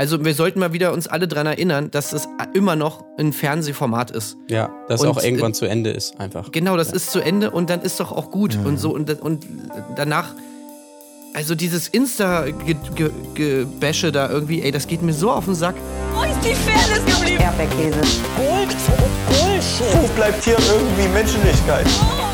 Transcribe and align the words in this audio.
Also 0.00 0.24
wir 0.24 0.32
sollten 0.32 0.60
mal 0.60 0.72
wieder 0.72 0.94
uns 0.94 1.08
alle 1.08 1.28
daran 1.28 1.46
erinnern, 1.46 1.90
dass 1.90 2.14
es 2.14 2.26
immer 2.54 2.74
noch 2.74 3.04
ein 3.18 3.34
Fernsehformat 3.34 4.10
ist. 4.10 4.38
Ja, 4.48 4.70
dass 4.88 5.02
Und, 5.02 5.08
auch 5.08 5.22
irgendwann 5.22 5.50
äh, 5.50 5.54
zu 5.54 5.66
Ende 5.66 5.90
ist, 5.90 6.18
einfach. 6.18 6.50
Genau, 6.52 6.78
das 6.78 6.90
ist 6.90 7.10
zu 7.10 7.20
Ende 7.20 7.50
und 7.50 7.68
dann 7.68 7.82
ist 7.82 8.00
doch 8.00 8.10
auch 8.10 8.30
gut. 8.30 8.58
Und 8.64 8.78
so 8.78 8.94
und, 8.94 9.20
und 9.20 9.44
danach. 9.96 10.34
Also 11.34 11.54
dieses 11.54 11.88
Insta-Gebäsche 11.88 14.10
da 14.10 14.30
irgendwie, 14.30 14.62
ey, 14.62 14.72
das 14.72 14.86
geht 14.86 15.02
mir 15.02 15.12
so 15.12 15.32
auf 15.32 15.44
den 15.44 15.54
Sack. 15.54 15.74
Wo 16.14 16.22
ist 16.22 16.32
die 16.42 16.54
Fairness 16.54 17.04
geblieben? 17.04 17.42
Erdbeerkäse. 17.42 18.00
Gold, 18.38 18.74
Bullshit. 19.28 20.00
Wo 20.00 20.08
bleibt 20.16 20.42
hier 20.42 20.56
irgendwie 20.56 21.08
Menschlichkeit? 21.08 21.84
Was 21.84 22.29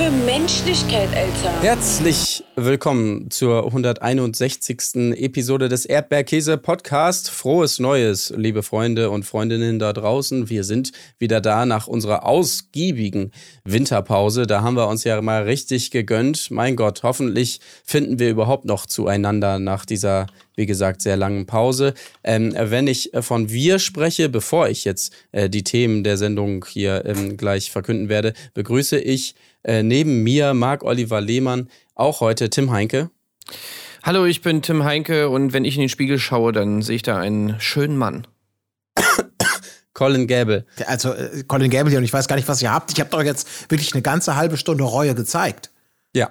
für 0.00 0.10
Menschlichkeit, 0.10 1.10
Alter. 1.14 1.62
Herzlich 1.62 2.42
willkommen 2.56 3.30
zur 3.30 3.66
161. 3.66 5.12
Episode 5.14 5.68
des 5.68 5.84
Erdbeerkäse 5.84 6.56
Podcast. 6.56 7.30
Frohes 7.30 7.78
Neues, 7.80 8.32
liebe 8.34 8.62
Freunde 8.62 9.10
und 9.10 9.24
Freundinnen 9.24 9.78
da 9.78 9.92
draußen. 9.92 10.48
Wir 10.48 10.64
sind 10.64 10.92
wieder 11.18 11.42
da 11.42 11.66
nach 11.66 11.86
unserer 11.86 12.24
ausgiebigen 12.24 13.30
Winterpause. 13.64 14.46
Da 14.46 14.62
haben 14.62 14.76
wir 14.76 14.88
uns 14.88 15.04
ja 15.04 15.20
mal 15.20 15.42
richtig 15.42 15.90
gegönnt. 15.90 16.50
Mein 16.50 16.76
Gott, 16.76 17.02
hoffentlich 17.02 17.60
finden 17.84 18.18
wir 18.18 18.30
überhaupt 18.30 18.64
noch 18.64 18.86
zueinander 18.86 19.58
nach 19.58 19.84
dieser, 19.84 20.28
wie 20.56 20.64
gesagt, 20.64 21.02
sehr 21.02 21.18
langen 21.18 21.44
Pause. 21.44 21.92
Ähm, 22.24 22.54
wenn 22.56 22.86
ich 22.86 23.10
von 23.20 23.50
wir 23.50 23.78
spreche, 23.78 24.30
bevor 24.30 24.70
ich 24.70 24.86
jetzt 24.86 25.12
äh, 25.32 25.50
die 25.50 25.64
Themen 25.64 26.04
der 26.04 26.16
Sendung 26.16 26.64
hier 26.66 27.04
ähm, 27.04 27.36
gleich 27.36 27.70
verkünden 27.70 28.08
werde, 28.08 28.32
begrüße 28.54 28.98
ich 28.98 29.34
äh, 29.62 29.82
neben 29.82 30.22
mir 30.22 30.54
Marc 30.54 30.84
Oliver 30.84 31.20
Lehmann 31.20 31.68
auch 31.94 32.20
heute 32.20 32.50
Tim 32.50 32.70
Heinke. 32.70 33.10
Hallo, 34.02 34.24
ich 34.24 34.40
bin 34.40 34.62
Tim 34.62 34.84
Heinke 34.84 35.28
und 35.28 35.52
wenn 35.52 35.64
ich 35.64 35.74
in 35.74 35.80
den 35.80 35.88
Spiegel 35.88 36.18
schaue, 36.18 36.52
dann 36.52 36.80
sehe 36.82 36.96
ich 36.96 37.02
da 37.02 37.18
einen 37.18 37.60
schönen 37.60 37.96
Mann. 37.96 38.26
Colin 39.92 40.26
Gable. 40.26 40.64
Also 40.86 41.12
äh, 41.12 41.44
Colin 41.46 41.70
Gable 41.70 41.90
hier 41.90 41.98
und 41.98 42.04
ich 42.04 42.12
weiß 42.12 42.26
gar 42.26 42.36
nicht, 42.36 42.48
was 42.48 42.62
ihr 42.62 42.72
habt. 42.72 42.92
Ich 42.92 43.00
habe 43.00 43.10
doch 43.10 43.22
jetzt 43.22 43.70
wirklich 43.70 43.92
eine 43.92 44.02
ganze 44.02 44.36
halbe 44.36 44.56
Stunde 44.56 44.84
Reue 44.84 45.14
gezeigt. 45.14 45.70
Ja, 46.12 46.30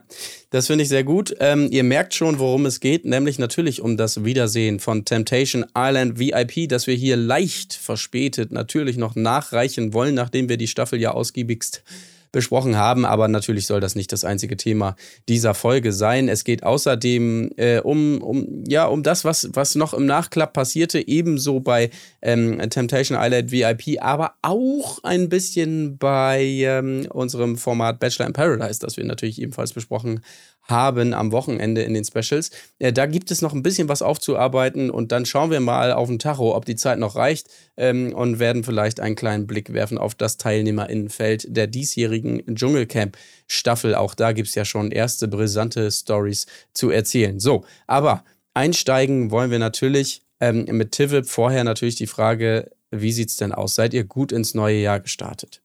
das 0.49 0.67
finde 0.67 0.83
ich 0.83 0.89
sehr 0.89 1.05
gut. 1.05 1.33
Ähm, 1.39 1.69
ihr 1.71 1.85
merkt 1.85 2.13
schon, 2.13 2.39
worum 2.39 2.65
es 2.65 2.81
geht, 2.81 3.05
nämlich 3.05 3.39
natürlich 3.39 3.81
um 3.81 3.95
das 3.95 4.25
Wiedersehen 4.25 4.79
von 4.79 5.05
Temptation 5.05 5.65
Island 5.77 6.19
VIP, 6.19 6.67
das 6.67 6.85
wir 6.85 6.95
hier 6.95 7.15
leicht 7.15 7.75
verspätet 7.75 8.51
natürlich 8.51 8.97
noch 8.97 9.15
nachreichen 9.15 9.93
wollen, 9.93 10.15
nachdem 10.15 10.49
wir 10.49 10.57
die 10.57 10.67
Staffel 10.67 10.99
ja 10.99 11.11
ausgiebigst 11.11 11.83
besprochen 12.31 12.75
haben. 12.77 13.05
Aber 13.05 13.27
natürlich 13.27 13.67
soll 13.67 13.79
das 13.79 13.95
nicht 13.95 14.11
das 14.11 14.23
einzige 14.23 14.57
Thema 14.57 14.95
dieser 15.27 15.53
Folge 15.53 15.93
sein. 15.93 16.29
Es 16.29 16.43
geht 16.43 16.63
außerdem 16.63 17.51
äh, 17.57 17.79
um, 17.79 18.21
um, 18.21 18.63
ja, 18.67 18.85
um 18.85 19.03
das, 19.03 19.25
was, 19.25 19.49
was 19.53 19.75
noch 19.75 19.93
im 19.93 20.05
Nachklapp 20.05 20.53
passierte, 20.53 21.07
ebenso 21.07 21.59
bei 21.59 21.89
ähm, 22.21 22.59
Temptation 22.69 23.17
Island 23.19 23.51
VIP, 23.51 24.01
aber 24.01 24.33
auch 24.41 25.03
ein 25.03 25.29
bisschen 25.29 25.97
bei 25.97 26.43
ähm, 26.43 27.07
unserem 27.09 27.57
Format 27.57 27.99
Bachelor 27.99 28.27
in 28.27 28.33
Paradise, 28.33 28.79
das 28.79 28.97
wir 28.97 29.05
natürlich 29.05 29.41
ebenfalls 29.41 29.73
besprochen 29.73 30.21
haben 30.69 31.13
am 31.13 31.31
Wochenende 31.31 31.81
in 31.81 31.93
den 31.93 32.05
Specials. 32.05 32.51
Äh, 32.79 32.93
da 32.93 33.05
gibt 33.05 33.31
es 33.31 33.41
noch 33.41 33.53
ein 33.53 33.63
bisschen 33.63 33.89
was 33.89 34.01
aufzuarbeiten 34.01 34.89
und 34.89 35.11
dann 35.11 35.25
schauen 35.25 35.51
wir 35.51 35.59
mal 35.59 35.91
auf 35.91 36.07
den 36.07 36.19
Tacho, 36.19 36.55
ob 36.55 36.65
die 36.65 36.75
Zeit 36.75 36.99
noch 36.99 37.15
reicht 37.15 37.47
ähm, 37.77 38.13
und 38.13 38.39
werden 38.39 38.63
vielleicht 38.63 38.99
einen 38.99 39.15
kleinen 39.15 39.47
Blick 39.47 39.73
werfen 39.73 39.97
auf 39.97 40.15
das 40.15 40.37
Teilnehmerinnenfeld 40.37 41.55
der 41.55 41.67
diesjährigen 41.67 42.55
Dschungelcamp-Staffel. 42.55 43.95
Auch 43.95 44.15
da 44.15 44.31
gibt 44.31 44.49
es 44.49 44.55
ja 44.55 44.65
schon 44.65 44.91
erste 44.91 45.27
brisante 45.27 45.91
Stories 45.91 46.45
zu 46.73 46.89
erzählen. 46.89 47.39
So, 47.39 47.65
aber 47.87 48.23
einsteigen 48.53 49.31
wollen 49.31 49.51
wir 49.51 49.59
natürlich 49.59 50.23
ähm, 50.39 50.65
mit 50.69 50.91
Tivip. 50.91 51.27
Vorher 51.27 51.63
natürlich 51.63 51.95
die 51.95 52.07
Frage, 52.07 52.71
wie 52.91 53.11
sieht's 53.11 53.37
denn 53.37 53.51
aus? 53.51 53.75
Seid 53.75 53.93
ihr 53.93 54.03
gut 54.03 54.31
ins 54.31 54.53
neue 54.53 54.77
Jahr 54.77 54.99
gestartet? 54.99 55.61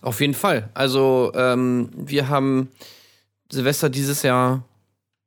Auf 0.00 0.20
jeden 0.20 0.34
Fall. 0.34 0.68
Also 0.74 1.32
ähm, 1.34 1.90
wir 1.94 2.28
haben 2.28 2.68
Silvester 3.50 3.88
dieses 3.88 4.22
Jahr 4.22 4.64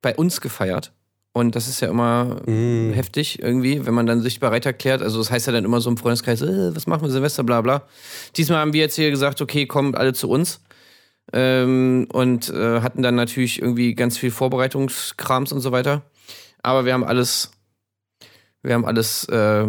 bei 0.01 0.15
uns 0.15 0.41
gefeiert. 0.41 0.91
Und 1.33 1.55
das 1.55 1.67
ist 1.69 1.79
ja 1.79 1.89
immer 1.89 2.41
Mm. 2.45 2.91
heftig 2.91 3.41
irgendwie, 3.41 3.85
wenn 3.85 3.93
man 3.93 4.05
dann 4.05 4.21
sich 4.21 4.39
bereit 4.39 4.65
erklärt. 4.65 5.01
Also 5.01 5.17
das 5.19 5.31
heißt 5.31 5.47
ja 5.47 5.53
dann 5.53 5.63
immer 5.63 5.79
so 5.79 5.89
im 5.89 5.97
Freundeskreis, 5.97 6.41
äh, 6.41 6.75
was 6.75 6.87
machen 6.87 7.03
wir 7.03 7.09
Silvester, 7.09 7.43
bla 7.43 7.61
bla. 7.61 7.83
Diesmal 8.35 8.59
haben 8.59 8.73
wir 8.73 8.81
jetzt 8.81 8.95
hier 8.95 9.09
gesagt, 9.11 9.41
okay, 9.41 9.65
kommt 9.65 9.95
alle 9.95 10.13
zu 10.13 10.29
uns. 10.29 10.59
Ähm, 11.33 12.07
und 12.11 12.49
äh, 12.49 12.81
hatten 12.81 13.01
dann 13.01 13.15
natürlich 13.15 13.61
irgendwie 13.61 13.95
ganz 13.95 14.17
viel 14.17 14.31
Vorbereitungskrams 14.31 15.53
und 15.53 15.61
so 15.61 15.71
weiter. 15.71 16.01
Aber 16.61 16.83
wir 16.83 16.93
haben 16.93 17.05
alles, 17.05 17.51
wir 18.61 18.73
haben 18.73 18.85
alles 18.85 19.23
äh, 19.25 19.65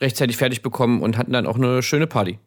rechtzeitig 0.00 0.38
fertig 0.38 0.62
bekommen 0.62 1.02
und 1.02 1.18
hatten 1.18 1.32
dann 1.32 1.46
auch 1.46 1.56
eine 1.56 1.82
schöne 1.82 2.06
Party. 2.06 2.38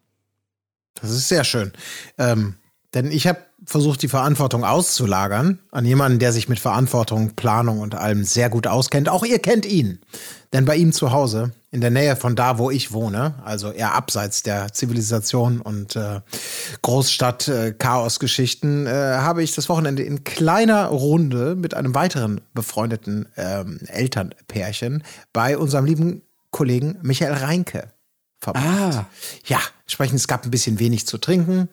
Das 1.00 1.10
ist 1.10 1.28
sehr 1.28 1.44
schön. 1.44 1.72
Ähm, 2.18 2.56
denn 2.94 3.10
ich 3.10 3.26
habe 3.26 3.40
versucht, 3.64 4.02
die 4.02 4.08
Verantwortung 4.08 4.64
auszulagern 4.64 5.58
an 5.72 5.84
jemanden, 5.84 6.18
der 6.18 6.32
sich 6.32 6.48
mit 6.48 6.58
Verantwortung, 6.58 7.34
Planung 7.34 7.80
und 7.80 7.94
allem 7.94 8.24
sehr 8.24 8.48
gut 8.48 8.66
auskennt. 8.66 9.08
Auch 9.08 9.24
ihr 9.24 9.40
kennt 9.40 9.66
ihn. 9.66 10.00
Denn 10.52 10.64
bei 10.64 10.76
ihm 10.76 10.92
zu 10.92 11.10
Hause, 11.10 11.52
in 11.70 11.82
der 11.82 11.90
Nähe 11.90 12.16
von 12.16 12.34
da, 12.34 12.56
wo 12.56 12.70
ich 12.70 12.92
wohne, 12.92 13.34
also 13.44 13.70
eher 13.70 13.94
abseits 13.94 14.42
der 14.42 14.72
Zivilisation 14.72 15.60
und 15.60 15.96
äh, 15.96 16.20
Großstadt-Chaos-Geschichten, 16.80 18.86
äh, 18.86 18.90
habe 18.90 19.42
ich 19.42 19.54
das 19.54 19.68
Wochenende 19.68 20.02
in 20.02 20.24
kleiner 20.24 20.86
Runde 20.86 21.56
mit 21.56 21.74
einem 21.74 21.94
weiteren 21.94 22.40
befreundeten 22.54 23.28
ähm, 23.36 23.80
Elternpärchen 23.86 25.04
bei 25.34 25.58
unserem 25.58 25.84
lieben 25.84 26.22
Kollegen 26.50 26.96
Michael 27.02 27.34
Reinke 27.34 27.92
verbracht. 28.40 28.64
Ah. 28.64 29.06
Ja, 29.44 29.60
entsprechend, 29.82 30.20
es 30.20 30.28
gab 30.28 30.44
ein 30.44 30.50
bisschen 30.50 30.78
wenig 30.78 31.06
zu 31.06 31.18
trinken. 31.18 31.68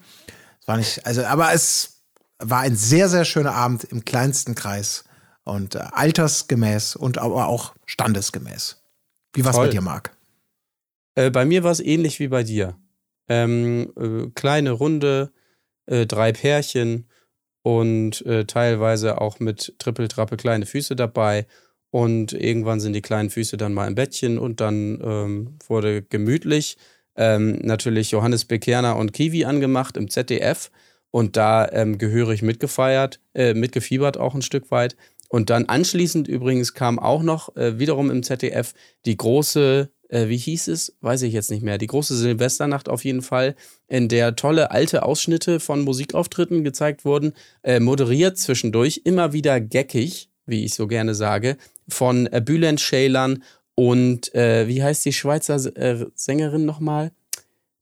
Es 0.66 0.68
war 0.68 0.78
nicht, 0.78 1.06
also, 1.06 1.24
aber 1.26 1.53
es 1.53 2.02
war 2.40 2.62
ein 2.62 2.76
sehr, 2.76 3.08
sehr 3.08 3.24
schöner 3.24 3.53
Abend 3.53 3.84
im 3.84 4.03
kleinsten 4.03 4.56
Kreis 4.56 5.03
und 5.44 5.76
äh, 5.76 5.84
altersgemäß 5.92 6.96
und 6.96 7.20
aber 7.20 7.46
auch 7.46 7.76
standesgemäß. 7.86 8.81
Wie 9.34 9.46
war's 9.46 9.56
Toll. 9.56 9.68
bei 9.68 9.72
dir, 9.72 9.81
Marc? 9.81 10.18
Äh, 11.14 11.30
bei 11.30 11.46
mir 11.46 11.64
war 11.64 11.72
es 11.72 11.80
ähnlich 11.80 12.20
wie 12.20 12.30
bei 12.30 12.42
dir. 12.42 12.80
Ähm, 13.30 13.94
äh, 13.96 14.31
kleine 14.34 14.72
Runde, 14.72 15.31
äh, 15.86 16.08
drei 16.08 16.31
Pärchen 16.31 17.12
und 17.62 18.25
äh, 18.25 18.46
teilweise 18.46 19.22
auch 19.22 19.40
mit 19.40 19.75
Trippeltrappe 19.78 20.36
kleine 20.36 20.66
Füße 20.66 20.96
dabei. 20.96 21.46
Und 21.92 22.34
irgendwann 22.34 22.80
sind 22.80 22.94
die 22.94 23.04
kleinen 23.04 23.30
Füße 23.30 23.56
dann 23.56 23.75
mal 23.75 23.88
im 23.88 23.94
Bettchen 23.94 24.40
und 24.40 24.62
dann 24.62 25.00
ähm, 25.04 25.59
wurde 25.68 26.02
gemütlich. 26.02 26.78
Ähm, 27.16 27.59
natürlich 27.62 28.12
Johannes 28.12 28.46
Bekerner 28.46 28.98
und 28.98 29.14
Kiwi 29.14 29.46
angemacht 29.46 29.98
im 29.98 30.09
ZDF 30.09 30.72
und 31.12 31.38
da 31.38 31.70
ähm, 31.72 31.98
gehörig 31.98 32.42
mitgefeiert, 32.42 33.22
äh, 33.34 33.53
mitgefiebert 33.53 34.18
auch 34.18 34.36
ein 34.36 34.42
Stück 34.42 34.70
weit. 34.72 34.98
Und 35.30 35.50
dann 35.50 35.66
anschließend 35.66 36.28
übrigens 36.28 36.74
kam 36.74 37.00
auch 37.00 37.24
noch 37.24 37.56
äh, 37.56 37.80
wiederum 37.80 38.12
im 38.12 38.22
ZDF 38.22 38.74
die 39.06 39.18
große, 39.18 39.90
äh, 40.09 40.28
wie 40.28 40.38
hieß 40.38 40.68
es? 40.68 40.96
Weiß 41.02 41.22
ich 41.22 41.34
jetzt 41.34 41.52
nicht 41.52 41.64
mehr. 41.64 41.78
Die 41.78 41.88
große 41.88 42.16
Silvesternacht 42.16 42.90
auf 42.90 43.06
jeden 43.06 43.22
Fall, 43.22 43.56
in 43.88 44.08
der 44.08 44.36
tolle 44.36 44.72
alte 44.72 45.04
Ausschnitte 45.04 45.59
von 45.59 45.81
Musikauftritten 45.81 46.64
gezeigt 46.64 47.06
wurden, 47.06 47.34
äh, 47.64 47.80
moderiert 47.80 48.38
zwischendurch, 48.38 49.02
immer 49.06 49.34
wieder 49.34 49.59
geckig, 49.62 50.30
wie 50.46 50.66
ich 50.66 50.74
so 50.74 50.86
gerne 50.86 51.16
sage, 51.16 51.58
von 51.88 52.28
äh, 52.28 52.42
Bülent 52.44 52.80
Ceylan 52.80 53.44
und 53.75 54.34
äh, 54.34 54.68
wie 54.68 54.81
heißt 54.84 55.06
die 55.06 55.13
Schweizer 55.13 55.56
äh, 55.78 56.06
Sängerin 56.16 56.66
nochmal? 56.66 57.12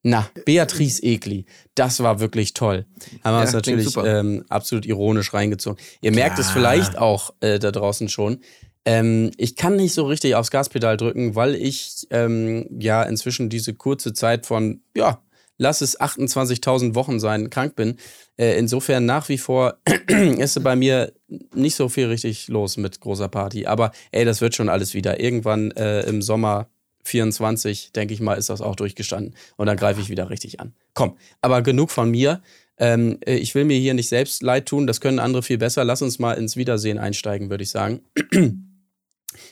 Na, 0.06 0.30
Beatrice 0.46 1.02
Egli. 1.02 1.46
Das 1.76 2.02
war 2.02 2.20
wirklich 2.20 2.54
toll. 2.54 2.86
Haben 3.24 3.36
wir 3.36 3.40
Ja, 3.40 3.42
uns 3.42 3.54
natürlich 3.54 3.96
ähm, 4.04 4.44
absolut 4.50 4.86
ironisch 4.86 5.34
reingezogen. 5.34 5.82
Ihr 6.02 6.12
merkt 6.12 6.40
es 6.40 6.48
Klar. 6.48 6.56
vielleicht 6.56 6.98
auch 6.98 7.34
äh, 7.40 7.58
da 7.58 7.72
draußen 7.72 8.10
schon. 8.10 8.40
Ähm, 8.84 9.32
ich 9.38 9.56
kann 9.56 9.78
nicht 9.78 9.94
so 9.94 10.06
richtig 10.06 10.36
aufs 10.36 10.52
Gaspedal 10.52 10.98
drücken, 10.98 11.36
weil 11.36 11.56
ich 11.56 12.06
ähm, 12.10 12.68
ja 12.80 13.02
inzwischen 13.04 13.48
diese 13.48 13.74
kurze 13.76 14.12
Zeit 14.12 14.46
von, 14.46 14.82
ja, 14.94 15.24
lass 15.58 15.82
es 15.82 16.00
28.000 16.00 16.96
Wochen 16.96 17.20
sein, 17.20 17.50
krank 17.50 17.76
bin. 17.76 17.98
Äh, 18.38 18.58
insofern 18.58 19.06
nach 19.06 19.30
wie 19.30 19.38
vor 19.38 19.78
ist 20.08 20.62
bei 20.64 20.76
mir 20.76 21.14
nicht 21.54 21.76
so 21.76 21.90
viel 21.90 22.08
richtig 22.08 22.48
los 22.48 22.78
mit 22.78 23.00
großer 23.00 23.30
Party. 23.30 23.66
Aber 23.66 23.92
ey, 24.12 24.26
das 24.26 24.42
wird 24.42 24.56
schon 24.56 24.70
alles 24.70 24.94
wieder. 24.94 25.20
Irgendwann 25.20 25.72
äh, 25.72 26.02
im 26.02 26.22
Sommer 26.22 26.68
24, 27.04 27.92
denke 27.92 28.14
ich 28.14 28.22
mal, 28.22 28.36
ist 28.36 28.50
das 28.50 28.62
auch 28.62 28.76
durchgestanden. 28.76 29.36
Und 29.58 29.68
dann 29.68 29.78
greife 29.78 30.02
ich 30.02 30.10
wieder 30.10 30.30
richtig 30.30 30.60
an. 30.60 30.74
Komm, 30.94 31.18
aber 31.42 31.62
genug 31.62 31.92
von 31.92 32.10
mir. 32.10 32.42
Ähm, 32.78 33.20
äh, 33.26 33.36
ich 33.36 33.54
will 33.56 33.66
mir 33.66 33.78
hier 33.78 33.94
nicht 33.94 34.10
selbst 34.10 34.42
leid 34.42 34.66
tun, 34.66 34.88
das 34.88 35.02
können 35.02 35.20
andere 35.20 35.44
viel 35.44 35.58
besser. 35.58 35.84
Lass 35.84 36.02
uns 36.02 36.20
mal 36.20 36.34
ins 36.34 36.58
Wiedersehen 36.58 36.98
einsteigen, 36.98 37.50
würde 37.50 37.64
ich 37.64 37.70
sagen. 37.70 38.02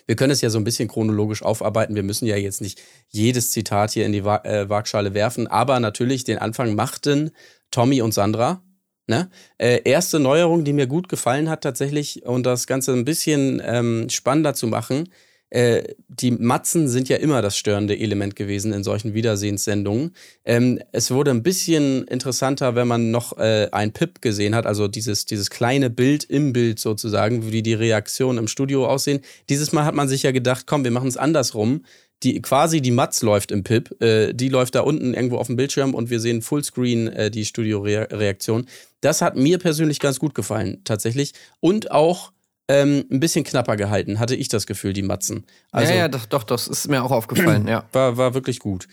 Wir 0.06 0.16
können 0.16 0.32
es 0.32 0.42
ja 0.42 0.50
so 0.50 0.58
ein 0.58 0.64
bisschen 0.64 0.88
chronologisch 0.88 1.44
aufarbeiten. 1.44 1.96
Wir 1.96 2.04
müssen 2.04 2.26
ja 2.26 2.36
jetzt 2.36 2.62
nicht 2.62 2.82
jedes 3.10 3.52
Zitat 3.52 3.92
hier 3.92 4.06
in 4.06 4.12
die 4.12 4.26
Wa 4.26 4.38
äh, 4.44 4.70
Waagschale 4.70 5.14
werfen, 5.14 5.48
aber 5.48 5.80
natürlich 5.80 6.24
den 6.24 6.38
Anfang 6.38 6.76
machten 6.76 7.32
Tommy 7.72 8.02
und 8.02 8.14
Sandra. 8.14 8.64
Ne? 9.08 9.30
Äh, 9.58 9.82
erste 9.84 10.20
Neuerung, 10.20 10.64
die 10.64 10.74
mir 10.74 10.88
gut 10.88 11.10
gefallen 11.10 11.50
hat 11.50 11.62
tatsächlich 11.62 12.26
und 12.26 12.46
das 12.46 12.68
Ganze 12.68 12.94
ein 12.94 13.06
bisschen 13.06 13.62
ähm, 13.66 14.10
spannender 14.10 14.54
zu 14.54 14.68
machen, 14.68 15.10
äh, 15.52 15.84
die 16.08 16.32
Matzen 16.32 16.88
sind 16.88 17.10
ja 17.10 17.18
immer 17.18 17.42
das 17.42 17.58
störende 17.58 18.00
Element 18.00 18.38
gewesen 18.38 18.72
in 18.72 18.84
solchen 18.84 19.14
Wiedersehenssendungen. 19.14 20.16
Ähm, 20.46 20.80
es 20.94 21.12
wurde 21.12 21.32
ein 21.32 21.44
bisschen 21.44 22.06
interessanter, 22.06 22.76
wenn 22.76 22.88
man 22.88 23.12
noch 23.12 23.38
äh, 23.38 23.68
ein 23.72 23.92
Pip 23.92 24.22
gesehen 24.22 24.56
hat, 24.56 24.66
also 24.66 24.88
dieses, 24.88 25.26
dieses 25.26 25.50
kleine 25.50 25.90
Bild 25.90 26.24
im 26.24 26.54
Bild 26.54 26.80
sozusagen, 26.80 27.52
wie 27.52 27.62
die 27.62 27.74
Reaktionen 27.74 28.40
im 28.40 28.48
Studio 28.48 28.88
aussehen. 28.88 29.20
Dieses 29.50 29.74
Mal 29.74 29.84
hat 29.84 29.94
man 29.94 30.08
sich 30.08 30.24
ja 30.24 30.32
gedacht, 30.32 30.68
komm, 30.68 30.86
wir 30.86 30.92
machen 30.92 31.10
es 31.10 31.18
andersrum. 31.18 31.84
Die, 32.24 32.42
quasi 32.42 32.82
die 32.82 32.92
Matz 32.92 33.22
läuft 33.22 33.52
im 33.52 33.64
Pip, 33.64 34.02
äh, 34.02 34.32
die 34.32 34.48
läuft 34.48 34.76
da 34.76 34.82
unten 34.82 35.14
irgendwo 35.14 35.38
auf 35.38 35.48
dem 35.48 35.58
Bildschirm 35.58 35.94
und 35.94 36.10
wir 36.10 36.22
sehen 36.22 36.42
Fullscreen 36.42 37.08
äh, 37.08 37.32
die 37.32 37.44
Studio-Reaktion. 37.44 38.68
Das 39.02 39.22
hat 39.22 39.36
mir 39.36 39.58
persönlich 39.58 40.00
ganz 40.00 40.20
gut 40.20 40.34
gefallen, 40.34 40.82
tatsächlich. 40.86 41.34
Und 41.60 41.92
auch 41.92 42.32
ähm, 42.72 43.06
ein 43.12 43.20
bisschen 43.20 43.44
knapper 43.44 43.76
gehalten, 43.76 44.20
hatte 44.20 44.36
ich 44.36 44.48
das 44.48 44.66
Gefühl, 44.66 44.94
die 44.94 45.02
Matzen. 45.02 45.46
Also, 45.72 45.92
ja, 45.92 46.00
ja, 46.00 46.08
doch, 46.08 46.26
doch, 46.26 46.44
das 46.44 46.70
ist 46.70 46.88
mir 46.88 47.04
auch 47.04 47.12
aufgefallen, 47.12 47.68
ja. 47.68 47.84
War, 47.92 48.16
war 48.16 48.34
wirklich 48.34 48.60
gut. 48.60 48.88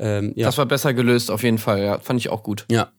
Ähm, 0.00 0.32
ja. 0.34 0.46
Das 0.46 0.58
war 0.58 0.66
besser 0.66 0.94
gelöst, 0.94 1.30
auf 1.30 1.44
jeden 1.44 1.58
Fall, 1.58 1.82
ja. 1.82 1.98
Fand 2.00 2.18
ich 2.18 2.28
auch 2.28 2.42
gut. 2.42 2.66
Ja. 2.70 2.90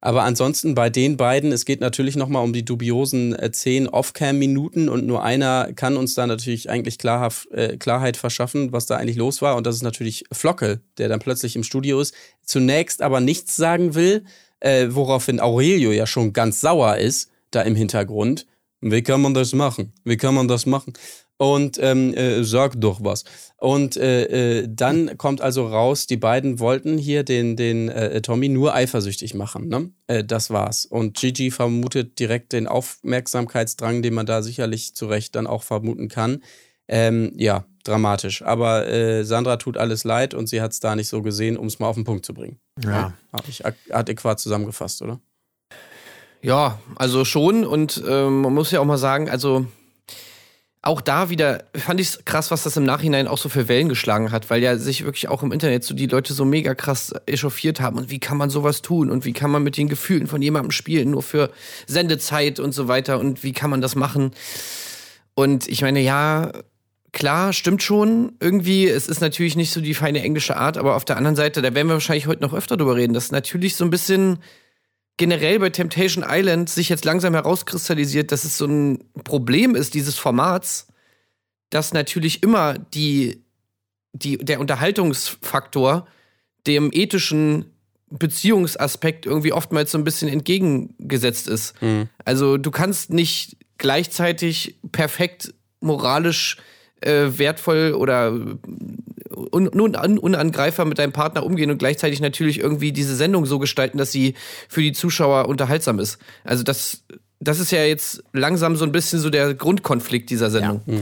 Aber 0.00 0.22
ansonsten 0.22 0.74
bei 0.74 0.88
den 0.88 1.16
beiden, 1.16 1.52
es 1.52 1.64
geht 1.64 1.80
natürlich 1.80 2.16
nochmal 2.16 2.44
um 2.44 2.52
die 2.52 2.64
dubiosen 2.64 3.34
äh, 3.38 3.50
10 3.50 3.88
Off-Cam-Minuten 3.88 4.88
und 4.88 5.06
nur 5.06 5.22
einer 5.22 5.72
kann 5.74 5.96
uns 5.96 6.14
da 6.14 6.26
natürlich 6.26 6.70
eigentlich 6.70 6.98
Klarhaft, 6.98 7.50
äh, 7.50 7.76
Klarheit 7.76 8.16
verschaffen, 8.16 8.72
was 8.72 8.86
da 8.86 8.96
eigentlich 8.96 9.16
los 9.16 9.42
war. 9.42 9.56
Und 9.56 9.66
das 9.66 9.74
ist 9.74 9.82
natürlich 9.82 10.24
Flocke, 10.32 10.80
der 10.96 11.08
dann 11.08 11.18
plötzlich 11.18 11.56
im 11.56 11.64
Studio 11.64 12.00
ist, 12.00 12.14
zunächst 12.42 13.02
aber 13.02 13.20
nichts 13.20 13.56
sagen 13.56 13.94
will, 13.94 14.24
äh, 14.60 14.88
woraufhin 14.90 15.40
Aurelio 15.40 15.92
ja 15.92 16.06
schon 16.06 16.32
ganz 16.32 16.60
sauer 16.60 16.96
ist, 16.96 17.30
da 17.50 17.62
im 17.62 17.74
Hintergrund. 17.74 18.46
Wie 18.90 19.02
kann 19.02 19.20
man 19.20 19.34
das 19.34 19.52
machen? 19.52 19.92
Wie 20.04 20.16
kann 20.16 20.34
man 20.34 20.48
das 20.48 20.66
machen? 20.66 20.92
Und 21.38 21.78
ähm, 21.82 22.14
äh, 22.14 22.42
sag 22.44 22.80
doch 22.80 23.04
was. 23.04 23.24
Und 23.58 23.96
äh, 23.96 24.60
äh, 24.60 24.68
dann 24.70 25.18
kommt 25.18 25.42
also 25.42 25.66
raus, 25.66 26.06
die 26.06 26.16
beiden 26.16 26.60
wollten 26.60 26.96
hier 26.96 27.24
den, 27.24 27.56
den 27.56 27.90
äh, 27.90 28.22
Tommy 28.22 28.48
nur 28.48 28.74
eifersüchtig 28.74 29.34
machen. 29.34 29.68
Ne? 29.68 29.90
Äh, 30.06 30.24
das 30.24 30.48
war's. 30.50 30.86
Und 30.86 31.16
Gigi 31.16 31.50
vermutet 31.50 32.18
direkt 32.18 32.52
den 32.52 32.66
Aufmerksamkeitsdrang, 32.66 34.00
den 34.00 34.14
man 34.14 34.24
da 34.24 34.42
sicherlich 34.42 34.94
zu 34.94 35.06
Recht 35.06 35.34
dann 35.34 35.46
auch 35.46 35.62
vermuten 35.62 36.08
kann. 36.08 36.42
Ähm, 36.88 37.32
ja, 37.36 37.66
dramatisch. 37.84 38.42
Aber 38.42 38.88
äh, 38.88 39.24
Sandra 39.24 39.56
tut 39.56 39.76
alles 39.76 40.04
leid 40.04 40.32
und 40.32 40.48
sie 40.48 40.62
hat 40.62 40.72
es 40.72 40.80
da 40.80 40.96
nicht 40.96 41.08
so 41.08 41.20
gesehen, 41.20 41.56
um 41.56 41.66
es 41.66 41.78
mal 41.78 41.88
auf 41.88 41.96
den 41.96 42.04
Punkt 42.04 42.24
zu 42.24 42.32
bringen. 42.32 42.60
Ja. 42.82 43.12
Habe 43.32 43.48
ich 43.48 43.62
adäquat 43.90 44.40
zusammengefasst, 44.40 45.02
oder? 45.02 45.20
Ja, 46.42 46.78
also 46.96 47.24
schon. 47.24 47.64
Und 47.64 48.02
ähm, 48.06 48.42
man 48.42 48.54
muss 48.54 48.70
ja 48.70 48.80
auch 48.80 48.84
mal 48.84 48.98
sagen, 48.98 49.28
also 49.28 49.66
auch 50.86 51.00
da 51.00 51.30
wieder 51.30 51.64
fand 51.74 52.00
ich 52.00 52.08
es 52.08 52.24
krass, 52.24 52.52
was 52.52 52.62
das 52.62 52.76
im 52.76 52.84
Nachhinein 52.84 53.26
auch 53.26 53.38
so 53.38 53.48
für 53.48 53.66
Wellen 53.66 53.88
geschlagen 53.88 54.30
hat, 54.30 54.50
weil 54.50 54.62
ja 54.62 54.76
sich 54.78 55.04
wirklich 55.04 55.28
auch 55.28 55.42
im 55.42 55.50
Internet 55.50 55.82
so 55.82 55.96
die 55.96 56.06
Leute 56.06 56.32
so 56.32 56.44
mega 56.44 56.76
krass 56.76 57.12
echauffiert 57.26 57.80
haben. 57.80 57.98
Und 57.98 58.08
wie 58.08 58.20
kann 58.20 58.36
man 58.36 58.50
sowas 58.50 58.82
tun? 58.82 59.10
Und 59.10 59.24
wie 59.24 59.32
kann 59.32 59.50
man 59.50 59.64
mit 59.64 59.76
den 59.76 59.88
Gefühlen 59.88 60.28
von 60.28 60.40
jemandem 60.42 60.70
spielen, 60.70 61.10
nur 61.10 61.24
für 61.24 61.50
Sendezeit 61.88 62.60
und 62.60 62.70
so 62.72 62.86
weiter? 62.86 63.18
Und 63.18 63.42
wie 63.42 63.52
kann 63.52 63.68
man 63.68 63.80
das 63.80 63.96
machen? 63.96 64.30
Und 65.34 65.66
ich 65.66 65.82
meine, 65.82 66.00
ja, 66.00 66.52
klar, 67.10 67.52
stimmt 67.52 67.82
schon. 67.82 68.34
Irgendwie, 68.38 68.86
es 68.86 69.08
ist 69.08 69.20
natürlich 69.20 69.56
nicht 69.56 69.72
so 69.72 69.80
die 69.80 69.94
feine 69.94 70.22
englische 70.22 70.56
Art, 70.56 70.78
aber 70.78 70.94
auf 70.94 71.04
der 71.04 71.16
anderen 71.16 71.34
Seite, 71.34 71.62
da 71.62 71.74
werden 71.74 71.88
wir 71.88 71.94
wahrscheinlich 71.94 72.28
heute 72.28 72.42
noch 72.42 72.54
öfter 72.54 72.76
drüber 72.76 72.94
reden, 72.94 73.12
dass 73.12 73.32
natürlich 73.32 73.74
so 73.74 73.84
ein 73.84 73.90
bisschen 73.90 74.38
generell 75.16 75.58
bei 75.58 75.70
Temptation 75.70 76.24
Island 76.26 76.68
sich 76.68 76.88
jetzt 76.88 77.04
langsam 77.04 77.34
herauskristallisiert, 77.34 78.32
dass 78.32 78.44
es 78.44 78.58
so 78.58 78.66
ein 78.66 79.04
Problem 79.24 79.74
ist, 79.74 79.94
dieses 79.94 80.16
Formats, 80.16 80.88
dass 81.70 81.92
natürlich 81.92 82.42
immer 82.42 82.74
die, 82.78 83.42
die, 84.12 84.38
der 84.38 84.60
Unterhaltungsfaktor 84.60 86.06
dem 86.66 86.90
ethischen 86.92 87.66
Beziehungsaspekt 88.10 89.26
irgendwie 89.26 89.52
oftmals 89.52 89.90
so 89.90 89.98
ein 89.98 90.04
bisschen 90.04 90.28
entgegengesetzt 90.28 91.48
ist. 91.48 91.80
Mhm. 91.82 92.08
Also 92.24 92.56
du 92.56 92.70
kannst 92.70 93.10
nicht 93.10 93.56
gleichzeitig 93.78 94.76
perfekt 94.92 95.54
moralisch 95.80 96.56
äh, 97.00 97.30
wertvoll 97.36 97.92
oder 97.92 98.38
un 99.36 99.68
un 99.68 100.18
unangreifer 100.18 100.84
mit 100.84 100.98
deinem 100.98 101.12
Partner 101.12 101.44
umgehen 101.44 101.70
und 101.70 101.78
gleichzeitig 101.78 102.20
natürlich 102.20 102.58
irgendwie 102.58 102.92
diese 102.92 103.14
Sendung 103.14 103.46
so 103.46 103.58
gestalten, 103.58 103.98
dass 103.98 104.12
sie 104.12 104.34
für 104.68 104.82
die 104.82 104.92
Zuschauer 104.92 105.48
unterhaltsam 105.48 105.98
ist. 105.98 106.18
Also 106.44 106.62
das, 106.62 107.02
das 107.38 107.60
ist 107.60 107.70
ja 107.70 107.84
jetzt 107.84 108.22
langsam 108.32 108.76
so 108.76 108.84
ein 108.84 108.92
bisschen 108.92 109.20
so 109.20 109.30
der 109.30 109.54
Grundkonflikt 109.54 110.30
dieser 110.30 110.50
Sendung. 110.50 110.80
Ja. 110.86 111.00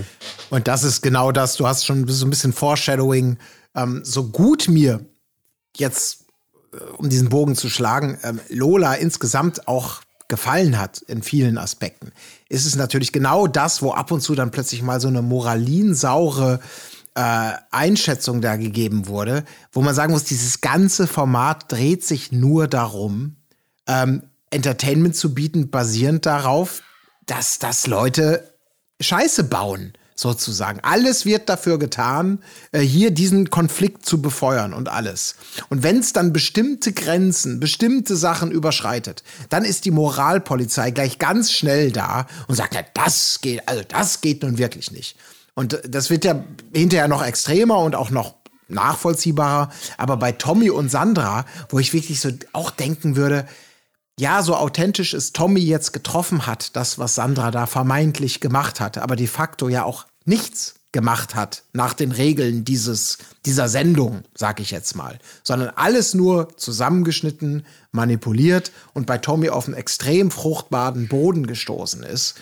Und 0.51 0.69
das 0.69 0.83
ist 0.85 1.01
genau 1.01 1.33
das. 1.33 1.57
Du 1.57 1.67
hast 1.67 1.87
schon 1.87 2.07
so 2.09 2.27
ein 2.27 2.31
bisschen 2.31 2.53
Foreshadowing. 2.53 3.39
Ähm, 3.77 4.01
so 4.05 4.25
gut 4.25 4.69
mir 4.69 5.05
jetzt, 5.77 6.27
äh, 6.73 6.77
um 6.97 7.09
diesen 7.09 7.29
Bogen 7.29 7.55
zu 7.55 7.71
schlagen, 7.71 8.19
ähm, 8.23 8.41
Lola 8.49 8.95
insgesamt 8.95 9.69
auch 9.69 10.03
gefallen 10.29 10.79
hat 10.79 11.03
in 11.03 11.23
vielen 11.23 11.59
Aspekten, 11.59 12.13
ist 12.49 12.67
es 12.67 12.77
natürlich 12.77 13.13
genau 13.13 13.47
das, 13.47 13.83
wo 13.83 13.93
ab 13.93 14.11
und 14.11 14.21
zu 14.21 14.35
dann 14.35 14.51
plötzlich 14.51 14.83
mal 14.83 15.01
so 15.01 15.09
eine 15.09 15.23
moralinsaure 15.23 16.61
äh, 17.15 17.53
Einschätzung 17.71 18.41
da 18.41 18.57
gegeben 18.57 19.07
wurde, 19.07 19.45
wo 19.73 19.83
man 19.83 19.95
sagen 19.95 20.13
muss, 20.13 20.25
dieses 20.25 20.61
ganze 20.61 21.07
Format 21.07 21.71
dreht 21.71 22.05
sich 22.05 22.33
nur 22.33 22.67
darum, 22.69 23.37
ähm, 23.87 24.23
Entertainment 24.51 25.17
zu 25.17 25.35
bieten, 25.35 25.71
basierend 25.71 26.27
darauf, 26.27 26.83
dass, 27.27 27.59
dass 27.59 27.87
Leute 27.87 28.55
Scheiße 29.01 29.45
bauen 29.45 29.95
sozusagen. 30.15 30.81
Alles 30.81 31.27
wird 31.27 31.49
dafür 31.49 31.79
getan, 31.79 32.39
äh, 32.73 32.81
hier 32.81 33.11
diesen 33.11 33.51
Konflikt 33.51 34.07
zu 34.07 34.23
befeuern 34.23 34.73
und 34.73 34.89
alles. 34.89 35.37
Und 35.69 35.83
wenn 35.83 35.99
es 35.99 36.13
dann 36.13 36.33
bestimmte 36.33 36.93
Grenzen, 36.93 37.59
bestimmte 37.59 38.17
Sachen 38.17 38.53
überschreitet, 38.53 39.25
dann 39.49 39.65
ist 39.65 39.85
die 39.85 39.91
Moralpolizei 39.91 40.93
gleich 40.93 41.19
ganz 41.19 41.51
schnell 41.51 41.91
da 41.91 42.27
und 42.47 42.55
sagt, 42.55 42.75
ja, 42.75 42.83
das 42.95 43.41
geht, 43.41 43.69
also 43.69 43.83
das 43.87 44.21
geht 44.21 44.43
nun 44.43 44.59
wirklich 44.59 44.93
nicht. 44.93 45.17
Und 45.55 45.81
das 45.89 46.11
wird 46.11 46.25
ja 46.25 46.45
hinterher 46.75 47.09
noch 47.09 47.25
extremer 47.25 47.79
und 47.79 47.95
auch 47.95 48.11
noch 48.11 48.35
nachvollziehbarer. 48.69 49.71
Aber 49.99 50.17
bei 50.17 50.33
Tommy 50.33 50.71
und 50.71 50.91
Sandra, 50.91 51.45
wo 51.69 51.79
ich 51.79 51.93
wirklich 51.93 52.21
so 52.21 52.31
auch 52.53 52.71
denken 52.71 53.17
würde, 53.17 53.47
ja, 54.19 54.43
so 54.43 54.55
authentisch 54.55 55.13
es 55.13 55.33
Tommy 55.33 55.61
jetzt 55.61 55.93
getroffen 55.93 56.47
hat, 56.47 56.77
das, 56.77 56.99
was 56.99 57.17
Sandra 57.17 57.51
da 57.51 57.67
vermeintlich 57.67 58.41
gemacht 58.41 58.81
hatte, 58.81 59.03
aber 59.03 59.17
de 59.17 59.27
facto 59.27 59.69
ja 59.69 59.85
auch 59.85 60.07
nichts 60.25 60.75
gemacht 60.93 61.35
hat 61.35 61.65
nach 61.73 61.93
den 61.93 62.13
Regeln 62.13 62.65
dieses, 62.65 63.19
dieser 63.45 63.69
Sendung, 63.69 64.23
sag 64.33 64.61
ich 64.61 64.71
jetzt 64.71 64.95
mal, 64.95 65.19
sondern 65.43 65.71
alles 65.71 66.15
nur 66.15 66.57
zusammengeschnitten, 66.57 67.67
manipuliert 67.91 68.71
und 68.93 69.07
bei 69.07 69.19
Tommy 69.19 69.51
auf 69.51 69.67
einen 69.67 69.77
extrem 69.77 70.31
fruchtbaren 70.31 71.09
Boden 71.09 71.49
gestoßen 71.49 72.05
ist. 72.05 72.37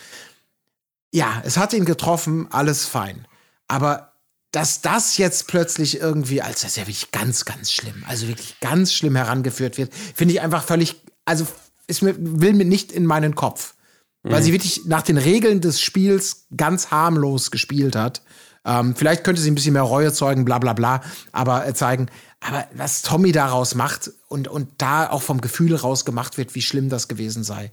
Ja, 1.13 1.41
es 1.45 1.57
hat 1.57 1.73
ihn 1.73 1.85
getroffen, 1.85 2.47
alles 2.51 2.85
fein. 2.85 3.27
Aber 3.67 4.13
dass 4.51 4.81
das 4.81 5.17
jetzt 5.17 5.47
plötzlich 5.47 5.99
irgendwie, 5.99 6.41
als 6.41 6.61
das 6.61 6.71
ist 6.71 6.77
ja 6.77 6.83
wirklich 6.83 7.11
ganz, 7.11 7.45
ganz 7.45 7.71
schlimm, 7.71 8.03
also 8.07 8.27
wirklich 8.27 8.59
ganz 8.59 8.93
schlimm 8.93 9.15
herangeführt 9.15 9.77
wird, 9.77 9.93
finde 9.93 10.33
ich 10.33 10.41
einfach 10.41 10.63
völlig, 10.63 10.95
also 11.25 11.45
ist 11.87 12.01
mir, 12.01 12.15
will 12.17 12.53
mir 12.53 12.65
nicht 12.65 12.91
in 12.91 13.05
meinen 13.05 13.35
Kopf. 13.35 13.75
Weil 14.23 14.39
Mhm. 14.39 14.45
sie 14.45 14.51
wirklich 14.53 14.85
nach 14.85 15.01
den 15.01 15.17
Regeln 15.17 15.59
des 15.59 15.81
Spiels 15.81 16.45
ganz 16.55 16.91
harmlos 16.91 17.51
gespielt 17.51 17.95
hat. 17.95 18.21
Ähm, 18.65 18.95
vielleicht 18.95 19.23
könnte 19.25 19.41
sie 19.41 19.51
ein 19.51 19.55
bisschen 19.55 19.73
mehr 19.73 19.81
Reue 19.81 20.13
zeugen, 20.13 20.45
bla 20.45 20.59
bla 20.59 20.73
bla, 20.73 21.01
aber 21.33 21.67
äh, 21.67 21.73
zeigen. 21.73 22.07
Aber 22.39 22.65
was 22.73 23.01
Tommy 23.01 23.33
daraus 23.33 23.75
macht 23.75 24.11
und, 24.29 24.47
und 24.47 24.69
da 24.77 25.09
auch 25.09 25.21
vom 25.21 25.41
Gefühl 25.41 25.75
raus 25.75 26.05
gemacht 26.05 26.37
wird, 26.37 26.55
wie 26.55 26.61
schlimm 26.61 26.89
das 26.89 27.07
gewesen 27.07 27.43
sei. 27.43 27.71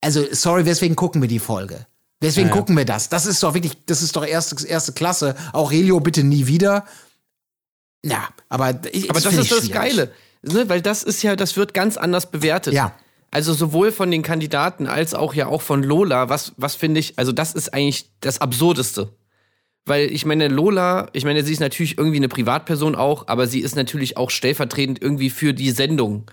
Also, 0.00 0.24
sorry, 0.32 0.66
weswegen 0.66 0.96
gucken 0.96 1.22
wir 1.22 1.28
die 1.28 1.38
Folge? 1.38 1.86
Deswegen 2.24 2.48
Ja, 2.48 2.54
ja. 2.54 2.60
gucken 2.60 2.76
wir 2.76 2.84
das. 2.84 3.08
Das 3.08 3.26
ist 3.26 3.42
doch 3.42 3.54
wirklich, 3.54 3.84
das 3.86 4.02
ist 4.02 4.16
doch 4.16 4.26
erste, 4.26 4.66
erste 4.66 4.92
Klasse. 4.92 5.36
Aurelio 5.52 6.00
bitte 6.00 6.24
nie 6.24 6.46
wieder. 6.46 6.84
Ja, 8.04 8.28
aber 8.48 8.80
ich, 8.92 9.08
Aber 9.10 9.20
das 9.20 9.32
find 9.32 9.42
ist 9.42 9.52
das. 9.52 9.70
Geile, 9.70 10.12
ne? 10.42 10.68
weil 10.68 10.82
das 10.82 11.02
ist 11.02 11.22
ja, 11.22 11.36
das 11.36 11.56
wird 11.56 11.72
ganz 11.72 11.96
anders 11.96 12.30
bewertet. 12.30 12.74
Ja. 12.74 12.94
Also 13.30 13.52
sowohl 13.52 13.90
von 13.90 14.10
den 14.10 14.22
Kandidaten 14.22 14.86
als 14.86 15.14
auch 15.14 15.34
ja 15.34 15.46
auch 15.48 15.62
von 15.62 15.82
Lola, 15.82 16.28
was, 16.28 16.52
was 16.56 16.74
finde 16.76 17.00
ich, 17.00 17.18
also 17.18 17.32
das 17.32 17.52
ist 17.52 17.74
eigentlich 17.74 18.10
das 18.20 18.40
Absurdeste. 18.40 19.10
Weil 19.86 20.10
ich 20.12 20.24
meine, 20.24 20.48
Lola, 20.48 21.08
ich 21.12 21.24
meine, 21.24 21.42
sie 21.44 21.52
ist 21.52 21.60
natürlich 21.60 21.98
irgendwie 21.98 22.18
eine 22.18 22.28
Privatperson 22.28 22.94
auch, 22.94 23.26
aber 23.28 23.46
sie 23.46 23.60
ist 23.60 23.74
natürlich 23.76 24.16
auch 24.16 24.30
stellvertretend 24.30 25.02
irgendwie 25.02 25.30
für 25.30 25.52
die 25.52 25.72
Sendung 25.72 26.30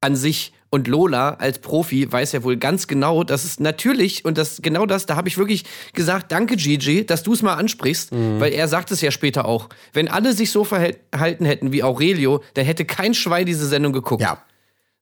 an 0.00 0.14
sich. 0.14 0.52
Und 0.70 0.88
Lola 0.88 1.30
als 1.34 1.60
Profi 1.60 2.10
weiß 2.10 2.32
ja 2.32 2.42
wohl 2.42 2.56
ganz 2.56 2.86
genau, 2.86 3.24
dass 3.24 3.44
es 3.44 3.60
natürlich, 3.60 4.24
und 4.24 4.36
das 4.36 4.60
genau 4.62 4.84
das, 4.84 5.06
da 5.06 5.16
habe 5.16 5.28
ich 5.28 5.38
wirklich 5.38 5.64
gesagt, 5.94 6.32
danke 6.32 6.56
Gigi, 6.56 7.06
dass 7.06 7.22
du 7.22 7.32
es 7.32 7.42
mal 7.42 7.54
ansprichst, 7.54 8.10
weil 8.12 8.52
er 8.52 8.66
sagt 8.68 8.90
es 8.90 9.00
ja 9.00 9.10
später 9.10 9.44
auch. 9.44 9.68
Wenn 9.92 10.08
alle 10.08 10.32
sich 10.32 10.50
so 10.50 10.64
verhalten 10.64 11.44
hätten 11.44 11.72
wie 11.72 11.82
Aurelio, 11.82 12.42
dann 12.54 12.64
hätte 12.64 12.84
kein 12.84 13.14
Schwein 13.14 13.46
diese 13.46 13.66
Sendung 13.66 13.92
geguckt. 13.92 14.22
Ja. 14.22 14.42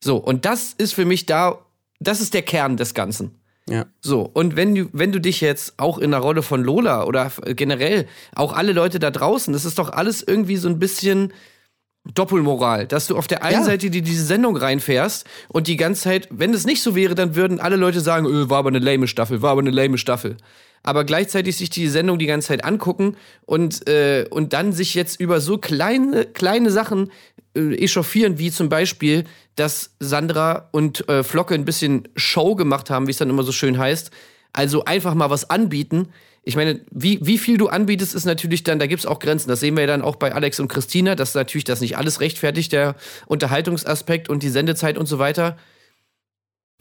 So, 0.01 0.19
und 0.19 0.45
das 0.45 0.75
ist 0.75 0.93
für 0.93 1.07
mich 1.07 1.25
da, 1.25 1.59
das 1.99 2.21
ist 2.21 2.35
der 2.35 2.43
Kern 2.43 2.77
des 2.77 2.93
Ganzen. 2.93 3.41
Ja. 3.69 3.87
So, 4.03 4.21
und 4.21 4.57
wenn 4.57 4.75
du, 4.75 4.89
wenn 4.93 5.13
du 5.13 5.21
dich 5.21 5.41
jetzt 5.41 5.75
auch 5.79 5.97
in 5.99 6.11
der 6.11 6.21
Rolle 6.21 6.43
von 6.43 6.63
Lola 6.63 7.05
oder 7.05 7.33
generell 7.47 8.07
auch 8.35 8.53
alle 8.53 8.73
Leute 8.73 8.99
da 8.99 9.11
draußen, 9.11 9.53
das 9.55 9.65
ist 9.65 9.79
doch 9.79 9.91
alles 9.91 10.23
irgendwie 10.23 10.57
so 10.57 10.69
ein 10.69 10.79
bisschen 10.79 11.33
Doppelmoral, 12.13 12.87
dass 12.87 13.07
du 13.07 13.17
auf 13.17 13.27
der 13.27 13.43
einen 13.43 13.61
Ja. 13.61 13.65
Seite 13.65 13.89
dir 13.89 14.03
diese 14.03 14.25
Sendung 14.27 14.57
reinfährst 14.59 15.25
und 15.49 15.69
die 15.69 15.77
ganze 15.77 16.03
Zeit, 16.03 16.29
wenn 16.31 16.53
es 16.53 16.67
nicht 16.67 16.83
so 16.83 16.95
wäre, 16.95 17.15
dann 17.15 17.35
würden 17.35 17.61
alle 17.61 17.77
Leute 17.77 18.01
sagen, 18.01 18.27
öh, 18.27 18.51
war 18.51 18.59
aber 18.59 18.69
eine 18.69 18.79
lame 18.79 19.09
Staffel, 19.09 19.41
war 19.41 19.53
aber 19.53 19.63
eine 19.63 19.71
lame 19.71 19.97
Staffel. 19.97 20.37
Aber 20.83 21.05
gleichzeitig 21.05 21.57
sich 21.57 21.71
die 21.71 21.89
Sendung 21.89 22.19
die 22.19 22.27
ganze 22.27 22.49
Zeit 22.49 22.63
angucken 22.63 23.17
und, 23.47 23.89
äh, 23.89 24.27
und 24.29 24.53
dann 24.53 24.75
sich 24.75 24.95
jetzt 24.95 25.19
über 25.19 25.41
so 25.41 25.57
kleine, 25.57 26.27
kleine 26.27 26.71
Sachen 26.71 27.11
äh, 27.57 27.75
echauffieren, 27.77 28.39
wie 28.39 28.51
zum 28.51 28.69
Beispiel, 28.69 29.25
dass 29.57 29.95
Sandra 29.99 30.69
und 30.73 31.09
äh, 31.09 31.23
Flocke 31.23 31.55
ein 31.55 31.65
bisschen 31.65 32.09
Show 32.17 32.55
gemacht 32.55 32.91
haben, 32.91 33.07
wie 33.07 33.13
es 33.13 33.17
dann 33.17 33.31
immer 33.31 33.45
so 33.45 33.53
schön 33.53 33.79
heißt. 33.79 34.11
Also 34.53 34.85
einfach 34.85 35.15
mal 35.15 35.31
was 35.31 35.49
anbieten. 35.49 36.09
Ich 36.47 36.57
meine, 36.57 36.81
wie, 36.91 37.19
wie 37.23 37.39
viel 37.39 37.57
du 37.57 37.69
anbietest, 37.69 38.15
ist 38.15 38.27
natürlich 38.27 38.63
dann, 38.65 38.79
da 38.79 38.87
gibt's 38.87 39.07
auch 39.07 39.19
Grenzen. 39.19 39.49
Das 39.49 39.61
sehen 39.61 39.77
wir 39.77 39.83
ja 39.83 39.87
dann 39.87 40.03
auch 40.03 40.17
bei 40.17 40.35
Alex 40.35 40.61
und 40.61 40.69
Christina, 40.69 41.15
dass 41.15 41.35
natürlich 41.35 41.65
das 41.65 41.81
nicht 41.81 41.97
alles 41.97 42.21
rechtfertigt, 42.21 42.73
der 42.73 42.97
Unterhaltungsaspekt 43.27 44.29
und 44.29 44.43
die 44.43 44.51
Sendezeit 44.51 44.99
und 44.99 45.07
so 45.07 45.19
weiter. 45.19 45.57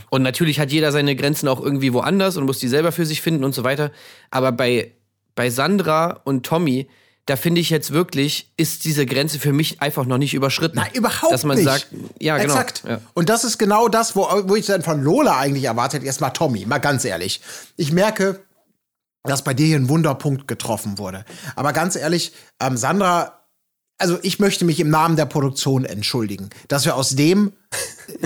Und 0.10 0.22
natürlich 0.22 0.60
hat 0.60 0.72
jeder 0.72 0.92
seine 0.92 1.16
Grenzen 1.16 1.48
auch 1.48 1.62
irgendwie 1.62 1.94
woanders 1.94 2.36
und 2.36 2.46
muss 2.46 2.60
die 2.60 2.68
selber 2.68 2.92
für 2.92 3.06
sich 3.06 3.22
finden 3.22 3.44
und 3.44 3.56
so 3.56 3.64
weiter. 3.64 3.92
Aber 4.32 4.52
bei, 4.52 4.92
bei 5.36 5.50
Sandra 5.50 6.22
und 6.26 6.46
Tommy, 6.46 6.88
da 7.26 7.38
finde 7.38 7.62
ich 7.62 7.70
jetzt 7.70 7.94
wirklich, 7.94 8.52
ist 8.58 8.84
diese 8.84 9.06
Grenze 9.06 9.40
für 9.40 9.54
mich 9.54 9.82
einfach 9.82 10.06
noch 10.06 10.18
nicht 10.18 10.34
überschritten. 10.34 10.76
Nein, 10.76 10.92
überhaupt 10.94 11.32
Dass 11.32 11.46
man 11.46 11.56
nicht. 11.56 11.66
sagt, 11.66 11.88
ja, 12.20 12.38
genau. 12.38 12.54
Exakt. 12.54 12.84
Ja. 12.88 13.00
Und 13.14 13.30
das 13.30 13.46
ist 13.46 13.58
genau 13.58 13.88
das, 13.88 14.16
wo, 14.16 14.28
wo 14.44 14.56
ich 14.56 14.66
dann 14.66 14.82
von 14.82 15.02
Lola 15.02 15.40
eigentlich 15.40 15.64
erwartet, 15.64 16.04
erstmal 16.04 16.34
Tommy, 16.34 16.66
mal 16.66 16.80
ganz 16.80 17.06
ehrlich. 17.06 17.40
Ich 17.78 17.94
merke, 17.94 18.42
dass 19.24 19.44
bei 19.44 19.54
dir 19.54 19.66
hier 19.66 19.78
ein 19.78 19.90
Wunderpunkt 19.90 20.48
getroffen 20.48 20.98
wurde. 20.98 21.26
Aber 21.56 21.74
ganz 21.74 21.96
ehrlich, 21.96 22.34
ähm, 22.62 22.78
Sandra, 22.78 23.44
also 23.98 24.20
ich 24.22 24.40
möchte 24.40 24.66
mich 24.66 24.80
im 24.80 24.90
Namen 24.90 25.16
der 25.16 25.26
Produktion 25.26 25.86
entschuldigen, 25.86 26.50
dass 26.68 26.86
wir 26.86 26.96
aus 26.96 27.12
dem, 27.12 27.54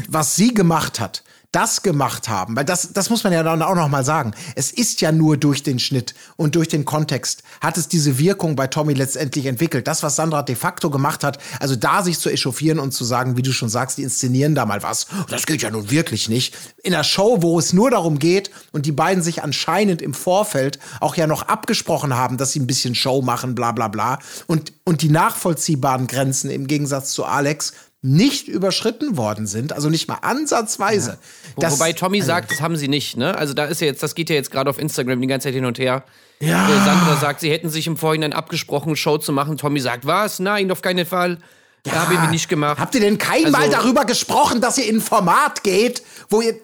was 0.07 0.35
sie 0.35 0.53
gemacht 0.53 0.99
hat, 0.99 1.23
das 1.57 1.81
gemacht 1.81 2.29
haben, 2.29 2.55
weil 2.55 2.65
das, 2.65 2.93
das 2.93 3.09
muss 3.09 3.23
man 3.23 3.33
ja 3.33 3.41
dann 3.41 3.63
auch 3.63 3.73
noch 3.73 3.87
mal 3.87 4.05
sagen. 4.05 4.35
Es 4.53 4.71
ist 4.71 5.01
ja 5.01 5.11
nur 5.11 5.37
durch 5.37 5.63
den 5.63 5.79
Schnitt 5.79 6.13
und 6.35 6.53
durch 6.53 6.67
den 6.67 6.85
Kontext 6.85 7.41
hat 7.61 7.79
es 7.79 7.87
diese 7.87 8.19
Wirkung 8.19 8.55
bei 8.55 8.67
Tommy 8.67 8.93
letztendlich 8.93 9.47
entwickelt. 9.47 9.87
Das, 9.87 10.03
was 10.03 10.15
Sandra 10.15 10.43
de 10.43 10.55
facto 10.55 10.91
gemacht 10.91 11.23
hat, 11.23 11.39
also 11.59 11.75
da 11.75 12.03
sich 12.03 12.19
zu 12.19 12.29
echauffieren 12.29 12.77
und 12.77 12.91
zu 12.91 13.03
sagen, 13.03 13.37
wie 13.37 13.41
du 13.41 13.51
schon 13.51 13.69
sagst, 13.69 13.97
die 13.97 14.03
inszenieren 14.03 14.53
da 14.53 14.67
mal 14.67 14.83
was, 14.83 15.07
das 15.31 15.47
geht 15.47 15.63
ja 15.63 15.71
nun 15.71 15.89
wirklich 15.89 16.29
nicht. 16.29 16.55
In 16.83 16.93
einer 16.93 17.03
Show, 17.03 17.41
wo 17.41 17.57
es 17.57 17.73
nur 17.73 17.89
darum 17.89 18.19
geht 18.19 18.51
und 18.71 18.85
die 18.85 18.91
beiden 18.91 19.23
sich 19.23 19.41
anscheinend 19.41 20.03
im 20.03 20.13
Vorfeld 20.13 20.77
auch 20.99 21.15
ja 21.15 21.25
noch 21.25 21.47
abgesprochen 21.47 22.13
haben, 22.13 22.37
dass 22.37 22.51
sie 22.51 22.59
ein 22.59 22.67
bisschen 22.67 22.93
Show 22.93 23.23
machen, 23.23 23.55
bla 23.55 23.71
bla 23.71 23.87
bla 23.87 24.19
und, 24.45 24.73
und 24.83 25.01
die 25.01 25.09
nachvollziehbaren 25.09 26.05
Grenzen 26.05 26.51
im 26.51 26.67
Gegensatz 26.67 27.13
zu 27.13 27.25
Alex 27.25 27.73
nicht 28.01 28.47
überschritten 28.47 29.17
worden 29.17 29.47
sind, 29.47 29.73
also 29.73 29.89
nicht 29.89 30.07
mal 30.07 30.19
ansatzweise. 30.21 31.17
Wo- 31.55 31.61
Das- 31.61 31.73
Wobei 31.73 31.93
Tommy 31.93 32.21
sagt, 32.21 32.51
das 32.51 32.61
haben 32.61 32.75
sie 32.77 32.87
nicht, 32.87 33.17
ne? 33.17 33.35
Also 33.35 33.53
da 33.53 33.65
ist 33.65 33.81
ja 33.81 33.87
jetzt, 33.87 34.03
das 34.03 34.13
geht 34.15 34.29
ja 34.29 34.35
jetzt 34.35 34.51
gerade 34.51 34.69
auf 34.69 34.77
Instagram 34.79 35.19
die 35.19 35.27
ganze 35.27 35.47
Zeit 35.47 35.55
hin 35.55 35.65
und 35.65 35.79
her. 35.79 36.03
Ja. 36.39 36.69
Äh, 36.69 36.85
Sandra 36.85 37.17
sagt, 37.19 37.39
sie 37.41 37.49
hätten 37.51 37.69
sich 37.69 37.87
im 37.87 37.97
Vorhinein 37.97 38.33
abgesprochen, 38.33 38.95
Show 38.95 39.17
zu 39.17 39.31
machen. 39.31 39.57
Tommy 39.57 39.79
sagt, 39.79 40.05
was? 40.05 40.37
Nein, 40.39 40.69
auf 40.71 40.81
keinen 40.83 41.05
Fall. 41.07 41.39
Ja, 41.85 41.93
haben 41.93 42.11
wir 42.11 42.29
nicht 42.29 42.49
gemacht. 42.49 42.79
Habt 42.79 42.93
ihr 42.95 43.01
denn 43.01 43.17
keinmal 43.17 43.63
Also- 43.63 43.71
darüber 43.77 44.05
gesprochen, 44.05 44.61
dass 44.61 44.77
ihr 44.77 44.85
in 44.87 44.97
ein 44.97 45.01
Format 45.01 45.63
geht, 45.63 46.03
wo 46.29 46.41
ihr 46.41 46.55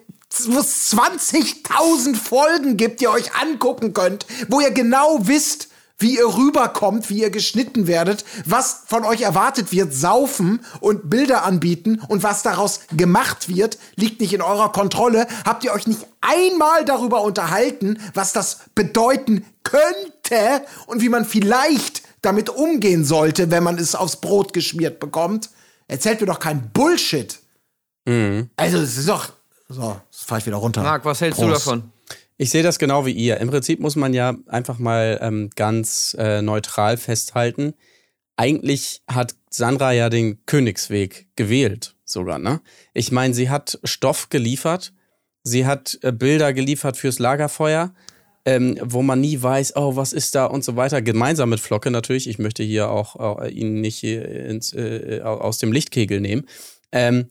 wo 0.48 0.58
es 0.58 0.90
20.000 0.90 2.16
Folgen 2.16 2.76
gibt, 2.76 3.00
die 3.00 3.04
ihr 3.04 3.10
euch 3.12 3.34
angucken 3.40 3.92
könnt, 3.94 4.26
wo 4.48 4.60
ihr 4.60 4.70
genau 4.72 5.18
wisst, 5.22 5.68
wie 6.04 6.18
ihr 6.18 6.26
rüberkommt, 6.26 7.08
wie 7.08 7.22
ihr 7.22 7.30
geschnitten 7.30 7.86
werdet, 7.86 8.26
was 8.44 8.82
von 8.86 9.04
euch 9.04 9.22
erwartet 9.22 9.72
wird, 9.72 9.94
saufen 9.94 10.60
und 10.80 11.08
Bilder 11.08 11.44
anbieten 11.44 11.98
und 12.08 12.22
was 12.22 12.42
daraus 12.42 12.80
gemacht 12.94 13.48
wird, 13.48 13.78
liegt 13.96 14.20
nicht 14.20 14.34
in 14.34 14.42
eurer 14.42 14.70
Kontrolle. 14.70 15.26
Habt 15.46 15.64
ihr 15.64 15.72
euch 15.72 15.86
nicht 15.86 16.06
einmal 16.20 16.84
darüber 16.84 17.22
unterhalten, 17.22 17.98
was 18.12 18.34
das 18.34 18.58
bedeuten 18.74 19.46
könnte 19.62 20.66
und 20.86 21.00
wie 21.00 21.08
man 21.08 21.24
vielleicht 21.24 22.02
damit 22.20 22.50
umgehen 22.50 23.06
sollte, 23.06 23.50
wenn 23.50 23.62
man 23.62 23.78
es 23.78 23.94
aufs 23.94 24.16
Brot 24.16 24.52
geschmiert 24.52 25.00
bekommt? 25.00 25.48
Erzählt 25.88 26.20
mir 26.20 26.26
doch 26.26 26.38
kein 26.38 26.70
Bullshit. 26.70 27.38
Also, 28.56 28.76
es 28.76 28.98
ist 28.98 29.08
doch. 29.08 29.30
So, 29.70 29.98
jetzt 30.10 30.24
fahr 30.24 30.36
ich 30.36 30.44
wieder 30.44 30.56
runter. 30.56 30.82
Marc, 30.82 31.06
was 31.06 31.22
hältst 31.22 31.40
du 31.40 31.46
Prost. 31.46 31.66
davon? 31.66 31.93
Ich 32.36 32.50
sehe 32.50 32.62
das 32.62 32.78
genau 32.78 33.06
wie 33.06 33.12
ihr. 33.12 33.38
Im 33.38 33.48
Prinzip 33.48 33.80
muss 33.80 33.94
man 33.94 34.12
ja 34.12 34.36
einfach 34.46 34.78
mal 34.78 35.18
ähm, 35.22 35.50
ganz 35.54 36.16
äh, 36.18 36.42
neutral 36.42 36.96
festhalten. 36.96 37.74
Eigentlich 38.36 39.02
hat 39.06 39.36
Sandra 39.50 39.92
ja 39.92 40.10
den 40.10 40.44
Königsweg 40.44 41.28
gewählt, 41.36 41.94
sogar, 42.04 42.40
ne? 42.40 42.60
Ich 42.92 43.12
meine, 43.12 43.34
sie 43.34 43.50
hat 43.50 43.78
Stoff 43.84 44.30
geliefert, 44.30 44.92
sie 45.44 45.64
hat 45.64 45.98
äh, 46.02 46.10
Bilder 46.10 46.52
geliefert 46.52 46.96
fürs 46.96 47.20
Lagerfeuer, 47.20 47.94
ähm, 48.44 48.78
wo 48.82 49.02
man 49.02 49.20
nie 49.20 49.40
weiß, 49.40 49.76
oh, 49.76 49.94
was 49.94 50.12
ist 50.12 50.34
da 50.34 50.46
und 50.46 50.64
so 50.64 50.74
weiter. 50.74 51.02
Gemeinsam 51.02 51.50
mit 51.50 51.60
Flocke 51.60 51.92
natürlich. 51.92 52.28
Ich 52.28 52.40
möchte 52.40 52.64
hier 52.64 52.90
auch 52.90 53.40
äh, 53.40 53.50
ihn 53.50 53.80
nicht 53.80 53.96
hier 53.96 54.28
ins, 54.28 54.72
äh, 54.72 55.20
aus 55.22 55.58
dem 55.58 55.70
Lichtkegel 55.70 56.20
nehmen. 56.20 56.48
Ähm, 56.90 57.28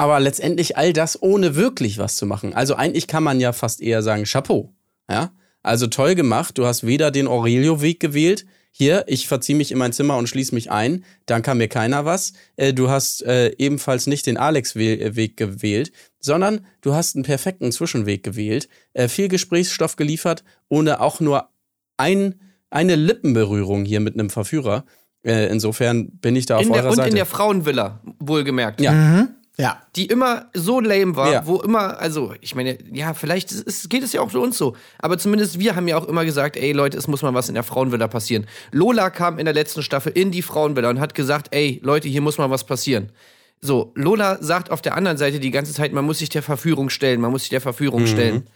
aber 0.00 0.18
letztendlich 0.18 0.78
all 0.78 0.94
das 0.94 1.22
ohne 1.22 1.56
wirklich 1.56 1.98
was 1.98 2.16
zu 2.16 2.24
machen. 2.24 2.54
Also 2.54 2.74
eigentlich 2.74 3.06
kann 3.06 3.22
man 3.22 3.38
ja 3.38 3.52
fast 3.52 3.82
eher 3.82 4.02
sagen 4.02 4.24
Chapeau. 4.24 4.72
Ja? 5.10 5.32
Also 5.62 5.88
toll 5.88 6.14
gemacht. 6.14 6.56
Du 6.56 6.64
hast 6.64 6.86
weder 6.86 7.10
den 7.10 7.28
Aurelio-Weg 7.28 8.00
gewählt. 8.00 8.46
Hier, 8.70 9.04
ich 9.08 9.28
verziehe 9.28 9.56
mich 9.58 9.72
in 9.72 9.76
mein 9.76 9.92
Zimmer 9.92 10.16
und 10.16 10.26
schließe 10.26 10.54
mich 10.54 10.70
ein. 10.70 11.04
Dann 11.26 11.42
kann 11.42 11.58
mir 11.58 11.68
keiner 11.68 12.06
was. 12.06 12.32
Äh, 12.56 12.72
du 12.72 12.88
hast 12.88 13.22
äh, 13.26 13.50
ebenfalls 13.58 14.06
nicht 14.06 14.24
den 14.24 14.38
Alex-Weg 14.38 15.36
gewählt, 15.36 15.92
sondern 16.18 16.64
du 16.80 16.94
hast 16.94 17.14
einen 17.14 17.24
perfekten 17.24 17.70
Zwischenweg 17.70 18.22
gewählt. 18.22 18.70
Äh, 18.94 19.08
viel 19.08 19.28
Gesprächsstoff 19.28 19.96
geliefert, 19.96 20.44
ohne 20.70 21.00
auch 21.02 21.20
nur 21.20 21.50
ein, 21.98 22.36
eine 22.70 22.94
Lippenberührung 22.94 23.84
hier 23.84 24.00
mit 24.00 24.14
einem 24.14 24.30
Verführer. 24.30 24.86
Äh, 25.26 25.48
insofern 25.48 26.10
bin 26.12 26.36
ich 26.36 26.46
da 26.46 26.56
auf 26.56 26.62
In 26.62 26.72
der, 26.72 26.84
eurer 26.84 26.90
und 26.90 26.96
Seite. 26.96 27.10
in 27.10 27.16
der 27.16 27.26
Frauenvilla, 27.26 28.00
wohlgemerkt. 28.18 28.80
Ja. 28.80 29.28
Ja. 29.56 29.82
Die 29.96 30.06
immer 30.06 30.46
so 30.54 30.80
lame 30.80 31.16
war, 31.16 31.30
Ja. 31.32 31.46
wo 31.46 31.60
immer, 31.60 31.98
also, 31.98 32.34
ich 32.40 32.54
meine, 32.54 32.78
ja, 32.92 33.12
vielleicht 33.14 33.52
ist, 33.52 33.90
geht 33.90 34.02
es 34.02 34.12
ja 34.12 34.22
auch 34.22 34.30
für 34.30 34.40
uns 34.40 34.56
so. 34.56 34.74
Aber 34.98 35.18
zumindest 35.18 35.58
wir 35.58 35.76
haben 35.76 35.86
ja 35.86 35.98
auch 35.98 36.06
immer 36.08 36.24
gesagt, 36.24 36.56
ey 36.56 36.72
Leute, 36.72 36.96
es 36.96 37.08
muss 37.08 37.20
mal 37.22 37.34
was 37.34 37.48
in 37.48 37.54
der 37.54 37.62
Frauenvilla 37.64 38.08
passieren. 38.08 38.46
Lola 38.72 39.10
kam 39.10 39.38
in 39.38 39.44
der 39.44 39.52
letzten 39.54 39.82
Staffel 39.82 40.12
in 40.12 40.30
die 40.30 40.42
Frauenvilla 40.42 40.88
und 40.88 41.00
hat 41.00 41.14
gesagt, 41.14 41.48
ey 41.54 41.78
Leute, 41.82 42.08
hier 42.08 42.22
muss 42.22 42.38
mal 42.38 42.48
was 42.48 42.64
passieren. 42.64 43.12
So, 43.60 43.92
Lola 43.94 44.38
sagt 44.42 44.70
auf 44.70 44.80
der 44.80 44.96
anderen 44.96 45.18
Seite 45.18 45.38
die 45.40 45.50
ganze 45.50 45.74
Zeit, 45.74 45.92
man 45.92 46.06
muss 46.06 46.18
sich 46.20 46.30
der 46.30 46.42
Verführung 46.42 46.88
stellen, 46.88 47.20
man 47.20 47.30
muss 47.30 47.42
sich 47.42 47.50
der 47.50 47.60
Verführung 47.60 48.06
stellen. 48.06 48.48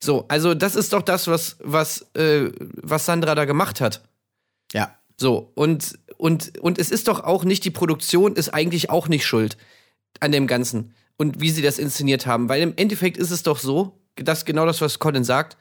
So, 0.00 0.26
also 0.28 0.52
das 0.52 0.74
ist 0.76 0.92
doch 0.92 1.00
das, 1.02 1.28
was, 1.28 1.56
was, 1.62 2.02
äh, 2.14 2.50
was 2.58 3.06
Sandra 3.06 3.34
da 3.34 3.46
gemacht 3.46 3.80
hat. 3.80 4.02
Ja. 4.74 4.94
So, 5.16 5.52
und, 5.54 5.98
und, 6.18 6.58
und 6.58 6.78
es 6.78 6.90
ist 6.90 7.08
doch 7.08 7.24
auch 7.24 7.44
nicht, 7.44 7.64
die 7.64 7.70
Produktion 7.70 8.34
ist 8.34 8.50
eigentlich 8.52 8.90
auch 8.90 9.08
nicht 9.08 9.24
schuld 9.24 9.56
an 10.20 10.32
dem 10.32 10.46
Ganzen 10.46 10.94
und 11.16 11.40
wie 11.40 11.50
sie 11.50 11.62
das 11.62 11.78
inszeniert 11.78 12.26
haben. 12.26 12.48
Weil 12.48 12.62
im 12.62 12.74
Endeffekt 12.76 13.16
ist 13.16 13.30
es 13.30 13.42
doch 13.42 13.58
so, 13.58 13.98
dass 14.16 14.44
genau 14.44 14.66
das, 14.66 14.80
was 14.80 14.98
Colin 14.98 15.24
sagt, 15.24 15.56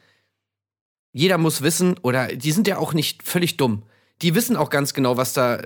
jeder 1.14 1.38
muss 1.38 1.62
wissen, 1.62 1.98
oder 2.02 2.28
die 2.28 2.52
sind 2.52 2.68
ja 2.68 2.78
auch 2.78 2.94
nicht 2.94 3.24
völlig 3.24 3.58
dumm. 3.58 3.84
Die 4.22 4.36
wissen 4.36 4.56
auch 4.56 4.70
ganz 4.70 4.94
genau, 4.94 5.18
was 5.18 5.34
da, 5.34 5.62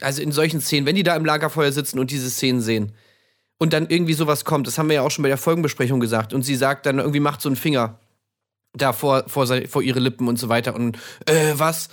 also 0.00 0.20
in 0.20 0.32
solchen 0.32 0.60
Szenen, 0.60 0.86
wenn 0.86 0.96
die 0.96 1.02
da 1.02 1.16
im 1.16 1.24
Lagerfeuer 1.24 1.72
sitzen 1.72 1.98
und 1.98 2.10
diese 2.10 2.30
Szenen 2.30 2.60
sehen 2.60 2.92
und 3.58 3.72
dann 3.72 3.88
irgendwie 3.88 4.12
sowas 4.12 4.44
kommt, 4.44 4.66
das 4.66 4.76
haben 4.76 4.88
wir 4.88 4.96
ja 4.96 5.02
auch 5.02 5.10
schon 5.10 5.22
bei 5.22 5.28
der 5.28 5.38
Folgenbesprechung 5.38 6.00
gesagt, 6.00 6.34
und 6.34 6.42
sie 6.42 6.56
sagt 6.56 6.84
dann 6.84 6.98
irgendwie, 6.98 7.20
macht 7.20 7.40
so 7.40 7.48
einen 7.48 7.56
Finger 7.56 8.00
da 8.74 8.92
vor, 8.92 9.24
vor, 9.28 9.46
vor 9.46 9.82
ihre 9.82 10.00
Lippen 10.00 10.28
und 10.28 10.38
so 10.38 10.48
weiter 10.48 10.74
und 10.74 10.98
äh, 11.26 11.54
was? 11.54 11.88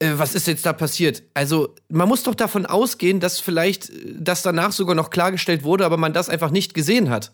Äh, 0.00 0.12
was 0.14 0.34
ist 0.34 0.46
jetzt 0.46 0.64
da 0.64 0.72
passiert? 0.72 1.22
Also, 1.34 1.74
man 1.88 2.08
muss 2.08 2.22
doch 2.22 2.34
davon 2.34 2.66
ausgehen, 2.66 3.20
dass 3.20 3.40
vielleicht 3.40 3.90
äh, 3.90 4.14
das 4.18 4.42
danach 4.42 4.72
sogar 4.72 4.94
noch 4.94 5.10
klargestellt 5.10 5.64
wurde, 5.64 5.84
aber 5.84 5.96
man 5.96 6.12
das 6.12 6.28
einfach 6.28 6.50
nicht 6.50 6.74
gesehen 6.74 7.10
hat. 7.10 7.32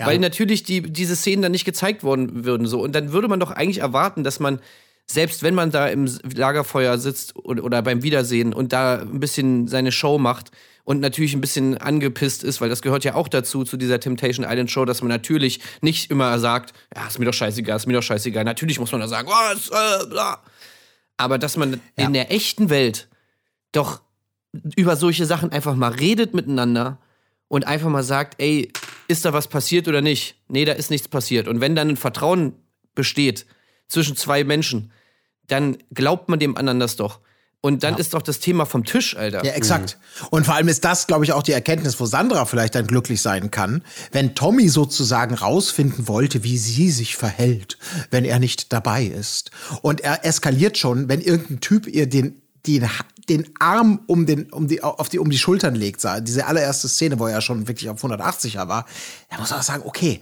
Weil 0.00 0.18
natürlich 0.20 0.62
die, 0.62 0.80
diese 0.80 1.16
Szenen 1.16 1.42
dann 1.42 1.52
nicht 1.52 1.64
gezeigt 1.64 2.04
worden 2.04 2.44
würden. 2.44 2.68
So. 2.68 2.80
Und 2.80 2.94
dann 2.94 3.12
würde 3.12 3.26
man 3.26 3.40
doch 3.40 3.50
eigentlich 3.50 3.78
erwarten, 3.78 4.22
dass 4.22 4.38
man, 4.38 4.60
selbst 5.06 5.42
wenn 5.42 5.54
man 5.54 5.72
da 5.72 5.88
im 5.88 6.08
Lagerfeuer 6.34 6.98
sitzt 6.98 7.34
oder, 7.34 7.64
oder 7.64 7.82
beim 7.82 8.04
Wiedersehen 8.04 8.54
und 8.54 8.72
da 8.72 9.00
ein 9.00 9.18
bisschen 9.18 9.66
seine 9.66 9.90
Show 9.90 10.18
macht 10.18 10.52
und 10.84 11.00
natürlich 11.00 11.34
ein 11.34 11.40
bisschen 11.40 11.76
angepisst 11.78 12.44
ist, 12.44 12.60
weil 12.60 12.68
das 12.68 12.80
gehört 12.80 13.02
ja 13.02 13.14
auch 13.14 13.26
dazu, 13.26 13.64
zu 13.64 13.76
dieser 13.76 13.98
Temptation 13.98 14.46
Island 14.48 14.70
Show, 14.70 14.84
dass 14.84 15.02
man 15.02 15.08
natürlich 15.08 15.60
nicht 15.80 16.12
immer 16.12 16.38
sagt, 16.38 16.74
ja, 16.94 17.08
ist 17.08 17.18
mir 17.18 17.24
doch 17.24 17.34
scheißegal, 17.34 17.76
ist 17.76 17.86
mir 17.86 17.94
doch 17.94 18.02
scheißegal. 18.02 18.44
Natürlich 18.44 18.78
muss 18.78 18.92
man 18.92 19.00
da 19.00 19.08
sagen, 19.08 19.28
was, 19.28 19.68
äh, 19.68 20.06
bla. 20.06 20.40
Aber 21.18 21.38
dass 21.38 21.56
man 21.56 21.80
in 21.96 22.12
der 22.14 22.32
echten 22.32 22.70
Welt 22.70 23.08
doch 23.72 24.00
über 24.76 24.96
solche 24.96 25.26
Sachen 25.26 25.52
einfach 25.52 25.74
mal 25.74 25.92
redet 25.92 26.32
miteinander 26.32 26.98
und 27.48 27.66
einfach 27.66 27.90
mal 27.90 28.02
sagt, 28.02 28.40
ey, 28.40 28.72
ist 29.08 29.24
da 29.24 29.32
was 29.32 29.48
passiert 29.48 29.88
oder 29.88 30.00
nicht? 30.00 30.36
Nee, 30.48 30.64
da 30.64 30.72
ist 30.72 30.90
nichts 30.90 31.08
passiert. 31.08 31.48
Und 31.48 31.60
wenn 31.60 31.74
dann 31.74 31.90
ein 31.90 31.96
Vertrauen 31.96 32.54
besteht 32.94 33.46
zwischen 33.88 34.16
zwei 34.16 34.44
Menschen, 34.44 34.92
dann 35.46 35.78
glaubt 35.92 36.28
man 36.28 36.38
dem 36.38 36.56
anderen 36.56 36.80
das 36.80 36.96
doch. 36.96 37.20
Und 37.60 37.82
dann 37.82 37.96
ist 37.96 38.14
doch 38.14 38.22
das 38.22 38.38
Thema 38.38 38.66
vom 38.66 38.84
Tisch, 38.84 39.16
Alter. 39.16 39.44
Ja, 39.44 39.52
exakt. 39.52 39.98
Und 40.30 40.46
vor 40.46 40.54
allem 40.54 40.68
ist 40.68 40.84
das, 40.84 41.08
glaube 41.08 41.24
ich, 41.24 41.32
auch 41.32 41.42
die 41.42 41.52
Erkenntnis, 41.52 41.98
wo 41.98 42.06
Sandra 42.06 42.44
vielleicht 42.44 42.76
dann 42.76 42.86
glücklich 42.86 43.20
sein 43.20 43.50
kann, 43.50 43.82
wenn 44.12 44.36
Tommy 44.36 44.68
sozusagen 44.68 45.34
rausfinden 45.34 46.06
wollte, 46.06 46.44
wie 46.44 46.56
sie 46.56 46.90
sich 46.90 47.16
verhält, 47.16 47.76
wenn 48.12 48.24
er 48.24 48.38
nicht 48.38 48.72
dabei 48.72 49.04
ist. 49.04 49.50
Und 49.82 50.00
er 50.02 50.24
eskaliert 50.24 50.78
schon, 50.78 51.08
wenn 51.08 51.20
irgendein 51.20 51.60
Typ 51.60 51.88
ihr 51.88 52.08
den 52.08 52.42
den, 52.66 52.88
den 53.28 53.48
Arm 53.58 54.00
um, 54.06 54.26
den, 54.26 54.50
um, 54.52 54.68
die, 54.68 54.82
auf 54.82 55.08
die, 55.08 55.18
um 55.18 55.30
die 55.30 55.38
Schultern 55.38 55.74
legt, 55.74 56.00
sah. 56.00 56.20
diese 56.20 56.46
allererste 56.46 56.88
Szene, 56.88 57.18
wo 57.18 57.26
er 57.26 57.40
schon 57.40 57.66
wirklich 57.66 57.88
auf 57.88 58.02
180er 58.02 58.68
war, 58.68 58.86
da 59.30 59.38
muss 59.38 59.50
man 59.50 59.60
auch 59.60 59.64
sagen, 59.64 59.82
okay, 59.86 60.20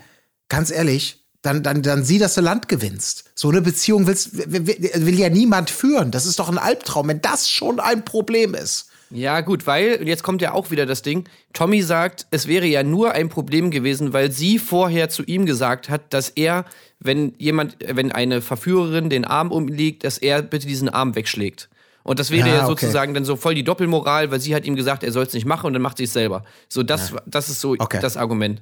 ganz 0.49 0.71
ehrlich, 0.71 1.26
dann, 1.47 1.63
dann, 1.63 1.81
dann 1.83 2.05
sieh, 2.05 2.19
dass 2.19 2.35
du 2.35 2.43
Land 2.43 2.69
gewinnst. 2.69 3.25
So 3.35 3.49
eine 3.49 3.63
Beziehung 3.63 4.07
willst, 4.07 4.37
will, 4.37 4.67
will 4.67 5.19
ja 5.19 5.31
niemand 5.31 5.71
führen. 5.71 6.11
Das 6.11 6.27
ist 6.27 6.39
doch 6.39 6.51
ein 6.51 6.59
Albtraum, 6.59 7.09
wenn 7.09 7.23
das 7.23 7.49
schon 7.49 7.81
ein 7.81 8.05
Problem 8.05 8.55
ist. 8.55 8.89
Ja, 9.11 9.41
gut, 9.41 9.69
weil, 9.69 9.99
und 10.01 10.09
jetzt 10.09 10.25
kommt 10.25 10.43
ja 10.43 10.53
auch 10.53 10.73
wieder 10.73 10.85
das 10.85 11.01
Ding, 11.03 11.29
Tommy 11.53 11.81
sagt, 11.83 12.27
es 12.33 12.49
wäre 12.49 12.67
ja 12.67 12.83
nur 12.83 13.13
ein 13.13 13.29
Problem 13.29 13.71
gewesen, 13.71 14.13
weil 14.13 14.33
sie 14.33 14.59
vorher 14.59 15.09
zu 15.09 15.23
ihm 15.23 15.47
gesagt 15.47 15.89
hat, 15.89 16.13
dass 16.13 16.29
er, 16.31 16.65
wenn 16.99 17.33
jemand, 17.39 17.77
wenn 17.87 18.11
eine 18.11 18.43
Verführerin 18.43 19.09
den 19.09 19.25
Arm 19.25 19.53
umlegt, 19.53 20.03
dass 20.03 20.19
er 20.19 20.43
bitte 20.43 20.67
diesen 20.67 20.89
Arm 20.89 21.15
wegschlägt. 21.15 21.69
Und 22.03 22.19
das 22.19 22.31
wäre 22.33 22.49
Ja, 22.49 22.55
ja, 22.55 22.61
okay. 22.69 22.69
sozusagen 22.87 23.15
dann 23.15 23.25
so 23.25 23.37
voll 23.37 23.55
die 23.55 23.65
Doppelmoral, 23.65 24.31
weil 24.33 24.41
sie 24.41 24.55
hat 24.57 24.65
ihm 24.65 24.75
gesagt, 24.75 25.05
er 25.05 25.13
soll 25.13 25.25
es 25.25 25.33
nicht 25.35 25.47
machen 25.47 25.67
und 25.67 25.73
dann 25.73 25.83
macht 25.83 25.99
sie 25.99 26.05
es 26.05 26.13
selber. 26.13 26.45
So, 26.69 26.83
das, 26.83 27.13
das 27.27 27.49
ist 27.49 27.61
so 27.61 27.77
Okay. 27.79 27.99
das 28.03 28.17
Argument. 28.17 28.61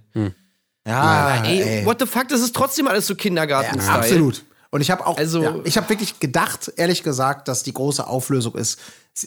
Ja, 0.87 1.43
Ey, 1.45 1.85
what 1.87 1.99
the 2.01 2.07
fuck, 2.07 2.29
das 2.29 2.41
ist 2.41 2.55
trotzdem 2.55 2.87
alles 2.89 3.07
so 3.07 3.15
Kindergarten-Style. 3.15 3.99
Absolut. 3.99 4.45
Und 4.71 4.81
ich 4.81 4.91
habe 4.91 5.07
auch, 5.07 5.17
Also- 5.17 5.43
ja, 5.43 5.55
ich 5.65 5.77
habe 5.77 5.89
wirklich 5.89 6.21
gedacht, 6.21 6.73
ehrlich 6.77 7.03
gesagt, 7.03 7.49
dass 7.49 7.63
die 7.63 7.73
große 7.73 8.07
Auflösung 8.07 8.55
ist. 8.57 8.79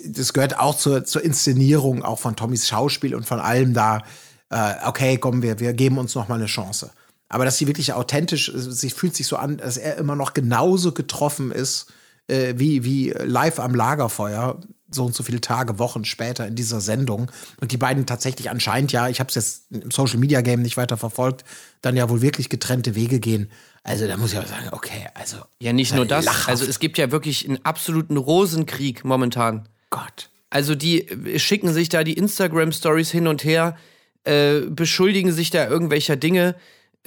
Das 0.05 0.33
gehört 0.33 0.59
auch 0.59 0.75
zur, 0.77 1.05
zur 1.05 1.23
Inszenierung, 1.23 2.03
auch 2.03 2.19
von 2.19 2.35
Tommys 2.35 2.67
Schauspiel 2.67 3.15
und 3.15 3.25
von 3.25 3.39
allem 3.39 3.73
da. 3.73 4.03
Äh, 4.49 4.73
okay, 4.85 5.17
komm, 5.17 5.41
wir, 5.41 5.59
wir 5.59 5.73
geben 5.73 5.97
uns 5.97 6.13
noch 6.15 6.27
mal 6.27 6.35
eine 6.35 6.45
Chance. 6.47 6.91
Aber 7.29 7.45
dass 7.45 7.57
sie 7.57 7.67
wirklich 7.67 7.93
authentisch, 7.93 8.51
sie 8.53 8.89
fühlt 8.89 9.15
sich 9.15 9.27
so 9.27 9.37
an, 9.37 9.57
dass 9.57 9.77
er 9.77 9.97
immer 9.97 10.15
noch 10.15 10.33
genauso 10.33 10.91
getroffen 10.91 11.51
ist 11.51 11.87
äh, 12.27 12.53
wie, 12.57 12.83
wie 12.83 13.09
live 13.11 13.59
am 13.59 13.73
Lagerfeuer, 13.73 14.59
so 14.89 15.05
und 15.05 15.15
so 15.15 15.23
viele 15.23 15.41
Tage, 15.41 15.79
Wochen 15.79 16.05
später 16.05 16.47
in 16.47 16.55
dieser 16.55 16.81
Sendung. 16.81 17.31
Und 17.59 17.71
die 17.71 17.77
beiden 17.77 18.05
tatsächlich 18.05 18.49
anscheinend 18.49 18.91
ja, 18.91 19.09
ich 19.09 19.19
habe 19.19 19.29
es 19.29 19.35
jetzt 19.35 19.71
im 19.71 19.91
Social 19.91 20.17
Media 20.17 20.41
Game 20.41 20.61
nicht 20.61 20.77
weiter 20.77 20.97
verfolgt, 20.97 21.43
dann 21.81 21.95
ja 21.95 22.09
wohl 22.09 22.21
wirklich 22.21 22.49
getrennte 22.49 22.95
Wege 22.95 23.19
gehen. 23.19 23.49
Also 23.83 24.07
da 24.07 24.17
muss 24.17 24.33
ich 24.33 24.39
auch 24.39 24.45
sagen, 24.45 24.67
okay, 24.71 25.07
also 25.13 25.37
Ja, 25.59 25.71
nicht 25.73 25.95
nur 25.95 26.05
das. 26.05 26.25
Lachhaft. 26.25 26.49
Also 26.49 26.65
es 26.65 26.79
gibt 26.79 26.97
ja 26.97 27.11
wirklich 27.11 27.47
einen 27.47 27.63
absoluten 27.63 28.17
Rosenkrieg 28.17 29.05
momentan. 29.05 29.69
Gott. 29.89 30.29
Also 30.49 30.75
die 30.75 31.07
schicken 31.37 31.73
sich 31.73 31.89
da 31.89 32.03
die 32.03 32.13
Instagram-Stories 32.13 33.11
hin 33.11 33.27
und 33.27 33.43
her, 33.43 33.77
äh, 34.23 34.61
beschuldigen 34.69 35.31
sich 35.31 35.51
da 35.51 35.67
irgendwelcher 35.67 36.15
Dinge. 36.15 36.55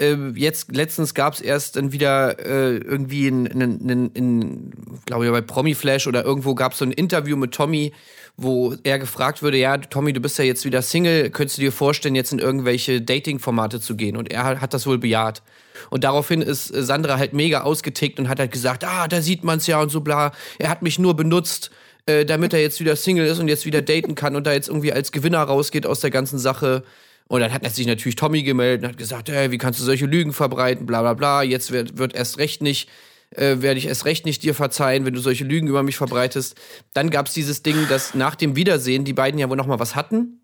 Äh, 0.01 0.33
jetzt 0.35 0.75
letztens 0.75 1.15
gab 1.15 1.35
es 1.35 1.41
erst 1.41 1.77
dann 1.77 1.93
wieder 1.93 2.39
äh, 2.39 2.79
irgendwie 2.79 3.29
in, 3.29 3.47
in, 3.47 3.89
in, 3.89 4.11
in 4.13 4.71
glaube 5.05 5.27
ich, 5.27 5.31
bei 5.31 5.43
Promiflash 5.43 6.07
oder 6.07 6.25
irgendwo 6.25 6.55
gab 6.55 6.73
es 6.73 6.79
so 6.79 6.85
ein 6.85 6.93
Interview 6.93 7.37
mit 7.37 7.53
Tommy, 7.53 7.93
wo 8.37 8.75
er 8.85 8.99
gefragt 8.99 9.43
würde, 9.43 9.59
ja, 9.59 9.77
Tommy, 9.77 10.15
du 10.15 10.21
bist 10.21 10.39
ja 10.39 10.45
jetzt 10.45 10.65
wieder 10.65 10.81
Single, 10.81 11.29
könntest 11.31 11.59
du 11.59 11.63
dir 11.63 11.73
vorstellen, 11.73 12.15
jetzt 12.15 12.33
in 12.33 12.39
irgendwelche 12.39 13.03
Dating-Formate 13.03 13.81
zu 13.81 13.97
gehen? 13.97 14.17
Und 14.17 14.33
er 14.33 14.45
hat, 14.45 14.61
hat 14.63 14.73
das 14.73 14.87
wohl 14.87 14.99
bejaht. 14.99 15.43
Und 15.91 16.05
daraufhin 16.05 16.41
ist 16.41 16.69
Sandra 16.69 17.19
halt 17.19 17.35
mega 17.35 17.61
ausgetickt 17.63 18.19
und 18.19 18.29
hat 18.29 18.39
halt 18.39 18.53
gesagt, 18.53 18.85
ah, 18.85 19.09
da 19.09 19.21
sieht 19.21 19.45
man's 19.45 19.67
ja 19.67 19.81
und 19.81 19.91
so 19.91 20.01
bla. 20.01 20.33
Er 20.59 20.71
hat 20.71 20.81
mich 20.81 20.99
nur 20.99 21.15
benutzt, 21.15 21.71
äh, 22.07 22.25
damit 22.25 22.55
er 22.55 22.61
jetzt 22.61 22.81
wieder 22.81 22.97
Single 22.97 23.27
ist 23.27 23.39
und 23.39 23.49
jetzt 23.49 23.67
wieder 23.67 23.83
daten 23.83 24.15
kann 24.15 24.37
und 24.37 24.47
da 24.47 24.53
jetzt 24.53 24.69
irgendwie 24.69 24.93
als 24.93 25.13
Gewinner 25.13 25.43
rausgeht 25.43 25.87
aus 25.87 26.01
der 26.01 26.11
ganzen 26.11 26.39
Sache. 26.39 26.83
Und 27.31 27.39
dann 27.43 27.53
hat 27.53 27.65
sich 27.73 27.87
natürlich 27.87 28.17
Tommy 28.17 28.43
gemeldet 28.43 28.83
und 28.83 28.89
hat 28.89 28.99
gesagt, 28.99 29.29
hey, 29.29 29.53
wie 29.53 29.59
kannst 29.59 29.79
du 29.79 29.85
solche 29.85 30.07
Lügen 30.07 30.33
verbreiten, 30.33 30.85
bla 30.85 31.01
bla 31.01 31.15
bla. 31.15 31.43
Jetzt 31.45 31.71
wird, 31.71 31.97
wird 31.97 32.13
erst 32.13 32.39
recht 32.39 32.61
nicht, 32.61 32.89
äh, 33.31 33.59
werde 33.61 33.79
ich 33.79 33.87
erst 33.87 34.05
recht 34.05 34.27
nicht 34.27 34.43
dir 34.43 34.53
verzeihen, 34.53 35.07
wenn 35.07 35.15
du 35.15 35.21
solche 35.21 35.45
Lügen 35.45 35.69
über 35.69 35.85
mich 35.85 35.97
verbreitest. 35.97 36.57
Dann 36.93 37.09
gab's 37.09 37.33
dieses 37.33 37.63
Ding, 37.63 37.87
dass 37.89 38.15
nach 38.15 38.35
dem 38.35 38.57
Wiedersehen 38.57 39.05
die 39.05 39.13
beiden 39.13 39.39
ja 39.39 39.49
wohl 39.49 39.57
noch 39.57 39.69
mal 39.69 39.79
was 39.79 39.95
hatten 39.95 40.41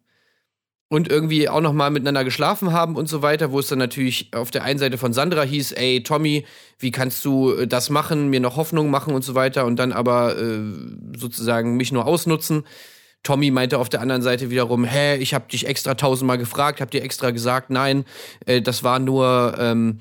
und 0.89 1.09
irgendwie 1.11 1.49
auch 1.49 1.61
noch 1.61 1.73
mal 1.73 1.91
miteinander 1.91 2.23
geschlafen 2.23 2.73
haben 2.73 2.95
und 2.95 3.09
so 3.09 3.21
weiter, 3.21 3.51
wo 3.51 3.59
es 3.59 3.67
dann 3.67 3.81
natürlich 3.81 4.31
auf 4.33 4.53
der 4.53 4.63
einen 4.63 4.79
Seite 4.79 4.97
von 4.97 5.13
Sandra 5.13 5.43
hieß, 5.43 5.73
ey 5.73 6.05
Tommy, 6.05 6.47
wie 6.79 6.93
kannst 6.93 7.25
du 7.25 7.51
äh, 7.53 7.67
das 7.67 7.91
machen, 7.91 8.29
mir 8.29 8.39
noch 8.39 8.55
Hoffnung 8.55 8.91
machen 8.91 9.13
und 9.13 9.23
so 9.23 9.35
weiter 9.35 9.67
und 9.67 9.75
dann 9.75 9.91
aber 9.91 10.39
äh, 10.39 10.61
sozusagen 11.17 11.77
mich 11.77 11.91
nur 11.91 12.07
ausnutzen. 12.07 12.63
Tommy 13.27 13.51
meinte 13.51 13.79
auf 13.79 13.89
der 13.89 14.01
anderen 14.01 14.23
Seite 14.23 14.51
wiederum, 14.51 14.85
hä, 14.85 15.17
ich 15.17 15.35
habe 15.35 15.49
dich 15.51 15.67
extra 15.67 15.95
tausendmal 15.95 16.39
gefragt, 16.39 16.81
hab 16.81 16.93
dir 16.93 17.03
extra 17.03 17.33
gesagt, 17.33 17.71
nein, 17.71 18.05
äh, 18.47 18.63
das 18.63 18.85
war 18.85 19.01
nur, 19.01 19.57
ähm, 19.59 19.99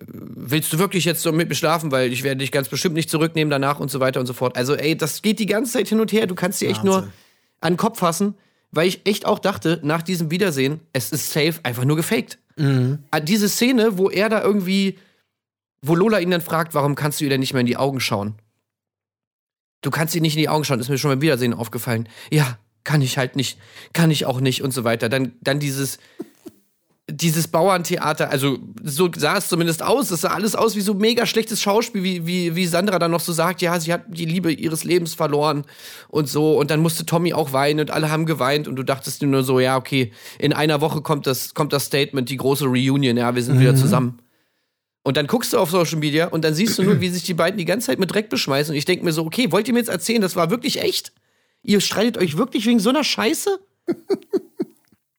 willst 0.00 0.72
du 0.72 0.78
wirklich 0.78 1.04
jetzt 1.04 1.20
so 1.22 1.30
mit 1.30 1.50
mir 1.50 1.54
schlafen, 1.54 1.92
weil 1.92 2.10
ich 2.10 2.22
werde 2.22 2.38
dich 2.38 2.50
ganz 2.50 2.68
bestimmt 2.68 2.94
nicht 2.94 3.10
zurücknehmen 3.10 3.50
danach 3.50 3.80
und 3.80 3.90
so 3.90 4.00
weiter 4.00 4.18
und 4.18 4.26
so 4.26 4.32
fort. 4.32 4.56
Also 4.56 4.74
ey, 4.74 4.96
das 4.96 5.20
geht 5.20 5.38
die 5.40 5.46
ganze 5.46 5.72
Zeit 5.72 5.88
hin 5.88 6.00
und 6.00 6.10
her, 6.12 6.26
du 6.26 6.34
kannst 6.34 6.60
dir 6.62 6.68
echt 6.70 6.84
nur 6.84 7.12
an 7.60 7.72
den 7.74 7.76
Kopf 7.76 7.98
fassen, 7.98 8.34
weil 8.70 8.88
ich 8.88 9.06
echt 9.06 9.26
auch 9.26 9.38
dachte, 9.40 9.80
nach 9.82 10.02
diesem 10.02 10.30
Wiedersehen, 10.30 10.80
es 10.92 11.12
ist 11.12 11.30
safe 11.30 11.54
einfach 11.64 11.84
nur 11.84 11.96
gefaked. 11.96 12.38
Ah, 13.10 13.20
Diese 13.20 13.48
Szene, 13.48 13.98
wo 13.98 14.08
er 14.08 14.28
da 14.30 14.42
irgendwie, 14.42 14.98
wo 15.82 15.94
Lola 15.94 16.18
ihn 16.20 16.30
dann 16.30 16.40
fragt, 16.40 16.74
warum 16.74 16.94
kannst 16.94 17.20
du 17.20 17.24
ihr 17.24 17.30
denn 17.30 17.40
nicht 17.40 17.52
mehr 17.52 17.60
in 17.60 17.66
die 17.66 17.76
Augen 17.76 18.00
schauen? 18.00 18.34
Du 19.82 19.90
kannst 19.90 20.14
ihr 20.14 20.20
nicht 20.20 20.34
in 20.34 20.40
die 20.40 20.48
Augen 20.48 20.64
schauen, 20.64 20.80
ist 20.80 20.88
mir 20.88 20.98
schon 20.98 21.10
beim 21.10 21.20
Wiedersehen 21.20 21.54
aufgefallen. 21.54 22.08
Ja, 22.30 22.58
kann 22.84 23.02
ich 23.02 23.18
halt 23.18 23.36
nicht, 23.36 23.58
kann 23.92 24.10
ich 24.10 24.26
auch 24.26 24.40
nicht 24.40 24.62
und 24.62 24.72
so 24.72 24.82
weiter. 24.84 25.08
Dann, 25.08 25.32
dann 25.40 25.60
dieses, 25.60 25.98
dieses 27.10 27.48
Bauerntheater, 27.48 28.30
also 28.30 28.58
so 28.82 29.08
sah 29.16 29.38
es 29.38 29.48
zumindest 29.48 29.82
aus. 29.82 30.10
Es 30.10 30.22
sah 30.22 30.30
alles 30.30 30.54
aus 30.54 30.76
wie 30.76 30.80
so 30.80 30.94
mega 30.94 31.26
schlechtes 31.26 31.62
Schauspiel, 31.62 32.02
wie, 32.02 32.26
wie, 32.26 32.54
wie 32.54 32.66
Sandra 32.66 32.98
dann 32.98 33.10
noch 33.10 33.20
so 33.20 33.32
sagt, 33.32 33.62
ja, 33.62 33.78
sie 33.80 33.92
hat 33.92 34.04
die 34.08 34.26
Liebe 34.26 34.52
ihres 34.52 34.84
Lebens 34.84 35.14
verloren 35.14 35.64
und 36.08 36.28
so. 36.28 36.58
Und 36.58 36.70
dann 36.70 36.80
musste 36.80 37.06
Tommy 37.06 37.32
auch 37.32 37.52
weinen 37.52 37.80
und 37.80 37.90
alle 37.90 38.10
haben 38.10 38.26
geweint 38.26 38.68
und 38.68 38.76
du 38.76 38.82
dachtest 38.82 39.22
nur 39.22 39.42
so, 39.42 39.60
ja, 39.60 39.76
okay, 39.76 40.12
in 40.38 40.52
einer 40.52 40.80
Woche 40.80 41.00
kommt 41.00 41.26
das, 41.26 41.54
kommt 41.54 41.72
das 41.72 41.86
Statement, 41.86 42.28
die 42.28 42.36
große 42.36 42.66
Reunion, 42.66 43.16
ja, 43.16 43.34
wir 43.34 43.42
sind 43.42 43.58
wieder 43.60 43.74
zusammen. 43.76 44.18
Und 45.08 45.16
dann 45.16 45.26
guckst 45.26 45.54
du 45.54 45.58
auf 45.58 45.70
Social 45.70 45.96
Media 45.98 46.26
und 46.26 46.44
dann 46.44 46.52
siehst 46.52 46.76
du 46.78 46.82
nur, 46.82 47.00
wie 47.00 47.08
sich 47.08 47.22
die 47.22 47.32
beiden 47.32 47.56
die 47.56 47.64
ganze 47.64 47.86
Zeit 47.86 47.98
mit 47.98 48.12
Dreck 48.12 48.28
beschmeißen. 48.28 48.72
Und 48.72 48.76
ich 48.76 48.84
denke 48.84 49.04
mir 49.06 49.12
so, 49.12 49.24
okay, 49.24 49.50
wollt 49.50 49.66
ihr 49.66 49.72
mir 49.72 49.80
jetzt 49.80 49.88
erzählen, 49.88 50.20
das 50.20 50.36
war 50.36 50.50
wirklich 50.50 50.82
echt? 50.82 51.12
Ihr 51.62 51.80
streitet 51.80 52.18
euch 52.18 52.36
wirklich 52.36 52.66
wegen 52.66 52.78
so 52.78 52.90
einer 52.90 53.04
Scheiße? 53.04 53.58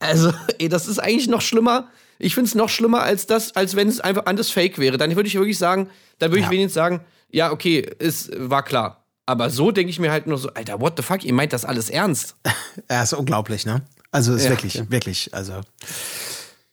Also, 0.01 0.31
ey, 0.59 0.69
das 0.69 0.87
ist 0.87 0.99
eigentlich 0.99 1.27
noch 1.27 1.41
schlimmer. 1.41 1.89
Ich 2.19 2.33
finde 2.33 2.47
es 2.47 2.55
noch 2.55 2.69
schlimmer 2.69 3.01
als 3.01 3.25
das, 3.27 3.55
als 3.57 3.75
wenn 3.75 3.89
es 3.89 3.99
einfach 3.99 4.27
anders 4.27 4.49
Fake 4.49 4.77
wäre. 4.79 4.97
Dann 4.97 5.13
würde 5.17 5.27
ich 5.27 5.35
wirklich 5.35 5.57
sagen, 5.57 5.89
dann 6.19 6.31
würde 6.31 6.39
ich 6.39 6.45
Ja. 6.45 6.51
wenigstens 6.51 6.73
sagen, 6.75 7.01
ja, 7.29 7.51
okay, 7.51 7.85
es 7.99 8.29
war 8.33 8.63
klar. 8.63 9.03
Aber 9.25 9.49
so 9.49 9.71
denke 9.71 9.89
ich 9.89 9.99
mir 9.99 10.09
halt 10.11 10.25
nur 10.25 10.37
so, 10.37 10.49
Alter, 10.53 10.79
what 10.79 10.93
the 10.95 11.03
fuck, 11.03 11.25
ihr 11.25 11.33
meint 11.33 11.51
das 11.51 11.65
alles 11.65 11.89
ernst? 11.89 12.35
Er 12.87 13.03
ist 13.03 13.11
unglaublich, 13.13 13.65
ne? 13.65 13.81
Also 14.11 14.33
ist 14.35 14.45
Ja. 14.45 14.51
wirklich, 14.51 14.89
wirklich, 14.89 15.33
also. 15.33 15.59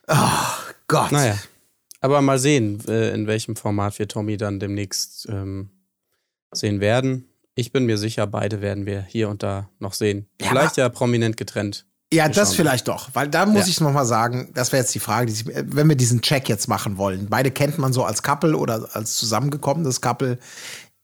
Oh 0.06 0.14
Gott. 0.86 1.10
Naja. 1.10 1.36
Aber 2.06 2.22
mal 2.22 2.38
sehen, 2.38 2.80
äh, 2.86 3.10
in 3.12 3.26
welchem 3.26 3.56
Format 3.56 3.98
wir 3.98 4.06
Tommy 4.06 4.36
dann 4.36 4.60
demnächst 4.60 5.26
ähm, 5.28 5.70
sehen 6.52 6.78
werden. 6.80 7.24
Ich 7.56 7.72
bin 7.72 7.84
mir 7.84 7.98
sicher, 7.98 8.28
beide 8.28 8.60
werden 8.60 8.86
wir 8.86 9.02
hier 9.02 9.28
und 9.28 9.42
da 9.42 9.68
noch 9.80 9.92
sehen. 9.92 10.28
Vielleicht 10.40 10.76
ja 10.76 10.88
prominent 10.88 11.36
getrennt. 11.36 11.84
Ja, 12.12 12.28
das 12.28 12.54
vielleicht 12.54 12.86
doch, 12.86 13.08
weil 13.14 13.26
da 13.28 13.44
muss 13.44 13.64
Ja. 13.66 13.70
ich 13.70 13.80
noch 13.80 13.90
mal 13.92 14.04
sagen, 14.06 14.52
das 14.54 14.70
wäre 14.70 14.82
jetzt 14.84 14.94
die 14.94 15.00
Frage, 15.00 15.26
die 15.26 15.32
sich, 15.32 15.46
wenn 15.48 15.88
wir 15.88 15.96
diesen 15.96 16.22
Check 16.22 16.48
jetzt 16.48 16.68
machen 16.68 16.96
wollen. 16.96 17.26
Beide 17.28 17.50
kennt 17.50 17.76
man 17.78 17.92
so 17.92 18.04
als 18.04 18.22
Couple 18.22 18.56
oder 18.56 18.88
als 18.94 19.16
zusammengekommenes 19.16 20.00
Couple. 20.00 20.38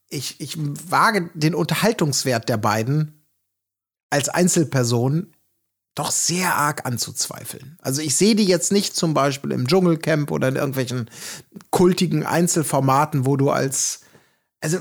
Ich, 0.09 0.41
ich 0.41 0.57
wage 0.89 1.31
den 1.35 1.57
Unterhaltungswert 1.57 2.49
der 2.49 2.59
beiden 2.59 3.27
als 4.11 4.29
Einzelperson 4.29 5.32
doch 5.95 6.11
sehr 6.11 6.55
arg 6.57 6.87
anzuzweifeln. 6.87 7.79
Also 7.83 8.01
ich 8.03 8.17
sehe 8.17 8.35
die 8.35 8.47
jetzt 8.47 8.73
nicht 8.73 8.97
zum 8.97 9.13
Beispiel 9.15 9.53
im 9.53 9.67
Dschungelcamp 9.69 10.31
oder 10.31 10.49
in 10.49 10.57
irgendwelchen 10.57 11.11
kultigen 11.71 12.25
Einzelformaten, 12.25 13.27
wo 13.27 13.37
du 13.37 13.51
als, 13.51 14.01
also, 14.61 14.79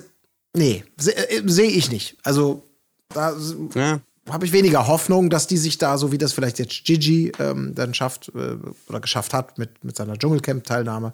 nee, 0.56 0.84
se- 0.98 1.16
äh, 1.30 1.42
sehe 1.48 1.70
ich 1.70 1.92
nicht. 1.92 2.18
Also, 2.24 2.64
da 3.10 3.36
Ja, 3.76 4.00
habe 4.30 4.46
ich 4.46 4.54
weniger 4.54 4.88
Hoffnung, 4.88 5.30
dass 5.30 5.48
die 5.48 5.58
sich 5.58 5.78
da, 5.78 5.98
so 5.98 6.12
wie 6.14 6.18
das 6.18 6.32
vielleicht 6.34 6.60
jetzt 6.60 6.86
Gigi 6.86 7.32
ähm, 7.40 7.74
dann 7.76 7.94
schafft 7.94 8.30
äh, 8.36 8.56
oder 8.88 9.00
geschafft 9.02 9.34
hat 9.34 9.58
mit, 9.58 9.84
mit 9.84 9.98
seiner 9.98 10.18
Dschungelcamp-Teilnahme. 10.18 11.12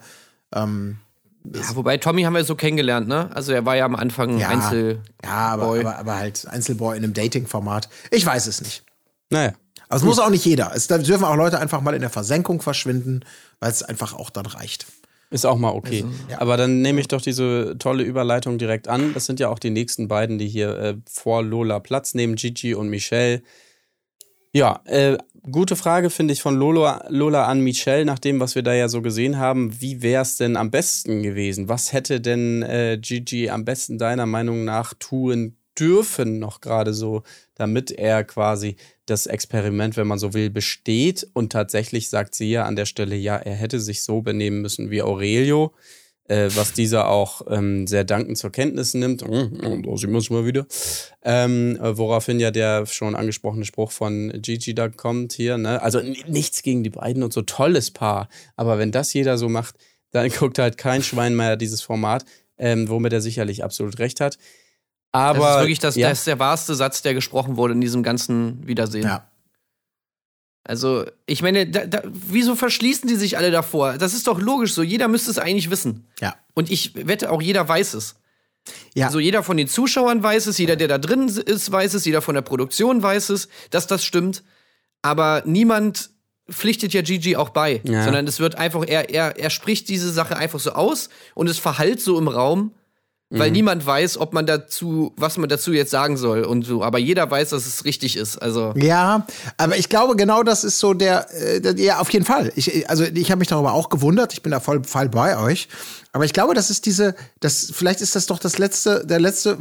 Ähm, 0.54 0.98
Ja, 1.56 1.76
wobei 1.76 1.98
Tommy 1.98 2.22
haben 2.22 2.36
wir 2.36 2.44
so 2.44 2.56
kennengelernt, 2.56 3.08
ne? 3.08 3.30
Also 3.34 3.52
er 3.52 3.66
war 3.66 3.76
ja 3.76 3.86
am 3.86 3.96
Anfang 3.96 4.38
Ja. 4.38 4.50
Einzel. 4.50 5.02
ja, 5.24 5.32
aber, 5.54 5.66
Boy. 5.68 5.80
aber, 5.80 5.98
aber 5.98 6.16
halt 6.18 6.46
Einzelboy 6.48 6.96
in 6.98 7.04
einem 7.04 7.14
Dating-Format. 7.16 7.90
Ich 8.12 8.24
weiß 8.26 8.46
es 8.46 8.62
nicht. 8.62 8.84
naja. 9.32 9.54
Also 9.90 10.04
es 10.04 10.08
muss 10.08 10.20
auch 10.20 10.30
nicht 10.30 10.46
jeder. 10.46 10.72
Es 10.76 10.88
da 10.88 10.98
dürfen 10.98 11.24
auch 11.24 11.36
Leute 11.36 11.60
einfach 11.60 11.82
mal 11.82 11.94
in 11.94 12.02
der 12.02 12.10
Versenkung 12.10 12.62
verschwinden, 12.62 13.22
weil 13.60 13.72
es 13.72 13.84
einfach 13.84 14.14
auch 14.14 14.30
dann 14.30 14.46
reicht. 14.46 14.86
Ist 15.30 15.46
auch 15.46 15.58
mal 15.58 15.72
okay. 15.72 16.06
Aber 16.38 16.56
dann 16.56 16.82
nehme 16.82 17.02
ich 17.02 17.10
doch 17.10 17.22
diese 17.22 17.76
tolle 17.80 18.04
Überleitung 18.04 18.58
direkt 18.58 18.88
an. 18.88 19.14
Das 19.14 19.26
sind 19.26 19.42
ja 19.42 19.50
auch 19.50 19.60
die 19.60 19.70
nächsten 19.70 20.08
beiden, 20.08 20.38
die 20.38 20.48
hier 20.48 20.78
äh, 20.78 20.96
vor 21.10 21.44
Lola 21.44 21.80
Platz 21.80 22.14
nehmen, 22.14 22.36
Gigi 22.36 22.74
und 22.74 22.88
Michelle. 22.88 23.42
Ja, 24.54 24.80
äh, 24.86 25.18
gute 25.52 25.76
Frage 25.76 26.10
finde 26.10 26.34
ich 26.34 26.42
von 26.42 26.56
Lola, 26.56 27.06
Lola 27.10 27.46
an 27.46 27.60
Michelle, 27.60 28.06
nach 28.06 28.20
dem, 28.20 28.40
was 28.40 28.56
wir 28.56 28.64
da 28.64 28.74
ja 28.74 28.88
so 28.88 29.02
gesehen 29.02 29.38
haben. 29.38 29.82
Wie 29.82 30.02
wäre 30.02 30.22
es 30.22 30.38
denn 30.38 30.56
am 30.56 30.72
besten 30.72 31.24
gewesen? 31.24 31.68
Was 31.68 31.92
hätte 31.92 32.22
denn 32.22 32.64
äh, 32.64 32.98
Gigi 32.98 33.50
am 33.50 33.66
besten 33.66 33.98
deiner 33.98 34.26
Meinung 34.26 34.64
nach 34.64 34.94
tun 34.94 35.58
dürfen, 35.78 36.40
noch 36.40 36.62
gerade 36.62 36.94
so, 36.94 37.24
damit 37.56 37.92
er 37.92 38.24
quasi 38.24 38.78
das 39.08 39.26
Experiment, 39.26 39.98
wenn 39.98 40.08
man 40.08 40.20
so 40.20 40.34
will, 40.34 40.50
besteht? 40.50 41.28
Und 41.34 41.52
tatsächlich 41.52 42.10
sagt 42.10 42.36
sie 42.36 42.52
ja 42.52 42.66
an 42.66 42.76
der 42.76 42.86
Stelle, 42.86 43.16
ja, 43.16 43.38
er 43.38 43.56
hätte 43.56 43.80
sich 43.80 44.04
so 44.04 44.22
benehmen 44.22 44.62
müssen 44.62 44.92
wie 44.92 45.02
Aurelio. 45.02 45.74
Äh, 46.30 46.50
was 46.56 46.74
dieser 46.74 47.08
auch 47.08 47.42
ähm, 47.50 47.88
sehr 47.88 48.04
dankend 48.04 48.38
zur 48.38 48.52
Kenntnis 48.52 48.94
nimmt. 48.94 49.22
Da 49.22 49.98
sieht 49.98 50.10
man 50.10 50.20
es 50.20 50.30
mal 50.30 50.46
wieder. 50.46 50.66
Ähm, 51.24 51.78
äh, 51.78 51.98
woraufhin 51.98 52.42
ja 52.42 52.52
der 52.52 52.86
schon 52.86 53.16
angesprochene 53.16 53.64
Spruch 53.64 53.92
von 53.92 54.34
Gigi 54.42 54.76
da 54.76 54.90
kommt 54.90 55.32
hier. 55.32 55.58
Ne? 55.58 55.82
Also 55.82 56.02
nichts 56.02 56.64
gegen 56.64 56.84
die 56.84 56.90
beiden 56.90 57.24
und 57.24 57.32
so 57.32 57.44
tolles 57.44 57.92
Paar. 57.92 58.28
Aber 58.58 58.78
wenn 58.78 58.92
das 58.92 59.14
jeder 59.14 59.38
so 59.38 59.48
macht, 59.48 59.76
dann 60.12 60.30
guckt 60.38 60.60
halt 60.60 60.78
kein 60.78 61.02
Schwein 61.02 61.34
mehr 61.34 61.56
dieses 61.56 61.82
Format, 61.82 62.26
ähm, 62.58 62.90
womit 62.90 63.14
er 63.14 63.22
sicherlich 63.22 63.64
absolut 63.64 63.98
recht 64.00 64.20
hat. 64.20 64.38
Aber 65.12 65.40
das 65.40 65.56
ist 65.56 65.62
wirklich 65.62 65.80
das, 65.80 65.96
ja, 65.96 66.10
das 66.10 66.20
ist 66.20 66.28
der 66.28 66.40
wahrste 66.40 66.76
Satz, 66.76 67.02
der 67.02 67.14
gesprochen 67.14 67.58
wurde 67.58 67.74
in 67.74 67.82
diesem 67.82 68.04
ganzen 68.04 68.66
Wiedersehen. 68.68 69.06
Ja. 69.06 69.28
Also, 70.64 71.06
ich 71.26 71.42
meine, 71.42 71.66
da, 71.66 71.86
da, 71.86 72.02
wieso 72.06 72.56
verschließen 72.56 73.08
die 73.08 73.16
sich 73.16 73.38
alle 73.38 73.52
davor? 73.52 73.98
Das 73.98 74.14
ist 74.14 74.28
doch 74.28 74.40
logisch 74.40 74.74
so. 74.74 74.84
Jeder 74.84 75.08
müsste 75.08 75.32
es 75.32 75.40
eigentlich 75.40 75.70
wissen. 75.70 76.08
Ja. 76.20 76.36
Und 76.56 76.70
ich 76.70 76.94
wette, 77.08 77.32
auch 77.32 77.42
jeder 77.42 77.68
weiß 77.68 77.94
es. 77.94 78.16
Ja. 78.94 79.06
Also 79.06 79.20
jeder 79.20 79.44
von 79.44 79.56
den 79.56 79.70
Zuschauern 79.70 80.22
weiß 80.22 80.48
es, 80.48 80.58
jeder, 80.58 80.76
der 80.76 80.90
da 80.90 80.98
drin 80.98 81.30
ist, 81.30 81.72
weiß 81.72 81.94
es, 81.94 82.04
jeder 82.04 82.22
von 82.22 82.36
der 82.36 82.42
Produktion 82.42 83.02
weiß 83.02 83.30
es, 83.30 83.48
dass 83.70 83.88
das 83.88 84.04
stimmt. 84.04 84.44
Aber 85.02 85.42
niemand 85.46 86.10
pflichtet 86.52 86.94
ja 86.94 87.02
Gigi 87.02 87.38
auch 87.38 87.50
bei, 87.50 87.82
Ja. 87.86 88.04
sondern 88.04 88.28
es 88.28 88.42
wird 88.42 88.56
einfach, 88.56 88.84
er, 88.86 89.10
er, 89.10 89.38
er 89.38 89.50
spricht 89.50 89.88
diese 89.88 90.12
Sache 90.12 90.36
einfach 90.36 90.60
so 90.60 90.72
aus 90.72 91.10
und 91.34 91.50
es 91.50 91.60
verhallt 91.60 92.02
so 92.02 92.18
im 92.18 92.28
Raum, 92.28 92.74
Mhm. 93.30 93.40
weil 93.40 93.52
niemand 93.52 93.86
weiß, 93.86 94.20
ob 94.20 94.32
man 94.34 94.46
dazu, 94.46 95.14
was 95.18 95.38
man 95.38 95.50
dazu 95.50 95.74
jetzt 95.74 95.92
sagen 95.92 96.16
soll 96.16 96.44
und 96.44 96.64
so. 96.64 96.82
Aber 96.82 96.98
jeder 96.98 97.30
weiß, 97.30 97.50
dass 97.50 97.66
es 97.66 97.84
richtig 97.84 98.16
ist. 98.16 98.38
Also 98.38 98.74
Ja, 98.78 99.28
aber 99.58 99.78
ich 99.78 99.90
glaube, 99.90 100.16
genau 100.16 100.44
das 100.44 100.64
ist 100.64 100.80
so 100.80 100.94
der, 100.94 101.28
äh, 101.34 101.74
ja, 101.76 102.00
auf 102.00 102.10
jeden 102.12 102.24
Fall. 102.24 102.54
Ich, 102.56 102.90
also 102.90 103.04
ich 103.04 103.30
habe 103.30 103.40
mich 103.40 103.50
darüber 103.50 103.74
auch 103.74 103.90
gewundert, 103.90 104.32
ich 104.32 104.44
bin 104.44 104.52
da 104.52 104.62
voll, 104.62 104.84
voll 104.86 105.10
bei 105.10 105.38
euch. 105.38 105.68
Aber 106.14 106.24
ich 106.24 106.32
glaube, 106.32 106.54
das 106.54 106.70
ist 106.70 106.86
diese, 106.86 107.16
das, 107.42 107.70
vielleicht 107.74 108.00
ist 108.00 108.16
das 108.16 108.28
doch 108.28 108.40
das 108.40 108.60
letzte, 108.60 109.06
der 109.06 109.20
letzte 109.20 109.58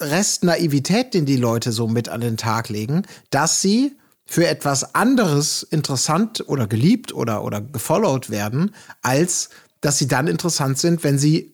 Rest 0.00 0.44
Naivität, 0.44 1.12
den 1.12 1.26
die 1.26 1.36
Leute 1.36 1.72
so 1.72 1.88
mit 1.88 2.08
an 2.08 2.20
den 2.20 2.36
Tag 2.36 2.68
legen, 2.68 3.02
dass 3.30 3.60
sie 3.60 3.96
für 4.26 4.46
etwas 4.46 4.94
anderes 4.94 5.64
interessant 5.64 6.44
oder 6.46 6.68
geliebt 6.68 7.12
oder, 7.12 7.42
oder 7.42 7.60
gefollowt 7.60 8.30
werden, 8.30 8.74
als 9.02 9.50
dass 9.80 9.98
sie 9.98 10.06
dann 10.06 10.28
interessant 10.28 10.78
sind, 10.78 11.02
wenn 11.02 11.18
sie 11.18 11.51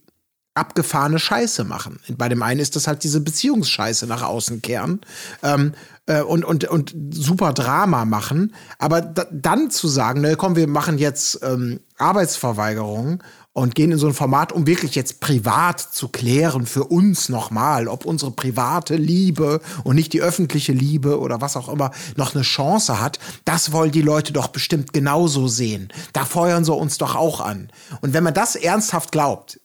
abgefahrene 0.59 1.19
Scheiße 1.19 1.65
machen. 1.65 2.01
Bei 2.17 2.29
dem 2.29 2.43
einen 2.43 2.61
ist 2.61 2.77
das 2.77 2.87
halt 2.87 3.05
diese 3.05 3.21
Beziehungsscheiße 3.21 4.07
nach 4.07 4.23
außen 4.23 4.63
kehren 4.63 5.01
ähm, 5.43 5.73
äh, 6.07 6.23
und, 6.23 6.45
und, 6.45 6.65
und 6.65 6.95
super 7.11 7.53
Drama 7.53 8.05
machen. 8.05 8.55
Aber 8.79 9.01
da, 9.01 9.27
dann 9.31 9.71
zu 9.71 9.89
sagen, 9.89 10.21
ne, 10.21 10.37
komm, 10.37 10.57
wir 10.57 10.69
machen 10.69 10.99
jetzt 10.99 11.41
ähm, 11.43 11.81
Arbeitsverweigerung 11.99 13.23
und 13.59 13.75
gehen 13.75 13.91
in 13.91 13.99
so 13.99 14.07
ein 14.07 14.15
Format, 14.15 14.53
um 14.53 14.67
wirklich 14.67 14.95
jetzt 14.95 15.21
privat 15.21 15.81
zu 15.81 16.09
klären 16.09 16.65
für 16.65 16.85
uns 16.85 17.29
nochmal, 17.29 17.89
ob 17.89 18.05
unsere 18.05 18.31
private 18.31 18.95
Liebe 18.95 19.61
und 19.83 19.97
nicht 19.97 20.13
die 20.13 20.23
öffentliche 20.23 20.73
Liebe 20.73 21.19
oder 21.19 21.41
was 21.41 21.57
auch 21.57 21.69
immer 21.69 21.91
noch 22.17 22.35
eine 22.35 22.45
Chance 22.45 23.01
hat, 23.01 23.19
das 23.45 23.73
wollen 23.73 23.91
die 23.91 24.03
Leute 24.03 24.33
doch 24.33 24.49
bestimmt 24.49 24.93
genauso 24.93 25.49
sehen. 25.49 25.89
Da 26.13 26.25
feuern 26.25 26.65
sie 26.65 26.73
uns 26.73 26.99
doch 26.99 27.17
auch 27.17 27.41
an. 27.41 27.71
Und 28.01 28.13
wenn 28.13 28.23
man 28.23 28.35
das 28.35 28.55
ernsthaft 28.55 29.11
glaubt, 29.11 29.61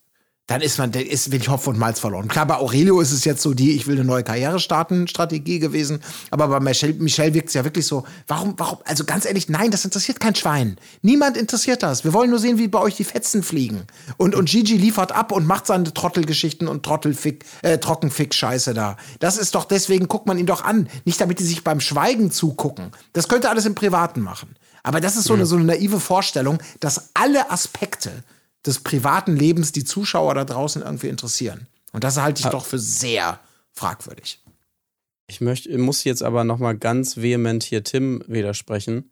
dann 0.46 0.60
ist 0.60 0.76
man, 0.76 0.92
ist 0.92 1.32
wirklich 1.32 1.48
Hopf 1.48 1.66
und 1.68 1.78
Malz 1.78 2.00
verloren. 2.00 2.28
Klar, 2.28 2.44
bei 2.46 2.56
Aurelio 2.56 3.00
ist 3.00 3.12
es 3.12 3.24
jetzt 3.24 3.40
so 3.40 3.54
die, 3.54 3.72
ich 3.72 3.86
will 3.86 3.94
eine 3.94 4.04
neue 4.04 4.22
Karriere 4.22 4.60
starten, 4.60 5.08
Strategie 5.08 5.58
gewesen. 5.58 6.00
Aber 6.30 6.48
bei 6.48 6.60
Michelle, 6.60 6.92
Michelle 6.94 7.32
wirkt 7.32 7.48
es 7.48 7.54
ja 7.54 7.64
wirklich 7.64 7.86
so, 7.86 8.04
warum, 8.26 8.52
warum, 8.58 8.78
also 8.84 9.04
ganz 9.04 9.24
ehrlich, 9.24 9.48
nein, 9.48 9.70
das 9.70 9.86
interessiert 9.86 10.20
kein 10.20 10.34
Schwein. 10.34 10.76
Niemand 11.00 11.38
interessiert 11.38 11.82
das. 11.82 12.04
Wir 12.04 12.12
wollen 12.12 12.28
nur 12.28 12.38
sehen, 12.38 12.58
wie 12.58 12.68
bei 12.68 12.78
euch 12.78 12.94
die 12.94 13.04
Fetzen 13.04 13.42
fliegen. 13.42 13.86
Und, 14.18 14.34
und 14.34 14.50
Gigi 14.50 14.76
liefert 14.76 15.12
ab 15.12 15.32
und 15.32 15.46
macht 15.46 15.66
seine 15.66 15.94
Trottelgeschichten 15.94 16.68
und 16.68 16.82
Trottelfick, 16.82 17.46
äh, 17.62 17.78
Trockenfick-Scheiße 17.78 18.74
da. 18.74 18.98
Das 19.20 19.38
ist 19.38 19.54
doch, 19.54 19.64
deswegen 19.64 20.08
guckt 20.08 20.26
man 20.26 20.36
ihn 20.36 20.46
doch 20.46 20.62
an. 20.62 20.90
Nicht 21.06 21.22
damit 21.22 21.38
die 21.38 21.44
sich 21.44 21.64
beim 21.64 21.80
Schweigen 21.80 22.30
zugucken. 22.30 22.90
Das 23.14 23.28
könnte 23.28 23.48
alles 23.48 23.64
im 23.64 23.74
Privaten 23.74 24.20
machen. 24.20 24.56
Aber 24.82 25.00
das 25.00 25.16
ist 25.16 25.24
so, 25.24 25.32
eine, 25.32 25.46
so 25.46 25.56
eine 25.56 25.64
naive 25.64 26.00
Vorstellung, 26.00 26.58
dass 26.80 27.08
alle 27.14 27.50
Aspekte 27.50 28.12
des 28.66 28.80
privaten 28.80 29.36
Lebens 29.36 29.72
die 29.72 29.84
Zuschauer 29.84 30.34
da 30.34 30.44
draußen 30.44 30.82
irgendwie 30.82 31.08
interessieren. 31.08 31.66
Und 31.92 32.04
das 32.04 32.16
halte 32.16 32.40
ich 32.40 32.46
doch 32.46 32.64
für 32.64 32.78
sehr 32.78 33.38
fragwürdig. 33.72 34.40
Ich 35.26 35.40
möchte, 35.40 35.76
muss 35.78 36.04
jetzt 36.04 36.22
aber 36.22 36.44
nochmal 36.44 36.76
ganz 36.76 37.16
vehement 37.16 37.62
hier 37.62 37.84
Tim 37.84 38.22
widersprechen. 38.26 39.10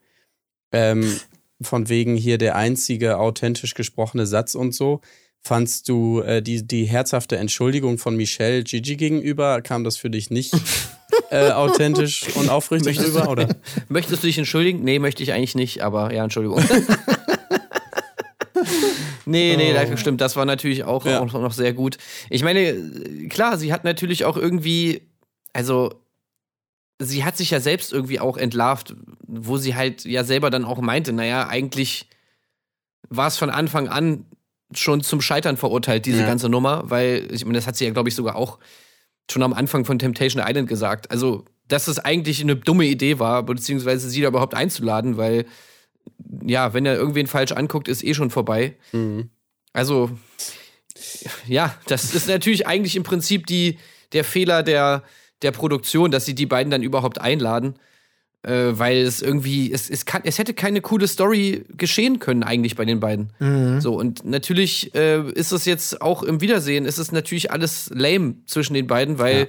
Ähm, 0.72 1.20
von 1.62 1.88
wegen 1.88 2.16
hier 2.16 2.38
der 2.38 2.56
einzige 2.56 3.18
authentisch 3.18 3.74
gesprochene 3.74 4.26
Satz 4.26 4.54
und 4.54 4.74
so. 4.74 5.00
Fandst 5.40 5.88
du 5.88 6.20
äh, 6.20 6.40
die, 6.40 6.66
die 6.66 6.84
herzhafte 6.84 7.36
Entschuldigung 7.36 7.98
von 7.98 8.16
Michelle 8.16 8.62
Gigi 8.62 8.96
gegenüber, 8.96 9.60
kam 9.60 9.82
das 9.82 9.96
für 9.96 10.08
dich 10.08 10.30
nicht 10.30 10.54
äh, 11.30 11.50
authentisch 11.50 12.26
und 12.36 12.48
aufrichtig 12.48 13.00
rüber? 13.00 13.28
Oder? 13.28 13.48
Möchtest 13.88 14.22
du 14.22 14.26
dich 14.28 14.38
entschuldigen? 14.38 14.84
Nee, 14.84 14.98
möchte 14.98 15.22
ich 15.22 15.32
eigentlich 15.32 15.56
nicht, 15.56 15.82
aber 15.82 16.12
ja, 16.12 16.22
Entschuldigung. 16.22 16.62
Nee, 19.26 19.56
nee, 19.56 19.72
das 19.72 19.98
stimmt. 20.00 20.20
Das 20.20 20.36
war 20.36 20.44
natürlich 20.44 20.84
auch, 20.84 21.04
Ja. 21.06 21.20
auch 21.20 21.32
noch 21.32 21.52
sehr 21.52 21.72
gut. 21.72 21.98
Ich 22.30 22.42
meine, 22.42 23.28
klar, 23.28 23.56
sie 23.58 23.72
hat 23.72 23.84
natürlich 23.84 24.24
auch 24.24 24.36
irgendwie, 24.36 25.02
also 25.52 25.92
sie 26.98 27.24
hat 27.24 27.36
sich 27.36 27.50
ja 27.50 27.60
selbst 27.60 27.92
irgendwie 27.92 28.20
auch 28.20 28.36
entlarvt, 28.36 28.94
wo 29.26 29.56
sie 29.56 29.74
halt 29.74 30.04
ja 30.04 30.24
selber 30.24 30.50
dann 30.50 30.64
auch 30.64 30.80
meinte, 30.80 31.12
naja, 31.12 31.48
eigentlich 31.48 32.08
war 33.08 33.26
es 33.28 33.36
von 33.36 33.50
Anfang 33.50 33.88
an 33.88 34.24
schon 34.74 35.02
zum 35.02 35.20
Scheitern 35.20 35.56
verurteilt, 35.56 36.06
diese 36.06 36.20
Ja. 36.20 36.26
ganze 36.26 36.48
Nummer, 36.48 36.84
weil, 36.86 37.28
ich 37.30 37.44
meine, 37.44 37.58
das 37.58 37.66
hat 37.66 37.76
sie 37.76 37.84
ja, 37.84 37.90
glaube 37.90 38.08
ich, 38.08 38.14
sogar 38.14 38.36
auch 38.36 38.58
schon 39.30 39.42
am 39.42 39.52
Anfang 39.52 39.84
von 39.84 39.98
Temptation 39.98 40.42
Island 40.46 40.68
gesagt. 40.68 41.10
Also, 41.10 41.44
dass 41.68 41.88
es 41.88 41.98
eigentlich 41.98 42.40
eine 42.40 42.56
dumme 42.56 42.84
Idee 42.86 43.18
war, 43.18 43.42
beziehungsweise 43.42 44.08
sie 44.08 44.20
da 44.22 44.28
überhaupt 44.28 44.54
einzuladen, 44.54 45.16
weil, 45.16 45.44
ja, 46.44 46.74
wenn 46.74 46.86
er 46.86 46.96
irgendwen 46.96 47.26
falsch 47.26 47.52
anguckt, 47.52 47.88
ist 47.88 48.04
eh 48.04 48.14
schon 48.14 48.30
vorbei. 48.30 48.76
Mhm. 48.92 49.30
Also, 49.72 50.10
ja, 51.46 51.74
das 51.86 52.14
ist 52.14 52.28
natürlich 52.28 52.66
eigentlich 52.66 52.96
im 52.96 53.02
Prinzip 53.02 53.46
die, 53.46 53.78
der 54.12 54.24
Fehler 54.24 54.62
der, 54.62 55.02
der 55.42 55.52
Produktion, 55.52 56.10
dass 56.10 56.24
sie 56.24 56.34
die 56.34 56.46
beiden 56.46 56.70
dann 56.70 56.82
überhaupt 56.82 57.20
einladen. 57.20 57.76
Äh, 58.44 58.76
weil 58.76 59.02
es 59.02 59.22
irgendwie, 59.22 59.72
es, 59.72 59.88
es, 59.88 60.04
kann, 60.04 60.22
es 60.24 60.36
hätte 60.36 60.52
keine 60.52 60.80
coole 60.80 61.06
Story 61.06 61.64
geschehen 61.76 62.18
können, 62.18 62.42
eigentlich 62.42 62.74
bei 62.74 62.84
den 62.84 62.98
beiden. 62.98 63.30
So, 63.80 63.94
und 63.94 64.24
natürlich 64.24 64.92
äh, 64.96 65.22
ist 65.30 65.52
es 65.52 65.64
jetzt 65.64 66.02
auch 66.02 66.24
im 66.24 66.40
Wiedersehen, 66.40 66.84
ist 66.84 66.98
es 66.98 67.12
natürlich 67.12 67.52
alles 67.52 67.88
lame 67.94 68.34
zwischen 68.46 68.74
den 68.74 68.88
beiden, 68.88 69.20
weil 69.20 69.46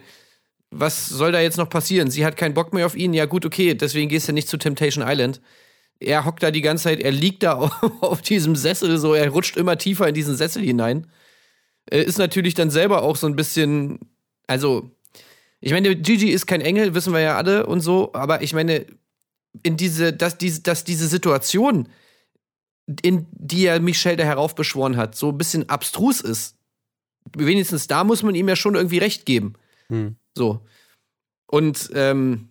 was 0.70 1.08
soll 1.10 1.32
da 1.32 1.40
jetzt 1.40 1.58
noch 1.58 1.70
passieren? 1.70 2.12
Sie 2.12 2.24
hat 2.24 2.38
keinen 2.38 2.54
Bock 2.54 2.72
mehr 2.72 2.86
auf 2.86 2.96
ihn, 2.96 3.16
ja 3.16 3.26
gut, 3.26 3.48
okay, 3.48 3.74
deswegen 3.74 4.10
gehst 4.10 4.28
du 4.28 4.32
nicht 4.32 4.48
zu 4.48 4.58
Temptation 4.58 5.04
Island. 5.08 5.42
Er 6.00 6.26
hockt 6.26 6.44
da 6.44 6.52
die 6.52 6.62
ganze 6.62 6.86
Zeit, 6.86 7.00
er 7.00 7.12
liegt 7.12 7.44
da 7.44 7.54
auf, 8.02 8.22
diesem 8.22 8.56
Sessel, 8.56 8.98
so, 8.98 9.14
er 9.14 9.30
rutscht 9.30 9.58
immer 9.58 9.78
tiefer 9.78 10.08
in 10.08 10.14
diesen 10.14 10.36
Sessel 10.36 10.64
hinein. 10.64 11.08
Äh, 11.90 12.04
ist 12.04 12.18
natürlich 12.18 12.54
dann 12.54 12.70
selber 12.70 13.04
auch 13.04 13.16
so 13.16 13.28
ein 13.28 13.36
bisschen, 13.36 14.00
also, 14.48 14.92
ich 15.62 15.72
meine, 15.72 15.96
Gigi 15.96 16.30
ist 16.30 16.46
kein 16.46 16.62
Engel, 16.62 16.94
wissen 16.94 17.14
wir 17.14 17.22
ja 17.22 17.38
alle 17.38 17.66
und 17.66 17.82
so, 17.82 18.12
aber 18.14 18.42
ich 18.42 18.54
meine, 18.54 18.86
in 19.62 19.78
diese, 19.78 20.12
dass 20.12 20.38
diese, 20.38 20.62
dass 20.62 20.84
diese 20.84 21.08
Situation, 21.08 21.88
in 23.02 23.28
die 23.32 23.66
er 23.66 23.80
Michelle 23.80 24.18
da 24.18 24.24
heraufbeschworen 24.24 24.98
hat, 24.98 25.16
so 25.16 25.30
ein 25.30 25.38
bisschen 25.38 25.70
abstrus 25.70 26.22
ist. 26.22 26.58
Wenigstens 27.38 27.88
da 27.88 28.04
muss 28.04 28.24
man 28.24 28.36
ihm 28.36 28.50
ja 28.50 28.56
schon 28.56 28.76
irgendwie 28.76 28.98
recht 28.98 29.26
geben. 29.26 29.54
Hm. 29.88 30.18
So. 30.36 30.66
Und, 31.48 31.92
ähm, 31.94 32.50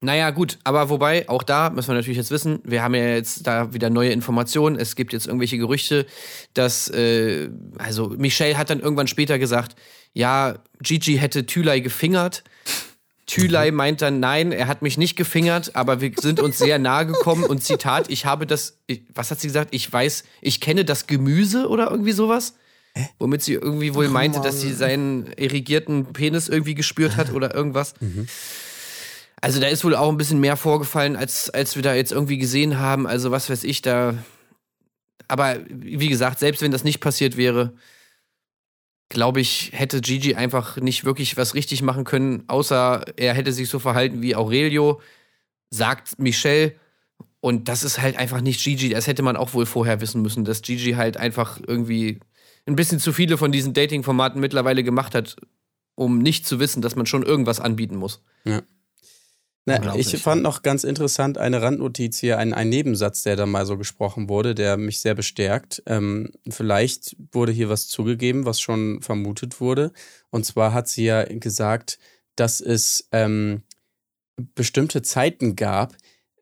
naja, 0.00 0.30
gut, 0.30 0.58
aber 0.62 0.90
wobei, 0.90 1.28
auch 1.28 1.42
da 1.42 1.70
müssen 1.70 1.88
wir 1.88 1.94
natürlich 1.94 2.18
jetzt 2.18 2.30
wissen, 2.30 2.60
wir 2.62 2.82
haben 2.82 2.94
ja 2.94 3.14
jetzt 3.14 3.46
da 3.48 3.72
wieder 3.72 3.90
neue 3.90 4.10
Informationen. 4.10 4.76
Es 4.76 4.94
gibt 4.94 5.12
jetzt 5.12 5.26
irgendwelche 5.26 5.58
Gerüchte, 5.58 6.06
dass, 6.54 6.88
äh, 6.90 7.48
also 7.78 8.10
Michelle 8.10 8.56
hat 8.56 8.70
dann 8.70 8.78
irgendwann 8.78 9.08
später 9.08 9.40
gesagt, 9.40 9.74
ja, 10.12 10.58
Gigi 10.80 11.16
hätte 11.18 11.46
Thülei 11.46 11.80
gefingert. 11.80 12.44
Thülei 13.26 13.72
meint 13.72 14.00
dann, 14.00 14.20
nein, 14.20 14.52
er 14.52 14.68
hat 14.68 14.82
mich 14.82 14.98
nicht 14.98 15.16
gefingert, 15.16 15.74
aber 15.74 16.00
wir 16.00 16.12
sind 16.16 16.40
uns 16.40 16.58
sehr 16.58 16.78
nahe 16.78 17.04
gekommen 17.06 17.44
und 17.44 17.62
Zitat, 17.62 18.08
ich 18.08 18.24
habe 18.24 18.46
das, 18.46 18.78
ich, 18.86 19.02
was 19.14 19.30
hat 19.32 19.40
sie 19.40 19.48
gesagt? 19.48 19.74
Ich 19.74 19.92
weiß, 19.92 20.24
ich 20.40 20.60
kenne 20.60 20.84
das 20.84 21.08
Gemüse 21.08 21.68
oder 21.68 21.90
irgendwie 21.90 22.12
sowas. 22.12 22.54
Womit 23.18 23.42
sie 23.42 23.52
irgendwie 23.54 23.94
wohl 23.94 24.08
meinte, 24.08 24.40
dass 24.40 24.60
sie 24.60 24.72
seinen 24.72 25.26
irrigierten 25.36 26.06
Penis 26.12 26.48
irgendwie 26.48 26.74
gespürt 26.74 27.16
hat 27.16 27.32
oder 27.32 27.54
irgendwas. 27.54 27.94
Also 29.40 29.60
da 29.60 29.68
ist 29.68 29.84
wohl 29.84 29.94
auch 29.94 30.08
ein 30.08 30.16
bisschen 30.16 30.40
mehr 30.40 30.56
vorgefallen, 30.56 31.16
als, 31.16 31.50
als 31.50 31.76
wir 31.76 31.82
da 31.82 31.94
jetzt 31.94 32.12
irgendwie 32.12 32.38
gesehen 32.38 32.78
haben. 32.78 33.06
Also 33.06 33.30
was 33.30 33.50
weiß 33.50 33.64
ich 33.64 33.82
da. 33.82 34.14
Aber 35.28 35.58
wie 35.68 36.08
gesagt, 36.08 36.38
selbst 36.38 36.62
wenn 36.62 36.72
das 36.72 36.84
nicht 36.84 37.00
passiert 37.00 37.36
wäre, 37.36 37.74
glaube 39.08 39.40
ich, 39.40 39.70
hätte 39.72 40.00
Gigi 40.00 40.34
einfach 40.34 40.76
nicht 40.76 41.04
wirklich 41.04 41.36
was 41.36 41.54
richtig 41.54 41.82
machen 41.82 42.04
können, 42.04 42.44
außer 42.48 43.04
er 43.16 43.34
hätte 43.34 43.52
sich 43.52 43.68
so 43.68 43.78
verhalten 43.78 44.22
wie 44.22 44.36
Aurelio, 44.36 45.00
sagt 45.70 46.18
Michelle. 46.18 46.74
Und 47.40 47.68
das 47.68 47.84
ist 47.84 48.00
halt 48.00 48.18
einfach 48.18 48.40
nicht 48.40 48.62
Gigi. 48.62 48.88
Das 48.88 49.06
hätte 49.06 49.22
man 49.22 49.36
auch 49.36 49.54
wohl 49.54 49.66
vorher 49.66 50.00
wissen 50.00 50.22
müssen, 50.22 50.44
dass 50.44 50.62
Gigi 50.62 50.92
halt 50.92 51.16
einfach 51.16 51.60
irgendwie 51.66 52.20
ein 52.66 52.76
bisschen 52.76 52.98
zu 52.98 53.12
viele 53.12 53.38
von 53.38 53.52
diesen 53.52 53.72
Dating-Formaten 53.72 54.40
mittlerweile 54.40 54.82
gemacht 54.82 55.14
hat, 55.14 55.36
um 55.94 56.18
nicht 56.18 56.46
zu 56.46 56.58
wissen, 56.58 56.82
dass 56.82 56.96
man 56.96 57.06
schon 57.06 57.22
irgendwas 57.22 57.60
anbieten 57.60 57.96
muss. 57.96 58.22
Ja. 58.44 58.62
Na, 59.66 59.76
Unglaublich. 59.76 60.14
ich 60.14 60.22
fand 60.22 60.42
noch 60.42 60.62
ganz 60.62 60.82
interessant 60.82 61.36
eine 61.36 61.60
Randnotiz 61.60 62.18
hier, 62.18 62.38
ein, 62.38 62.54
ein 62.54 62.70
Nebensatz, 62.70 63.22
der 63.22 63.36
da 63.36 63.44
mal 63.44 63.66
so 63.66 63.76
gesprochen 63.76 64.28
wurde, 64.28 64.54
der 64.54 64.78
mich 64.78 65.00
sehr 65.00 65.14
bestärkt. 65.14 65.82
Ähm, 65.86 66.30
vielleicht 66.48 67.16
wurde 67.32 67.52
hier 67.52 67.68
was 67.68 67.86
zugegeben, 67.86 68.46
was 68.46 68.60
schon 68.60 69.02
vermutet 69.02 69.60
wurde. 69.60 69.92
Und 70.30 70.46
zwar 70.46 70.72
hat 70.72 70.88
sie 70.88 71.04
ja 71.04 71.24
gesagt, 71.24 71.98
dass 72.34 72.60
es 72.60 73.08
ähm, 73.12 73.62
bestimmte 74.54 75.02
Zeiten 75.02 75.56
gab, 75.56 75.96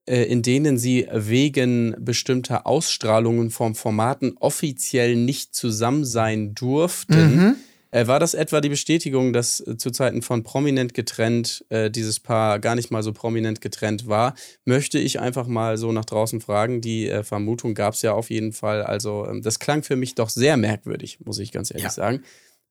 äh, 0.06 0.22
in 0.22 0.42
denen 0.42 0.78
sie 0.78 1.08
wegen 1.12 1.96
bestimmter 1.98 2.66
Ausstrahlungen 2.66 3.50
vom 3.50 3.74
Formaten 3.74 4.36
offiziell 4.38 5.16
nicht 5.16 5.54
zusammen 5.54 6.04
sein 6.04 6.54
durften. 6.54 7.56
Äh, 7.92 8.06
war 8.06 8.18
das 8.20 8.34
etwa 8.34 8.60
die 8.60 8.68
Bestätigung, 8.68 9.32
dass 9.32 9.60
äh, 9.60 9.76
zu 9.76 9.90
Zeiten 9.90 10.22
von 10.22 10.42
prominent 10.42 10.92
getrennt 10.94 11.64
äh, 11.68 11.90
dieses 11.90 12.20
Paar 12.20 12.58
gar 12.58 12.74
nicht 12.74 12.90
mal 12.90 13.02
so 13.02 13.12
prominent 13.12 13.60
getrennt 13.60 14.06
war? 14.08 14.34
Möchte 14.64 14.98
ich 14.98 15.20
einfach 15.20 15.46
mal 15.46 15.78
so 15.78 15.92
nach 15.92 16.04
draußen 16.04 16.40
fragen. 16.40 16.80
Die 16.80 17.08
äh, 17.08 17.22
Vermutung 17.22 17.74
gab 17.74 17.94
es 17.94 18.02
ja 18.02 18.12
auf 18.12 18.30
jeden 18.30 18.52
Fall. 18.52 18.82
Also 18.82 19.26
ähm, 19.28 19.42
das 19.42 19.58
klang 19.58 19.82
für 19.82 19.96
mich 19.96 20.14
doch 20.14 20.28
sehr 20.28 20.56
merkwürdig, 20.56 21.18
muss 21.24 21.38
ich 21.38 21.52
ganz 21.52 21.70
ehrlich 21.70 21.84
Ja. 21.84 21.90
sagen. 21.90 22.22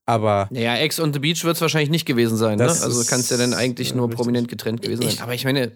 Aber 0.05 0.47
Naja, 0.51 0.75
Ex 0.77 0.99
on 0.99 1.13
the 1.13 1.19
Beach 1.19 1.43
wird 1.43 1.55
es 1.55 1.61
wahrscheinlich 1.61 1.89
nicht 1.89 2.05
gewesen 2.05 2.37
sein. 2.37 2.59
Ne? 2.59 2.65
Also 2.65 3.03
kann 3.05 3.21
es 3.21 3.29
ja 3.29 3.37
dann 3.37 3.53
eigentlich 3.55 3.95
nur 3.95 4.05
richtig. 4.05 4.17
prominent 4.17 4.47
getrennt 4.49 4.81
gewesen 4.83 5.01
sein. 5.09 5.19
Aber 5.19 5.33
ich 5.33 5.45
meine, 5.45 5.71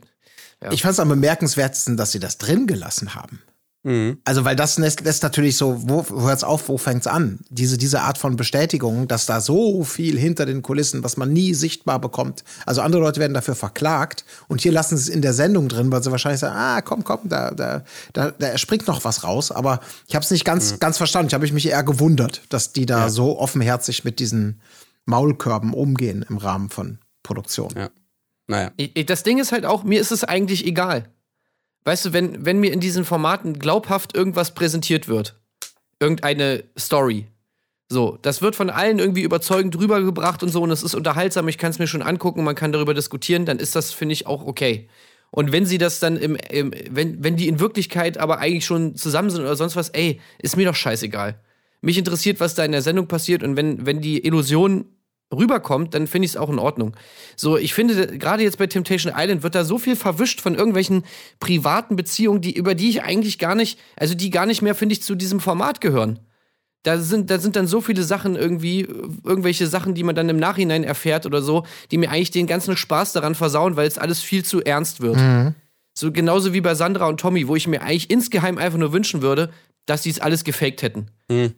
Ja. 0.61 0.71
Ich 0.71 0.81
fand 0.81 0.93
es 0.93 0.99
am 0.99 1.07
bemerkenswertesten, 1.09 1.95
dass 1.97 2.11
sie 2.11 2.19
das 2.19 2.37
drin 2.37 2.67
gelassen 2.67 3.15
haben. 3.15 3.41
Mh, 3.83 4.17
Also, 4.25 4.43
weil 4.45 4.55
das 4.55 4.77
lässt, 4.77 5.01
lässt 5.01 5.23
natürlich 5.23 5.55
so, 5.57 5.81
wo, 5.89 6.05
wo 6.09 6.21
hört's 6.27 6.43
auf, 6.43 6.67
wo 6.69 6.77
fängt's 6.77 7.07
an? 7.07 7.39
Diese, 7.49 7.77
diese 7.77 8.01
Art 8.01 8.17
von 8.17 8.35
Bestätigung, 8.35 9.07
dass 9.07 9.25
da 9.25 9.39
so 9.41 9.83
viel 9.83 10.17
hinter 10.19 10.45
den 10.45 10.61
Kulissen, 10.61 11.03
was 11.03 11.15
man 11.17 11.31
nie 11.31 11.53
sichtbar 11.53 11.99
bekommt. 11.99 12.43
Also 12.65 12.81
andere 12.81 13.01
Leute 13.01 13.19
werden 13.19 13.33
dafür 13.33 13.55
verklagt 13.55 14.25
und 14.47 14.61
hier 14.61 14.71
lassen 14.71 14.97
sie 14.97 15.03
es 15.03 15.15
in 15.15 15.21
der 15.21 15.33
Sendung 15.33 15.69
drin, 15.69 15.91
weil 15.91 16.03
sie 16.03 16.11
wahrscheinlich 16.11 16.41
sagen, 16.41 16.55
ah, 16.57 16.81
komm, 16.81 17.03
komm, 17.03 17.21
da, 17.29 17.51
da, 17.51 17.83
da, 18.13 18.31
da 18.31 18.57
springt 18.57 18.87
noch 18.87 19.03
was 19.05 19.23
raus. 19.23 19.51
Aber 19.51 19.79
ich 20.07 20.15
habe 20.15 20.23
es 20.25 20.31
nicht 20.31 20.45
ganz, 20.45 20.79
ganz 20.79 20.97
verstanden. 20.97 21.27
Ich 21.27 21.33
habe 21.33 21.49
mich 21.51 21.65
eher 21.67 21.83
gewundert, 21.83 22.41
dass 22.49 22.73
die 22.73 22.85
da 22.85 23.09
so 23.09 23.39
offenherzig 23.39 24.03
mit 24.03 24.19
diesen 24.19 24.59
Maulkörben 25.05 25.73
umgehen 25.73 26.25
im 26.29 26.37
Rahmen 26.37 26.69
von 26.69 26.99
Produktion. 27.23 27.69
ja. 27.77 27.89
Naja. 28.47 28.71
Ich- 28.77 28.91
ich- 28.95 29.05
Das 29.05 29.21
Ding 29.23 29.37
ist 29.37 29.51
halt 29.51 29.63
auch, 29.65 29.83
mir 29.83 30.01
ist 30.01 30.11
es 30.11 30.23
eigentlich 30.23 30.65
egal. 30.65 31.07
Weißt 31.85 32.05
du, 32.05 32.13
wenn, 32.13 32.45
wenn 32.45 32.59
mir 32.59 32.73
in 32.73 32.79
diesen 32.79 33.05
Formaten 33.05 33.57
glaubhaft 33.57 34.15
irgendwas 34.15 34.53
präsentiert 34.53 35.07
wird, 35.07 35.39
irgendeine 35.99 36.63
Story, 36.77 37.27
so, 37.91 38.19
das 38.21 38.43
wird 38.43 38.55
von 38.55 38.69
allen 38.69 38.99
irgendwie 38.99 39.23
überzeugend 39.23 39.75
rübergebracht 39.77 40.43
und 40.43 40.49
so 40.49 40.61
und 40.61 40.69
es 40.69 40.83
ist 40.83 40.93
unterhaltsam, 40.93 41.47
ich 41.47 41.57
kann 41.57 41.71
es 41.71 41.79
mir 41.79 41.87
schon 41.87 42.03
angucken, 42.03 42.43
man 42.43 42.55
kann 42.55 42.71
darüber 42.71 42.93
diskutieren, 42.93 43.45
dann 43.45 43.57
ist 43.57 43.75
das, 43.75 43.91
finde 43.91 44.13
ich, 44.13 44.27
auch 44.27 44.45
okay. 44.45 44.87
Und 45.31 45.51
wenn 45.51 45.65
sie 45.65 45.79
das 45.79 45.99
dann 45.99 46.17
im, 46.17 46.35
im 46.49 46.71
wenn, 46.89 47.23
wenn 47.23 47.35
die 47.35 47.47
in 47.47 47.59
Wirklichkeit 47.59 48.17
aber 48.17 48.39
eigentlich 48.39 48.65
schon 48.65 48.95
zusammen 48.95 49.29
sind 49.31 49.41
oder 49.41 49.55
sonst 49.55 49.75
was, 49.75 49.89
ey, 49.89 50.21
ist 50.39 50.55
mir 50.55 50.65
doch 50.65 50.75
scheißegal. 50.75 51.39
Mich 51.81 51.97
interessiert, 51.97 52.39
was 52.39 52.55
da 52.55 52.63
in 52.63 52.71
der 52.71 52.81
Sendung 52.81 53.07
passiert 53.07 53.41
und 53.41 53.55
wenn, 53.55 53.85
wenn 53.85 54.01
die 54.01 54.25
Illusion 54.25 54.85
rüberkommt, 55.31 55.93
dann 55.93 56.07
finde 56.07 56.25
ich 56.25 56.31
es 56.31 56.37
auch 56.37 56.49
in 56.49 56.59
Ordnung. 56.59 56.95
So, 57.35 57.57
ich 57.57 57.73
finde, 57.73 58.17
gerade 58.17 58.43
jetzt 58.43 58.57
bei 58.57 58.67
Temptation 58.67 59.13
Island 59.15 59.43
wird 59.43 59.55
da 59.55 59.63
so 59.63 59.77
viel 59.77 59.95
verwischt 59.95 60.41
von 60.41 60.55
irgendwelchen 60.55 61.03
privaten 61.39 61.95
Beziehungen, 61.95 62.41
die, 62.41 62.55
über 62.55 62.75
die 62.75 62.89
ich 62.89 63.03
eigentlich 63.03 63.37
gar 63.37 63.55
nicht, 63.55 63.79
also 63.95 64.15
die 64.15 64.29
gar 64.29 64.45
nicht 64.45 64.61
mehr, 64.61 64.75
finde 64.75 64.93
ich, 64.93 65.03
zu 65.03 65.15
diesem 65.15 65.39
Format 65.39 65.81
gehören. 65.81 66.19
Da 66.83 66.97
sind, 66.97 67.29
da 67.29 67.39
sind 67.39 67.55
dann 67.57 67.67
so 67.67 67.81
viele 67.81 68.03
Sachen 68.03 68.35
irgendwie, 68.37 68.87
irgendwelche 69.23 69.67
Sachen, 69.67 69.95
die 69.95 70.03
man 70.03 70.15
dann 70.15 70.29
im 70.29 70.37
Nachhinein 70.37 70.83
erfährt 70.85 71.25
oder 71.25 71.41
so, 71.41 71.65
die 71.91 71.97
mir 71.97 72.09
eigentlich 72.09 72.31
den 72.31 72.47
ganzen 72.47 72.77
Spaß 72.77 73.11
daran 73.13 73.35
versauen, 73.35 73.75
weil 73.75 73.87
es 73.87 73.97
alles 73.97 74.21
viel 74.21 74.45
zu 74.45 74.61
ernst 74.63 75.01
wird. 75.01 75.17
So 75.93 76.13
genauso 76.13 76.53
wie 76.53 76.61
bei 76.61 76.75
Sandra 76.75 77.07
und 77.07 77.19
Tommy, 77.19 77.49
wo 77.49 77.57
ich 77.57 77.67
mir 77.67 77.81
eigentlich 77.81 78.09
insgeheim 78.09 78.57
einfach 78.57 78.77
nur 78.77 78.93
wünschen 78.93 79.21
würde, 79.21 79.51
dass 79.89 80.03
die 80.03 80.09
es 80.11 80.19
alles 80.19 80.43
gefaked 80.43 80.81
hätten. 80.83 81.07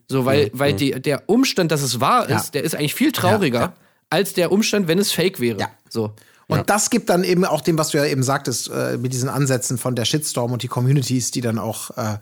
So, 0.08 0.26
weil, 0.26 0.50
weil 0.54 0.74
die, 0.74 0.92
der 1.02 1.30
Umstand, 1.30 1.72
dass 1.72 1.82
es 1.82 2.00
wahr 2.00 2.24
ist, 2.30 2.30
Ja. 2.30 2.52
der 2.54 2.64
ist 2.64 2.76
eigentlich 2.76 2.96
viel 2.96 3.12
trauriger 3.12 3.60
Ja, 3.60 3.66
ja. 3.66 3.74
als 4.10 4.34
der 4.34 4.52
Umstand, 4.52 4.88
wenn 4.88 5.00
es 5.00 5.12
fake 5.12 5.40
wäre. 5.40 5.60
Ja. 5.60 5.70
So. 5.90 6.14
Und 6.48 6.70
das 6.70 6.90
gibt 6.90 7.10
dann 7.10 7.24
eben 7.24 7.46
auch 7.46 7.62
dem, 7.62 7.78
was 7.78 7.90
du 7.90 7.98
ja 7.98 8.06
eben 8.06 8.24
sagtest, 8.24 8.70
äh, 8.70 8.98
mit 8.98 9.14
diesen 9.14 9.30
Ansätzen 9.30 9.78
von 9.78 9.96
der 9.96 10.04
Shitstorm 10.04 10.52
und 10.52 10.64
die 10.64 10.68
Communities, 10.68 11.32
die 11.32 11.40
dann 11.40 11.58
auch 11.58 11.92
äh, 11.98 12.18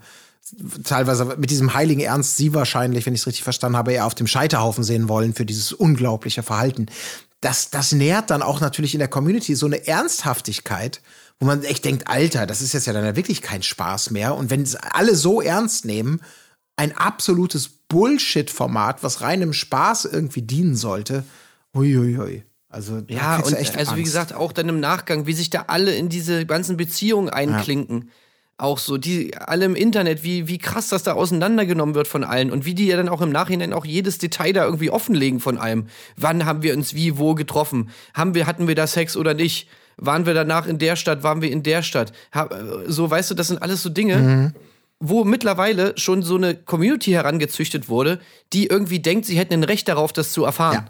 teilweise 0.84 1.24
mit 1.36 1.50
diesem 1.50 1.74
heiligen 1.74 2.00
Ernst 2.00 2.36
sie 2.36 2.54
wahrscheinlich, 2.54 3.06
wenn 3.06 3.14
ich 3.14 3.20
es 3.22 3.26
richtig 3.26 3.42
verstanden 3.42 3.76
habe, 3.76 3.92
eher 3.92 4.06
auf 4.06 4.14
dem 4.14 4.26
Scheiterhaufen 4.28 4.84
sehen 4.84 5.08
wollen 5.08 5.34
für 5.34 5.44
dieses 5.46 5.72
unglaubliche 5.72 6.42
Verhalten. 6.44 6.86
Das, 7.40 7.70
das 7.70 7.92
nährt 7.92 8.30
dann 8.30 8.42
auch 8.42 8.60
natürlich 8.60 8.94
in 8.94 9.00
der 9.00 9.08
Community 9.08 9.54
so 9.56 9.66
eine 9.66 9.86
Ernsthaftigkeit, 9.86 11.00
wo 11.40 11.46
man 11.46 11.64
echt 11.64 11.86
denkt, 11.86 12.06
Alter, 12.06 12.46
das 12.46 12.60
ist 12.60 12.74
jetzt 12.74 12.86
ja 12.86 12.92
dann 12.92 13.04
ja 13.04 13.16
wirklich 13.16 13.40
kein 13.40 13.62
Spaß 13.62 14.10
mehr. 14.10 14.36
Und 14.36 14.50
wenn 14.50 14.62
es 14.62 14.76
alle 14.76 15.16
so 15.16 15.40
ernst 15.40 15.86
nehmen, 15.86 16.20
ein 16.76 16.96
absolutes 16.96 17.68
Bullshit-Format, 17.88 19.02
was 19.02 19.22
reinem 19.22 19.54
Spaß 19.54 20.04
irgendwie 20.04 20.42
dienen 20.42 20.76
sollte, 20.76 21.24
uiuiui. 21.74 22.44
Also, 22.68 23.00
da 23.00 23.14
Ja, 23.14 23.36
und 23.38 23.54
also 23.54 23.74
wie 23.74 23.78
Angst. 23.78 23.96
gesagt, 23.96 24.32
auch 24.34 24.52
dann 24.52 24.68
im 24.68 24.80
Nachgang, 24.80 25.26
wie 25.26 25.32
sich 25.32 25.50
da 25.50 25.64
alle 25.66 25.94
in 25.94 26.08
diese 26.08 26.46
ganzen 26.46 26.76
Beziehungen 26.76 27.30
einklinken. 27.30 28.10
Auch 28.58 28.78
so, 28.78 28.98
die 28.98 29.36
alle 29.38 29.64
im 29.64 29.74
Internet, 29.74 30.22
wie, 30.22 30.46
wie 30.46 30.58
krass 30.58 30.88
das 30.88 31.02
da 31.02 31.14
auseinandergenommen 31.14 31.94
wird 31.94 32.06
von 32.06 32.22
allen 32.22 32.50
und 32.52 32.66
wie 32.66 32.74
die 32.74 32.86
ja 32.86 32.98
dann 32.98 33.08
auch 33.08 33.22
im 33.22 33.30
Nachhinein 33.30 33.72
auch 33.72 33.86
jedes 33.86 34.18
Detail 34.18 34.52
da 34.52 34.66
irgendwie 34.66 34.90
offenlegen 34.90 35.40
von 35.40 35.56
allem. 35.56 35.86
Wann 36.16 36.44
haben 36.44 36.62
wir 36.62 36.74
uns 36.76 36.94
wie, 36.94 37.16
wo 37.16 37.34
getroffen? 37.34 37.88
Haben 38.12 38.34
wir, 38.34 38.46
hatten 38.46 38.68
wir 38.68 38.74
da 38.74 38.86
Sex 38.86 39.16
oder 39.16 39.32
nicht? 39.32 39.66
Waren 40.02 40.24
wir 40.26 40.34
danach 40.34 40.66
in 40.66 40.78
der 40.78 40.96
Stadt? 40.96 41.22
Waren 41.22 41.42
wir 41.42 41.50
in 41.52 41.62
der 41.62 41.82
Stadt? 41.82 42.12
Ha- 42.34 42.48
So, 42.86 43.10
weißt 43.10 43.30
du, 43.30 43.34
das 43.34 43.48
sind 43.48 43.60
alles 43.62 43.82
so 43.82 43.90
Dinge, 43.90 44.52
wo 44.98 45.24
mittlerweile 45.24 45.92
schon 45.96 46.22
so 46.22 46.36
eine 46.36 46.54
Community 46.54 47.10
herangezüchtet 47.12 47.88
wurde, 47.88 48.18
die 48.52 48.66
irgendwie 48.66 48.98
denkt, 49.00 49.26
sie 49.26 49.38
hätten 49.38 49.52
ein 49.54 49.64
Recht 49.64 49.88
darauf, 49.88 50.12
das 50.12 50.32
zu 50.32 50.44
erfahren. 50.44 50.88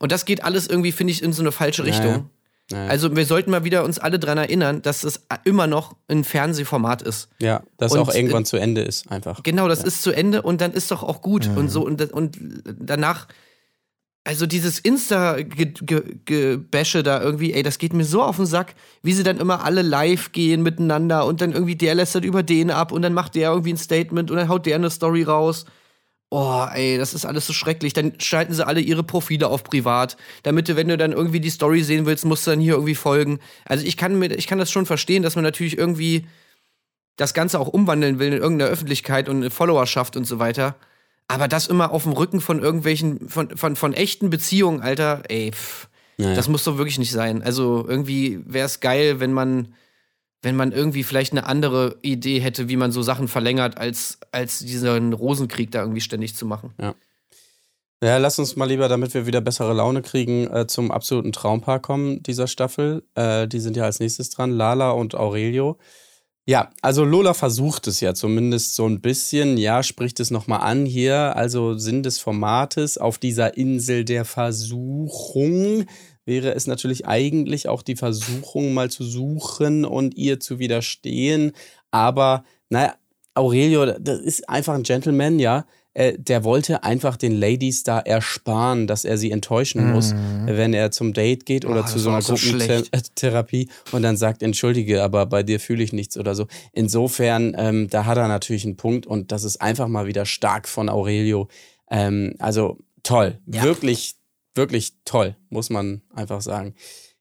Und 0.00 0.12
das 0.12 0.24
geht 0.24 0.42
alles 0.44 0.66
irgendwie, 0.68 0.92
finde 0.92 1.12
ich, 1.12 1.22
in 1.22 1.32
so 1.32 1.42
eine 1.42 1.52
falsche 1.52 1.84
Richtung. 1.84 2.30
Also 2.70 3.16
wir 3.16 3.24
sollten 3.24 3.50
mal 3.50 3.64
wieder 3.64 3.82
uns 3.82 3.98
alle 3.98 4.18
dran 4.18 4.36
erinnern, 4.36 4.82
dass 4.82 5.02
es 5.02 5.22
immer 5.44 5.66
noch 5.66 5.96
ein 6.08 6.22
Fernsehformat 6.22 7.00
ist. 7.00 7.28
Ja, 7.40 7.62
dass 7.78 7.92
Und, 7.92 7.98
auch 8.00 8.14
irgendwann 8.14 8.42
äh, 8.42 8.44
zu 8.46 8.58
Ende 8.58 8.82
ist, 8.82 9.10
einfach. 9.10 9.42
Genau, 9.42 9.68
das 9.68 9.82
ist 9.82 10.02
zu 10.02 10.12
Ende 10.12 10.42
und 10.42 10.60
dann 10.60 10.72
ist 10.72 10.90
doch 10.90 11.02
auch 11.02 11.22
gut. 11.22 11.48
Und 11.56 11.70
so, 11.70 11.82
und, 11.86 12.12
und 12.12 12.36
danach, 12.78 13.26
also 14.28 14.44
dieses 14.44 14.78
Insta-Gebäsche 14.78 17.02
da 17.02 17.22
irgendwie, 17.22 17.54
ey, 17.54 17.62
das 17.62 17.78
geht 17.78 17.94
mir 17.94 18.04
so 18.04 18.22
auf 18.22 18.36
den 18.36 18.44
Sack, 18.44 18.74
wie 19.02 19.14
sie 19.14 19.22
dann 19.22 19.38
immer 19.38 19.64
alle 19.64 19.80
live 19.80 20.32
gehen 20.32 20.62
miteinander 20.62 21.24
und 21.24 21.40
dann 21.40 21.52
irgendwie 21.52 21.76
der 21.76 21.94
lässt 21.94 22.14
dann 22.14 22.24
über 22.24 22.42
den 22.42 22.70
ab 22.70 22.92
und 22.92 23.00
dann 23.00 23.14
macht 23.14 23.36
der 23.36 23.48
irgendwie 23.48 23.72
ein 23.72 23.78
Statement 23.78 24.30
und 24.30 24.36
dann 24.36 24.50
haut 24.50 24.66
der 24.66 24.74
eine 24.74 24.90
Story 24.90 25.22
raus. 25.22 25.64
Oh, 26.28 26.66
ey, 26.70 26.98
das 26.98 27.14
ist 27.14 27.24
alles 27.24 27.46
so 27.46 27.54
schrecklich. 27.54 27.94
Dann 27.94 28.20
schalten 28.20 28.52
sie 28.52 28.66
alle 28.66 28.82
ihre 28.82 29.02
Profile 29.02 29.48
auf 29.48 29.64
privat, 29.64 30.18
damit 30.42 30.68
du, 30.68 30.76
wenn 30.76 30.88
du 30.88 30.98
dann 30.98 31.12
irgendwie 31.12 31.40
die 31.40 31.48
Story 31.48 31.82
sehen 31.82 32.04
willst, 32.04 32.26
musst 32.26 32.46
du 32.46 32.50
dann 32.50 32.60
hier 32.60 32.74
irgendwie 32.74 32.96
folgen. 32.96 33.38
Also 33.64 33.86
ich 33.86 33.96
kann 33.96 34.18
mir, 34.18 34.30
ich 34.32 34.46
kann 34.46 34.58
das 34.58 34.70
schon 34.70 34.84
verstehen, 34.84 35.22
dass 35.22 35.36
man 35.36 35.44
natürlich 35.44 35.78
irgendwie 35.78 36.26
das 37.16 37.32
Ganze 37.32 37.58
auch 37.58 37.68
umwandeln 37.68 38.18
will 38.18 38.34
in 38.34 38.42
irgendeine 38.42 38.70
Öffentlichkeit 38.70 39.30
und 39.30 39.36
eine 39.36 39.48
Followerschaft 39.48 40.18
und 40.18 40.26
so 40.26 40.38
weiter. 40.38 40.76
Aber 41.28 41.46
das 41.46 41.66
immer 41.66 41.92
auf 41.92 42.04
dem 42.04 42.12
Rücken 42.12 42.40
von 42.40 42.60
irgendwelchen, 42.60 43.28
von, 43.28 43.56
von, 43.56 43.76
von 43.76 43.92
echten 43.92 44.30
Beziehungen, 44.30 44.80
Alter, 44.80 45.22
ey, 45.28 45.52
pff, 45.52 45.88
Naja. 46.16 46.34
das 46.34 46.48
muss 46.48 46.64
doch 46.64 46.78
wirklich 46.78 46.98
nicht 46.98 47.12
sein. 47.12 47.42
Also 47.42 47.86
irgendwie 47.86 48.40
wäre 48.46 48.66
es 48.66 48.80
geil, 48.80 49.20
wenn 49.20 49.32
man, 49.32 49.74
wenn 50.40 50.56
man 50.56 50.72
irgendwie 50.72 51.02
vielleicht 51.04 51.32
eine 51.32 51.44
andere 51.46 51.96
Idee 52.02 52.38
hätte, 52.40 52.68
wie 52.68 52.76
man 52.76 52.92
so 52.92 53.02
Sachen 53.02 53.28
verlängert, 53.28 53.76
als, 53.76 54.18
als 54.32 54.60
diesen 54.60 55.12
Rosenkrieg 55.12 55.70
da 55.70 55.80
irgendwie 55.82 56.00
ständig 56.00 56.34
zu 56.34 56.46
machen. 56.46 56.72
Ja, 58.02 58.16
lass 58.18 58.38
uns 58.38 58.54
mal 58.54 58.66
lieber, 58.66 58.88
damit 58.88 59.12
wir 59.12 59.26
wieder 59.26 59.40
bessere 59.40 59.74
Laune 59.74 60.02
kriegen, 60.02 60.46
äh, 60.46 60.66
zum 60.68 60.92
absoluten 60.92 61.32
Traumpaar 61.32 61.80
kommen 61.80 62.22
dieser 62.22 62.46
Staffel. 62.46 63.02
Äh, 63.16 63.48
die 63.48 63.58
sind 63.58 63.76
ja 63.76 63.84
als 63.84 63.98
nächstes 63.98 64.30
dran, 64.30 64.52
Lala 64.52 64.92
und 64.92 65.16
Aurelio. 65.16 65.78
Ja, 66.48 66.70
also 66.80 67.04
Lola 67.04 67.34
versucht 67.34 67.88
es 67.88 68.00
ja 68.00 68.14
zumindest 68.14 68.74
so 68.74 68.86
ein 68.86 69.02
bisschen, 69.02 69.58
ja, 69.58 69.82
spricht 69.82 70.18
es 70.18 70.30
nochmal 70.30 70.60
an 70.60 70.86
hier. 70.86 71.36
Also 71.36 71.76
Sinn 71.76 72.02
des 72.02 72.20
Formates 72.20 72.96
auf 72.96 73.18
dieser 73.18 73.58
Insel 73.58 74.02
der 74.06 74.24
Versuchung 74.24 75.84
wäre 76.24 76.54
es 76.54 76.66
natürlich 76.66 77.06
eigentlich 77.06 77.68
auch 77.68 77.82
die 77.82 77.96
Versuchung, 77.96 78.72
mal 78.72 78.88
zu 78.90 79.04
suchen 79.04 79.84
und 79.84 80.16
ihr 80.16 80.40
zu 80.40 80.58
widerstehen. 80.58 81.52
Aber, 81.90 82.44
naja, 82.70 82.94
Aurelio, 83.34 83.84
das 83.84 84.18
ist 84.18 84.48
einfach 84.48 84.72
ein 84.72 84.84
Gentleman, 84.84 85.38
ja. 85.38 85.66
Äh, 85.98 86.16
der 86.16 86.44
wollte 86.44 86.84
einfach 86.84 87.16
den 87.16 87.32
Ladies 87.34 87.82
da 87.82 87.98
ersparen, 87.98 88.86
dass 88.86 89.04
er 89.04 89.18
sie 89.18 89.32
enttäuschen 89.32 89.90
muss, 89.90 90.14
wenn 90.46 90.72
er 90.72 90.92
zum 90.92 91.12
Date 91.12 91.44
geht 91.44 91.64
oder 91.64 91.80
Oh, 91.80 91.86
zu 91.86 91.98
so 91.98 92.10
einer 92.10 92.22
so. 92.22 92.34
Gruppentherapie 92.34 93.68
und 93.92 94.02
dann 94.02 94.16
sagt, 94.16 94.42
entschuldige, 94.42 95.02
aber 95.02 95.26
bei 95.26 95.42
dir 95.42 95.58
fühle 95.60 95.82
ich 95.82 95.92
nichts 95.92 96.16
oder 96.16 96.34
so. 96.36 96.46
Insofern, 96.72 97.54
ähm, 97.58 97.88
da 97.90 98.04
hat 98.04 98.16
er 98.16 98.28
natürlich 98.28 98.64
einen 98.64 98.76
Punkt 98.76 99.06
und 99.06 99.32
das 99.32 99.42
ist 99.42 99.60
einfach 99.60 99.88
mal 99.88 100.06
wieder 100.06 100.24
stark 100.24 100.68
von 100.68 100.88
Aurelio. 100.88 101.48
Ähm, 101.90 102.34
also 102.38 102.78
toll, 103.02 103.38
Ja. 103.46 103.62
wirklich, 103.64 104.14
wirklich 104.54 104.92
toll, 105.04 105.34
muss 105.50 105.68
man 105.68 106.02
einfach 106.14 106.42
sagen. 106.42 106.74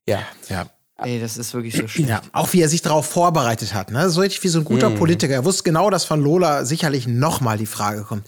Ja, 0.07 0.21
Ja. 0.49 0.69
Ey, 0.99 1.19
das 1.19 1.37
ist 1.37 1.53
wirklich 1.53 1.75
so 1.75 1.87
schlimm. 1.87 2.07
Ja, 2.07 2.21
auch 2.33 2.53
wie 2.53 2.61
er 2.61 2.69
sich 2.69 2.81
darauf 2.81 3.05
vorbereitet 3.05 3.73
hat, 3.75 3.91
ne? 3.91 4.09
So 4.09 4.21
richtig 4.21 4.43
wie 4.43 4.47
so 4.47 4.59
ein 4.59 4.65
guter 4.65 4.89
Mhm. 4.89 4.95
Politiker. 4.95 5.33
Er 5.33 5.45
wusste 5.45 5.61
genau, 5.63 5.91
dass 5.91 6.05
von 6.05 6.19
Lola 6.21 6.65
sicherlich 6.65 7.05
nochmal 7.07 7.57
die 7.59 7.67
Frage 7.67 8.01
kommt. 8.03 8.27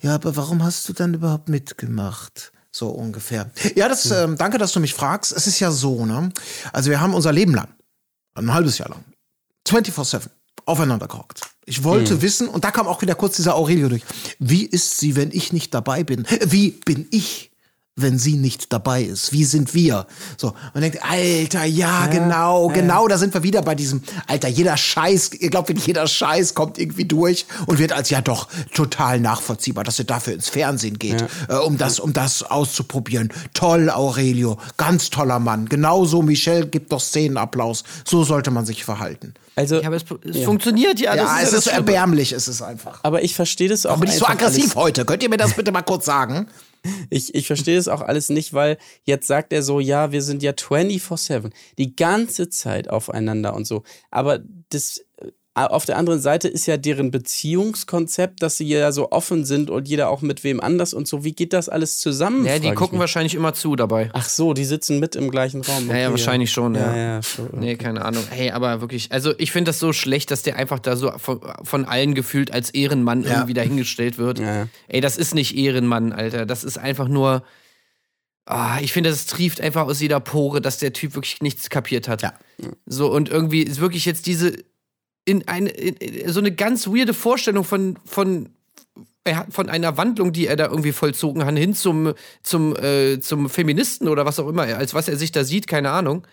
Ja, 0.00 0.14
aber 0.14 0.34
warum 0.34 0.64
hast 0.64 0.88
du 0.88 0.94
dann 0.94 1.12
überhaupt 1.12 1.48
mitgemacht? 1.50 2.52
So 2.72 2.88
ungefähr. 2.88 3.50
Ja, 3.74 3.88
das, 3.88 4.10
ähm, 4.10 4.36
danke, 4.38 4.56
dass 4.58 4.72
du 4.72 4.80
mich 4.80 4.94
fragst. 4.94 5.32
Es 5.32 5.46
ist 5.46 5.60
ja 5.60 5.70
so, 5.70 6.06
ne? 6.06 6.30
Also 6.72 6.90
wir 6.90 7.00
haben 7.00 7.12
unser 7.14 7.32
Leben 7.32 7.54
lang, 7.54 7.68
ein 8.34 8.52
halbes 8.52 8.78
Jahr 8.78 8.88
lang, 8.88 9.04
24-7 9.68 10.22
aufeinander 10.64 11.08
gehockt. 11.08 11.40
Ich 11.64 11.84
wollte 11.84 12.22
wissen, 12.22 12.48
und 12.48 12.64
da 12.64 12.70
kam 12.70 12.86
auch 12.86 13.02
wieder 13.02 13.14
kurz 13.14 13.36
dieser 13.36 13.56
Aurelio 13.56 13.88
durch. 13.88 14.02
Wie 14.38 14.64
ist 14.64 14.98
sie, 14.98 15.16
wenn 15.16 15.30
ich 15.32 15.52
nicht 15.52 15.74
dabei 15.74 16.02
bin? 16.04 16.26
Wie 16.46 16.70
bin 16.70 17.06
ich? 17.10 17.50
Wenn 17.98 18.18
sie 18.18 18.34
nicht 18.36 18.74
dabei 18.74 19.02
ist? 19.02 19.32
Wie 19.32 19.44
sind 19.44 19.72
wir? 19.72 20.06
So, 20.36 20.52
man 20.74 20.82
denkt, 20.82 20.98
Alter, 21.02 21.64
ja, 21.64 22.06
genau, 22.08 22.68
genau, 22.68 23.08
da 23.08 23.16
sind 23.16 23.32
wir 23.32 23.42
wieder 23.42 23.62
bei 23.62 23.74
diesem, 23.74 24.02
Alter, 24.26 24.48
jeder 24.48 24.76
Scheiß, 24.76 25.30
ihr 25.32 25.48
glaubt, 25.48 25.68
wirklich, 25.68 25.86
jeder 25.86 26.06
Scheiß 26.06 26.52
kommt 26.54 26.76
irgendwie 26.78 27.06
durch 27.06 27.46
und 27.64 27.78
wird 27.78 27.92
als 27.92 28.10
ja 28.10 28.20
doch 28.20 28.48
total 28.74 29.18
nachvollziehbar, 29.18 29.82
dass 29.82 29.98
er 29.98 30.04
dafür 30.04 30.34
ins 30.34 30.50
Fernsehen 30.50 30.98
geht, 30.98 31.24
äh, 31.48 31.54
um 31.54 31.78
das, 31.78 31.98
um 31.98 32.12
das 32.12 32.42
auszuprobieren. 32.42 33.32
Toll, 33.54 33.88
Aurelio, 33.88 34.58
ganz 34.76 35.08
toller 35.08 35.38
Mann. 35.38 35.66
Genauso, 35.66 36.20
Michelle 36.20 36.66
gibt 36.66 36.92
doch 36.92 37.00
Szenenapplaus. 37.00 37.82
So 38.06 38.24
sollte 38.24 38.50
man 38.50 38.66
sich 38.66 38.84
verhalten. 38.84 39.32
also, 39.54 39.76
Ja, 39.80 39.86
aber 39.86 39.96
es, 39.96 40.04
es 40.22 40.44
funktioniert 40.44 41.00
ja. 41.00 41.14
Ja, 41.14 41.22
es 41.22 41.28
ja 41.30 41.38
ist 41.38 41.50
so 41.52 41.60
Schlimme. 41.70 41.76
erbärmlich, 41.78 42.32
es 42.32 42.46
ist 42.46 42.60
einfach. 42.60 43.00
aber 43.04 43.22
ich 43.22 43.34
verstehe 43.34 43.70
das 43.70 43.86
auch 43.86 43.92
Aber 43.94 44.04
nicht 44.04 44.18
so 44.18 44.26
einfach 44.26 44.44
aggressiv 44.48 44.64
alles. 44.64 44.76
heute. 44.76 45.04
Könnt 45.06 45.22
ihr 45.22 45.30
mir 45.30 45.38
das 45.38 45.54
bitte 45.54 45.72
mal 45.72 45.80
kurz 45.80 46.04
sagen? 46.04 46.46
Ich, 47.10 47.34
ich 47.34 47.46
verstehe 47.46 47.76
das 47.76 47.88
auch 47.88 48.00
alles 48.00 48.28
nicht, 48.28 48.52
weil 48.52 48.78
jetzt 49.04 49.26
sagt 49.26 49.52
er 49.52 49.62
so, 49.62 49.80
ja, 49.80 50.12
wir 50.12 50.22
sind 50.22 50.42
ja 50.42 50.52
24-7, 50.52 51.50
die 51.78 51.96
ganze 51.96 52.48
Zeit 52.48 52.88
aufeinander 52.88 53.54
und 53.54 53.66
so. 53.66 53.82
Aber 54.10 54.40
das, 54.70 55.04
auf 55.64 55.86
der 55.86 55.96
anderen 55.96 56.20
Seite 56.20 56.48
ist 56.48 56.66
ja 56.66 56.76
deren 56.76 57.10
Beziehungskonzept, 57.10 58.42
dass 58.42 58.58
sie 58.58 58.68
ja 58.68 58.92
so 58.92 59.10
offen 59.10 59.44
sind 59.46 59.70
und 59.70 59.88
jeder 59.88 60.10
auch 60.10 60.20
mit 60.20 60.44
wem 60.44 60.60
anders 60.60 60.92
und 60.92 61.08
so. 61.08 61.24
Wie 61.24 61.32
geht 61.32 61.52
das 61.54 61.68
alles 61.70 61.98
zusammen? 61.98 62.44
Ja, 62.44 62.58
die 62.58 62.72
gucken 62.72 62.98
wahrscheinlich 62.98 63.34
immer 63.34 63.54
zu 63.54 63.74
dabei. 63.74 64.10
Ach 64.12 64.28
so, 64.28 64.52
die 64.52 64.64
sitzen 64.66 65.00
mit 65.00 65.16
im 65.16 65.30
gleichen 65.30 65.62
Raum. 65.62 65.88
Ja, 65.88 65.96
ja, 65.96 66.02
Okay, 66.06 66.10
wahrscheinlich 66.10 66.50
schon, 66.52 66.74
Ja, 66.74 66.94
ja. 66.94 66.96
ja, 67.14 67.22
schon. 67.22 67.48
Nee, 67.54 67.76
keine 67.76 68.04
Ahnung. 68.04 68.22
Hey, 68.30 68.50
aber 68.50 68.82
wirklich, 68.82 69.10
also 69.12 69.32
ich 69.38 69.50
finde 69.50 69.70
das 69.70 69.78
so 69.78 69.92
schlecht, 69.92 70.30
dass 70.30 70.42
der 70.42 70.56
einfach 70.56 70.78
da 70.78 70.94
so 70.94 71.10
von, 71.16 71.40
von 71.62 71.84
allen 71.86 72.14
gefühlt 72.14 72.52
als 72.52 72.70
Ehrenmann 72.70 73.22
Ja. 73.22 73.30
irgendwie 73.34 73.54
dahingestellt 73.54 74.18
wird. 74.18 74.38
Ja, 74.38 74.54
ja. 74.54 74.68
Ey, 74.88 75.00
das 75.00 75.16
ist 75.16 75.34
nicht 75.34 75.56
Ehrenmann, 75.56 76.12
Alter. 76.12 76.44
Das 76.44 76.64
ist 76.64 76.76
einfach 76.78 77.08
nur. 77.08 77.42
Ah, 78.48 78.78
ich 78.80 78.92
finde, 78.92 79.10
das 79.10 79.26
trieft 79.26 79.60
einfach 79.60 79.86
aus 79.86 80.00
jeder 80.00 80.20
Pore, 80.20 80.60
dass 80.60 80.78
der 80.78 80.92
Typ 80.92 81.14
wirklich 81.16 81.40
nichts 81.40 81.68
kapiert 81.68 82.06
hat. 82.08 82.22
Ja. 82.22 82.34
So, 82.86 83.10
und 83.10 83.28
irgendwie 83.28 83.62
ist 83.62 83.80
wirklich 83.80 84.04
jetzt 84.04 84.26
diese. 84.26 84.52
In 85.26 85.46
eine, 85.46 85.68
in, 85.68 86.32
so 86.32 86.40
eine 86.40 86.52
ganz 86.52 86.86
weirde 86.86 87.12
Vorstellung 87.12 87.64
von, 87.64 87.98
von, 88.06 88.48
von 89.50 89.68
einer 89.68 89.96
Wandlung, 89.98 90.32
die 90.32 90.46
er 90.46 90.56
da 90.56 90.66
irgendwie 90.66 90.92
vollzogen 90.92 91.44
hat, 91.44 91.58
hin 91.58 91.74
zum, 91.74 92.14
zum, 92.42 92.74
äh, 92.76 93.20
zum 93.20 93.50
Feministen 93.50 94.08
oder 94.08 94.24
was 94.24 94.38
auch 94.38 94.48
immer, 94.48 94.62
als 94.62 94.94
was 94.94 95.08
er 95.08 95.16
sich 95.16 95.32
da 95.32 95.44
sieht, 95.44 95.66
keine 95.66 95.90
Ahnung, 95.90 96.26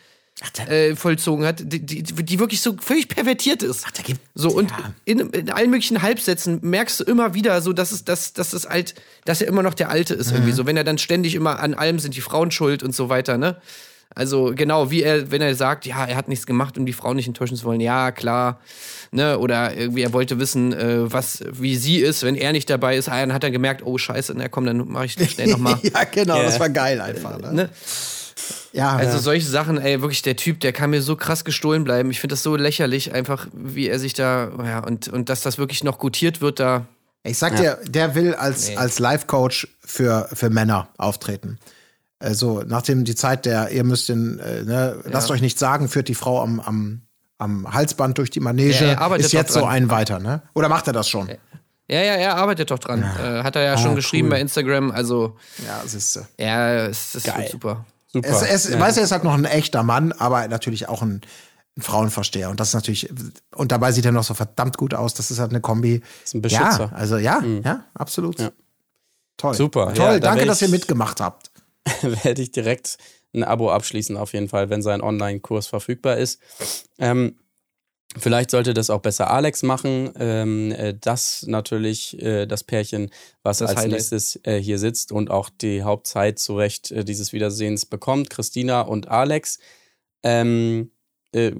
äh, 0.67 0.95
vollzogen 0.95 1.45
hat, 1.45 1.61
die, 1.63 1.79
die, 1.85 2.03
die 2.03 2.39
wirklich 2.39 2.61
so 2.61 2.75
völlig 2.79 3.07
pervertiert 3.07 3.63
ist. 3.63 3.85
da 3.95 4.01
gibt- 4.01 4.19
so, 4.35 4.49
und 4.49 4.71
ja. 4.71 4.93
in, 5.05 5.19
in 5.31 5.49
allen 5.49 5.69
möglichen 5.69 6.01
Halbsätzen 6.01 6.59
merkst 6.61 6.99
du 6.99 7.03
immer 7.03 7.33
wieder 7.33 7.61
so, 7.61 7.73
dass 7.73 7.91
es, 7.91 8.03
dass, 8.03 8.33
dass 8.33 8.53
es 8.53 8.65
alt, 8.65 8.95
dass 9.25 9.41
er 9.41 9.47
immer 9.47 9.63
noch 9.63 9.73
der 9.73 9.89
Alte 9.89 10.13
ist, 10.13 10.31
irgendwie 10.31 10.51
so, 10.51 10.65
wenn 10.65 10.77
er 10.77 10.83
dann 10.83 10.97
ständig 10.97 11.35
immer 11.35 11.59
an 11.59 11.73
allem 11.73 11.99
sind 11.99 12.15
die 12.15 12.21
Frauen 12.21 12.51
schuld 12.51 12.83
und 12.83 12.95
so 12.95 13.09
weiter, 13.09 13.37
ne? 13.37 13.57
Also 14.15 14.53
genau, 14.55 14.91
wie 14.91 15.01
er, 15.03 15.31
wenn 15.31 15.41
er 15.41 15.55
sagt, 15.55 15.85
ja, 15.85 16.05
er 16.05 16.15
hat 16.15 16.27
nichts 16.27 16.45
gemacht, 16.45 16.77
um 16.77 16.85
die 16.85 16.93
Frau 16.93 17.13
nicht 17.13 17.27
enttäuschen 17.27 17.57
zu 17.57 17.65
wollen, 17.65 17.81
ja, 17.81 18.11
klar, 18.11 18.59
ne, 19.11 19.39
oder 19.39 19.75
irgendwie 19.75 20.03
er 20.03 20.13
wollte 20.13 20.39
wissen, 20.39 20.71
äh, 20.73 21.11
was, 21.11 21.43
wie 21.51 21.75
sie 21.75 21.97
ist, 21.97 22.23
wenn 22.23 22.35
er 22.35 22.51
nicht 22.51 22.69
dabei 22.69 22.95
ist, 22.97 23.09
ah, 23.09 23.19
dann 23.19 23.33
hat 23.33 23.43
er 23.43 23.51
gemerkt, 23.51 23.81
oh 23.85 23.97
Scheiße, 23.97 24.33
na 24.35 24.47
komm, 24.49 24.65
dann 24.65 24.87
mache 24.87 25.05
ich 25.05 25.15
das 25.15 25.31
schnell 25.31 25.47
nochmal. 25.49 25.77
ja, 25.83 26.03
genau, 26.03 26.37
Ja. 26.37 26.43
das 26.43 26.59
war 26.59 26.69
geil 26.69 27.01
einfach. 27.01 27.39
Ne? 27.39 27.53
ne? 27.53 27.69
Ja, 28.71 28.95
Also 28.95 29.13
ja. 29.17 29.19
solche 29.19 29.47
Sachen, 29.47 29.77
ey, 29.79 30.01
wirklich 30.01 30.21
der 30.23 30.35
Typ, 30.35 30.59
der 30.59 30.73
kann 30.73 30.89
mir 30.89 31.01
so 31.01 31.15
krass 31.15 31.45
gestohlen 31.45 31.83
bleiben. 31.83 32.09
Ich 32.11 32.19
finde 32.19 32.33
das 32.33 32.43
so 32.43 32.55
lächerlich, 32.55 33.13
einfach, 33.13 33.47
wie 33.53 33.87
er 33.87 33.99
sich 33.99 34.13
da, 34.13 34.51
ja, 34.65 34.79
und, 34.79 35.07
und 35.07 35.29
dass 35.29 35.41
das 35.41 35.57
wirklich 35.57 35.83
noch 35.83 35.97
gutiert 35.99 36.41
wird, 36.41 36.59
da. 36.59 36.85
Ich 37.23 37.37
sag 37.37 37.55
dir, 37.55 37.77
der 37.87 38.15
will 38.15 38.33
als, 38.35 38.69
Nee. 38.69 38.75
als 38.77 38.99
Life-Coach 38.99 39.67
für, 39.85 40.27
für 40.33 40.49
Männer 40.49 40.89
auftreten. 40.97 41.57
Also, 42.23 42.63
nachdem 42.65 43.03
die 43.03 43.15
Zeit 43.15 43.45
der, 43.45 43.69
ihr 43.71 43.83
müsst 43.83 44.07
den, 44.09 44.39
äh, 44.39 44.63
ne, 44.63 44.99
lasst 45.05 45.29
euch 45.29 45.41
nicht 45.41 45.59
sagen, 45.59 45.89
führt 45.89 46.07
die 46.07 46.15
Frau 46.15 46.41
am, 46.41 46.59
am, 46.59 47.01
am 47.37 47.73
Halsband 47.73 48.17
durch 48.17 48.29
die 48.29 48.39
Manege, 48.39 48.85
Ja, 48.97 49.15
ist 49.15 49.33
jetzt 49.33 49.51
so 49.53 49.65
ein 49.65 49.89
weiter, 49.89 50.19
ne? 50.19 50.41
Oder 50.55 50.69
macht 50.69 50.87
er 50.87 50.93
das 50.93 51.09
schon? 51.09 51.27
Ja, 51.89 52.01
ja, 52.01 52.13
er 52.13 52.37
arbeitet 52.37 52.71
doch 52.71 52.79
dran. 52.79 53.03
Äh, 53.03 53.43
hat 53.43 53.57
er 53.57 53.63
ja 53.63 53.77
schon 53.77 53.91
Ah, 53.91 53.95
geschrieben 53.95 54.27
cool. 54.27 54.31
bei 54.35 54.39
Instagram. 54.41 54.91
Also, 54.91 55.35
Ja, 55.67 55.81
siehst 55.85 56.15
du. 56.15 56.21
ja, 56.39 56.85
es 56.85 57.13
ist 57.15 57.29
super. 57.51 57.85
Super. 58.07 58.29
Es, 58.29 58.41
es, 58.65 58.69
ja. 58.69 58.79
Weiß 58.79 58.95
er 58.97 59.03
ist 59.03 59.11
halt 59.11 59.23
noch 59.25 59.33
ein 59.33 59.43
echter 59.45 59.83
Mann, 59.83 60.13
aber 60.13 60.47
natürlich 60.47 60.87
auch 60.87 61.01
ein, 61.01 61.21
ein 61.75 61.81
Frauenversteher. 61.81 62.49
Und 62.49 62.59
das 62.59 62.69
ist 62.69 62.73
natürlich, 62.75 63.09
und 63.53 63.71
dabei 63.73 63.91
sieht 63.91 64.05
er 64.05 64.11
noch 64.13 64.23
so 64.23 64.33
verdammt 64.33 64.77
gut 64.77 64.93
aus. 64.93 65.13
Das 65.13 65.29
ist 65.29 65.39
halt 65.39 65.49
eine 65.49 65.59
Kombi. 65.61 66.01
Ist 66.23 66.35
ein 66.35 66.41
Beschützer. 66.41 66.89
Ja, 66.91 66.91
also 66.93 67.17
ja, 67.17 67.41
ja, 67.65 67.83
absolut. 67.95 68.39
Ja. 68.39 68.51
Toll. 69.35 69.55
Super. 69.55 69.87
Ja, 69.89 69.93
Toll, 69.93 70.19
da 70.19 70.29
danke, 70.29 70.45
dass 70.45 70.61
ihr 70.61 70.69
mitgemacht 70.69 71.19
habt. 71.19 71.49
werde 72.01 72.41
ich 72.41 72.51
direkt 72.51 72.97
ein 73.33 73.43
Abo 73.43 73.71
abschließen, 73.71 74.15
auf 74.17 74.33
jeden 74.33 74.47
Fall, 74.47 74.69
wenn 74.69 74.81
sein 74.81 75.01
Online-Kurs 75.01 75.67
verfügbar 75.67 76.17
ist. 76.17 76.39
Ähm, 76.99 77.37
vielleicht 78.17 78.51
sollte 78.51 78.73
das 78.73 78.89
auch 78.89 79.01
besser 79.01 79.31
Alex 79.31 79.63
machen. 79.63 80.11
Ähm, 80.19 80.71
äh, 80.71 80.93
das 80.99 81.43
natürlich 81.47 82.21
äh, 82.21 82.45
das 82.45 82.63
Pärchen, 82.63 83.09
was 83.41 83.57
Das 83.57 83.69
als 83.69 83.79
Highlight. 83.79 83.91
nächstes 83.93 84.39
äh, 84.43 84.59
hier 84.59 84.77
sitzt 84.77 85.11
und 85.11 85.31
auch 85.31 85.49
die 85.49 85.83
Hauptzeit 85.83 86.39
zu 86.39 86.55
Recht 86.57 86.91
äh, 86.91 87.03
dieses 87.03 87.33
Wiedersehens 87.33 87.85
bekommt. 87.85 88.29
Christina 88.29 88.81
und 88.81 89.07
Alex. 89.07 89.59
Ähm, 90.21 90.91
äh, 91.33 91.51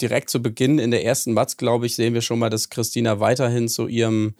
direkt 0.00 0.30
zu 0.30 0.40
Beginn 0.40 0.78
in 0.78 0.92
der 0.92 1.04
ersten 1.04 1.32
Matz, 1.32 1.56
glaube 1.56 1.86
ich, 1.86 1.96
sehen 1.96 2.14
wir 2.14 2.22
schon 2.22 2.38
mal, 2.38 2.48
dass 2.50 2.70
Christina 2.70 3.18
weiterhin 3.18 3.68
zu 3.68 3.88
ihrem 3.88 4.36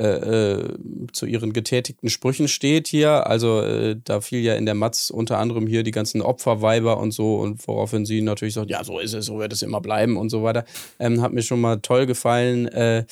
äh, 0.00 0.54
äh, 0.54 0.76
zu 1.12 1.26
ihren 1.26 1.52
getätigten 1.52 2.08
Sprüchen 2.08 2.48
steht 2.48 2.88
hier. 2.88 3.26
Also 3.26 3.60
äh, 3.60 3.96
da 4.02 4.22
fiel 4.22 4.40
ja 4.40 4.54
in 4.54 4.64
der 4.64 4.74
Matz 4.74 5.10
unter 5.10 5.38
anderem 5.38 5.66
hier 5.66 5.82
die 5.82 5.90
ganzen 5.90 6.22
Opferweiber 6.22 6.98
und 6.98 7.12
so 7.12 7.36
und 7.36 7.68
woraufhin 7.68 8.06
sie 8.06 8.22
natürlich 8.22 8.54
sagt, 8.54 8.70
ja, 8.70 8.82
so 8.82 8.98
ist 8.98 9.12
es, 9.12 9.26
so 9.26 9.38
wird 9.38 9.52
es 9.52 9.60
immer 9.60 9.82
bleiben 9.82 10.16
und 10.16 10.30
so 10.30 10.42
weiter. 10.42 10.64
Ähm, 10.98 11.20
hat 11.20 11.34
mir 11.34 11.42
schon 11.42 11.60
mal 11.60 11.76
toll 11.82 12.06
gefallen. 12.06 12.66
Äh, 12.68 13.04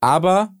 aber 0.00 0.54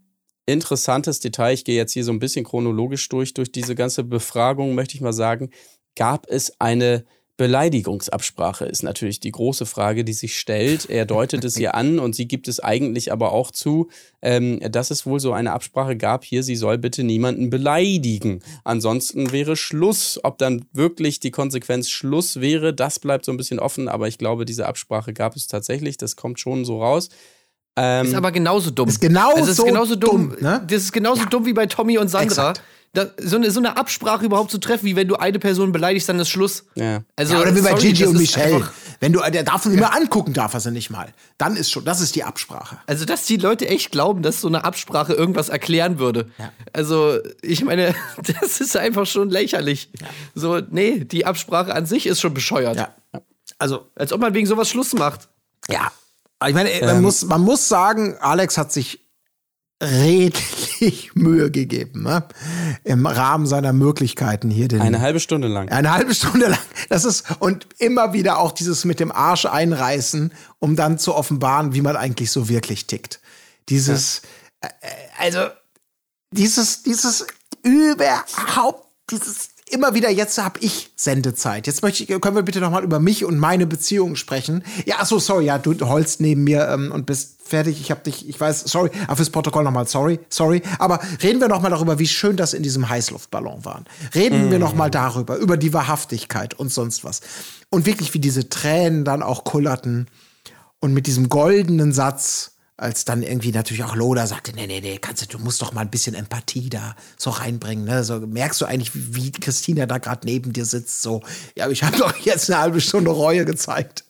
interessantes 0.44 1.20
Detail, 1.20 1.54
ich 1.54 1.64
gehe 1.64 1.76
jetzt 1.76 1.92
hier 1.92 2.04
so 2.04 2.12
ein 2.12 2.18
bisschen 2.18 2.44
chronologisch 2.44 3.08
durch, 3.08 3.32
durch 3.32 3.50
diese 3.50 3.74
ganze 3.74 4.04
Befragung, 4.04 4.74
möchte 4.74 4.94
ich 4.94 5.00
mal 5.00 5.14
sagen, 5.14 5.48
gab 5.96 6.26
es 6.28 6.60
eine 6.60 7.06
Beleidigungsabsprache 7.42 8.66
ist 8.66 8.84
natürlich 8.84 9.18
die 9.18 9.32
große 9.32 9.66
Frage, 9.66 10.04
die 10.04 10.12
sich 10.12 10.38
stellt. 10.38 10.88
Er 10.88 11.06
deutet 11.06 11.42
es 11.42 11.56
ihr 11.56 11.74
an 11.74 11.98
und 11.98 12.14
sie 12.14 12.28
gibt 12.28 12.46
es 12.46 12.60
eigentlich 12.60 13.10
aber 13.10 13.32
auch 13.32 13.50
zu, 13.50 13.88
ähm, 14.22 14.60
dass 14.70 14.92
es 14.92 15.06
wohl 15.06 15.18
so 15.18 15.32
eine 15.32 15.52
Absprache 15.52 15.96
gab 15.96 16.22
hier, 16.22 16.44
sie 16.44 16.54
soll 16.54 16.78
bitte 16.78 17.02
niemanden 17.02 17.50
beleidigen. 17.50 18.42
Ansonsten 18.62 19.32
wäre 19.32 19.56
Schluss. 19.56 20.20
Ob 20.22 20.38
dann 20.38 20.66
wirklich 20.72 21.18
die 21.18 21.32
Konsequenz 21.32 21.90
Schluss 21.90 22.40
wäre, 22.40 22.72
das 22.72 23.00
bleibt 23.00 23.24
so 23.24 23.32
ein 23.32 23.38
bisschen 23.38 23.58
offen, 23.58 23.88
aber 23.88 24.06
ich 24.06 24.18
glaube, 24.18 24.44
diese 24.44 24.68
Absprache 24.68 25.12
gab 25.12 25.34
es 25.34 25.48
tatsächlich. 25.48 25.96
Das 25.96 26.14
kommt 26.14 26.38
schon 26.38 26.64
so 26.64 26.80
raus. 26.80 27.08
Ähm, 27.74 28.06
Ist 28.06 28.14
aber 28.14 28.30
genauso 28.30 28.70
dumm. 28.70 28.88
Ist 28.88 29.00
genauso 29.00 29.36
also 29.38 29.50
es 29.50 29.58
ist 29.58 29.64
genauso 29.64 29.96
dumm. 29.96 30.30
dumm, 30.30 30.40
ne? 30.40 30.64
Das 30.64 30.82
ist 30.82 30.92
genauso 30.92 31.24
dumm 31.24 31.44
wie 31.44 31.54
bei 31.54 31.66
Tommy 31.66 31.98
und 31.98 32.06
Sandra. 32.06 32.50
Exakt. 32.50 32.62
Da, 32.94 33.06
so, 33.18 33.36
eine, 33.36 33.50
so 33.50 33.58
eine 33.58 33.78
Absprache 33.78 34.26
überhaupt 34.26 34.50
zu 34.50 34.58
treffen, 34.58 34.84
wie 34.84 34.96
wenn 34.96 35.08
du 35.08 35.16
eine 35.16 35.38
Person 35.38 35.72
beleidigst, 35.72 36.10
dann 36.10 36.18
ist 36.20 36.28
Schluss. 36.28 36.66
Ja. 36.74 37.02
Also, 37.16 37.34
ja, 37.34 37.40
oder 37.40 37.56
wie 37.56 37.62
bei 37.62 37.70
sorry, 37.70 37.80
Gigi 37.88 38.04
und 38.04 38.18
Michelle. 38.18 38.68
Wenn 39.00 39.14
du, 39.14 39.20
der 39.20 39.42
darf 39.44 39.64
ihn 39.64 39.72
immer 39.72 39.96
angucken, 39.96 40.34
darf 40.34 40.52
er 40.52 40.60
sie 40.60 40.70
nicht 40.70 40.90
mal. 40.90 41.08
Dann 41.38 41.56
ist 41.56 41.70
schon, 41.70 41.86
das 41.86 42.02
ist 42.02 42.14
die 42.16 42.22
Absprache. 42.22 42.78
Also, 42.86 43.06
dass 43.06 43.24
die 43.24 43.38
Leute 43.38 43.66
echt 43.66 43.92
glauben, 43.92 44.22
dass 44.22 44.42
so 44.42 44.48
eine 44.48 44.64
Absprache 44.64 45.14
irgendwas 45.14 45.48
erklären 45.48 45.98
würde. 45.98 46.30
Also, 46.74 47.18
ich 47.40 47.64
meine, 47.64 47.94
das 48.40 48.60
ist 48.60 48.76
einfach 48.76 49.06
schon 49.06 49.30
lächerlich. 49.30 49.90
So, 50.34 50.60
nee, 50.60 51.00
die 51.00 51.24
Absprache 51.24 51.74
an 51.74 51.86
sich 51.86 52.06
ist 52.06 52.20
schon 52.20 52.34
bescheuert. 52.34 52.76
Ja. 52.76 52.94
Also, 53.58 53.86
Als 53.94 54.12
ob 54.12 54.20
man 54.20 54.34
wegen 54.34 54.46
sowas 54.46 54.68
Schluss 54.68 54.92
macht. 54.92 55.28
ja. 55.68 55.90
Aber 56.40 56.48
Ich 56.50 56.56
meine, 56.56 56.70
man, 56.84 57.00
muss, 57.00 57.24
man 57.24 57.40
muss 57.40 57.68
sagen, 57.68 58.16
Alex 58.20 58.58
hat 58.58 58.72
sich 58.72 59.01
redlich 59.82 61.10
Mühe 61.14 61.50
gegeben, 61.50 62.04
ne? 62.04 62.24
Im 62.84 63.06
Rahmen 63.06 63.46
seiner 63.46 63.72
Möglichkeiten 63.72 64.50
hier 64.50 64.68
den. 64.68 64.80
Eine 64.80 65.00
halbe 65.00 65.20
Stunde 65.20 65.48
lang. 65.48 65.68
Eine 65.70 65.92
halbe 65.92 66.14
Stunde 66.14 66.48
lang. 66.48 66.58
Das 66.88 67.04
ist, 67.04 67.24
und 67.40 67.66
immer 67.78 68.12
wieder 68.12 68.38
auch 68.38 68.52
dieses 68.52 68.84
mit 68.84 69.00
dem 69.00 69.12
Arsch 69.12 69.46
einreißen, 69.46 70.32
um 70.58 70.76
dann 70.76 70.98
zu 70.98 71.14
offenbaren, 71.14 71.74
wie 71.74 71.82
man 71.82 71.96
eigentlich 71.96 72.30
so 72.30 72.48
wirklich 72.48 72.86
tickt. 72.86 73.20
Dieses, 73.68 74.22
äh, 74.60 74.68
also, 75.18 75.48
dieses, 76.30 76.82
dieses 76.82 77.26
überhaupt, 77.62 78.86
dieses 79.10 79.50
immer 79.72 79.94
wieder, 79.94 80.10
jetzt 80.10 80.38
habe 80.38 80.60
ich 80.60 80.90
Sendezeit. 80.96 81.66
Jetzt 81.66 81.82
möchte 81.82 82.04
ich, 82.04 82.20
können 82.20 82.36
wir 82.36 82.42
bitte 82.42 82.60
noch 82.60 82.70
mal 82.70 82.84
über 82.84 83.00
mich 83.00 83.24
und 83.24 83.38
meine 83.38 83.66
Beziehung 83.66 84.16
sprechen. 84.16 84.62
Ja, 84.84 84.96
ach 84.98 85.06
so, 85.06 85.18
sorry, 85.18 85.46
ja, 85.46 85.58
du 85.58 85.74
holst 85.88 86.20
neben 86.20 86.44
mir 86.44 86.68
ähm, 86.68 86.92
und 86.92 87.06
bist 87.06 87.40
fertig. 87.44 87.80
Ich 87.80 87.90
habe 87.90 88.02
dich, 88.02 88.28
ich 88.28 88.38
weiß, 88.38 88.60
sorry, 88.60 88.90
aber 89.06 89.16
fürs 89.16 89.30
Protokoll 89.30 89.64
noch 89.64 89.70
mal, 89.70 89.86
sorry, 89.86 90.20
sorry. 90.28 90.62
Aber 90.78 91.00
reden 91.22 91.40
wir 91.40 91.48
noch 91.48 91.62
mal 91.62 91.70
darüber, 91.70 91.98
wie 91.98 92.06
schön 92.06 92.36
das 92.36 92.54
in 92.54 92.62
diesem 92.62 92.88
Heißluftballon 92.88 93.64
war. 93.64 93.84
Reden 94.14 94.50
wir 94.50 94.58
noch 94.58 94.74
mal 94.74 94.90
darüber, 94.90 95.36
über 95.36 95.56
die 95.56 95.72
Wahrhaftigkeit 95.72 96.54
und 96.54 96.72
sonst 96.72 97.04
was. 97.04 97.20
Und 97.70 97.86
wirklich, 97.86 98.14
wie 98.14 98.20
diese 98.20 98.48
Tränen 98.48 99.04
dann 99.04 99.22
auch 99.22 99.44
kullerten 99.44 100.08
und 100.80 100.92
mit 100.92 101.06
diesem 101.06 101.28
goldenen 101.28 101.92
Satz, 101.92 102.51
als 102.82 103.04
dann 103.04 103.22
irgendwie 103.22 103.52
natürlich 103.52 103.84
auch 103.84 103.94
Lola 103.94 104.26
sagte, 104.26 104.52
nee, 104.54 104.66
nee, 104.66 104.80
nee, 104.80 104.98
kannst 104.98 105.22
du, 105.22 105.26
du 105.26 105.38
musst 105.38 105.62
doch 105.62 105.72
mal 105.72 105.82
ein 105.82 105.90
bisschen 105.90 106.14
Empathie 106.14 106.68
da 106.68 106.94
so 107.16 107.30
reinbringen. 107.30 107.84
Ne? 107.84 108.04
So 108.04 108.18
merkst 108.20 108.60
du 108.60 108.66
eigentlich, 108.66 108.94
wie, 108.94 109.14
wie 109.14 109.32
Christina 109.32 109.86
da 109.86 109.98
gerade 109.98 110.26
neben 110.26 110.52
dir 110.52 110.64
sitzt. 110.64 111.02
So, 111.02 111.22
ja, 111.56 111.64
aber 111.64 111.72
ich 111.72 111.82
habe 111.84 111.96
doch 111.98 112.16
jetzt 112.18 112.50
eine 112.50 112.60
halbe 112.60 112.80
Stunde 112.80 113.10
Reue 113.10 113.44
gezeigt. 113.44 114.04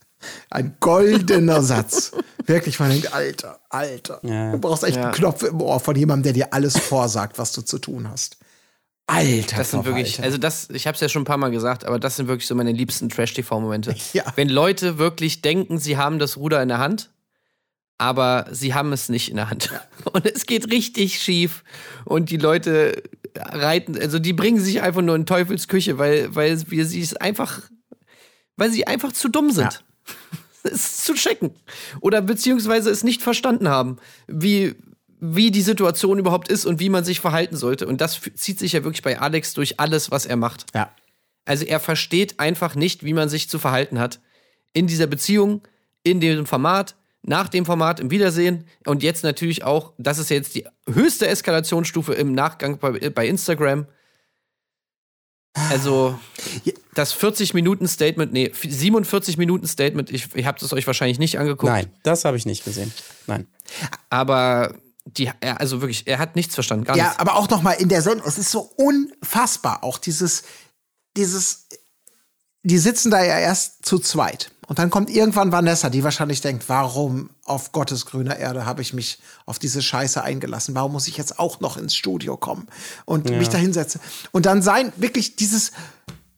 Ein 0.51 0.77
goldener 0.81 1.63
Satz. 1.73 2.13
Wirklich, 2.47 2.79
man 2.81 2.91
denkt, 2.91 3.13
Alter, 3.13 3.61
Alter. 3.69 4.21
Ja. 4.23 4.53
Du 4.53 4.59
brauchst 4.59 4.85
echt 4.85 4.97
Ja. 4.97 5.05
einen 5.05 5.13
Knopf 5.13 5.43
im 5.43 5.61
Ohr 5.61 5.79
von 5.81 5.95
jemandem, 5.97 6.25
der 6.25 6.33
dir 6.33 6.53
alles 6.55 6.79
vorsagt, 6.79 7.39
was 7.39 7.53
du 7.53 7.63
zu 7.63 7.79
tun 7.79 8.09
hast. 8.11 8.37
Alter, 9.07 9.57
Das 9.59 9.73
sind 9.73 9.85
wirklich, 9.85 10.15
Verwalter. 10.15 10.25
also 10.25 10.39
das, 10.39 10.71
ich 10.71 10.87
habe 10.87 10.95
es 10.95 11.01
ja 11.01 11.09
schon 11.09 11.23
ein 11.23 11.27
paar 11.27 11.37
Mal 11.37 11.51
gesagt, 11.51 11.85
aber 11.85 11.99
das 11.99 12.17
sind 12.17 12.29
wirklich 12.29 12.47
so 12.47 12.55
meine 12.55 12.73
liebsten 12.73 13.09
Trash-TV-Momente. 13.09 13.95
Ja. 14.13 14.25
Wenn 14.37 14.49
Leute 14.49 14.97
wirklich 14.99 15.43
denken, 15.43 15.79
sie 15.79 15.97
haben 15.97 16.19
das 16.19 16.37
Ruder 16.37 16.63
in 16.63 16.69
der 16.69 16.79
Hand, 16.79 17.11
aber 18.03 18.47
sie 18.51 18.75
haben 18.75 18.93
es 18.93 19.09
nicht 19.09 19.31
in 19.31 19.37
der 19.37 19.49
Hand. 19.49 19.71
Und 20.13 20.27
es 20.27 20.47
geht 20.47 20.73
richtig 20.73 21.21
schief. 21.23 21.63
Und 22.05 22.31
die 22.31 22.37
Leute 22.37 23.01
reiten, 23.37 23.97
also 23.97 24.19
die 24.19 24.33
bringen 24.33 24.59
sich 24.59 24.83
einfach 24.83 25.03
nur 25.03 25.15
in 25.15 25.25
Teufels 25.25 25.69
Küche, 25.69 25.99
weil, 25.99 26.35
weil 26.35 26.61
wir 26.69 26.85
sie 26.85 27.01
es 27.01 27.15
einfach, 27.15 27.61
weil 28.57 28.71
sie 28.71 28.89
einfach 28.89 29.13
zu 29.13 29.29
dumm 29.29 29.51
sind. 29.51 29.85
Es 30.65 30.99
zu 30.99 31.15
checken. 31.15 31.51
Oder 32.01 32.23
beziehungsweise 32.23 32.89
es 32.89 33.03
nicht 33.03 33.21
verstanden 33.21 33.69
haben, 33.69 33.97
wie, 34.29 34.77
wie 35.19 35.51
die 35.51 35.61
Situation 35.61 36.21
überhaupt 36.21 36.49
ist 36.49 36.67
und 36.67 36.79
wie 36.79 36.89
man 36.89 37.03
sich 37.03 37.19
verhalten 37.19 37.57
sollte. 37.57 37.89
Und 37.89 38.01
das 38.01 38.21
zieht 38.37 38.61
sich 38.61 38.71
ja 38.71 38.85
wirklich 38.85 39.03
bei 39.03 39.19
Alex 39.19 39.55
durch 39.55 39.81
alles, 39.81 40.13
was 40.13 40.25
er 40.25 40.37
macht. 40.37 40.67
ja. 40.73 40.95
Also 41.45 41.65
er 41.65 41.81
versteht 41.81 42.39
einfach 42.39 42.77
nicht, 42.77 43.03
wie 43.03 43.13
man 43.13 43.29
sich 43.29 43.49
zu 43.49 43.59
verhalten 43.59 43.99
hat. 43.99 44.21
In 44.73 44.87
dieser 44.87 45.09
Beziehung, 45.09 45.63
in 46.05 46.21
dem 46.21 46.47
Format, 46.47 46.95
nach 47.23 47.49
dem 47.49 47.65
Format, 47.65 48.01
im 48.01 48.11
Wiedersehen 48.11 48.67
und 48.87 49.03
jetzt 49.03 49.23
natürlich 49.23 49.65
auch, 49.65 49.93
das 49.99 50.19
ist 50.19 50.29
jetzt 50.31 50.55
die 50.55 50.67
höchste 50.89 51.29
Eskalationsstufe 51.29 52.15
im 52.15 52.35
Nachgang 52.35 52.79
bei, 52.79 53.11
bei 53.11 53.27
Instagram. 53.27 53.87
Also 55.55 56.19
das 56.95 57.15
40-Minuten-Statement, 57.15 58.33
nee, 58.33 58.51
47-Minuten-Statement, 58.55 60.11
ich, 60.11 60.35
ich 60.35 60.47
habe 60.47 60.59
das 60.59 60.73
euch 60.73 60.87
wahrscheinlich 60.87 61.19
nicht 61.19 61.39
angeguckt. 61.39 61.71
Nein, 61.71 61.91
das 62.03 62.25
habe 62.25 62.37
ich 62.39 62.47
nicht 62.47 62.65
gesehen. 62.65 62.93
Nein. 63.27 63.47
Aber 64.09 64.75
die, 65.05 65.31
er, 65.41 65.61
also 65.61 65.81
wirklich, 65.83 66.07
er 66.07 66.19
hat 66.19 66.37
nichts 66.37 66.55
verstanden, 66.55 66.85
gar 66.85 66.97
Ja, 66.97 67.05
nichts. 67.05 67.19
aber 67.19 67.37
auch 67.37 67.49
noch 67.51 67.61
mal 67.63 67.73
in 67.73 67.89
der 67.89 68.03
Sendung, 68.03 68.27
es 68.27 68.39
ist 68.39 68.51
so 68.51 68.73
unfassbar, 68.77 69.85
auch 69.85 69.99
dieses, 69.99 70.45
dieses, 71.17 71.69
die 72.63 72.79
sitzen 72.79 73.11
da 73.11 73.23
ja 73.23 73.39
erst 73.39 73.85
zu 73.85 73.99
zweit. 73.99 74.52
Und 74.69 74.79
dann 74.79 74.91
kommt 74.91 75.11
irgendwann 75.11 75.53
Vanessa, 75.53 75.91
die 75.91 76.05
wahrscheinlich 76.05 76.41
denkt, 76.41 76.69
warum 76.69 77.31
auf 77.45 77.73
Gottes 77.73 78.07
grüner 78.07 78.37
Erde 78.37 78.65
habe 78.65 78.81
ich 78.81 78.93
mich 78.93 79.19
auf 79.45 79.59
diese 79.59 79.83
Scheiße 79.83 80.23
eingelassen? 80.23 80.75
Warum 80.75 80.93
muss 80.93 81.09
ich 81.09 81.17
jetzt 81.17 81.39
auch 81.39 81.61
noch 81.61 81.77
ins 81.77 81.97
Studio 81.97 82.37
kommen 82.37 82.69
und 83.05 83.29
mich 83.29 83.49
da 83.49 83.59
hinsetzen? 83.59 84.01
Und 84.31 84.47
dann 84.47 84.63
sein, 84.63 84.93
wirklich 84.97 85.37
dieses, 85.37 85.73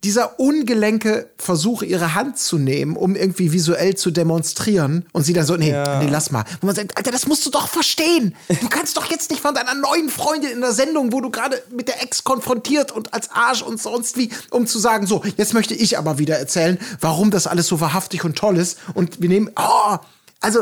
dieser 0.05 0.39
ungelenke 0.39 1.31
Versuch, 1.39 1.83
ihre 1.83 2.15
Hand 2.15 2.39
zu 2.39 2.59
nehmen, 2.59 2.97
um 2.97 3.17
irgendwie 3.17 3.53
visuell 3.53 3.97
zu 3.97 4.11
demonstrieren 4.11 5.07
und 5.13 5.25
sie 5.25 5.33
dann 5.33 5.47
so, 5.47 5.57
nee, 5.57 5.73
nee, 5.73 6.09
lass 6.11 6.31
mal. 6.31 6.45
Wo 6.61 6.67
man 6.67 6.77
sagt, 6.77 6.97
Alter, 6.97 7.11
das 7.11 7.27
musst 7.27 7.45
du 7.47 7.51
doch 7.51 7.69
verstehen. 7.69 8.37
Du 8.61 8.69
kannst 8.69 8.97
doch 8.97 9.07
jetzt 9.07 9.31
nicht 9.31 9.41
von 9.41 9.55
deiner 9.55 9.75
neuen 9.75 10.11
Freundin 10.11 10.51
in 10.51 10.61
der 10.61 10.73
Sendung, 10.73 11.13
wo 11.13 11.21
du 11.21 11.31
gerade 11.31 11.63
mit 11.71 11.89
der 11.89 12.03
Ex 12.03 12.23
konfrontiert 12.23 12.93
und 12.93 13.15
als 13.15 13.31
Arsch 13.31 13.63
und 13.63 13.81
sonst 13.81 14.19
wie, 14.19 14.31
um 14.51 14.67
zu 14.67 14.79
sagen, 14.79 15.07
so, 15.07 15.23
jetzt 15.37 15.55
möchte 15.55 15.75
ich 15.75 15.97
aber 15.97 16.19
wieder 16.19 16.39
erzählen, 16.39 16.79
warum 17.01 17.31
das 17.31 17.47
alles 17.47 17.67
so 17.67 17.81
wahrhaftig 17.81 18.25
und 18.25 18.37
toll 18.37 18.59
ist. 18.59 18.79
Und 18.93 19.23
wir 19.23 19.29
nehmen, 19.31 19.51
oh, 19.57 19.97
also 20.41 20.61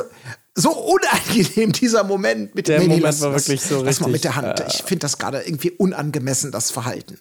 so 0.55 0.71
unangenehm 0.71 1.73
dieser 1.73 2.05
Moment 2.05 2.55
mit 2.55 2.69
Der 2.69 2.79
nee, 2.79 2.85
nee, 2.85 2.89
Moment 2.89 3.05
lass, 3.05 3.21
war 3.23 3.31
lass, 3.31 3.49
wirklich 3.49 3.63
so 3.63 3.83
lass 3.83 4.01
mal 4.01 4.07
richtig, 4.07 4.13
mit 4.13 4.25
der 4.25 4.37
Hand. 4.37 4.61
äh, 4.61 4.67
Ich 4.69 4.83
finde 4.83 5.01
das 5.01 5.17
gerade 5.19 5.41
irgendwie 5.43 5.71
unangemessen, 5.71 6.53
das 6.53 6.71
Verhalten. 6.71 7.19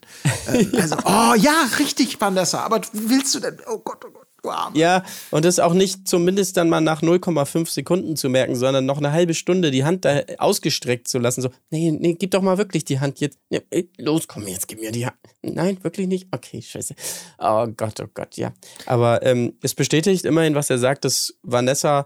ähm, 0.47 0.71
also, 0.75 0.95
oh 1.05 1.33
ja, 1.37 1.69
richtig, 1.79 2.19
Vanessa. 2.19 2.61
Aber 2.63 2.81
willst 2.93 3.33
du 3.35 3.39
denn? 3.39 3.57
Oh 3.67 3.79
Gott, 3.79 4.03
oh 4.05 4.11
Gott, 4.11 4.27
du 4.43 4.49
Arme. 4.49 4.77
Ja, 4.77 5.03
und 5.29 5.45
das 5.45 5.59
auch 5.59 5.73
nicht 5.73 6.09
zumindest 6.09 6.57
dann 6.57 6.67
mal 6.67 6.81
nach 6.81 7.01
0,5 7.01 7.69
Sekunden 7.69 8.17
zu 8.17 8.27
merken, 8.27 8.55
sondern 8.57 8.85
noch 8.85 8.97
eine 8.97 9.13
halbe 9.13 9.33
Stunde 9.33 9.71
die 9.71 9.85
Hand 9.85 10.03
da 10.03 10.21
ausgestreckt 10.37 11.07
zu 11.07 11.17
lassen. 11.19 11.41
So, 11.41 11.49
nee, 11.69 11.89
nee, 11.91 12.15
gib 12.15 12.31
doch 12.31 12.41
mal 12.41 12.57
wirklich 12.57 12.83
die 12.83 12.99
Hand 12.99 13.21
jetzt. 13.21 13.39
Nee, 13.49 13.61
ey, 13.69 13.89
los, 13.97 14.27
komm 14.27 14.45
jetzt, 14.47 14.67
gib 14.67 14.81
mir 14.81 14.91
die 14.91 15.05
Hand. 15.05 15.15
Nein, 15.41 15.77
wirklich 15.83 16.07
nicht? 16.07 16.27
Okay, 16.31 16.61
scheiße. 16.61 16.95
Oh 17.39 17.67
Gott, 17.77 18.01
oh 18.01 18.07
Gott, 18.13 18.35
ja. 18.35 18.51
Aber 18.87 19.23
ähm, 19.23 19.53
es 19.61 19.73
bestätigt 19.73 20.25
immerhin, 20.25 20.53
was 20.55 20.69
er 20.69 20.79
sagt, 20.79 21.05
dass 21.05 21.33
Vanessa 21.43 22.05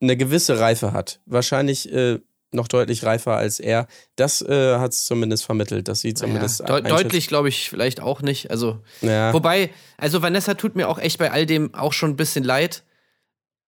eine 0.00 0.16
gewisse 0.16 0.58
Reife 0.58 0.92
hat. 0.92 1.20
Wahrscheinlich 1.26 1.92
äh, 1.92 2.18
noch 2.52 2.68
deutlich 2.68 3.04
reifer 3.04 3.36
als 3.36 3.60
er. 3.60 3.86
Das 4.16 4.42
äh, 4.42 4.76
hat 4.78 4.92
es 4.92 5.04
zumindest 5.06 5.44
vermittelt, 5.44 5.86
dass 5.88 6.00
sie 6.00 6.14
zumindest 6.14 6.60
Ja, 6.60 6.76
einschätzt. 6.76 6.90
deutlich 6.92 7.28
glaube 7.28 7.48
ich 7.48 7.70
vielleicht 7.70 8.00
auch 8.00 8.22
nicht. 8.22 8.50
Also 8.50 8.82
Ja. 9.02 9.32
Wobei, 9.32 9.70
also 9.98 10.22
Vanessa 10.22 10.54
tut 10.54 10.74
mir 10.74 10.88
auch 10.88 10.98
echt 10.98 11.18
bei 11.18 11.30
all 11.30 11.46
dem 11.46 11.74
auch 11.74 11.92
schon 11.92 12.10
ein 12.10 12.16
bisschen 12.16 12.42
leid, 12.44 12.82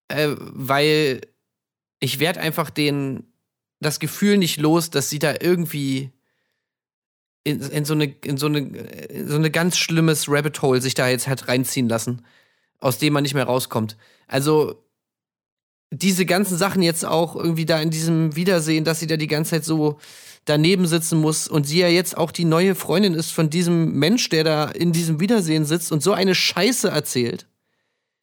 äh, 0.09 0.29
weil 0.37 1.21
ich 2.01 2.19
werde 2.19 2.41
einfach 2.41 2.71
den 2.71 3.25
das 3.81 4.01
Gefühl 4.01 4.39
nicht 4.39 4.61
los, 4.61 4.91
dass 4.91 5.11
sie 5.11 5.19
da 5.19 5.35
irgendwie 5.41 6.11
in, 7.45 7.61
in 7.61 7.85
so 7.85 7.95
eine 7.95 8.05
in 8.25 8.37
so 8.37 8.47
eine 8.47 8.59
in 8.59 9.29
so 9.29 9.37
eine 9.37 9.51
ganz 9.51 9.77
schlimmes 9.77 10.29
Rabbit 10.29 10.63
Hole 10.63 10.81
sich 10.81 10.95
da 10.95 11.09
jetzt 11.09 11.27
hat 11.29 11.49
reinziehen 11.49 11.89
lassen, 11.89 12.25
aus 12.79 12.99
dem 12.99 13.13
man 13.13 13.23
nicht 13.23 13.35
mehr 13.35 13.45
rauskommt. 13.45 13.97
Also 14.29 14.85
diese 15.93 16.25
ganzen 16.25 16.57
Sachen 16.57 16.83
jetzt 16.83 17.05
auch 17.05 17.37
irgendwie 17.37 17.67
da 17.67 17.81
in 17.81 17.91
diesem 17.91 18.35
Wiedersehen, 18.35 18.85
dass 18.85 18.99
sie 18.99 19.07
da 19.07 19.17
die 19.17 19.27
ganze 19.27 19.51
Zeit 19.51 19.65
so 19.65 19.99
daneben 20.47 20.87
sitzen 20.87 21.21
muss 21.21 21.47
und 21.47 21.67
sie 21.67 21.79
ja 21.79 21.89
jetzt 21.89 22.17
auch 22.17 22.33
die 22.33 22.47
neue 22.47 22.75
Freundin 22.75 23.15
ist 23.15 23.31
von 23.31 23.51
diesem 23.51 23.93
Mensch, 23.93 24.29
der 24.31 24.43
da 24.43 24.65
in 24.65 24.93
diesem 24.93 25.21
Wiedersehen 25.21 25.67
sitzt 25.67 25.93
und 25.93 26.03
so 26.03 26.13
eine 26.13 26.35
Scheiße 26.35 26.89
erzählt. 26.89 27.47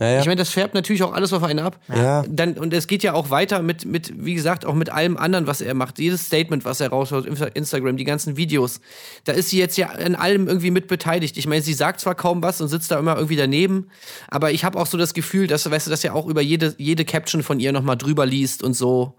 Naja. 0.01 0.21
Ich 0.21 0.25
meine, 0.27 0.37
das 0.37 0.49
färbt 0.49 0.73
natürlich 0.73 1.03
auch 1.03 1.11
alles 1.11 1.33
auf 1.33 1.43
einen 1.43 1.59
ab. 1.59 1.77
Ja. 1.93 2.23
Dann, 2.29 2.53
und 2.53 2.73
es 2.73 2.87
geht 2.87 3.03
ja 3.03 3.13
auch 3.13 3.29
weiter 3.31 3.61
mit, 3.61 3.83
mit, 3.85 4.13
wie 4.25 4.33
gesagt, 4.33 4.65
auch 4.65 4.73
mit 4.73 4.89
allem 4.89 5.17
anderen, 5.17 5.45
was 5.45 5.59
er 5.59 5.73
macht. 5.73 5.99
Jedes 5.99 6.27
Statement, 6.27 6.63
was 6.63 6.79
er 6.79 6.87
raushaut, 6.89 7.27
Insta- 7.27 7.53
Instagram, 7.53 7.97
die 7.97 8.05
ganzen 8.05 8.37
Videos. 8.37 8.79
Da 9.25 9.33
ist 9.33 9.49
sie 9.49 9.57
jetzt 9.59 9.77
ja 9.77 9.89
an 9.89 10.15
allem 10.15 10.47
irgendwie 10.47 10.71
mit 10.71 10.87
beteiligt. 10.87 11.37
Ich 11.37 11.47
meine, 11.47 11.61
sie 11.61 11.73
sagt 11.73 11.99
zwar 11.99 12.15
kaum 12.15 12.41
was 12.41 12.61
und 12.61 12.69
sitzt 12.69 12.91
da 12.91 12.97
immer 12.97 13.15
irgendwie 13.17 13.35
daneben, 13.35 13.89
aber 14.29 14.51
ich 14.51 14.63
habe 14.63 14.79
auch 14.79 14.87
so 14.87 14.97
das 14.97 15.13
Gefühl, 15.13 15.47
dass, 15.47 15.69
weißt 15.69 15.87
du, 15.87 15.91
dass 15.91 16.03
er 16.05 16.15
auch 16.15 16.27
über 16.27 16.41
jede, 16.41 16.75
jede 16.77 17.03
Caption 17.03 17.43
von 17.43 17.59
ihr 17.59 17.73
nochmal 17.73 17.97
drüber 17.97 18.25
liest 18.25 18.63
und 18.63 18.75
so. 18.75 19.15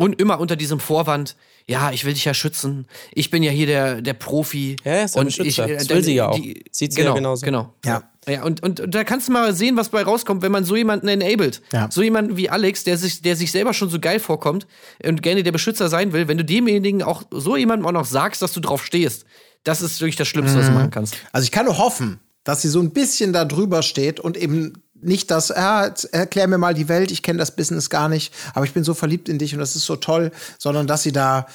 Und 0.00 0.20
immer 0.20 0.40
unter 0.40 0.56
diesem 0.56 0.80
Vorwand, 0.80 1.36
ja, 1.66 1.90
ich 1.92 2.04
will 2.06 2.14
dich 2.14 2.24
ja 2.24 2.32
schützen. 2.32 2.86
Ich 3.12 3.30
bin 3.30 3.42
ja 3.42 3.50
hier 3.50 3.66
der, 3.66 4.00
der 4.00 4.14
Profi. 4.14 4.76
Ja, 4.82 5.02
ist 5.02 5.14
der 5.14 5.20
und 5.20 5.38
ich, 5.38 5.58
äh, 5.58 5.74
Das 5.76 5.88
will 5.90 6.02
sie 6.02 6.14
ja 6.14 6.28
auch. 6.28 6.34
die- 6.36 6.64
Sieht 6.72 6.92
sie 6.94 7.00
ja 7.00 7.04
genau, 7.04 7.14
genauso. 7.16 7.44
Genau. 7.44 7.74
Ja. 7.84 8.02
Ja, 8.28 8.42
und, 8.44 8.62
und, 8.62 8.80
und 8.80 8.94
da 8.94 9.04
kannst 9.04 9.28
du 9.28 9.32
mal 9.32 9.52
sehen, 9.54 9.76
was 9.76 9.88
bei 9.90 10.02
rauskommt, 10.02 10.42
wenn 10.42 10.52
man 10.52 10.64
so 10.64 10.74
jemanden 10.76 11.08
enabled. 11.08 11.62
Ja. 11.72 11.88
So 11.90 12.02
jemanden 12.02 12.36
wie 12.36 12.48
Alex, 12.50 12.84
der 12.84 12.96
sich, 12.98 13.22
der 13.22 13.36
sich 13.36 13.50
selber 13.52 13.72
schon 13.74 13.88
so 13.90 13.98
geil 14.00 14.20
vorkommt 14.20 14.66
und 15.04 15.22
gerne 15.22 15.42
der 15.42 15.52
Beschützer 15.52 15.88
sein 15.88 16.12
will, 16.12 16.28
wenn 16.28 16.38
du 16.38 16.44
demjenigen 16.44 17.02
auch 17.02 17.22
so 17.30 17.56
jemandem 17.56 17.86
auch 17.86 17.92
noch 17.92 18.04
sagst, 18.06 18.40
dass 18.42 18.52
du 18.52 18.60
drauf 18.60 18.84
stehst, 18.84 19.24
das 19.64 19.80
ist 19.82 20.00
wirklich 20.00 20.16
das 20.16 20.28
Schlimmste, 20.28 20.56
Mhm. 20.56 20.60
was 20.60 20.66
du 20.68 20.72
machen 20.74 20.90
kannst. 20.90 21.16
Also 21.32 21.44
ich 21.44 21.50
kann 21.50 21.66
nur 21.66 21.76
hoffen, 21.78 22.20
dass 22.44 22.62
sie 22.62 22.68
so 22.68 22.80
ein 22.80 22.90
bisschen 22.92 23.32
da 23.34 23.44
drüber 23.44 23.82
steht 23.82 24.18
und 24.20 24.36
eben 24.38 24.82
nicht 25.02 25.30
das, 25.30 25.50
ah, 25.50 25.92
erklär 26.12 26.46
mir 26.48 26.58
mal 26.58 26.74
die 26.74 26.88
Welt, 26.88 27.10
ich 27.10 27.22
kenne 27.22 27.38
das 27.38 27.54
Business 27.54 27.90
gar 27.90 28.08
nicht, 28.08 28.32
aber 28.54 28.64
ich 28.64 28.72
bin 28.72 28.84
so 28.84 28.94
verliebt 28.94 29.28
in 29.28 29.38
dich 29.38 29.54
und 29.54 29.60
das 29.60 29.76
ist 29.76 29.86
so 29.86 29.96
toll, 29.96 30.30
sondern 30.58 30.86
dass 30.86 31.02
sie 31.02 31.12
da, 31.12 31.46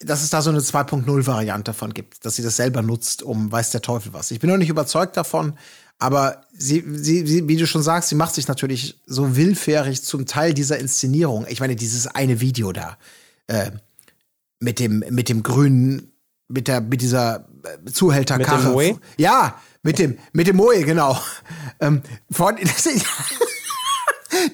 dass 0.00 0.22
es 0.22 0.30
da 0.30 0.42
so 0.42 0.50
eine 0.50 0.60
2.0-Variante 0.60 1.72
von 1.72 1.94
gibt, 1.94 2.24
dass 2.24 2.36
sie 2.36 2.42
das 2.42 2.56
selber 2.56 2.82
nutzt, 2.82 3.22
um 3.22 3.50
weiß 3.50 3.70
der 3.70 3.82
Teufel 3.82 4.12
was. 4.12 4.30
Ich 4.30 4.40
bin 4.40 4.50
noch 4.50 4.56
nicht 4.56 4.70
überzeugt 4.70 5.16
davon, 5.16 5.54
aber 5.98 6.42
sie, 6.52 6.84
sie, 6.96 7.26
sie, 7.26 7.48
wie 7.48 7.56
du 7.56 7.66
schon 7.66 7.82
sagst, 7.82 8.10
sie 8.10 8.16
macht 8.16 8.34
sich 8.34 8.48
natürlich 8.48 9.00
so 9.06 9.36
willfährig 9.36 10.02
zum 10.02 10.26
Teil 10.26 10.52
dieser 10.52 10.78
Inszenierung. 10.78 11.46
Ich 11.48 11.60
meine, 11.60 11.76
dieses 11.76 12.06
eine 12.06 12.40
Video 12.40 12.72
da, 12.72 12.98
äh, 13.46 13.70
mit 14.60 14.78
dem, 14.78 15.04
mit 15.10 15.28
dem 15.28 15.42
grünen, 15.42 16.12
mit 16.48 16.68
der, 16.68 16.80
mit 16.80 17.00
dieser 17.00 17.48
äh, 17.62 17.90
Zuhälterkarre. 17.90 18.56
Mit 18.56 18.66
dem 18.66 18.72
Moe? 18.72 19.00
Ja, 19.16 19.60
mit 19.86 20.00
dem, 20.00 20.18
mit 20.32 20.48
dem 20.48 20.56
Moe, 20.56 20.82
genau. 20.82 21.16
Ähm, 21.80 22.02
von, 22.30 22.56
das 22.60 22.82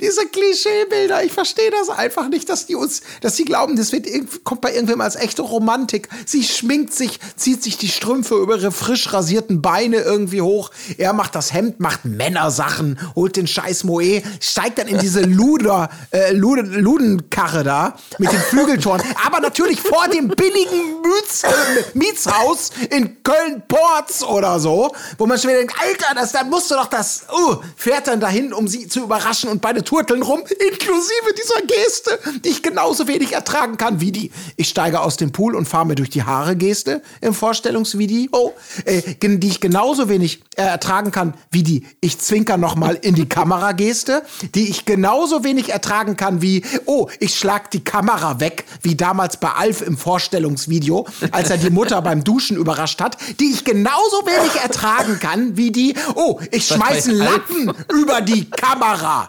diese 0.01 0.27
Klischeebilder, 0.27 1.25
ich 1.25 1.33
verstehe 1.33 1.71
das 1.71 1.89
einfach 1.89 2.29
nicht, 2.29 2.49
dass 2.49 2.67
die 2.67 2.75
uns, 2.75 3.03
dass 3.21 3.37
sie 3.37 3.45
glauben, 3.45 3.77
das 3.77 3.93
wird 3.93 4.07
kommt 4.45 4.61
bei 4.61 4.75
irgendwem 4.75 5.01
als 5.01 5.17
echte 5.17 5.43
Romantik. 5.43 6.09
Sie 6.27 6.43
schminkt 6.45 6.95
sich, 6.95 7.19
zieht 7.37 7.63
sich 7.63 7.79
die 7.79 7.89
Strümpfe 7.89 8.35
über 8.37 8.57
ihre 8.57 8.73
frisch 8.73 9.13
rasierten 9.13 9.63
Beine 9.63 9.99
irgendwie 9.99 10.43
hoch. 10.43 10.71
Er 10.99 11.13
macht 11.13 11.35
das 11.35 11.53
Hemd, 11.53 11.81
macht 11.81 12.05
Männersachen, 12.05 12.99
holt 13.15 13.37
den 13.37 13.47
scheiß 13.47 13.85
Moe, 13.85 14.23
steigt 14.41 14.79
dann 14.79 14.89
in 14.89 14.99
diese 14.99 15.21
Luder, 15.23 15.91
äh, 16.11 16.33
Luden, 16.33 16.73
Ludenkarre 16.73 17.65
da 17.65 17.97
mit 18.19 18.33
den 18.33 18.41
Flügeltoren. 18.41 19.03
Aber 19.27 19.41
natürlich 19.41 19.81
vor 19.81 20.09
dem 20.09 20.29
billigen 20.29 21.03
Miets, 21.03 21.45
äh, 21.45 21.49
Mietshaus 21.95 22.71
in 22.91 23.23
Köln-Porz 23.23 24.23
oder 24.23 24.59
so, 24.59 24.95
wo 25.19 25.27
man 25.27 25.39
schon 25.39 25.51
wieder 25.51 25.59
denkt, 25.59 25.75
Alter, 25.81 26.15
das, 26.15 26.33
da 26.33 26.45
musst 26.45 26.71
du 26.71 26.75
doch 26.75 26.87
das, 26.87 27.25
uh, 27.33 27.57
fährt 27.77 28.07
dann 28.07 28.21
dahin, 28.21 28.53
um 28.53 28.69
sie 28.69 28.89
zu 28.89 29.01
überraschen 29.01 29.51
und 29.51 29.61
beide 29.61 29.82
turteln 29.85 30.23
rum, 30.23 30.41
inklusive 30.41 31.35
dieser 31.37 31.67
Geste, 31.67 32.19
die 32.45 32.51
ich 32.51 32.63
genauso 32.63 33.07
wenig 33.09 33.33
ertragen 33.33 33.77
kann 33.77 34.01
wie 34.01 34.13
die, 34.13 34.31
ich 34.57 34.69
steige 34.69 35.01
aus 35.01 35.17
dem 35.17 35.33
Pool 35.33 35.55
und 35.55 35.69
fahre 35.69 35.87
mir 35.87 35.95
durch 35.95 36.11
die 36.11 36.23
Haare 36.23 36.57
Geste 36.57 37.03
im 37.21 37.35
Vorstellungsvideo, 37.35 38.55
äh, 38.85 39.03
die 39.21 39.49
ich 39.49 39.61
genauso 39.61 40.09
wenig 40.09 40.43
äh, 40.57 40.63
ertragen 40.63 41.11
kann 41.11 41.35
wie 41.51 41.63
die, 41.63 41.87
ich 42.01 42.19
zwinker 42.19 42.57
noch 42.57 42.77
mal 42.77 42.99
in 43.01 43.15
die 43.15 43.29
Kamera 43.29 43.73
Geste, 43.73 44.23
die 44.55 44.69
ich 44.69 44.85
genauso 44.85 45.45
wenig 45.45 45.71
ertragen 45.71 46.17
kann 46.17 46.43
wie, 46.43 46.63
oh, 46.87 47.09
ich 47.21 47.39
schlag 47.39 47.71
die 47.71 47.85
Kamera 47.85 48.41
weg, 48.41 48.65
wie 48.83 48.97
damals 48.97 49.39
bei 49.39 49.51
Alf 49.51 49.83
im 49.83 49.97
Vorstellungsvideo, 49.97 51.07
als 51.31 51.51
er 51.51 51.59
die 51.59 51.71
Mutter 51.71 52.03
beim 52.03 52.25
Duschen 52.25 52.57
überrascht 52.57 53.01
hat, 53.01 53.17
die 53.41 53.53
ich 53.53 53.65
genauso 53.65 54.27
wenig 54.27 54.61
ertragen 54.63 55.19
kann 55.19 55.57
wie 55.57 55.71
die, 55.71 55.95
oh, 56.15 56.41
ich 56.51 56.67
schmeiß 56.67 57.09
einen? 57.09 57.19
Lappen 57.19 57.73
über 57.93 58.21
die 58.21 58.51
Kamera. 58.51 59.29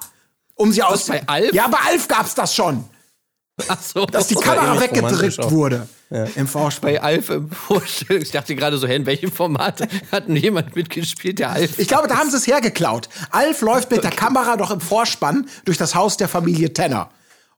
Um 0.56 0.72
sie 0.72 0.84
aus. 0.84 1.08
bei 1.08 1.22
Alf? 1.28 1.54
Ja, 1.54 1.68
bei 1.68 1.80
Alf 1.90 2.08
gab's 2.08 2.36
das 2.36 2.54
schon. 2.54 2.84
Ach 3.68 3.82
so. 3.82 4.06
Dass 4.06 4.28
die 4.28 4.36
Kamera 4.36 4.80
weggedrückt 4.80 5.52
wurde. 5.52 5.88
Im 6.36 6.48
Vorspann. 6.48 6.94
bei 6.94 7.02
Alf 7.02 7.30
im 7.30 7.50
Vorstellung. 7.50 8.22
Ich 8.22 8.32
dachte 8.32 8.56
gerade 8.56 8.78
so, 8.78 8.88
hä, 8.88 8.96
in 8.96 9.06
welchem 9.06 9.32
Format 9.32 9.82
hat 10.12 10.28
denn 10.28 10.36
jemand 10.36 10.76
mitgespielt, 10.76 11.40
der 11.40 11.52
Alf? 11.52 11.80
Ich 11.80 11.88
glaube, 11.88 12.08
da 12.08 12.18
haben 12.18 12.30
sie 12.30 12.38
es 12.38 12.46
hergeklaut. 12.48 13.10
Alf 13.32 13.62
läuft 13.62 13.90
mit 13.92 14.04
der 14.04 14.12
Kamera 14.12 14.58
doch 14.58 14.72
im 14.72 14.80
Vorspann 14.80 15.48
durch 15.66 15.78
das 15.78 15.96
Haus 15.96 16.18
der 16.18 16.28
Familie 16.28 16.74
Tenner. 16.74 17.10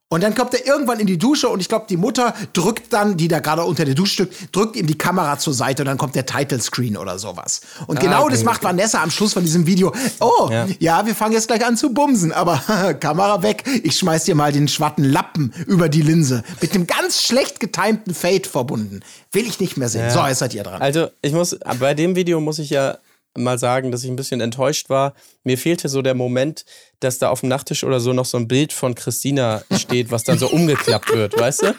Und 0.08 0.22
dann 0.22 0.36
kommt 0.36 0.54
er 0.54 0.64
irgendwann 0.64 1.00
in 1.00 1.08
die 1.08 1.18
Dusche 1.18 1.48
und 1.48 1.58
ich 1.58 1.68
glaube, 1.68 1.86
die 1.90 1.96
Mutter 1.96 2.32
drückt 2.52 2.92
dann, 2.92 3.16
die 3.16 3.26
da 3.26 3.40
gerade 3.40 3.64
unter 3.64 3.84
der 3.84 3.94
Dusche 3.94 4.12
steckt, 4.12 4.54
drückt 4.54 4.76
ihm 4.76 4.86
die 4.86 4.96
Kamera 4.96 5.36
zur 5.36 5.52
Seite 5.52 5.82
und 5.82 5.86
dann 5.86 5.98
kommt 5.98 6.14
der 6.14 6.24
Title 6.24 6.60
Screen 6.60 6.96
oder 6.96 7.18
sowas. 7.18 7.62
Und 7.88 7.98
genau 7.98 8.22
okay, 8.22 8.30
das 8.30 8.44
macht 8.44 8.62
Vanessa 8.62 9.02
am 9.02 9.10
Schluss 9.10 9.32
von 9.32 9.42
diesem 9.42 9.66
Video. 9.66 9.92
Oh, 10.20 10.48
ja. 10.48 10.68
Ja. 10.78 11.06
wir 11.06 11.16
fangen 11.16 11.32
jetzt 11.32 11.48
gleich 11.48 11.66
an 11.66 11.76
zu 11.76 11.92
bumsen, 11.92 12.30
aber 12.30 12.62
Kamera 13.00 13.42
weg. 13.42 13.64
Ich 13.82 13.96
schmeiß 13.96 14.24
dir 14.24 14.36
mal 14.36 14.52
den 14.52 14.68
schwatten 14.68 15.02
Lappen 15.02 15.52
über 15.66 15.88
die 15.88 16.02
Linse. 16.02 16.44
Mit 16.60 16.72
einem 16.72 16.86
ganz 16.86 17.22
schlecht 17.22 17.58
getimten 17.58 18.14
Fade 18.14 18.48
verbunden. 18.48 19.00
Will 19.32 19.44
ich 19.44 19.58
nicht 19.58 19.76
mehr 19.76 19.88
sehen. 19.88 20.10
So, 20.10 20.24
jetzt 20.24 20.38
seid 20.38 20.54
ihr 20.54 20.62
dran. 20.62 20.80
Also, 20.80 21.08
ich 21.20 21.32
muss, 21.32 21.58
bei 21.80 21.94
dem 21.94 22.14
Video 22.14 22.40
muss 22.40 22.60
ich 22.60 22.70
ja 22.70 22.96
mal 23.36 23.58
sagen, 23.58 23.90
dass 23.90 24.04
ich 24.04 24.10
ein 24.10 24.16
bisschen 24.16 24.40
enttäuscht 24.40 24.88
war. 24.88 25.14
Mir 25.44 25.58
fehlte 25.58 25.88
so 25.88 26.02
der 26.02 26.14
Moment, 26.14 26.64
dass 27.00 27.18
da 27.18 27.28
auf 27.30 27.40
dem 27.40 27.48
Nachttisch 27.48 27.84
oder 27.84 28.00
so 28.00 28.12
noch 28.12 28.24
so 28.24 28.38
ein 28.38 28.48
Bild 28.48 28.72
von 28.72 28.94
Christina 28.94 29.62
steht, 29.72 30.10
was 30.10 30.24
dann 30.24 30.38
so 30.38 30.48
umgeklappt 30.48 31.12
wird, 31.12 31.38
weißt 31.38 31.62
du? 31.62 31.74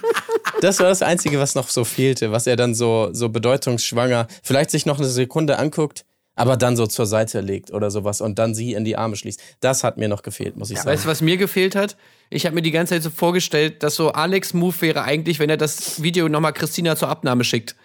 Das 0.61 0.79
war 0.79 0.89
das 0.89 1.01
Einzige, 1.01 1.39
was 1.39 1.55
noch 1.55 1.69
so 1.69 1.83
fehlte, 1.83 2.31
was 2.31 2.47
er 2.47 2.55
dann 2.55 2.73
so, 2.73 3.09
so 3.11 3.29
bedeutungsschwanger, 3.29 4.27
vielleicht 4.43 4.71
sich 4.71 4.85
noch 4.85 4.97
eine 4.97 5.07
Sekunde 5.07 5.59
anguckt, 5.59 6.05
aber 6.35 6.55
dann 6.55 6.75
so 6.75 6.85
zur 6.87 7.05
Seite 7.05 7.41
legt 7.41 7.71
oder 7.71 7.91
sowas 7.91 8.21
und 8.21 8.39
dann 8.39 8.53
sie 8.53 8.73
in 8.73 8.85
die 8.85 8.95
Arme 8.95 9.15
schließt. 9.15 9.41
Das 9.59 9.83
hat 9.83 9.97
mir 9.97 10.07
noch 10.07 10.21
gefehlt, 10.21 10.55
muss 10.55 10.69
ich 10.69 10.77
sagen. 10.77 10.89
Weißt 10.89 11.05
du, 11.05 11.09
was 11.09 11.21
mir 11.21 11.37
gefehlt 11.37 11.75
hat? 11.75 11.97
Ich 12.29 12.45
habe 12.45 12.55
mir 12.55 12.61
die 12.61 12.71
ganze 12.71 12.93
Zeit 12.93 13.03
so 13.03 13.09
vorgestellt, 13.09 13.81
dass 13.83 13.95
so 13.95 14.11
Alex 14.11 14.53
Move 14.53 14.75
wäre 14.81 15.03
eigentlich, 15.03 15.39
wenn 15.39 15.49
er 15.49 15.57
das 15.57 16.01
Video 16.01 16.29
nochmal 16.29 16.53
Christina 16.53 16.95
zur 16.95 17.09
Abnahme 17.09 17.43
schickt. 17.43 17.75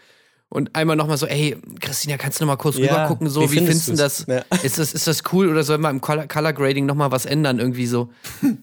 Und 0.53 0.77
einmal 0.77 0.97
nochmal 0.97 1.17
so, 1.17 1.25
ey, 1.25 1.57
Christina, 1.81 2.19
kannst 2.19 2.39
du 2.39 2.45
nochmal 2.45 2.59
kurz 2.59 2.77
Ja, 2.77 2.85
rüber 2.85 3.07
gucken, 3.07 3.31
so, 3.31 3.41
wie 3.41 3.53
wie, 3.53 3.57
findest 3.57 3.89
du 3.89 3.95
das? 3.95 4.27
Ja. 4.29 4.45
Ist 4.63 4.79
das? 4.79 4.93
Ist 4.93 5.07
das 5.07 5.23
cool 5.33 5.49
oder 5.49 5.65
soll 5.65 5.79
man 5.79 5.97
im 5.97 6.03
Color, 6.03 6.27
Color 6.27 6.53
Grading 6.53 6.85
nochmal 6.85 7.11
was 7.11 7.25
ändern, 7.25 7.59
irgendwie 7.59 7.87
so? 7.87 8.11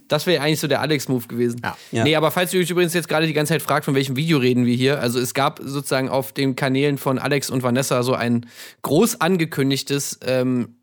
Das 0.07 0.27
wäre 0.27 0.43
eigentlich 0.43 0.59
so 0.59 0.67
der 0.67 0.81
Alex-Move 0.81 1.25
gewesen. 1.25 1.61
Ja. 1.63 1.75
Ja. 1.91 2.03
Nee, 2.03 2.15
aber 2.15 2.29
falls 2.29 2.53
ihr 2.53 2.61
euch 2.61 2.69
übrigens 2.69 2.93
jetzt 2.93 3.07
gerade 3.07 3.25
die 3.25 3.33
ganze 3.33 3.53
Zeit 3.53 3.63
fragt, 3.63 3.85
von 3.85 3.95
welchem 3.95 4.15
Video 4.15 4.37
reden 4.37 4.67
wir 4.67 4.75
hier, 4.75 4.99
also 4.99 5.19
es 5.19 5.33
gab 5.33 5.61
sozusagen 5.63 6.09
auf 6.09 6.31
den 6.31 6.55
Kanälen 6.55 6.99
von 6.99 7.17
Alex 7.17 7.49
und 7.49 7.63
Vanessa 7.63 8.03
so 8.03 8.13
ein 8.13 8.45
groß 8.83 9.19
angekündigtes 9.19 10.19
ähm, 10.23 10.75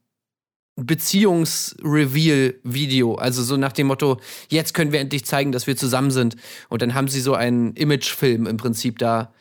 Beziehungsreveal-Video. 0.75 3.15
Also 3.15 3.45
so 3.45 3.57
nach 3.57 3.73
dem 3.73 3.87
Motto, 3.87 4.19
jetzt 4.49 4.75
können 4.75 4.91
wir 4.91 4.99
endlich 4.99 5.25
zeigen, 5.25 5.53
dass 5.53 5.69
wir 5.69 5.77
zusammen 5.77 6.11
sind. 6.11 6.35
Und 6.69 6.83
dann 6.83 6.95
haben 6.95 7.07
sie 7.07 7.21
so 7.21 7.35
einen 7.35 7.75
Imagefilm 7.75 8.49
im 8.49 8.57
Prinzip 8.57 8.99
da. 8.99 9.33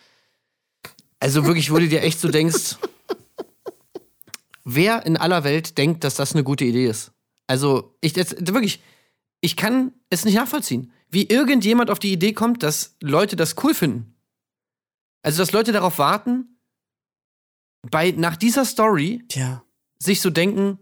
Also 1.20 1.46
wirklich, 1.46 1.72
wo 1.72 1.78
du 1.78 1.88
dir 1.88 2.02
echt 2.04 2.20
so 2.20 2.30
denkst, 2.30 2.78
wer 4.64 5.06
in 5.06 5.18
aller 5.18 5.44
Welt 5.44 5.78
denkt, 5.78 6.04
dass 6.04 6.16
das 6.16 6.34
eine 6.34 6.44
gute 6.44 6.66
Idee 6.66 6.88
ist? 6.88 7.12
Also, 7.48 7.96
ich 8.02 8.16
jetzt, 8.16 8.36
wirklich, 8.54 8.82
ich 9.40 9.56
kann 9.56 9.94
es 10.10 10.26
nicht 10.26 10.36
nachvollziehen, 10.36 10.92
wie 11.10 11.28
irgendjemand 11.28 11.90
auf 11.90 12.00
die 12.00 12.12
Idee 12.12 12.34
kommt, 12.34 12.64
dass 12.64 12.96
Leute 13.02 13.36
das 13.36 13.56
cool 13.64 13.74
finden. 13.74 14.16
Also, 15.22 15.42
dass 15.42 15.52
Leute 15.52 15.72
darauf 15.72 16.00
warten, 16.00 16.60
bei, 17.90 18.12
nach 18.12 18.36
dieser 18.36 18.66
Story 18.66 19.24
Tja. 19.28 19.64
sich 20.00 20.22
so 20.22 20.32
denken, 20.32 20.80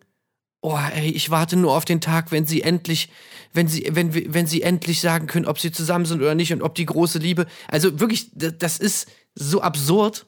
oh, 0.62 0.78
ey, 0.78 1.12
ich 1.12 1.30
warte 1.30 1.58
nur 1.58 1.76
auf 1.76 1.84
den 1.84 2.00
Tag, 2.00 2.32
wenn 2.32 2.46
sie 2.46 2.62
endlich, 2.62 3.10
wenn 3.52 3.68
sie, 3.68 3.86
wenn, 3.92 4.34
wenn 4.34 4.48
sie 4.48 4.62
endlich 4.62 5.02
sagen 5.02 5.28
können, 5.28 5.46
ob 5.46 5.60
sie 5.60 5.72
zusammen 5.72 6.06
sind 6.06 6.22
oder 6.22 6.36
nicht 6.36 6.54
und 6.54 6.62
ob 6.62 6.76
die 6.76 6.86
große 6.86 7.20
Liebe. 7.20 7.46
Also 7.68 8.00
wirklich, 8.00 8.32
das 8.34 8.80
ist 8.80 9.10
so 9.36 9.62
absurd. 9.62 10.26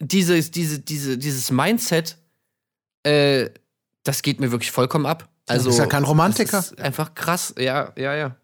Dieses, 0.00 0.50
diese, 0.50 0.78
diese, 0.78 1.18
dieses 1.18 1.50
Mindset, 1.50 2.16
äh, 3.02 3.50
das 4.04 4.22
geht 4.22 4.40
mir 4.40 4.52
wirklich 4.52 4.70
vollkommen 4.70 5.06
ab. 5.06 5.28
Also, 5.46 5.70
ist 5.70 5.78
ja 5.78 5.86
kein 5.86 6.04
Romantiker. 6.04 6.58
Das 6.58 6.72
ist 6.72 6.80
einfach 6.80 7.14
krass. 7.14 7.54
Ja, 7.58 7.92
ja, 7.96 8.14
ja. 8.14 8.36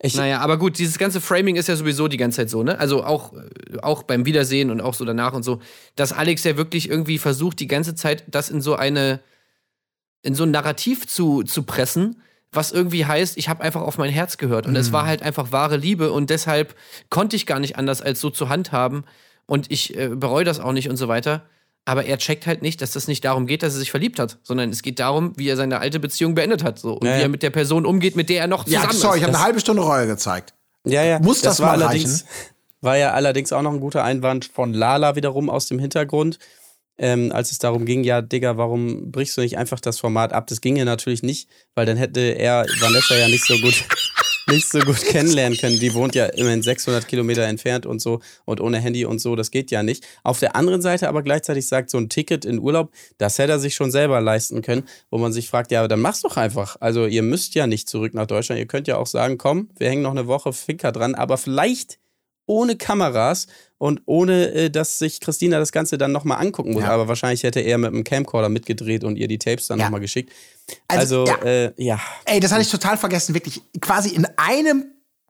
Ich, 0.00 0.14
Naja, 0.14 0.38
aber 0.40 0.58
gut, 0.58 0.78
dieses 0.78 0.96
ganze 0.96 1.20
Framing 1.20 1.56
ist 1.56 1.66
ja 1.66 1.74
sowieso 1.74 2.06
die 2.06 2.18
ganze 2.18 2.36
Zeit 2.36 2.50
so, 2.50 2.62
ne? 2.62 2.78
Also 2.78 3.02
auch, 3.02 3.32
auch 3.82 4.04
beim 4.04 4.26
Wiedersehen 4.26 4.70
und 4.70 4.80
auch 4.80 4.94
so 4.94 5.04
danach 5.04 5.32
und 5.32 5.42
so, 5.42 5.60
dass 5.96 6.12
Alex 6.12 6.44
ja 6.44 6.56
wirklich 6.56 6.88
irgendwie 6.88 7.18
versucht, 7.18 7.58
die 7.58 7.66
ganze 7.66 7.96
Zeit 7.96 8.22
das 8.28 8.48
in 8.48 8.60
so 8.60 8.76
eine, 8.76 9.20
in 10.22 10.36
so 10.36 10.44
ein 10.44 10.52
Narrativ 10.52 11.08
zu, 11.08 11.42
zu 11.42 11.64
pressen, 11.64 12.22
was 12.52 12.72
irgendwie 12.72 13.04
heißt, 13.06 13.36
ich 13.36 13.48
habe 13.48 13.62
einfach 13.62 13.82
auf 13.82 13.98
mein 13.98 14.10
Herz 14.10 14.38
gehört. 14.38 14.66
Und 14.66 14.76
es 14.76 14.92
war 14.92 15.06
halt 15.06 15.22
einfach 15.22 15.52
wahre 15.52 15.76
Liebe 15.76 16.12
und 16.12 16.30
deshalb 16.30 16.74
konnte 17.10 17.36
ich 17.36 17.46
gar 17.46 17.60
nicht 17.60 17.76
anders, 17.76 18.00
als 18.00 18.20
so 18.20 18.30
zu 18.30 18.48
handhaben. 18.48 19.04
Und 19.46 19.70
ich 19.70 19.96
äh, 19.96 20.08
bereue 20.08 20.44
das 20.44 20.60
auch 20.60 20.72
nicht 20.72 20.88
und 20.88 20.96
so 20.96 21.08
weiter. 21.08 21.42
Aber 21.84 22.04
er 22.04 22.18
checkt 22.18 22.46
halt 22.46 22.60
nicht, 22.60 22.82
dass 22.82 22.92
das 22.92 23.08
nicht 23.08 23.24
darum 23.24 23.46
geht, 23.46 23.62
dass 23.62 23.72
er 23.74 23.78
sich 23.78 23.90
verliebt 23.90 24.18
hat, 24.18 24.38
sondern 24.42 24.68
es 24.70 24.82
geht 24.82 24.98
darum, 24.98 25.32
wie 25.36 25.48
er 25.48 25.56
seine 25.56 25.78
alte 25.78 26.00
Beziehung 26.00 26.34
beendet 26.34 26.62
hat. 26.62 26.78
So. 26.78 26.94
Und 26.98 27.06
Ja, 27.06 27.16
wie 27.16 27.22
er 27.22 27.28
mit 27.30 27.42
der 27.42 27.48
Person 27.50 27.86
umgeht, 27.86 28.14
mit 28.14 28.28
der 28.28 28.42
er 28.42 28.46
noch 28.46 28.64
zusammen 28.64 28.84
Ja, 28.84 28.92
sorry, 28.92 29.16
ich 29.18 29.22
ist. 29.22 29.28
habe 29.28 29.36
eine 29.38 29.44
halbe 29.46 29.60
Stunde 29.60 29.82
Reue 29.82 30.06
gezeigt. 30.06 30.52
Ja, 30.84 31.02
ja. 31.02 31.18
Muss 31.18 31.40
das 31.40 31.60
war 31.60 31.76
mal 31.76 31.84
allerdings, 31.84 32.26
War 32.80 32.96
ja 32.96 33.12
allerdings 33.12 33.52
auch 33.52 33.62
noch 33.62 33.72
ein 33.72 33.80
guter 33.80 34.04
Einwand 34.04 34.44
von 34.44 34.72
Lala 34.72 35.16
wiederum 35.16 35.50
aus 35.50 35.66
dem 35.66 35.78
Hintergrund, 35.78 36.38
ähm, 36.98 37.32
als 37.32 37.52
es 37.52 37.58
darum 37.58 37.84
ging, 37.84 38.04
ja, 38.04 38.20
Digga, 38.22 38.56
warum 38.56 39.10
brichst 39.10 39.36
du 39.36 39.40
nicht 39.40 39.56
einfach 39.56 39.80
das 39.80 39.98
Format 39.98 40.32
ab? 40.32 40.46
Das 40.48 40.60
ginge 40.60 40.84
natürlich 40.84 41.22
nicht, 41.22 41.48
weil 41.74 41.86
dann 41.86 41.96
hätte 41.96 42.20
er 42.20 42.66
Vanessa 42.80 43.16
ja 43.16 43.28
nicht 43.28 43.46
so 43.46 43.56
gut. 43.58 43.84
nicht 44.48 44.68
so 44.68 44.78
gut 44.80 45.00
kennenlernen 45.02 45.58
können. 45.58 45.78
Die 45.78 45.94
wohnt 45.94 46.14
ja 46.14 46.26
immerhin 46.26 46.62
600 46.62 47.06
Kilometer 47.06 47.42
entfernt 47.42 47.86
und 47.86 48.00
so 48.00 48.20
und 48.44 48.60
ohne 48.60 48.78
Handy 48.78 49.04
und 49.04 49.20
so, 49.20 49.36
das 49.36 49.50
geht 49.50 49.70
ja 49.70 49.82
nicht. 49.82 50.06
Auf 50.24 50.38
der 50.40 50.56
anderen 50.56 50.82
Seite 50.82 51.08
aber 51.08 51.22
gleichzeitig 51.22 51.68
sagt, 51.68 51.90
so 51.90 51.98
ein 51.98 52.08
Ticket 52.08 52.44
in 52.44 52.58
Urlaub, 52.58 52.90
das 53.18 53.38
hätte 53.38 53.52
er 53.52 53.58
sich 53.58 53.74
schon 53.74 53.90
selber 53.90 54.20
leisten 54.20 54.62
können, 54.62 54.84
wo 55.10 55.18
man 55.18 55.32
sich 55.32 55.48
fragt, 55.48 55.70
ja, 55.70 55.86
dann 55.86 56.00
mach's 56.00 56.22
doch 56.22 56.36
einfach. 56.36 56.76
Also 56.80 57.06
ihr 57.06 57.22
müsst 57.22 57.54
ja 57.54 57.66
nicht 57.66 57.88
zurück 57.88 58.14
nach 58.14 58.26
Deutschland. 58.26 58.58
Ihr 58.58 58.66
könnt 58.66 58.88
ja 58.88 58.96
auch 58.96 59.06
sagen, 59.06 59.38
komm, 59.38 59.68
wir 59.76 59.88
hängen 59.88 60.02
noch 60.02 60.12
eine 60.12 60.26
Woche 60.26 60.52
Finger 60.52 60.92
dran, 60.92 61.14
aber 61.14 61.36
vielleicht 61.36 61.98
ohne 62.46 62.76
Kameras 62.76 63.46
und 63.78 64.02
ohne, 64.06 64.50
äh, 64.52 64.70
dass 64.70 64.98
sich 64.98 65.20
Christina 65.20 65.58
das 65.58 65.72
Ganze 65.72 65.98
dann 65.98 66.12
nochmal 66.12 66.40
angucken 66.44 66.72
muss. 66.72 66.82
Ja. 66.82 66.90
Aber 66.90 67.08
wahrscheinlich 67.08 67.42
hätte 67.44 67.60
er 67.60 67.78
mit 67.78 67.88
einem 67.92 68.04
Camcorder 68.04 68.48
mitgedreht 68.48 69.04
und 69.04 69.16
ihr 69.16 69.28
die 69.28 69.38
Tapes 69.38 69.68
dann 69.68 69.78
Ja. 69.78 69.86
nochmal 69.86 70.00
geschickt. 70.00 70.32
Also, 70.88 71.24
Also, 71.24 71.26
ja. 71.26 71.48
Äh, 71.48 71.72
ja. 71.76 72.00
Ey, 72.24 72.40
das 72.40 72.52
hatte 72.52 72.62
ich 72.62 72.70
total 72.70 72.96
vergessen, 72.96 73.34
wirklich 73.34 73.62
quasi 73.80 74.10
in 74.10 74.26
einem 74.36 74.84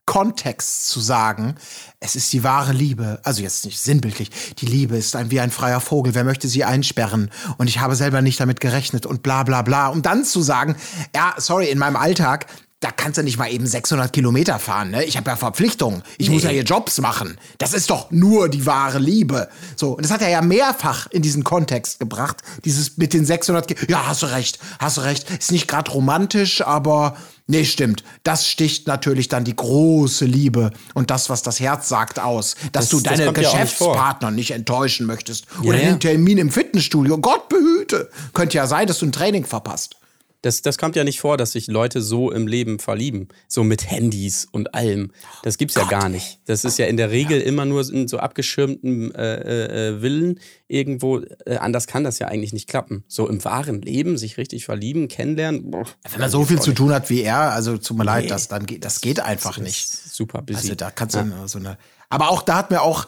Kontext 0.06 0.88
zu 0.88 1.00
sagen, 1.00 1.56
es 2.00 2.16
ist 2.16 2.32
die 2.32 2.42
wahre 2.42 2.72
Liebe, 2.72 3.20
also 3.24 3.42
jetzt 3.42 3.66
nicht 3.66 3.78
sinnbildlich, 3.78 4.30
die 4.58 4.64
Liebe 4.64 4.96
ist 4.96 5.14
ein, 5.14 5.30
wie 5.30 5.38
ein 5.38 5.50
freier 5.50 5.80
Vogel, 5.80 6.14
wer 6.14 6.24
möchte 6.24 6.48
sie 6.48 6.64
einsperren 6.64 7.30
und 7.58 7.68
ich 7.68 7.78
habe 7.80 7.94
selber 7.94 8.22
nicht 8.22 8.40
damit 8.40 8.60
gerechnet 8.60 9.04
und 9.04 9.22
bla 9.22 9.42
bla 9.42 9.60
bla, 9.60 9.88
um 9.88 10.00
dann 10.00 10.24
zu 10.24 10.40
sagen, 10.40 10.76
ja, 11.14 11.34
sorry, 11.36 11.68
in 11.68 11.76
meinem 11.76 11.96
Alltag, 11.96 12.46
da 12.80 12.92
kannst 12.92 13.18
du 13.18 13.22
nicht 13.24 13.38
mal 13.38 13.50
eben 13.50 13.66
600 13.66 14.12
Kilometer 14.12 14.58
fahren, 14.60 14.90
ne? 14.90 15.04
Ich 15.04 15.16
habe 15.16 15.28
ja 15.30 15.36
Verpflichtungen, 15.36 16.02
ich 16.16 16.30
muss 16.30 16.44
ja 16.44 16.50
hier 16.50 16.62
Jobs 16.62 17.00
machen. 17.00 17.36
Das 17.58 17.74
ist 17.74 17.90
doch 17.90 18.10
nur 18.12 18.48
die 18.48 18.66
wahre 18.66 19.00
Liebe. 19.00 19.48
So, 19.74 19.96
und 19.96 20.04
das 20.04 20.12
hat 20.12 20.22
er 20.22 20.28
ja 20.28 20.42
mehrfach 20.42 21.08
in 21.10 21.22
diesen 21.22 21.42
Kontext 21.42 21.98
gebracht, 21.98 22.36
dieses 22.64 22.96
mit 22.96 23.12
den 23.14 23.24
600 23.26 23.66
Ki 23.66 23.76
Ja, 23.88 24.06
hast 24.06 24.22
du 24.22 24.26
recht, 24.26 24.60
hast 24.78 24.96
du 24.96 25.00
recht, 25.00 25.28
ist 25.28 25.50
nicht 25.50 25.66
gerade 25.66 25.90
romantisch, 25.90 26.62
aber 26.62 27.16
Nee, 27.50 27.64
stimmt. 27.64 28.04
Das 28.24 28.46
sticht 28.46 28.86
natürlich 28.86 29.28
dann 29.28 29.42
die 29.42 29.56
große 29.56 30.26
Liebe 30.26 30.70
und 30.92 31.10
das, 31.10 31.30
was 31.30 31.40
das 31.42 31.60
Herz 31.60 31.88
sagt, 31.88 32.20
aus. 32.20 32.56
Dass 32.72 32.84
Das- 32.84 32.88
du 32.90 33.00
das 33.00 33.12
deine 33.14 33.24
ja 33.24 33.30
auch 33.30 33.34
nicht. 33.34 33.50
Geschäftspartner 33.50 34.30
nicht, 34.30 34.50
enttäuschen 34.50 35.06
möchtest. 35.06 35.46
Oder 35.64 35.78
ja. 35.82 35.88
den 35.88 35.98
Termin 35.98 36.36
im 36.36 36.50
Fitnessstudio. 36.50 37.16
Gott 37.16 37.48
behüte. 37.48 38.10
Könnte 38.34 38.58
ja 38.58 38.66
sein, 38.66 38.86
dass 38.86 38.98
du 38.98 39.06
ein 39.06 39.12
Training 39.12 39.46
verpasst. 39.46 39.96
Das, 40.42 40.62
das 40.62 40.78
kommt 40.78 40.94
ja 40.94 41.02
nicht 41.02 41.18
vor, 41.18 41.36
dass 41.36 41.52
sich 41.52 41.66
Leute 41.66 42.00
so 42.00 42.30
im 42.30 42.46
Leben 42.46 42.78
verlieben. 42.78 43.28
So 43.48 43.64
mit 43.64 43.90
Handys 43.90 44.46
und 44.50 44.72
allem. 44.72 45.10
Das 45.42 45.58
gibt's 45.58 45.74
ja 45.74 45.84
gar 45.84 46.08
nicht. 46.08 46.38
Das 46.44 46.64
ist 46.64 46.78
ja 46.78 46.86
in 46.86 46.96
der 46.96 47.10
Regel 47.10 47.40
immer 47.40 47.64
nur 47.64 47.88
in 47.92 48.06
so 48.06 48.18
abgeschirmten 48.18 49.12
äh, 49.16 49.34
äh, 49.34 49.88
äh, 49.88 50.00
Villen 50.00 50.38
irgendwo. 50.68 51.18
Äh, 51.18 51.56
anders 51.56 51.88
kann 51.88 52.04
das 52.04 52.20
ja 52.20 52.28
eigentlich 52.28 52.52
nicht 52.52 52.68
klappen. 52.68 53.02
So 53.08 53.28
im 53.28 53.44
wahren 53.44 53.82
Leben 53.82 54.16
sich 54.16 54.38
richtig 54.38 54.64
verlieben, 54.64 55.08
kennenlernen. 55.08 55.72
Boah, 55.72 55.86
Wenn 56.08 56.20
man 56.20 56.30
so 56.30 56.44
viel 56.44 56.60
zu 56.60 56.72
tun 56.72 56.92
hat 56.92 57.10
wie 57.10 57.22
er, 57.22 57.52
also 57.52 57.76
tut 57.76 57.98
mir 57.98 58.04
leid, 58.04 58.30
das, 58.30 58.46
dann 58.46 58.64
geht, 58.64 58.84
das 58.84 59.00
geht 59.00 59.18
einfach 59.18 59.58
nicht. 59.58 59.88
Super 59.88 60.42
busy. 60.42 60.58
Also 60.58 60.74
da 60.76 60.92
kannst 60.92 61.16
du 61.16 61.18
dann 61.18 61.48
so 61.48 61.58
eine. 61.58 61.78
Aber 62.10 62.30
auch 62.30 62.42
da 62.42 62.58
hat 62.58 62.70
mir 62.70 62.82
auch. 62.82 63.06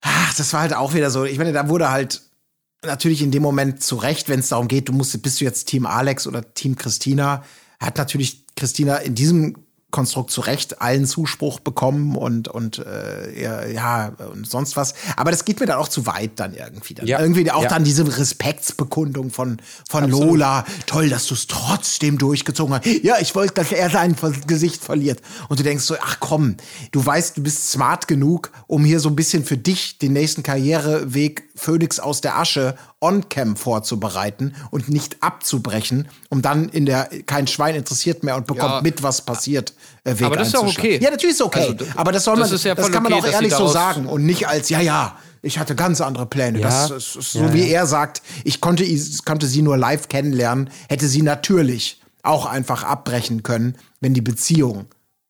Ach, 0.00 0.34
das 0.34 0.52
war 0.52 0.62
halt 0.62 0.74
auch 0.74 0.92
wieder 0.92 1.10
so. 1.10 1.24
Ich 1.24 1.38
meine, 1.38 1.52
da 1.52 1.68
wurde 1.68 1.90
halt 1.90 2.25
natürlich 2.84 3.22
in 3.22 3.30
dem 3.30 3.42
Moment 3.42 3.82
zu 3.82 3.96
Recht, 3.96 4.28
wenn 4.28 4.40
es 4.40 4.48
darum 4.48 4.68
geht, 4.68 4.88
du 4.88 4.92
musst, 4.92 5.20
bist 5.22 5.40
du 5.40 5.44
jetzt 5.44 5.66
Team 5.66 5.86
Alex 5.86 6.26
oder 6.26 6.54
Team 6.54 6.76
Christina, 6.76 7.44
hat 7.80 7.98
natürlich 7.98 8.44
Christina 8.54 8.96
in 8.96 9.14
diesem 9.14 9.65
Konstrukt 9.96 10.30
zu 10.30 10.42
Recht 10.42 10.82
allen 10.82 11.06
Zuspruch 11.06 11.58
bekommen 11.58 12.16
und 12.16 12.48
und 12.48 12.78
äh, 12.78 13.32
ja, 13.72 14.12
und 14.30 14.46
sonst 14.46 14.76
was. 14.76 14.92
Aber 15.16 15.30
das 15.30 15.46
geht 15.46 15.58
mir 15.58 15.64
dann 15.64 15.78
auch 15.78 15.88
zu 15.88 16.04
weit 16.04 16.32
dann 16.36 16.52
irgendwie. 16.54 16.92
Dann. 16.92 17.06
Ja. 17.06 17.18
Irgendwie 17.18 17.50
auch 17.50 17.62
Ja. 17.62 17.70
dann 17.70 17.82
diese 17.82 18.06
Respektsbekundung 18.06 19.30
von 19.30 19.56
von 19.88 20.10
Lola. 20.10 20.66
Toll, 20.84 21.08
dass 21.08 21.26
du 21.26 21.32
es 21.34 21.46
trotzdem 21.46 22.18
durchgezogen 22.18 22.74
hast. 22.74 22.84
Ja, 23.02 23.16
ich 23.20 23.34
wollte, 23.34 23.54
dass 23.54 23.72
er 23.72 23.88
sein 23.88 24.14
Gesicht 24.46 24.84
verliert. 24.84 25.22
Und 25.48 25.58
du 25.60 25.64
denkst 25.64 25.84
so, 25.84 25.96
ach 25.98 26.18
komm, 26.20 26.56
du 26.92 27.04
weißt, 27.04 27.38
du 27.38 27.42
bist 27.42 27.70
smart 27.70 28.06
genug, 28.06 28.50
um 28.66 28.84
hier 28.84 29.00
so 29.00 29.08
ein 29.08 29.16
bisschen 29.16 29.44
für 29.46 29.56
dich 29.56 29.96
den 29.98 30.12
nächsten 30.12 30.42
Karriereweg 30.42 31.44
Phoenix 31.56 31.98
aus 31.98 32.20
der 32.20 32.36
Asche 32.38 32.76
on-cam 33.06 33.56
vorzubereiten 33.56 34.54
und 34.70 34.88
nicht 34.88 35.22
abzubrechen, 35.22 36.08
um 36.28 36.42
dann 36.42 36.68
in 36.68 36.86
der 36.86 37.08
kein 37.26 37.46
Schwein 37.46 37.74
interessiert 37.74 38.24
mehr 38.24 38.36
und 38.36 38.46
bekommt 38.46 38.74
Ja. 38.74 38.80
mit, 38.82 39.02
was 39.02 39.22
passiert. 39.22 39.74
Äh, 40.04 40.18
Weg 40.18 40.26
Aber 40.26 40.36
das 40.36 40.48
ist 40.48 40.56
auch 40.56 40.66
okay. 40.66 40.98
Ja, 41.00 41.10
natürlich 41.10 41.34
ist 41.34 41.40
es 41.40 41.46
okay. 41.46 41.76
Also, 41.78 41.84
aber 41.94 42.12
das 42.12 42.24
soll 42.24 42.36
das 42.36 42.48
man, 42.48 42.56
ist 42.56 42.64
ja 42.64 42.74
das 42.74 42.90
kann 42.90 43.02
man 43.02 43.12
okay, 43.12 43.22
auch 43.28 43.32
ehrlich 43.32 43.54
so 43.54 43.68
sagen 43.68 44.06
und 44.06 44.24
nicht 44.26 44.48
als, 44.48 44.68
ja, 44.68 44.80
ja, 44.80 45.16
ich 45.42 45.58
hatte 45.58 45.74
ganz 45.76 46.00
andere 46.00 46.26
Pläne. 46.26 46.58
Ja. 46.60 46.88
Das 46.88 46.90
ist 47.14 47.32
so, 47.32 47.52
wie 47.52 47.68
er 47.68 47.86
sagt, 47.86 48.22
ich 48.44 48.60
konnte, 48.60 48.84
is- 48.84 49.22
konnte 49.24 49.46
sie 49.46 49.62
nur 49.62 49.76
live 49.76 50.08
kennenlernen, 50.08 50.70
hätte 50.88 51.06
sie 51.08 51.22
natürlich 51.22 52.00
auch 52.22 52.46
einfach 52.46 52.82
abbrechen 52.82 53.42
können, 53.44 53.76
wenn 54.00 54.12
die 54.14 54.20
Beziehung 54.22 54.86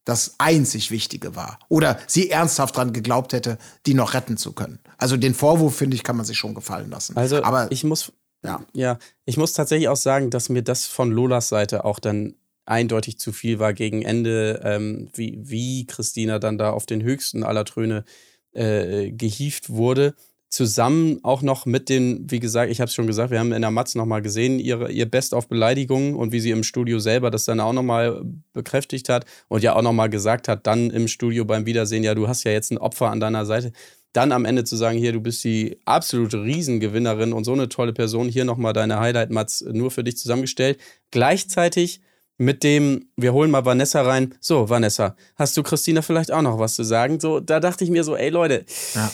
das 0.07 0.37
einzig 0.39 0.91
Wichtige 0.91 1.35
war. 1.37 1.59
Oder 1.69 1.99
sie 2.07 2.31
ernsthaft 2.31 2.77
dran 2.77 2.93
geglaubt 2.93 3.33
hätte, 3.33 3.59
die 3.87 3.93
noch 3.95 4.15
retten 4.15 4.37
zu 4.37 4.53
können. 4.53 4.79
Also 4.99 5.17
den 5.17 5.35
Vorwurf, 5.35 5.77
finde 5.77 5.97
ich, 5.97 6.03
kann 6.03 6.17
man 6.17 6.27
sich 6.27 6.39
schon 6.39 6.55
gefallen 6.55 6.91
lassen. 6.91 7.17
Also 7.17 7.43
aber 7.43 7.71
ich 7.71 7.85
muss, 7.85 8.13
ja. 8.45 8.65
ja, 8.73 8.99
ich 9.25 9.37
muss 9.37 9.53
tatsächlich 9.53 9.89
auch 9.89 9.97
sagen, 9.97 10.31
dass 10.31 10.49
mir 10.49 10.63
das 10.63 10.87
von 10.87 11.11
Lolas 11.11 11.49
Seite 11.49 11.85
auch 11.85 11.99
dann 11.99 12.35
eindeutig 12.67 13.19
zu 13.19 13.33
viel 13.33 13.59
war 13.59 13.73
gegen 13.73 14.03
Ende, 14.03 14.61
ähm, 14.65 15.09
wie, 15.15 15.39
wie 15.41 15.87
Christina 15.87 16.39
dann 16.39 16.59
da 16.59 16.71
auf 16.71 16.85
den 16.85 17.03
höchsten 17.03 17.45
aller 17.45 17.65
Tröne 17.65 18.05
äh, 18.53 19.13
gehievt 19.13 19.71
wurde. 19.71 20.15
Zusammen 20.49 21.21
auch 21.23 21.43
noch 21.43 21.67
mit 21.67 21.89
den, 21.89 22.31
wie 22.31 22.41
gesagt, 22.41 22.71
ich 22.71 22.81
habe 22.81 22.89
es 22.89 22.95
schon 22.95 23.07
gesagt, 23.07 23.31
wir 23.31 23.39
haben 23.39 23.53
in 23.53 23.63
der 23.63 23.71
Matz 23.71 23.95
nochmal 23.95 24.23
gesehen, 24.23 24.59
ihre, 24.59 24.91
ihr 24.91 25.07
Best 25.11 25.35
auf 25.35 25.49
Beleidigungen 25.49 26.15
und 26.15 26.33
wie 26.33 26.41
sie 26.41 26.51
im 26.51 26.63
Studio 26.63 26.99
selber 26.99 27.31
das 27.31 27.45
dann 27.45 27.61
auch 27.61 27.73
nochmal 27.73 28.23
bekräftigt 28.53 29.09
hat 29.09 29.27
und 29.49 29.63
ja 29.63 29.75
auch 29.75 29.83
nochmal 29.83 30.09
gesagt 30.09 30.49
hat, 30.49 30.67
dann 30.67 30.91
im 30.91 31.09
Studio 31.09 31.45
beim 31.45 31.67
Wiedersehen, 31.67 32.05
ja, 32.05 32.15
du 32.15 32.29
hast 32.29 32.45
ja 32.45 32.53
jetzt 32.53 32.71
ein 32.71 32.79
Opfer 32.79 33.11
an 33.11 33.21
deiner 33.21 33.45
Seite. 33.45 33.73
Dann 34.17 34.33
am 34.33 34.45
Ende 34.47 34.65
zu 34.65 34.77
sagen, 34.77 34.97
hier, 34.99 35.13
du 35.13 35.21
bist 35.21 35.45
die 35.45 35.77
absolute 35.85 36.43
Riesengewinnerin 36.43 37.33
und 37.35 37.45
so 37.45 37.53
eine 37.53 37.69
tolle 37.69 37.93
Person, 37.93 38.29
hier 38.29 38.45
nochmal 38.47 38.73
deine 38.73 38.99
Highlight-Mats 38.99 39.65
nur 39.73 39.91
für 39.91 40.03
dich 40.05 40.17
zusammengestellt. 40.17 40.79
Gleichzeitig 41.11 42.01
mit 42.39 42.63
dem, 42.63 43.09
wir 43.17 43.33
holen 43.33 43.51
mal 43.51 43.65
Vanessa 43.65 44.03
rein. 44.03 44.35
So, 44.41 44.69
Vanessa, 44.69 45.17
hast 45.37 45.57
du 45.57 45.63
Christina 45.63 46.03
vielleicht 46.03 46.31
auch 46.33 46.43
noch 46.43 46.59
was 46.59 46.75
zu 46.77 46.85
sagen? 46.85 47.19
So, 47.21 47.41
da 47.41 47.61
dachte 47.61 47.83
ich 47.85 47.91
mir 47.91 48.05
so, 48.05 48.15
ey 48.15 48.29
Leute, 48.31 48.65
Ja. 48.95 49.11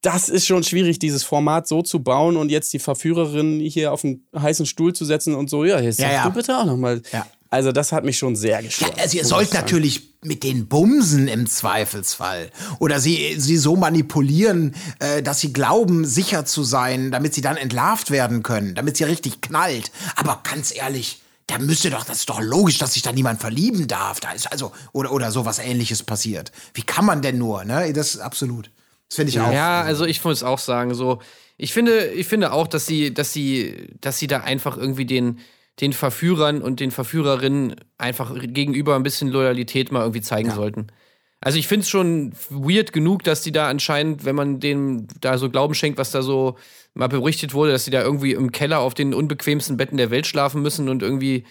das 0.00 0.28
ist 0.28 0.46
schon 0.46 0.64
schwierig, 0.64 0.98
dieses 0.98 1.22
Format 1.22 1.68
so 1.68 1.82
zu 1.82 2.02
bauen 2.02 2.36
und 2.36 2.50
jetzt 2.50 2.72
die 2.72 2.78
Verführerin 2.78 3.60
hier 3.60 3.92
auf 3.92 4.04
einen 4.04 4.26
heißen 4.36 4.66
Stuhl 4.66 4.92
zu 4.94 5.04
setzen 5.04 5.34
und 5.34 5.48
so, 5.50 5.64
ja, 5.64 5.80
jetzt 5.80 6.00
Ja, 6.00 6.10
ja. 6.12 6.24
du 6.24 6.32
bitte 6.34 6.56
auch 6.58 6.64
noch 6.64 6.76
mal. 6.76 7.00
Ja. 7.12 7.26
Also 7.50 7.70
das 7.72 7.92
hat 7.92 8.04
mich 8.04 8.16
schon 8.18 8.34
sehr 8.36 8.56
Ja, 8.56 8.60
gestört. 8.62 8.98
also 8.98 9.16
ihr 9.18 9.24
sollt 9.26 9.52
natürlich 9.54 10.11
mit 10.24 10.44
den 10.44 10.68
Bumsen 10.68 11.26
im 11.26 11.46
Zweifelsfall. 11.48 12.50
Oder 12.78 13.00
sie, 13.00 13.34
sie 13.38 13.56
so 13.56 13.74
manipulieren, 13.74 14.74
äh, 15.00 15.22
dass 15.22 15.40
sie 15.40 15.52
glauben, 15.52 16.04
sicher 16.04 16.44
zu 16.44 16.62
sein, 16.62 17.10
damit 17.10 17.34
sie 17.34 17.40
dann 17.40 17.56
entlarvt 17.56 18.10
werden 18.10 18.42
können, 18.42 18.74
damit 18.74 18.96
sie 18.96 19.04
richtig 19.04 19.40
knallt. 19.40 19.90
Aber 20.14 20.40
ganz 20.44 20.74
ehrlich, 20.74 21.20
da 21.48 21.58
müsste 21.58 21.90
doch, 21.90 22.04
das 22.04 22.18
ist 22.18 22.30
doch 22.30 22.40
logisch, 22.40 22.78
dass 22.78 22.94
sich 22.94 23.02
da 23.02 23.10
niemand 23.10 23.40
verlieben 23.40 23.88
darf. 23.88 24.20
Da 24.20 24.30
ist 24.30 24.50
also, 24.50 24.72
oder, 24.92 25.10
oder 25.10 25.32
sowas 25.32 25.58
ähnliches 25.58 26.04
passiert. 26.04 26.52
Wie 26.72 26.82
kann 26.82 27.04
man 27.04 27.20
denn 27.20 27.38
nur, 27.38 27.64
ne? 27.64 27.92
Das 27.92 28.14
ist 28.14 28.20
absolut. 28.20 28.70
Das 29.08 29.16
finde 29.16 29.30
ich 29.30 29.40
auch. 29.40 29.52
Ja, 29.52 29.82
also 29.82 30.04
ich 30.06 30.24
muss 30.24 30.44
auch 30.44 30.60
sagen, 30.60 30.94
so, 30.94 31.20
ich 31.56 31.72
finde, 31.72 32.06
ich 32.06 32.28
finde 32.28 32.52
auch, 32.52 32.68
dass 32.68 32.86
sie, 32.86 33.12
dass 33.12 33.32
sie, 33.32 33.88
dass 34.00 34.18
sie 34.18 34.28
da 34.28 34.38
einfach 34.38 34.76
irgendwie 34.76 35.04
den, 35.04 35.40
den 35.80 35.92
Verführern 35.92 36.62
und 36.62 36.80
den 36.80 36.90
Verführerinnen 36.90 37.76
einfach 37.98 38.34
gegenüber 38.40 38.94
ein 38.96 39.02
bisschen 39.02 39.28
Loyalität 39.28 39.90
mal 39.90 40.00
irgendwie 40.00 40.20
zeigen 40.20 40.50
sollten. 40.50 40.88
Also 41.40 41.58
ich 41.58 41.66
finde 41.66 41.82
es 41.82 41.88
schon 41.88 42.32
weird 42.50 42.92
genug, 42.92 43.24
dass 43.24 43.42
die 43.42 43.50
da 43.50 43.68
anscheinend, 43.68 44.24
wenn 44.24 44.36
man 44.36 44.60
denen 44.60 45.08
da 45.20 45.38
so 45.38 45.50
Glauben 45.50 45.74
schenkt, 45.74 45.98
was 45.98 46.12
da 46.12 46.22
so 46.22 46.56
mal 46.94 47.08
berichtet 47.08 47.52
wurde, 47.52 47.72
dass 47.72 47.84
die 47.84 47.90
da 47.90 48.02
irgendwie 48.02 48.32
im 48.32 48.52
Keller 48.52 48.78
auf 48.80 48.94
den 48.94 49.12
unbequemsten 49.12 49.76
Betten 49.76 49.96
der 49.96 50.10
Welt 50.10 50.26
schlafen 50.26 50.62
müssen 50.62 50.88
und 50.88 51.02
irgendwie 51.02 51.44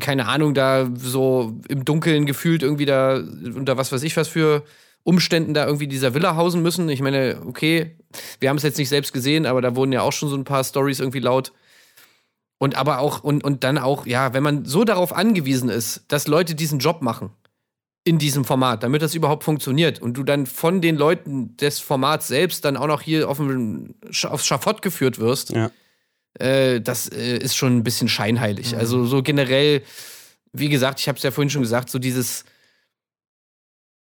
keine 0.00 0.26
Ahnung, 0.26 0.54
da 0.54 0.88
so 0.94 1.58
im 1.68 1.84
Dunkeln 1.84 2.26
gefühlt 2.26 2.62
irgendwie 2.62 2.86
da 2.86 3.16
unter 3.16 3.76
was 3.76 3.92
weiß 3.92 4.02
ich 4.04 4.16
was 4.16 4.28
für 4.28 4.62
Umständen 5.02 5.52
da 5.52 5.66
irgendwie 5.66 5.86
dieser 5.86 6.14
Villa 6.14 6.36
hausen 6.36 6.62
müssen. 6.62 6.88
Ich 6.88 7.02
meine, 7.02 7.42
okay, 7.46 7.96
wir 8.40 8.48
haben 8.48 8.56
es 8.56 8.62
jetzt 8.62 8.78
nicht 8.78 8.88
selbst 8.88 9.12
gesehen, 9.12 9.44
aber 9.44 9.60
da 9.60 9.76
wurden 9.76 9.92
ja 9.92 10.00
auch 10.00 10.12
schon 10.12 10.30
so 10.30 10.36
ein 10.36 10.44
paar 10.44 10.64
Stories 10.64 11.00
irgendwie 11.00 11.20
laut. 11.20 11.52
Und 12.64 12.76
aber 12.76 12.98
auch, 13.00 13.22
und, 13.22 13.44
und 13.44 13.62
dann 13.62 13.76
auch, 13.78 14.06
ja, 14.06 14.32
wenn 14.32 14.42
man 14.42 14.64
so 14.64 14.84
darauf 14.84 15.12
angewiesen 15.12 15.68
ist, 15.68 16.04
dass 16.08 16.26
Leute 16.26 16.54
diesen 16.54 16.78
Job 16.78 17.02
machen 17.02 17.30
in 18.04 18.18
diesem 18.18 18.44
Format, 18.46 18.82
damit 18.82 19.02
das 19.02 19.14
überhaupt 19.14 19.44
funktioniert 19.44 20.00
und 20.00 20.14
du 20.16 20.22
dann 20.24 20.46
von 20.46 20.80
den 20.80 20.96
Leuten 20.96 21.56
des 21.58 21.80
Formats 21.80 22.26
selbst 22.28 22.64
dann 22.64 22.76
auch 22.78 22.86
noch 22.86 23.02
hier 23.02 23.28
auf 23.28 23.36
dem, 23.36 23.94
Sch- 24.10 24.28
aufs 24.28 24.46
Schafott 24.46 24.80
geführt 24.82 25.18
wirst, 25.18 25.50
Ja. 25.50 25.70
äh, 26.38 26.80
das 26.80 27.08
äh, 27.08 27.36
ist 27.36 27.54
schon 27.56 27.76
ein 27.76 27.84
bisschen 27.84 28.08
scheinheilig. 28.08 28.76
Also 28.76 29.04
so 29.04 29.22
generell, 29.22 29.82
wie 30.52 30.68
gesagt, 30.70 31.00
ich 31.00 31.08
habe 31.08 31.16
es 31.18 31.22
ja 31.22 31.30
vorhin 31.32 31.50
schon 31.50 31.62
gesagt, 31.62 31.90
so 31.90 31.98
dieses 31.98 32.44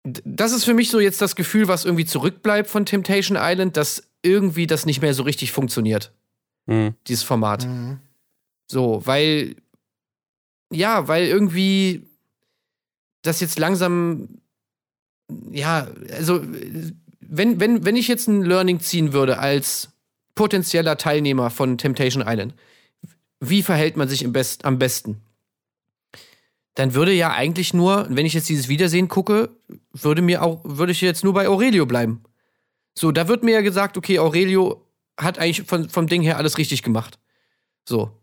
das 0.06 0.52
ist 0.52 0.66
für 0.66 0.74
mich 0.74 0.90
so 0.92 1.00
jetzt 1.00 1.22
das 1.22 1.36
Gefühl, 1.36 1.68
was 1.68 1.86
irgendwie 1.86 2.06
zurückbleibt 2.06 2.70
von 2.70 2.86
Temptation 2.86 3.38
Island, 3.40 3.78
dass 3.78 4.04
irgendwie 4.22 4.68
das 4.68 4.86
nicht 4.86 5.02
mehr 5.02 5.14
so 5.14 5.24
richtig 5.24 5.52
funktioniert, 5.52 6.12
Mhm. 6.68 6.96
dieses 7.08 7.24
Format. 7.24 7.66
Mhm. 7.68 8.00
So, 8.74 9.06
weil 9.06 9.56
ja, 10.72 11.08
weil 11.08 11.28
irgendwie 11.28 12.08
das 13.22 13.40
jetzt 13.40 13.60
langsam, 13.60 14.42
ja, 15.52 15.88
also 16.12 16.42
wenn, 17.22 17.60
wenn, 17.60 17.86
wenn 17.86 17.96
ich 17.96 18.08
jetzt 18.08 18.28
ein 18.28 18.42
Learning 18.42 18.80
ziehen 18.80 19.14
würde 19.14 19.38
als 19.38 19.90
potenzieller 20.34 20.98
Teilnehmer 20.98 21.52
von 21.52 21.78
Temptation 21.78 22.24
Island, 22.26 22.56
wie 23.40 23.62
verhält 23.62 23.96
man 23.96 24.10
sich 24.10 24.26
Best, 24.34 24.66
am 24.66 24.80
besten? 24.80 25.22
Dann 26.74 26.96
würde 26.96 27.14
ja 27.14 27.32
eigentlich 27.32 27.76
nur, 27.76 28.08
wenn 28.10 28.26
ich 28.26 28.34
jetzt 28.34 28.50
dieses 28.50 28.68
Wiedersehen 28.68 29.08
gucke, 29.08 29.56
würde 29.92 30.24
mir 30.24 30.42
auch, 30.42 30.62
würde 30.64 30.92
ich 30.92 31.02
jetzt 31.02 31.24
nur 31.24 31.34
bei 31.34 31.48
Aurelio 31.48 31.86
bleiben. 31.86 32.24
So, 32.98 33.12
da 33.12 33.28
wird 33.28 33.44
mir 33.44 33.52
ja 33.52 33.62
gesagt, 33.62 33.98
okay, 33.98 34.18
Aurelio 34.18 34.88
hat 35.18 35.38
eigentlich 35.38 35.68
von, 35.68 35.88
vom 35.90 36.08
Ding 36.08 36.24
her 36.24 36.38
alles 36.38 36.58
richtig 36.58 36.82
gemacht. 36.82 37.20
So. 37.88 38.23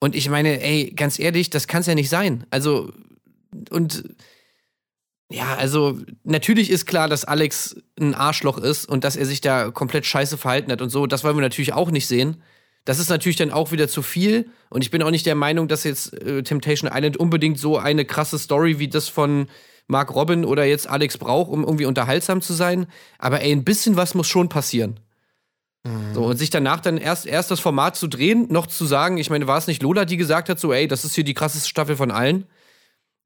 Und 0.00 0.14
ich 0.14 0.28
meine, 0.28 0.62
ey, 0.62 0.92
ganz 0.94 1.18
ehrlich, 1.18 1.50
das 1.50 1.66
kann 1.66 1.80
es 1.80 1.86
ja 1.86 1.94
nicht 1.94 2.10
sein. 2.10 2.46
Also, 2.50 2.92
und 3.70 4.04
ja, 5.30 5.56
also 5.56 5.98
natürlich 6.22 6.70
ist 6.70 6.86
klar, 6.86 7.08
dass 7.08 7.24
Alex 7.24 7.76
ein 7.98 8.14
Arschloch 8.14 8.58
ist 8.58 8.86
und 8.86 9.02
dass 9.02 9.16
er 9.16 9.26
sich 9.26 9.40
da 9.40 9.70
komplett 9.70 10.06
scheiße 10.06 10.36
verhalten 10.38 10.70
hat 10.70 10.82
und 10.82 10.90
so. 10.90 11.06
Das 11.06 11.24
wollen 11.24 11.36
wir 11.36 11.40
natürlich 11.42 11.72
auch 11.72 11.90
nicht 11.90 12.06
sehen. 12.06 12.42
Das 12.84 13.00
ist 13.00 13.08
natürlich 13.08 13.36
dann 13.36 13.50
auch 13.50 13.72
wieder 13.72 13.88
zu 13.88 14.02
viel. 14.02 14.48
Und 14.70 14.82
ich 14.82 14.90
bin 14.92 15.02
auch 15.02 15.10
nicht 15.10 15.26
der 15.26 15.34
Meinung, 15.34 15.66
dass 15.66 15.82
jetzt 15.82 16.12
äh, 16.22 16.42
Temptation 16.44 16.90
Island 16.92 17.16
unbedingt 17.16 17.58
so 17.58 17.78
eine 17.78 18.04
krasse 18.04 18.38
Story 18.38 18.78
wie 18.78 18.88
das 18.88 19.08
von 19.08 19.48
Mark 19.88 20.14
Robin 20.14 20.44
oder 20.44 20.64
jetzt 20.64 20.88
Alex 20.88 21.18
braucht, 21.18 21.50
um 21.50 21.64
irgendwie 21.64 21.86
unterhaltsam 21.86 22.40
zu 22.40 22.52
sein. 22.52 22.86
Aber 23.18 23.40
ey, 23.40 23.50
ein 23.50 23.64
bisschen 23.64 23.96
was 23.96 24.14
muss 24.14 24.28
schon 24.28 24.48
passieren. 24.48 25.00
So, 26.14 26.24
und 26.24 26.36
sich 26.36 26.50
danach 26.50 26.80
dann 26.80 26.96
erst, 26.96 27.26
erst 27.26 27.50
das 27.50 27.60
Format 27.60 27.96
zu 27.96 28.06
drehen, 28.08 28.46
noch 28.50 28.66
zu 28.66 28.86
sagen, 28.86 29.18
ich 29.18 29.30
meine, 29.30 29.46
war 29.46 29.58
es 29.58 29.66
nicht 29.66 29.82
Lola, 29.82 30.04
die 30.04 30.16
gesagt 30.16 30.48
hat, 30.48 30.58
so, 30.58 30.72
ey, 30.72 30.88
das 30.88 31.04
ist 31.04 31.14
hier 31.14 31.24
die 31.24 31.34
krasseste 31.34 31.68
Staffel 31.68 31.96
von 31.96 32.10
allen? 32.10 32.46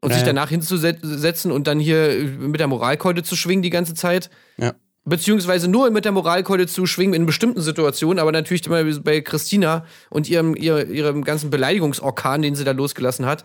Und 0.02 0.10
Ja, 0.10 0.16
sich 0.16 0.24
danach 0.24 0.48
hinzusetzen 0.48 1.52
und 1.52 1.66
dann 1.66 1.78
hier 1.78 2.14
mit 2.38 2.58
der 2.58 2.68
Moralkeule 2.68 3.22
zu 3.22 3.36
schwingen 3.36 3.62
die 3.62 3.70
ganze 3.70 3.94
Zeit. 3.94 4.30
Ja. 4.56 4.74
Beziehungsweise 5.04 5.68
nur 5.68 5.90
mit 5.90 6.04
der 6.04 6.12
Moralkeule 6.12 6.66
zu 6.66 6.86
schwingen 6.86 7.14
in 7.14 7.26
bestimmten 7.26 7.60
Situationen, 7.60 8.18
aber 8.18 8.32
natürlich 8.32 8.66
immer 8.66 8.82
bei 9.00 9.20
Christina 9.20 9.84
und 10.08 10.28
ihrem, 10.28 10.54
ihr, 10.54 10.88
ihrem 10.88 11.24
ganzen 11.24 11.50
Beleidigungsorkan, 11.50 12.42
den 12.42 12.54
sie 12.54 12.64
da 12.64 12.72
losgelassen 12.72 13.26
hat, 13.26 13.44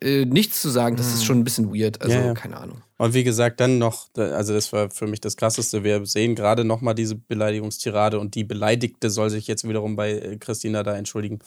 äh, 0.00 0.24
nichts 0.24 0.62
zu 0.62 0.70
sagen, 0.70 0.96
das 0.96 1.12
ist 1.12 1.24
schon 1.24 1.38
ein 1.38 1.44
bisschen 1.44 1.74
weird. 1.74 2.00
Also, 2.00 2.14
Ja, 2.14 2.26
ja. 2.26 2.34
keine 2.34 2.56
Ahnung. 2.56 2.82
Und 2.98 3.14
wie 3.14 3.24
gesagt, 3.24 3.58
dann 3.60 3.78
noch, 3.78 4.08
also 4.16 4.54
das 4.54 4.72
war 4.72 4.90
für 4.90 5.08
mich 5.08 5.20
das 5.20 5.36
Krasseste. 5.36 5.82
Wir 5.82 6.06
sehen 6.06 6.34
gerade 6.34 6.64
nochmal 6.64 6.94
diese 6.94 7.16
Beleidigungstirade 7.16 8.20
und 8.20 8.34
die 8.36 8.44
Beleidigte 8.44 9.10
soll 9.10 9.30
sich 9.30 9.48
jetzt 9.48 9.68
wiederum 9.68 9.96
bei 9.96 10.12
äh, 10.12 10.36
Christina 10.36 10.82
da 10.82 10.96
entschuldigen. 10.96 11.40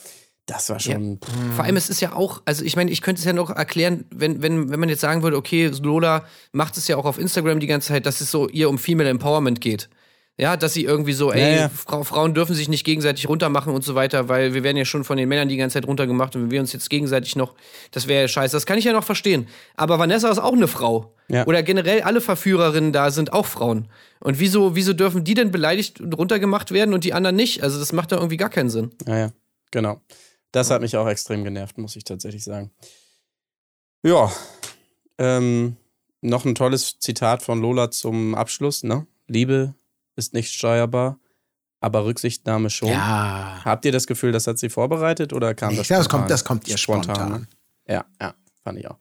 Das 0.45 0.69
war 0.69 0.79
schon. 0.79 1.19
Vor 1.55 1.65
allem, 1.65 1.75
es 1.75 1.89
ist 1.89 2.01
ja 2.01 2.13
auch, 2.13 2.43
also 2.45 2.63
ich 2.63 2.75
meine, 2.75 2.91
ich 2.91 3.01
könnte 3.01 3.19
es 3.19 3.25
ja 3.25 3.33
noch 3.33 3.49
erklären, 3.49 4.05
wenn, 4.11 4.43
wenn, 4.43 4.69
wenn 4.69 4.79
man 4.79 4.89
jetzt 4.89 5.01
sagen 5.01 5.23
würde, 5.23 5.37
okay, 5.37 5.71
Lola 5.81 6.25
macht 6.51 6.77
es 6.77 6.87
ja 6.87 6.97
auch 6.97 7.05
auf 7.05 7.17
Instagram 7.17 7.59
die 7.59 7.67
ganze 7.67 7.87
Zeit, 7.87 8.05
dass 8.05 8.21
es 8.21 8.29
so 8.29 8.47
ihr 8.49 8.69
um 8.69 8.77
Female 8.77 9.09
Empowerment 9.09 9.59
geht. 9.59 9.89
Ja, 10.37 10.57
dass 10.57 10.73
sie 10.73 10.83
irgendwie 10.83 11.13
so, 11.13 11.31
ey, 11.31 11.39
Ja, 11.39 11.61
ja. 11.61 11.69
Frau, 11.69 12.03
Frauen 12.03 12.33
dürfen 12.33 12.55
sich 12.55 12.67
nicht 12.67 12.83
gegenseitig 12.83 13.29
runtermachen 13.29 13.73
und 13.73 13.85
so 13.85 13.95
weiter, 13.95 14.27
weil 14.27 14.53
wir 14.53 14.63
werden 14.63 14.75
ja 14.75 14.83
schon 14.83 15.05
von 15.05 15.15
den 15.15 15.29
Männern 15.29 15.47
die 15.47 15.55
ganze 15.55 15.75
Zeit 15.75 15.87
runtergemacht 15.87 16.35
und 16.35 16.43
wenn 16.43 16.51
wir 16.51 16.59
uns 16.59 16.73
jetzt 16.73 16.89
gegenseitig 16.89 17.37
noch, 17.37 17.55
das 17.91 18.07
wäre 18.07 18.23
ja 18.23 18.27
scheiße. 18.27 18.53
Das 18.53 18.65
kann 18.65 18.77
ich 18.77 18.83
ja 18.83 18.91
noch 18.91 19.05
verstehen. 19.05 19.47
Aber 19.75 19.97
Vanessa 19.97 20.29
ist 20.29 20.39
auch 20.39 20.51
eine 20.51 20.67
Frau. 20.67 21.15
Ja. 21.29 21.47
Oder 21.47 21.63
generell 21.63 22.01
alle 22.01 22.19
Verführerinnen 22.19 22.91
da 22.91 23.11
sind 23.11 23.31
auch 23.31 23.45
Frauen. 23.45 23.87
Und 24.19 24.39
wieso, 24.39 24.75
wieso 24.75 24.91
dürfen 24.91 25.23
die 25.23 25.35
denn 25.35 25.51
beleidigt 25.51 26.01
und 26.01 26.13
runtergemacht 26.13 26.71
werden 26.71 26.93
und 26.93 27.05
die 27.05 27.13
anderen 27.13 27.37
nicht? 27.37 27.63
Also 27.63 27.79
das 27.79 27.93
macht 27.93 28.11
doch 28.11 28.17
irgendwie 28.17 28.37
gar 28.37 28.49
keinen 28.49 28.69
Sinn. 28.69 28.91
Ja, 29.07 29.17
ja, 29.17 29.31
genau. 29.71 30.01
Das 30.51 30.69
hat 30.69 30.81
mich 30.81 30.97
auch 30.97 31.07
extrem 31.07 31.45
genervt, 31.45 31.77
muss 31.77 31.95
ich 31.95 32.03
tatsächlich 32.03 32.43
sagen. 32.43 32.71
Ja, 34.03 34.31
ähm, 35.17 35.77
noch 36.21 36.43
ein 36.43 36.55
tolles 36.55 36.99
Zitat 36.99 37.41
von 37.41 37.61
Lola 37.61 37.89
zum 37.89 38.35
Abschluss, 38.35 38.83
ne? 38.83 39.07
Liebe 39.27 39.73
ist 40.15 40.33
nicht 40.33 40.51
steuerbar, 40.53 41.19
aber 41.79 42.05
Rücksichtnahme 42.05 42.69
schon. 42.69 42.89
Ja. 42.89 43.61
Habt 43.63 43.85
ihr 43.85 43.91
das 43.91 44.07
Gefühl, 44.07 44.31
das 44.31 44.47
hat 44.47 44.57
sie 44.59 44.69
vorbereitet 44.69 45.33
oder 45.33 45.53
kam 45.53 45.71
Ich 45.71 45.77
das 45.77 45.87
glaube, 45.87 45.99
das 45.99 46.05
spontan? 46.05 46.19
kommt, 46.21 46.31
das 46.31 46.43
kommt 46.45 46.67
ihr 46.67 46.77
spontan. 46.77 47.29
ne? 47.31 47.47
Ja, 47.87 48.05
ja, 48.21 48.33
fand 48.63 48.79
ich 48.79 48.87
auch. 48.89 48.97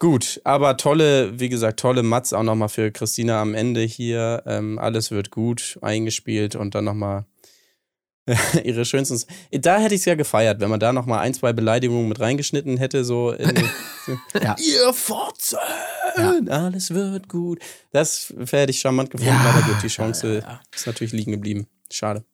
Gut, 0.00 0.40
aber 0.44 0.76
tolle, 0.76 1.38
wie 1.38 1.48
gesagt, 1.48 1.78
tolle 1.80 2.02
Mats 2.02 2.32
auch 2.32 2.42
nochmal 2.42 2.68
für 2.68 2.90
Christina 2.90 3.40
am 3.40 3.54
Ende 3.54 3.80
hier. 3.82 4.42
Ähm, 4.44 4.78
alles 4.78 5.10
wird 5.10 5.30
gut 5.30 5.78
eingespielt 5.82 6.56
und 6.56 6.74
dann 6.74 6.84
nochmal 6.84 7.26
ihre 8.64 8.84
schönsten. 8.84 9.22
Da 9.52 9.78
hätte 9.78 9.94
ich 9.94 10.00
es 10.00 10.04
ja 10.06 10.14
gefeiert, 10.16 10.60
wenn 10.60 10.68
man 10.70 10.80
da 10.80 10.92
nochmal 10.92 11.20
ein, 11.20 11.32
zwei 11.32 11.52
Beleidigungen 11.52 12.08
mit 12.08 12.18
reingeschnitten 12.20 12.76
hätte, 12.76 13.04
so 13.04 13.30
in 13.30 13.54
Ja. 14.42 14.56
Ihr 14.58 14.92
Fotze! 14.92 15.58
Alles 16.14 16.90
wird 16.90 17.28
gut. 17.28 17.60
Das 17.92 18.32
hätte 18.50 18.70
ich 18.70 18.80
charmant 18.80 19.10
gefunden, 19.10 19.32
Ja, 19.32 19.40
aber 19.40 19.62
gut, 19.62 19.82
die 19.82 19.88
Chance 19.88 20.44
ist 20.74 20.86
natürlich 20.86 21.12
liegen 21.12 21.32
geblieben. 21.32 21.66
Schade. 21.90 22.24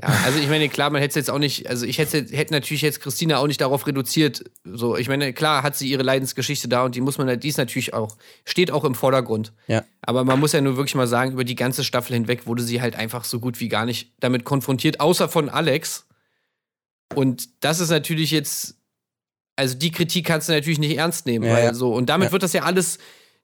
Ja, 0.00 0.08
also 0.26 0.38
ich 0.38 0.48
meine, 0.48 0.68
klar, 0.68 0.90
man 0.90 1.00
hätte 1.00 1.12
es 1.12 1.14
jetzt 1.14 1.30
auch 1.30 1.38
nicht, 1.38 1.70
also 1.70 1.86
ich 1.86 1.96
hätte, 1.96 2.18
hätte 2.18 2.52
natürlich 2.52 2.82
jetzt 2.82 3.00
Christina 3.00 3.38
auch 3.38 3.46
nicht 3.46 3.62
darauf 3.62 3.86
reduziert. 3.86 4.44
So, 4.62 4.94
ich 4.94 5.08
meine, 5.08 5.32
klar 5.32 5.62
hat 5.62 5.74
sie 5.74 5.88
ihre 5.88 6.02
Leidensgeschichte 6.02 6.68
da 6.68 6.84
und 6.84 6.94
die 6.94 7.00
muss 7.00 7.16
man, 7.16 7.40
die 7.40 7.48
ist 7.48 7.56
natürlich 7.56 7.94
auch, 7.94 8.18
steht 8.44 8.70
auch 8.70 8.84
im 8.84 8.94
Vordergrund. 8.94 9.54
Ja. 9.68 9.84
Aber 10.02 10.24
man 10.24 10.38
muss 10.38 10.52
ja 10.52 10.60
nur 10.60 10.76
wirklich 10.76 10.96
mal 10.96 11.06
sagen, 11.06 11.32
über 11.32 11.44
die 11.44 11.54
ganze 11.54 11.82
Staffel 11.82 12.12
hinweg 12.12 12.46
wurde 12.46 12.62
sie 12.62 12.82
halt 12.82 12.94
einfach 12.94 13.24
so 13.24 13.40
gut 13.40 13.58
wie 13.58 13.68
gar 13.68 13.86
nicht 13.86 14.12
damit 14.20 14.44
konfrontiert, 14.44 15.00
außer 15.00 15.30
von 15.30 15.48
Alex. 15.48 16.06
Und 17.14 17.64
das 17.64 17.80
ist 17.80 17.88
natürlich 17.88 18.30
jetzt, 18.32 18.76
also 19.56 19.74
die 19.74 19.90
Kritik 19.90 20.26
kannst 20.26 20.48
du 20.48 20.52
natürlich 20.52 20.78
nicht 20.78 20.96
ernst 20.96 21.26
nehmen, 21.26 21.44
Ja, 21.46 21.52
weil 21.54 21.64
ja. 21.64 21.74
so, 21.74 21.92
und 21.94 22.06
damit 22.10 22.28
Ja. 22.28 22.32
wird 22.32 22.42
das 22.42 22.52
ja 22.52 22.62
alles, 22.62 22.98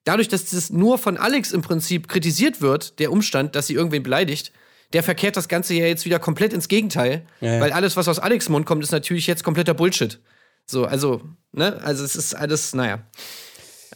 dadurch, 0.04 0.28
dass 0.28 0.50
das 0.50 0.70
nur 0.70 0.98
von 0.98 1.16
Alex 1.16 1.52
im 1.52 1.62
Prinzip 1.62 2.08
kritisiert 2.08 2.60
wird, 2.60 2.98
der 2.98 3.10
Umstand, 3.12 3.54
dass 3.56 3.66
sie 3.66 3.74
irgendwen 3.74 4.02
beleidigt, 4.02 4.52
der 4.92 5.02
verkehrt 5.02 5.36
das 5.38 5.48
Ganze 5.48 5.72
ja 5.74 5.86
jetzt 5.86 6.04
wieder 6.04 6.18
komplett 6.18 6.52
ins 6.52 6.68
Gegenteil, 6.68 7.24
Ja, 7.40 7.54
ja. 7.54 7.60
weil 7.60 7.72
alles, 7.72 7.96
was 7.96 8.08
aus 8.08 8.18
Alex 8.18 8.48
Mund 8.50 8.66
kommt, 8.66 8.82
ist 8.84 8.92
natürlich 8.92 9.26
jetzt 9.26 9.42
kompletter 9.42 9.72
Bullshit. 9.74 10.20
So, 10.66 10.84
also, 10.84 11.22
ne, 11.52 11.80
also 11.82 12.04
es 12.04 12.14
ist 12.14 12.34
alles, 12.34 12.74
naja. 12.74 13.00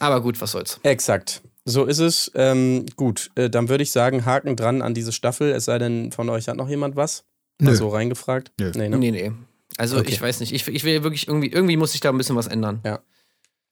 Aber 0.00 0.20
gut, 0.22 0.40
was 0.40 0.52
soll's. 0.52 0.80
Exakt. 0.82 1.42
So 1.64 1.84
ist 1.84 1.98
es. 1.98 2.30
Ähm, 2.34 2.86
gut, 2.96 3.30
äh, 3.34 3.50
dann 3.50 3.68
würde 3.68 3.82
ich 3.82 3.90
sagen, 3.92 4.24
Haken 4.24 4.56
dran 4.56 4.82
an 4.82 4.94
diese 4.94 5.12
Staffel. 5.12 5.50
Es 5.52 5.64
sei 5.66 5.78
denn, 5.78 6.12
von 6.12 6.28
euch 6.30 6.48
hat 6.48 6.56
noch 6.56 6.68
jemand 6.68 6.96
was? 6.96 7.24
Nö. 7.60 7.70
Mal 7.70 7.76
so 7.76 7.88
reingefragt? 7.88 8.52
Nö. 8.60 8.70
Nee, 8.74 8.88
ne? 8.88 8.98
Nee, 8.98 9.10
nee. 9.10 9.32
Also 9.76 9.98
Okay. 9.98 10.12
ich 10.12 10.20
weiß 10.20 10.40
nicht. 10.40 10.52
Ich, 10.52 10.66
ich 10.68 10.84
will 10.84 11.02
wirklich 11.02 11.28
irgendwie, 11.28 11.48
irgendwie 11.50 11.76
muss 11.76 11.94
ich 11.94 12.00
da 12.00 12.10
ein 12.10 12.18
bisschen 12.18 12.36
was 12.36 12.46
ändern. 12.46 12.80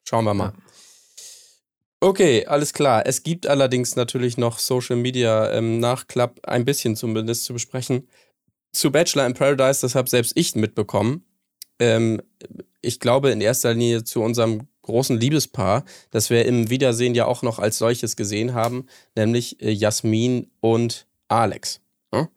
Schauen 0.06 0.24
wir 0.24 0.34
mal. 0.34 0.52
Okay, 2.00 2.44
alles 2.46 2.74
klar. 2.74 3.06
Es 3.06 3.22
gibt 3.22 3.46
allerdings 3.46 3.96
natürlich 3.96 4.36
noch 4.36 4.58
Social 4.58 4.96
Media 4.96 5.50
ähm, 5.52 5.80
Nachklapp, 5.80 6.40
ein 6.46 6.66
bisschen 6.66 6.96
zumindest 6.96 7.44
zu 7.44 7.54
besprechen. 7.54 8.08
Zu 8.72 8.90
Bachelor 8.90 9.24
in 9.26 9.32
Paradise, 9.34 9.80
das 9.80 9.94
habe 9.94 10.10
selbst 10.10 10.32
ich 10.36 10.54
mitbekommen. 10.54 11.24
Ähm, 11.78 12.20
ich 12.82 13.00
glaube 13.00 13.30
in 13.30 13.40
erster 13.40 13.72
Linie 13.72 14.04
zu 14.04 14.20
unserem 14.20 14.68
großen 14.82 15.18
Liebespaar, 15.18 15.84
das 16.10 16.28
wir 16.28 16.44
im 16.44 16.68
Wiedersehen 16.68 17.14
ja 17.14 17.24
auch 17.24 17.40
noch 17.40 17.58
als 17.58 17.78
solches 17.78 18.16
gesehen 18.16 18.52
haben, 18.52 18.86
nämlich 19.16 19.62
äh, 19.62 19.70
Jasmin 19.70 20.50
und 20.60 21.06
Alex. 21.28 21.80
Ja? 22.12 22.28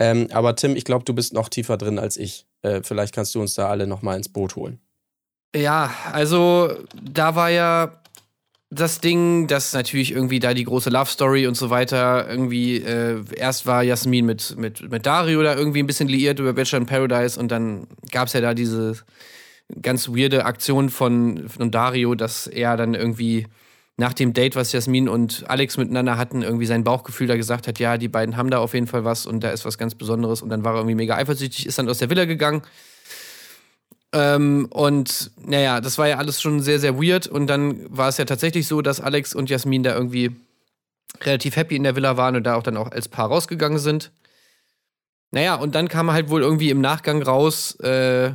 Ähm, 0.00 0.26
aber 0.32 0.56
Tim, 0.56 0.74
ich 0.74 0.84
glaube, 0.84 1.04
du 1.04 1.14
bist 1.14 1.32
noch 1.34 1.48
tiefer 1.48 1.76
drin 1.76 2.00
als 2.00 2.16
ich. 2.16 2.46
Äh, 2.64 2.82
vielleicht 2.82 3.14
kannst 3.14 3.34
du 3.34 3.40
uns 3.40 3.54
da 3.54 3.68
alle 3.68 3.86
noch 3.86 4.02
mal 4.02 4.16
ins 4.16 4.28
Boot 4.28 4.56
holen. 4.56 4.80
Ja, 5.54 5.92
also 6.12 6.74
da 7.00 7.36
war 7.36 7.50
ja 7.50 8.00
das 8.70 9.00
Ding, 9.00 9.46
dass 9.46 9.72
natürlich 9.72 10.10
irgendwie 10.10 10.40
da 10.40 10.52
die 10.52 10.64
große 10.64 10.90
Love 10.90 11.08
Story 11.08 11.46
und 11.46 11.56
so 11.56 11.70
weiter 11.70 12.28
irgendwie 12.28 12.78
äh, 12.78 13.22
erst 13.36 13.66
war 13.66 13.84
Jasmin 13.84 14.26
mit, 14.26 14.56
mit, 14.58 14.90
mit 14.90 15.06
Dario 15.06 15.42
da 15.42 15.54
irgendwie 15.54 15.80
ein 15.80 15.86
bisschen 15.86 16.08
liiert 16.08 16.40
über 16.40 16.54
Bachelor 16.54 16.80
in 16.80 16.86
Paradise 16.86 17.38
und 17.38 17.52
dann 17.52 17.86
gab 18.10 18.26
es 18.26 18.32
ja 18.32 18.40
da 18.40 18.54
diese 18.54 18.96
ganz 19.80 20.08
weirde 20.08 20.44
Aktion 20.44 20.88
von, 20.88 21.48
von 21.48 21.70
Dario, 21.70 22.14
dass 22.16 22.46
er 22.48 22.76
dann 22.76 22.94
irgendwie 22.94 23.46
nach 23.96 24.12
dem 24.12 24.32
Date, 24.32 24.56
was 24.56 24.72
Jasmin 24.72 25.08
und 25.08 25.44
Alex 25.48 25.76
miteinander 25.76 26.18
hatten, 26.18 26.42
irgendwie 26.42 26.66
sein 26.66 26.82
Bauchgefühl 26.82 27.28
da 27.28 27.36
gesagt 27.36 27.68
hat, 27.68 27.78
ja, 27.78 27.96
die 27.96 28.08
beiden 28.08 28.36
haben 28.36 28.50
da 28.50 28.58
auf 28.58 28.74
jeden 28.74 28.88
Fall 28.88 29.04
was 29.04 29.24
und 29.24 29.40
da 29.40 29.50
ist 29.50 29.64
was 29.64 29.78
ganz 29.78 29.94
Besonderes 29.94 30.42
und 30.42 30.48
dann 30.48 30.64
war 30.64 30.72
er 30.72 30.78
irgendwie 30.78 30.96
mega 30.96 31.16
eifersüchtig, 31.16 31.66
ist 31.66 31.78
dann 31.78 31.88
aus 31.88 31.98
der 31.98 32.10
Villa 32.10 32.24
gegangen. 32.24 32.62
Ähm, 34.14 34.68
und 34.70 35.32
naja, 35.44 35.80
das 35.80 35.98
war 35.98 36.06
ja 36.06 36.18
alles 36.18 36.40
schon 36.40 36.60
sehr, 36.60 36.78
sehr 36.78 36.96
weird. 36.96 37.26
Und 37.26 37.48
dann 37.48 37.84
war 37.94 38.08
es 38.08 38.16
ja 38.16 38.24
tatsächlich 38.24 38.68
so, 38.68 38.80
dass 38.80 39.00
Alex 39.00 39.34
und 39.34 39.50
Jasmin 39.50 39.82
da 39.82 39.94
irgendwie 39.94 40.30
relativ 41.22 41.56
happy 41.56 41.74
in 41.74 41.82
der 41.82 41.96
Villa 41.96 42.16
waren 42.16 42.36
und 42.36 42.44
da 42.44 42.54
auch 42.54 42.62
dann 42.62 42.76
auch 42.76 42.92
als 42.92 43.08
Paar 43.08 43.28
rausgegangen 43.28 43.78
sind. 43.78 44.12
Naja, 45.32 45.56
und 45.56 45.74
dann 45.74 45.88
kam 45.88 46.12
halt 46.12 46.30
wohl 46.30 46.42
irgendwie 46.42 46.70
im 46.70 46.80
Nachgang 46.80 47.22
raus, 47.22 47.74
äh, 47.80 48.32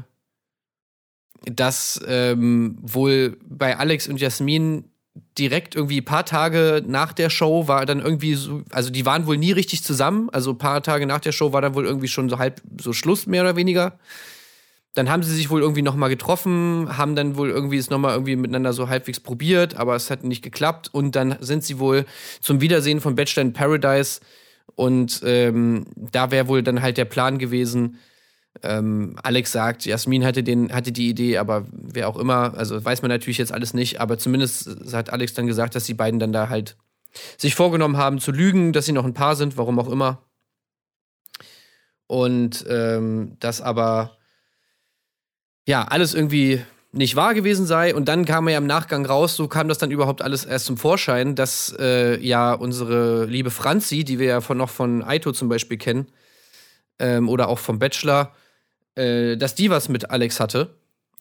dass 1.46 2.02
ähm, 2.06 2.78
wohl 2.82 3.38
bei 3.48 3.78
Alex 3.78 4.10
und 4.10 4.20
Jasmin 4.20 4.92
direkt 5.38 5.76
irgendwie 5.76 6.02
ein 6.02 6.06
paar 6.06 6.26
Tage 6.26 6.84
nach 6.86 7.14
der 7.14 7.30
Show 7.30 7.68
war 7.68 7.86
dann 7.86 8.00
irgendwie 8.00 8.36
so, 8.36 8.64
also 8.72 8.90
die 8.90 9.06
waren 9.06 9.26
wohl 9.26 9.38
nie 9.38 9.52
richtig 9.52 9.84
zusammen. 9.84 10.30
Also 10.32 10.52
ein 10.52 10.58
paar 10.58 10.84
Tage 10.84 11.06
nach 11.06 11.20
der 11.20 11.32
Show 11.32 11.54
war 11.54 11.62
dann 11.62 11.76
wohl 11.76 11.86
irgendwie 11.86 12.08
schon 12.08 12.30
so 12.30 12.38
halb 12.40 12.62
so 12.80 12.94
Schluss, 12.94 13.28
mehr 13.28 13.44
oder 13.44 13.56
weniger. 13.56 13.98
Dann 14.94 15.10
haben 15.10 15.24
sie 15.24 15.34
sich 15.34 15.50
wohl 15.50 15.62
irgendwie 15.62 15.82
nochmal 15.84 16.10
getroffen, 16.10 16.98
haben 16.98 17.16
dann 17.16 17.38
wohl 17.38 17.50
irgendwie 17.50 17.78
es 17.78 17.90
nochmal 17.90 18.14
irgendwie 18.14 18.36
miteinander 18.36 18.74
so 18.74 18.90
halbwegs 18.90 19.20
probiert, 19.20 19.76
aber 19.78 19.96
es 19.96 20.10
hat 20.10 20.24
nicht 20.24 20.42
geklappt. 20.42 20.90
Und 20.92 21.16
dann 21.16 21.38
sind 21.40 21.64
sie 21.64 21.80
wohl 21.80 22.06
zum 22.42 22.60
Wiedersehen 22.60 23.00
von 23.00 23.16
Bachelor 23.16 23.44
in 23.44 23.54
Paradise. 23.54 24.20
Und 24.76 25.22
ähm, 25.24 25.86
da 25.96 26.32
wäre 26.32 26.48
wohl 26.48 26.64
dann 26.64 26.82
halt 26.82 26.98
der 26.98 27.06
Plan 27.06 27.38
gewesen. 27.38 28.00
Ähm, 28.64 29.16
Alex 29.24 29.52
sagt, 29.52 29.86
Jasmin 29.86 30.26
hatte, 30.26 30.44
den, 30.44 30.74
hatte 30.74 30.92
die 30.92 31.10
Idee, 31.10 31.38
aber 31.38 31.66
wer 31.72 32.10
auch 32.10 32.18
immer, 32.18 32.58
also 32.58 32.84
weiß 32.84 33.02
man 33.02 33.10
natürlich 33.10 33.38
jetzt 33.38 33.54
alles 33.54 33.74
nicht, 33.74 34.02
aber 34.02 34.18
zumindest 34.18 34.94
hat 34.94 35.12
Alex 35.12 35.34
dann 35.34 35.48
gesagt, 35.48 35.76
dass 35.76 35.86
die 35.86 35.94
beiden 35.94 36.20
dann 36.20 36.34
da 36.34 36.50
halt 36.50 36.76
sich 37.38 37.56
vorgenommen 37.56 37.98
haben 37.98 38.20
zu 38.20 38.32
lügen, 38.32 38.74
dass 38.74 38.86
sie 38.86 38.92
noch 38.92 39.06
ein 39.06 39.14
Paar 39.14 39.36
sind, 39.36 39.58
warum 39.58 39.80
auch 39.80 39.90
immer. 39.90 40.24
Und 42.08 42.66
ähm, 42.68 43.38
das 43.40 43.62
aber 43.62 44.18
ja 45.68 45.84
alles 45.84 46.14
irgendwie 46.14 46.64
nicht 46.92 47.16
wahr 47.16 47.34
gewesen 47.34 47.66
sei. 47.66 47.94
Und 47.94 48.08
dann 48.08 48.26
kam 48.26 48.48
er 48.48 48.54
ja 48.54 48.58
im 48.58 48.68
Nachgang 48.68 49.06
raus, 49.06 49.36
so 49.36 49.48
kam 49.48 49.68
das 49.68 49.78
dann 49.78 49.92
überhaupt 49.92 50.22
alles 50.22 50.46
erst 50.46 50.66
zum 50.66 50.78
Vorschein, 50.78 51.36
dass 51.36 51.76
äh, 51.80 52.20
ja 52.20 52.54
unsere 52.54 53.26
liebe 53.26 53.52
Franzi, 53.52 54.04
die 54.04 54.20
wir 54.20 54.26
ja 54.26 54.42
von, 54.42 54.58
noch 54.58 54.70
von 54.70 55.04
Aito 55.04 55.32
zum 55.32 55.50
Beispiel 55.50 55.78
kennen, 55.78 56.08
ähm, 57.00 57.30
oder 57.30 57.48
auch 57.48 57.60
vom 57.60 57.80
Bachelor, 57.80 58.34
äh, 58.96 59.38
dass 59.38 59.56
die 59.56 59.70
was 59.70 59.90
mit 59.90 60.12
Alex 60.12 60.40
hatte. 60.40 60.76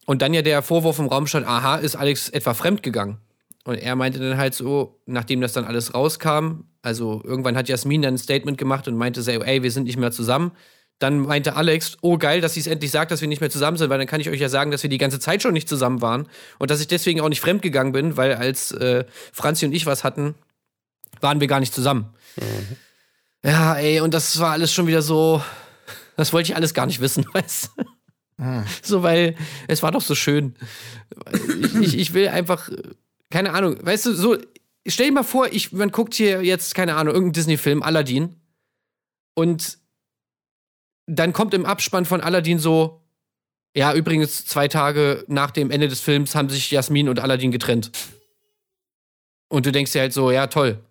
Und 0.06 0.22
dann 0.22 0.34
ja 0.34 0.42
der 0.42 0.62
Vorwurf 0.62 0.98
im 0.98 1.06
Raum 1.06 1.26
stand, 1.26 1.46
aha, 1.46 1.76
ist 1.76 1.96
Alex 1.96 2.28
etwa 2.28 2.54
fremdgegangen? 2.54 3.18
Und 3.64 3.76
er 3.76 3.96
meinte 3.96 4.18
dann 4.18 4.38
halt 4.38 4.54
so, 4.54 5.00
nachdem 5.04 5.42
das 5.42 5.52
dann 5.52 5.64
alles 5.64 5.92
rauskam, 5.92 6.64
also 6.80 7.20
irgendwann 7.24 7.56
hat 7.56 7.68
Jasmin 7.68 8.00
dann 8.00 8.14
ein 8.14 8.18
Statement 8.18 8.56
gemacht 8.56 8.88
und 8.88 8.96
meinte 8.96 9.20
so, 9.20 9.30
ey, 9.30 9.62
wir 9.62 9.70
sind 9.70 9.84
nicht 9.84 9.98
mehr 9.98 10.10
zusammen. 10.10 10.52
Dann 10.98 11.18
meinte 11.18 11.54
Alex, 11.54 11.98
oh 12.00 12.16
geil, 12.18 12.40
dass 12.40 12.54
sie 12.54 12.60
es 12.60 12.66
endlich 12.66 12.90
sagt, 12.90 13.10
dass 13.10 13.20
wir 13.20 13.28
nicht 13.28 13.40
mehr 13.40 13.50
zusammen 13.50 13.76
sind, 13.76 13.90
weil 13.90 13.98
dann 13.98 14.06
kann 14.06 14.20
ich 14.20 14.30
euch 14.30 14.40
ja 14.40 14.48
sagen, 14.48 14.70
dass 14.70 14.82
wir 14.82 14.90
die 14.90 14.98
ganze 14.98 15.20
Zeit 15.20 15.42
schon 15.42 15.52
nicht 15.52 15.68
zusammen 15.68 16.00
waren 16.00 16.26
und 16.58 16.70
dass 16.70 16.80
ich 16.80 16.88
deswegen 16.88 17.20
auch 17.20 17.28
nicht 17.28 17.40
fremdgegangen 17.40 17.92
bin, 17.92 18.16
weil 18.16 18.34
als 18.34 18.72
äh, 18.72 19.04
Franzi 19.32 19.66
und 19.66 19.72
ich 19.72 19.86
was 19.86 20.02
hatten, 20.02 20.34
waren 21.20 21.40
wir 21.40 21.46
gar 21.46 21.60
nicht 21.60 21.74
zusammen. 21.74 22.08
Mhm. 22.36 22.76
Ja, 23.44 23.76
ey, 23.76 24.00
und 24.00 24.14
das 24.14 24.40
war 24.40 24.52
alles 24.52 24.72
schon 24.72 24.86
wieder 24.86 25.02
so, 25.02 25.42
das 26.18 26.32
wollte 26.32 26.50
ich 26.50 26.56
alles 26.56 26.74
gar 26.74 26.86
nicht 26.86 27.00
wissen, 27.00 27.24
weißt 27.32 27.70
du? 27.76 27.84
Mhm. 28.44 28.64
So, 28.82 29.02
weil 29.02 29.36
es 29.68 29.82
war 29.82 29.92
doch 29.92 30.02
so 30.02 30.14
schön. 30.14 30.54
Ich, 31.32 31.74
ich, 31.76 31.98
ich 31.98 32.12
will 32.12 32.28
einfach, 32.28 32.68
keine 33.30 33.52
Ahnung, 33.52 33.78
weißt 33.80 34.06
du, 34.06 34.12
so, 34.14 34.36
stell 34.86 35.06
dir 35.06 35.12
mal 35.12 35.22
vor, 35.22 35.46
ich, 35.52 35.72
man 35.72 35.92
guckt 35.92 36.14
hier 36.14 36.42
jetzt, 36.42 36.74
keine 36.74 36.96
Ahnung, 36.96 37.14
irgendeinen 37.14 37.34
Disney-Film, 37.34 37.82
Aladdin, 37.82 38.34
und 39.34 39.78
dann 41.06 41.32
kommt 41.32 41.54
im 41.54 41.64
Abspann 41.64 42.04
von 42.04 42.20
Aladdin 42.20 42.58
so, 42.58 43.04
ja, 43.76 43.94
übrigens, 43.94 44.44
zwei 44.44 44.66
Tage 44.66 45.24
nach 45.28 45.52
dem 45.52 45.70
Ende 45.70 45.86
des 45.86 46.00
Films 46.00 46.34
haben 46.34 46.48
sich 46.48 46.72
Jasmin 46.72 47.08
und 47.08 47.20
Aladdin 47.20 47.52
getrennt. 47.52 47.92
Und 49.48 49.66
du 49.66 49.70
denkst 49.70 49.92
dir 49.92 50.00
halt 50.00 50.12
so, 50.12 50.32
ja, 50.32 50.48
toll. 50.48 50.84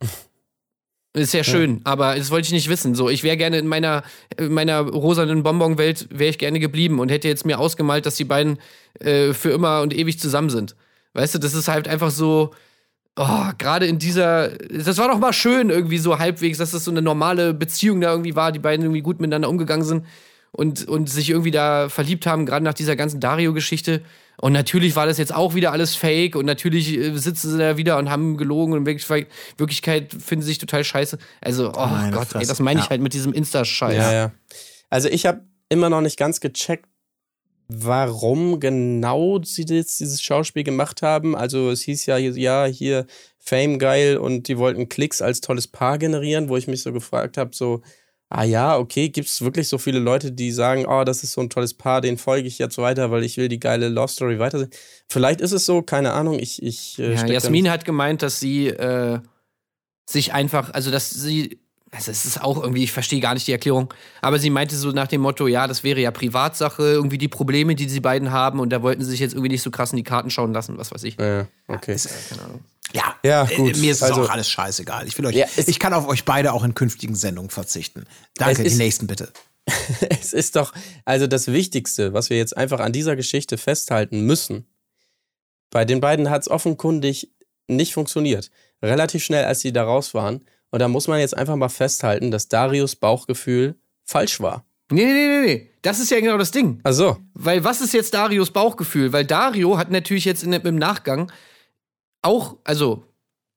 Ist 1.18 1.34
ja 1.34 1.44
schön, 1.44 1.76
ja. 1.76 1.82
aber 1.84 2.16
das 2.16 2.30
wollte 2.32 2.48
ich 2.48 2.54
nicht 2.54 2.70
wissen. 2.70 2.94
So, 2.96 3.10
ich 3.10 3.24
wäre 3.24 3.38
gerne 3.38 3.58
in 3.58 3.68
meiner, 3.68 4.04
in 4.38 4.54
meiner 4.54 4.82
rosanen 4.82 5.44
Bonbon-Welt, 5.44 6.08
wäre 6.12 6.30
ich 6.30 6.38
gerne 6.38 6.60
geblieben 6.60 7.00
und 7.00 7.10
hätte 7.10 7.28
jetzt 7.28 7.46
mir 7.46 7.60
ausgemalt, 7.60 8.06
dass 8.06 8.16
die 8.16 8.24
beiden 8.24 8.60
äh, 9.00 9.34
für 9.34 9.50
immer 9.50 9.82
und 9.82 9.96
ewig 9.96 10.20
zusammen 10.20 10.50
sind. 10.50 10.76
Weißt 11.14 11.36
du, 11.36 11.40
das 11.40 11.54
ist 11.54 11.68
halt 11.68 11.88
einfach 11.88 12.12
so, 12.12 12.52
oh, 13.16 13.50
gerade 13.58 13.88
in 13.88 13.98
dieser, 13.98 14.50
das 14.50 14.98
war 14.98 15.08
doch 15.08 15.20
mal 15.20 15.34
schön 15.34 15.70
irgendwie 15.70 15.98
so 15.98 16.20
halbwegs, 16.20 16.60
dass 16.60 16.72
das 16.72 16.84
so 16.84 16.92
eine 16.92 17.02
normale 17.02 17.54
Beziehung 17.54 18.02
da 18.02 18.12
irgendwie 18.12 18.36
war, 18.36 18.52
die 18.52 18.60
beiden 18.60 18.86
irgendwie 18.86 19.02
gut 19.02 19.20
miteinander 19.20 19.50
umgegangen 19.50 19.86
sind 19.86 20.06
und, 20.52 20.88
und 20.88 21.10
sich 21.10 21.30
irgendwie 21.30 21.52
da 21.52 21.90
verliebt 21.90 22.26
haben, 22.26 22.46
gerade 22.46 22.64
nach 22.64 22.74
dieser 22.74 22.96
ganzen 22.96 23.20
Dario-Geschichte. 23.20 24.02
Und 24.40 24.54
natürlich 24.54 24.96
war 24.96 25.08
das 25.08 25.18
jetzt 25.18 25.34
auch 25.34 25.56
wieder 25.56 25.72
alles 25.72 25.96
fake 25.96 26.36
und 26.36 26.46
natürlich 26.46 26.96
äh, 26.96 27.18
sitzen 27.18 27.52
sie 27.52 27.58
da 27.58 27.78
wieder 27.78 27.98
und 27.98 28.10
haben 28.10 28.38
gelogen 28.38 28.74
und 28.74 28.80
in 28.80 28.86
Wirklichkeit 28.86 30.14
finden 30.14 30.44
sie 30.44 30.50
sich 30.50 30.60
total 30.60 30.84
scheiße. 30.84 31.18
Also, 31.42 31.72
oh 31.76 31.86
Meine 31.88 32.16
Gott, 32.16 32.36
ey, 32.36 32.46
das 32.46 32.60
meine 32.60 32.80
ich 32.80 32.86
ja. 32.86 32.90
halt 32.92 33.02
mit 33.02 33.14
diesem 33.14 33.34
Insta-Scheiß. 33.34 33.98
Ja, 33.98 34.14
ja. 34.14 34.32
Also 34.90 35.10
ich 35.10 35.26
habe 35.26 35.42
immer 35.70 35.90
noch 35.90 36.02
nicht 36.02 36.18
ganz 36.18 36.40
gecheckt, 36.40 36.86
warum 37.68 38.60
genau 38.60 39.42
sie 39.44 39.66
jetzt 39.68 40.00
dieses 40.00 40.22
Schauspiel 40.22 40.64
gemacht 40.64 41.02
haben. 41.02 41.36
Also 41.36 41.72
es 41.72 41.82
hieß 41.82 42.06
ja, 42.06 42.18
ja, 42.18 42.66
hier 42.66 43.08
Fame 43.40 43.80
geil 43.80 44.18
und 44.18 44.48
die 44.48 44.58
wollten 44.58 44.88
Klicks 44.88 45.22
als 45.22 45.42
tolles 45.42 45.68
Paar 45.68 45.98
generieren, 45.98 46.48
wo 46.48 46.58
ich 46.58 46.68
mich 46.68 46.84
so 46.84 46.94
gefragt 46.94 47.38
habe, 47.38 47.56
so, 47.56 47.82
ah 48.30 48.44
ja, 48.44 48.78
okay, 48.78 49.10
gibt 49.10 49.28
es 49.28 49.42
wirklich 49.42 49.68
so 49.68 49.78
viele 49.78 50.00
Leute, 50.00 50.32
die 50.32 50.52
sagen, 50.52 50.86
oh, 50.86 51.04
das 51.04 51.24
ist 51.24 51.34
so 51.34 51.42
ein 51.42 51.50
tolles 51.50 51.74
Paar, 51.74 52.02
den 52.02 52.18
folge 52.18 52.48
ich 52.48 52.58
jetzt 52.60 52.78
weiter, 52.78 53.12
weil 53.12 53.24
ich 53.24 53.38
will 53.38 53.48
die 53.48 53.60
geile 53.60 53.90
Love 53.90 54.10
Story 54.10 54.40
weitersehen. 54.40 54.72
Vielleicht 55.08 55.42
ist 55.42 55.54
es 55.54 55.66
so, 55.66 55.82
keine 55.82 56.14
Ahnung, 56.14 56.38
ich, 56.40 56.62
ich 56.62 57.00
äh, 57.00 57.14
ja, 57.14 57.26
Jasmin 57.26 57.70
hat 57.70 57.86
gemeint, 57.86 58.22
dass 58.22 58.40
sie 58.40 58.68
äh, 58.68 59.20
sich 60.06 60.34
einfach, 60.34 60.74
also 60.74 60.92
dass 60.92 61.10
sie 61.10 61.60
also 61.92 62.12
es 62.12 62.26
ist 62.26 62.44
auch 62.44 62.62
irgendwie, 62.62 62.84
ich 62.84 62.92
verstehe 62.92 63.22
gar 63.22 63.34
nicht 63.34 63.48
die 63.48 63.54
Erklärung, 63.54 63.94
aber 64.22 64.40
sie 64.40 64.50
meinte 64.50 64.76
so 64.76 64.92
nach 64.92 65.08
dem 65.08 65.22
Motto, 65.22 65.48
ja, 65.48 65.68
das 65.68 65.84
wäre 65.84 66.02
ja 66.02 66.12
Privatsache, 66.12 66.84
irgendwie 66.84 67.18
die 67.18 67.30
Probleme, 67.30 67.76
die 67.76 67.88
sie 67.88 68.02
beiden 68.02 68.32
haben 68.32 68.60
und 68.60 68.72
da 68.72 68.82
wollten 68.82 69.04
sie 69.04 69.12
sich 69.12 69.22
jetzt 69.22 69.34
irgendwie 69.34 69.52
nicht 69.52 69.62
so 69.62 69.72
krass 69.72 69.92
in 69.94 69.98
die 69.98 70.04
Karten 70.04 70.30
schauen 70.30 70.54
lassen, 70.54 70.78
was 70.78 70.92
weiß 70.92 71.04
ich. 71.04 71.18
Ja, 71.18 71.48
okay. 71.68 71.96
Ja, 71.96 72.10
keine 72.30 72.42
Ahnung. 72.44 72.60
Ja, 72.94 73.16
ja 73.24 73.50
äh, 73.50 73.56
gut. 73.56 73.78
mir 73.78 73.92
ist 73.92 74.04
also, 74.04 74.24
auch 74.24 74.30
alles 74.30 74.50
scheißegal. 74.50 75.08
Ich 75.08 75.18
will 75.18 75.26
euch, 75.26 75.36
ja, 75.36 75.48
ich 75.56 75.80
kann 75.80 75.94
auf 75.94 76.08
euch 76.08 76.26
beide 76.26 76.54
auch 76.54 76.64
in 76.64 76.74
künftigen 76.74 77.16
Sendungen 77.16 77.50
verzichten. 77.50 78.06
Danke, 78.36 78.64
die 78.64 78.76
nächsten 78.76 79.08
bitte. 79.08 79.32
es 80.10 80.34
ist 80.34 80.56
doch, 80.56 80.74
also 81.06 81.28
das 81.28 81.48
Wichtigste, 81.48 82.14
was 82.14 82.30
wir 82.30 82.38
jetzt 82.38 82.56
einfach 82.56 82.80
an 82.80 82.94
dieser 82.94 83.16
Geschichte 83.16 83.58
festhalten 83.58 84.22
müssen. 84.22 84.66
Bei 85.70 85.84
den 85.84 86.00
beiden 86.00 86.30
hat 86.30 86.44
es 86.44 86.50
offenkundig 86.50 87.34
nicht 87.68 87.94
funktioniert. 87.94 88.50
Relativ 88.82 89.24
schnell, 89.24 89.46
als 89.46 89.60
sie 89.60 89.74
da 89.74 89.84
raus 89.84 90.14
waren, 90.14 90.46
und 90.70 90.80
da 90.80 90.88
muss 90.88 91.08
man 91.08 91.20
jetzt 91.20 91.36
einfach 91.36 91.56
mal 91.56 91.70
festhalten, 91.70 92.32
dass 92.32 92.50
Darius 92.50 92.96
Bauchgefühl 92.96 93.76
falsch 94.04 94.42
war. 94.42 94.66
Nee, 94.92 95.06
nee, 95.06 95.14
nee, 95.14 95.46
nee. 95.46 95.70
Das 95.82 96.00
ist 96.00 96.12
ja 96.12 96.20
genau 96.20 96.38
das 96.38 96.52
Ding. 96.52 96.80
Ach 96.84 96.94
so. 96.94 97.18
Weil 97.34 97.64
was 97.64 97.82
ist 97.82 97.94
jetzt 97.94 98.14
Darius 98.14 98.52
Bauchgefühl? 98.52 99.12
Weil 99.12 99.26
Dario 99.26 99.78
hat 99.78 99.92
natürlich 99.92 100.26
jetzt 100.26 100.44
in, 100.44 100.54
im 100.54 100.76
Nachgang 100.76 101.32
auch, 102.22 102.58
also, 102.64 103.04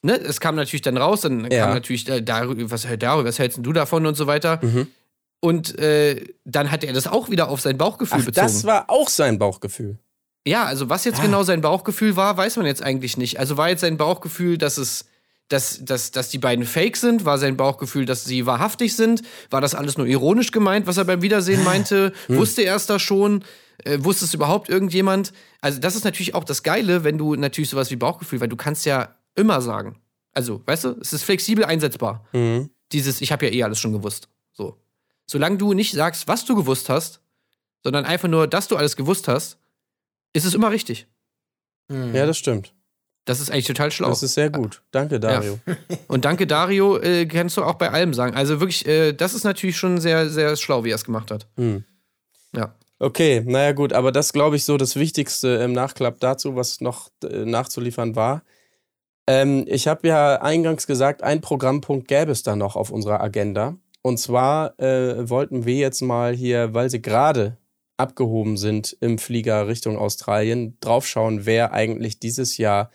ne, 0.03 0.19
es 0.19 0.41
kam 0.41 0.57
natürlich 0.57 0.83
dann 0.83 0.97
raus, 0.97 1.23
dann 1.23 1.51
ja. 1.51 1.65
kam 1.65 1.75
natürlich 1.75 2.09
äh, 2.09 2.23
Dario, 2.23 2.71
was, 2.71 2.87
was 2.87 3.39
hältst 3.39 3.59
du 3.63 3.73
davon 3.73 4.07
und 4.07 4.17
so 4.17 4.27
weiter. 4.27 4.61
Mhm. 4.63 4.87
Und 5.41 5.79
äh, 5.79 6.35
dann 6.45 6.71
hat 6.71 6.85
er 6.85 6.93
das 6.93 7.07
auch 7.07 7.31
wieder 7.31 7.49
auf 7.49 7.61
sein 7.61 7.79
Bauchgefühl 7.79 8.19
Ach, 8.21 8.27
bezogen. 8.27 8.47
Das 8.47 8.65
war 8.65 8.91
auch 8.91 9.09
sein 9.09 9.39
Bauchgefühl. 9.39 9.99
Ja, 10.47 10.65
also 10.65 10.89
was 10.89 11.05
jetzt 11.05 11.21
ah. 11.21 11.23
genau 11.23 11.43
sein 11.43 11.61
Bauchgefühl 11.61 12.17
war, 12.17 12.37
weiß 12.37 12.57
man 12.57 12.67
jetzt 12.67 12.83
eigentlich 12.83 13.17
nicht. 13.17 13.39
Also 13.39 13.57
war 13.57 13.69
jetzt 13.69 13.81
sein 13.81 13.97
Bauchgefühl, 13.97 14.59
dass 14.59 14.79
es 14.79 15.07
dass, 15.51 15.85
dass, 15.85 16.13
dass 16.13 16.29
die 16.29 16.39
beiden 16.39 16.65
fake 16.65 16.97
sind? 16.97 17.25
War 17.25 17.37
sein 17.37 17.57
Bauchgefühl, 17.57 18.07
dass 18.07 18.25
sie 18.25 18.47
wahrhaftig 18.47 18.95
sind? 18.95 19.23
War 19.51 19.61
das 19.61 19.75
alles 19.75 19.99
nur 19.99 20.07
ironisch 20.07 20.53
gemeint, 20.53 20.87
was 20.87 20.97
er 20.97 21.05
beim 21.05 21.23
Wiedersehen 21.23 21.65
meinte? 21.65 22.13
Hm. 22.29 22.37
Wusste 22.37 22.63
er 22.63 22.77
es 22.77 22.87
da 22.87 22.99
schon? 22.99 23.45
Äh, 23.85 24.05
wusste 24.05 24.25
es 24.25 24.35
überhaupt 24.35 24.69
irgendjemand? 24.69 25.33
Also, 25.61 25.81
das 25.81 25.97
ist 25.97 26.05
natürlich 26.05 26.35
auch 26.35 26.45
das 26.45 26.63
Geile, 26.63 27.05
wenn 27.05 27.19
du 27.19 27.35
natürlich 27.35 27.71
sowas 27.71 27.91
wie 27.91 27.97
Bauchgefühl, 27.97 28.41
weil 28.41 28.49
du 28.49 28.57
kannst 28.57 28.87
ja 28.87 29.17
immer 29.35 29.61
sagen. 29.61 30.01
Also, 30.33 30.63
weißt 30.67 30.85
du, 30.85 30.97
es 31.01 31.13
ist 31.13 31.25
flexibel 31.25 31.65
einsetzbar. 31.65 32.27
Mhm. 32.33 32.71
Dieses, 32.93 33.21
ich 33.21 33.33
habe 33.33 33.47
ja 33.47 33.53
eh 33.53 33.63
alles 33.63 33.79
schon 33.79 33.93
gewusst. 33.93 34.29
So. 34.53 34.79
Solange 35.27 35.59
du 35.59 35.73
nicht 35.73 35.93
sagst, 35.93 36.29
was 36.29 36.45
du 36.45 36.55
gewusst 36.55 36.89
hast, 36.89 37.21
sondern 37.83 38.05
einfach 38.05 38.29
nur, 38.29 38.47
dass 38.47 38.69
du 38.69 38.77
alles 38.77 38.97
gewusst 38.97 39.29
hast, 39.29 39.59
ist 40.33 40.45
es 40.45 40.55
immer 40.55 40.71
richtig. 40.71 41.07
Mhm. 41.89 42.15
Ja, 42.15 42.27
das 42.27 42.39
stimmt. 42.39 42.75
Das 43.25 43.41
ist 43.41 43.51
eigentlich 43.51 43.67
total 43.67 43.91
schlau. 43.91 44.09
Das 44.09 44.23
ist 44.23 44.35
sehr 44.35 44.51
gut. 44.51 44.83
Danke, 44.91 45.21
Dario. 45.21 45.61
Ja. 45.67 45.77
Und 46.09 46.25
danke, 46.25 46.47
Dario, 46.47 46.99
äh, 46.99 47.27
kannst 47.27 47.57
du 47.57 47.63
auch 47.63 47.75
bei 47.75 47.91
allem 47.91 48.15
sagen. 48.15 48.35
Also 48.35 48.61
wirklich, 48.61 48.87
äh, 48.87 49.13
das 49.13 49.35
ist 49.35 49.45
natürlich 49.45 49.77
schon 49.77 50.01
sehr, 50.01 50.31
sehr 50.31 50.57
schlau, 50.57 50.85
wie 50.85 50.91
er 50.91 50.95
es 50.95 51.05
gemacht 51.05 51.31
hat. 51.31 51.47
Hm. 51.57 51.85
Okay, 53.03 53.43
naja, 53.47 53.73
gut, 53.73 53.95
aber 53.95 54.13
das 54.13 54.35
glaube 54.35 54.57
ich 54.57 54.65
so 54.65 54.77
das 54.77 54.95
Wichtigste 54.95 55.49
im 55.49 55.73
Nachklapp 55.73 56.21
dazu, 56.21 56.55
was 56.55 56.83
noch 56.83 57.09
äh, 57.25 57.47
nachzuliefern 57.47 58.15
war. 58.15 58.43
Ähm, 59.27 59.65
ich 59.69 59.89
habe 59.89 60.07
ja 60.09 60.43
eingangs 60.43 60.87
gesagt, 60.87 61.23
ein 61.23 61.41
Programmpunkt 61.41 62.09
gäbe 62.09 62.31
es 62.33 62.43
da 62.43 62.57
noch 62.57 62.77
auf 62.77 62.91
unserer 62.91 63.23
Agenda. 63.23 63.79
Und 64.03 64.19
zwar 64.19 64.79
äh, 64.79 65.31
wollten 65.31 65.65
wir 65.65 65.77
jetzt 65.77 66.03
mal 66.03 66.35
hier, 66.35 66.75
weil 66.75 66.91
sie 66.91 67.01
gerade 67.01 67.57
abgehoben 67.97 68.59
sind 68.59 68.97
im 69.01 69.17
Flieger 69.19 69.67
Richtung 69.67 69.97
Australien, 69.97 70.77
draufschauen, 70.81 71.47
wer 71.47 71.73
eigentlich 71.73 72.19
dieses 72.19 72.59
Jahr 72.59 72.91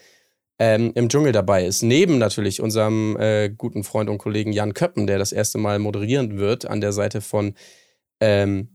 ähm, 0.60 0.92
im 0.94 1.10
Dschungel 1.10 1.32
dabei 1.32 1.66
ist. 1.66 1.82
Neben 1.82 2.20
natürlich 2.20 2.62
unserem 2.62 3.18
äh, 3.18 3.50
guten 3.50 3.84
Freund 3.84 4.10
und 4.10 4.20
Kollegen 4.20 4.52
Jan 4.54 4.76
Köppen, 4.76 5.08
der 5.08 5.18
das 5.18 5.32
erste 5.32 5.58
Mal 5.58 5.80
moderieren 5.80 6.38
wird 6.38 6.68
an 6.68 6.80
der 6.82 6.94
Seite 6.94 7.22
von 7.22 7.56
ähm, 8.20 8.75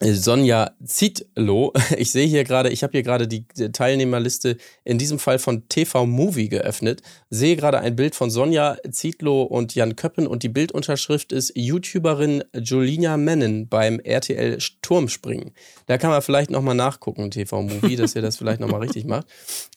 Sonja 0.00 0.72
Zietlow. 0.84 1.72
Ich 1.96 2.12
sehe 2.12 2.26
hier 2.26 2.44
gerade, 2.44 2.70
ich 2.70 2.82
habe 2.82 2.92
hier 2.92 3.02
gerade 3.02 3.26
die 3.26 3.44
Teilnehmerliste 3.72 4.56
in 4.84 4.98
diesem 4.98 5.18
Fall 5.18 5.38
von 5.38 5.68
TV 5.68 6.06
Movie 6.06 6.48
geöffnet. 6.48 7.02
Sehe 7.30 7.56
gerade 7.56 7.80
ein 7.80 7.96
Bild 7.96 8.14
von 8.14 8.30
Sonja 8.30 8.76
Zietlow 8.88 9.42
und 9.42 9.74
Jan 9.74 9.96
Köppen 9.96 10.26
und 10.26 10.42
die 10.42 10.48
Bildunterschrift 10.48 11.32
ist 11.32 11.52
YouTuberin 11.56 12.44
Julina 12.54 13.16
Mennen 13.16 13.68
beim 13.68 13.98
RTL 13.98 14.58
Turmspringen. 14.82 15.52
Da 15.86 15.98
kann 15.98 16.10
man 16.10 16.22
vielleicht 16.22 16.50
nochmal 16.50 16.76
nachgucken, 16.76 17.30
TV 17.30 17.62
Movie, 17.62 17.96
dass 17.96 18.14
ihr 18.14 18.22
das 18.22 18.36
vielleicht 18.36 18.60
nochmal 18.60 18.82
richtig 18.82 19.04
macht. 19.04 19.26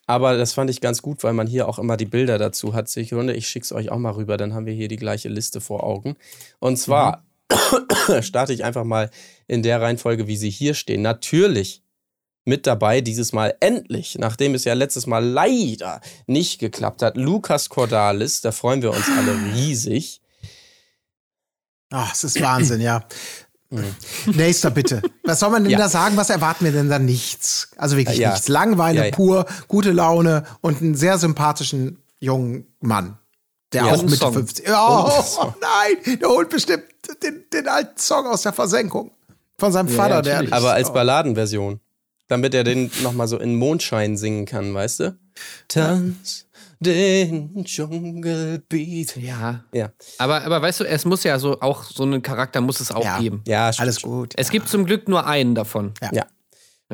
Aber 0.05 0.37
das 0.37 0.53
fand 0.53 0.69
ich 0.69 0.81
ganz 0.81 1.01
gut, 1.01 1.23
weil 1.23 1.33
man 1.33 1.47
hier 1.47 1.67
auch 1.67 1.79
immer 1.79 1.97
die 1.97 2.05
Bilder 2.05 2.37
dazu 2.37 2.73
hat. 2.75 2.89
Sekunde, 2.89 3.33
ich 3.33 3.47
schick's 3.47 3.71
euch 3.71 3.89
auch 3.91 3.97
mal 3.97 4.11
rüber, 4.11 4.37
dann 4.37 4.53
haben 4.53 4.65
wir 4.65 4.73
hier 4.73 4.87
die 4.87 4.97
gleiche 4.97 5.29
Liste 5.29 5.61
vor 5.61 5.83
Augen. 5.83 6.15
Und 6.59 6.77
zwar 6.77 7.23
starte 8.21 8.53
ich 8.53 8.63
einfach 8.63 8.83
mal 8.83 9.09
in 9.51 9.63
der 9.63 9.81
Reihenfolge, 9.81 10.27
wie 10.27 10.37
sie 10.37 10.49
hier 10.49 10.73
stehen. 10.73 11.01
Natürlich 11.01 11.83
mit 12.45 12.65
dabei, 12.65 13.01
dieses 13.01 13.33
Mal 13.33 13.53
endlich, 13.59 14.17
nachdem 14.17 14.55
es 14.55 14.63
ja 14.63 14.73
letztes 14.73 15.07
Mal 15.07 15.23
leider 15.25 15.99
nicht 16.25 16.59
geklappt 16.59 17.01
hat, 17.01 17.17
Lukas 17.17 17.67
Cordalis, 17.67 18.39
da 18.39 18.53
freuen 18.53 18.81
wir 18.81 18.91
uns 18.91 19.05
alle 19.17 19.33
riesig. 19.53 20.21
Ach, 21.91 22.13
es 22.13 22.23
ist 22.23 22.41
Wahnsinn, 22.41 22.79
ja. 22.79 23.03
Nächster 24.25 24.71
bitte. 24.71 25.01
Was 25.23 25.39
soll 25.41 25.49
man 25.49 25.63
denn 25.63 25.71
Ja. 25.71 25.77
da 25.77 25.89
sagen? 25.89 26.15
Was 26.17 26.29
erwarten 26.29 26.63
wir 26.65 26.71
denn 26.71 26.89
da? 26.89 26.99
Nichts. 26.99 27.69
Also 27.77 27.97
wirklich 27.97 28.17
Ja. 28.17 28.31
nichts. 28.31 28.47
Langeweile 28.47 29.05
Ja, 29.07 29.11
pur, 29.15 29.45
gute 29.67 29.91
Laune 29.91 30.45
und 30.61 30.81
einen 30.81 30.95
sehr 30.95 31.17
sympathischen 31.17 32.01
jungen 32.19 32.67
Mann. 32.79 33.17
Der 33.73 33.85
auch 33.85 34.01
Mitte 34.03 34.15
Song. 34.17 34.33
50. 34.33 34.65
Oh, 34.69 35.09
oh 35.39 35.53
nein, 35.61 36.19
der 36.19 36.27
holt 36.29 36.49
bestimmt 36.49 36.83
den, 37.23 37.45
den 37.53 37.67
alten 37.69 37.97
Song 37.97 38.27
aus 38.27 38.41
der 38.41 38.51
Versenkung. 38.53 39.11
Von 39.61 39.71
seinem 39.71 39.89
Ja, 39.89 39.93
Vater, 39.95 40.21
der. 40.23 40.33
natürlich. 40.33 40.53
Aber 40.53 40.73
als 40.73 40.89
oh. 40.89 40.93
Balladenversion. 40.93 41.79
Damit 42.27 42.53
er 42.55 42.63
den 42.63 42.89
nochmal 43.03 43.27
so 43.27 43.37
in 43.37 43.55
Mondschein 43.55 44.17
singen 44.17 44.45
kann, 44.45 44.73
weißt 44.73 45.01
du? 45.01 45.17
Tanz 45.67 46.47
den 46.79 47.63
Dschungelbeat. 47.63 49.15
Ja. 49.17 49.63
Ja, 49.71 49.91
Aber, 50.17 50.41
aber 50.41 50.61
weißt 50.63 50.79
du, 50.79 50.83
es 50.85 51.05
muss 51.05 51.23
ja 51.23 51.37
so 51.37 51.61
auch 51.61 51.83
so 51.83 52.01
einen 52.03 52.23
Charakter 52.23 52.59
muss 52.59 52.79
es 52.79 52.91
auch 52.91 53.03
Ja. 53.03 53.19
geben. 53.19 53.43
ja 53.47 53.71
stimmt 53.71 53.83
Alles 53.83 54.01
gut. 54.01 54.33
Es 54.35 54.49
gibt 54.49 54.67
zum 54.67 54.85
Glück 54.85 55.07
nur 55.07 55.27
einen 55.27 55.53
davon. 55.53 55.93
Ja. 56.11 56.25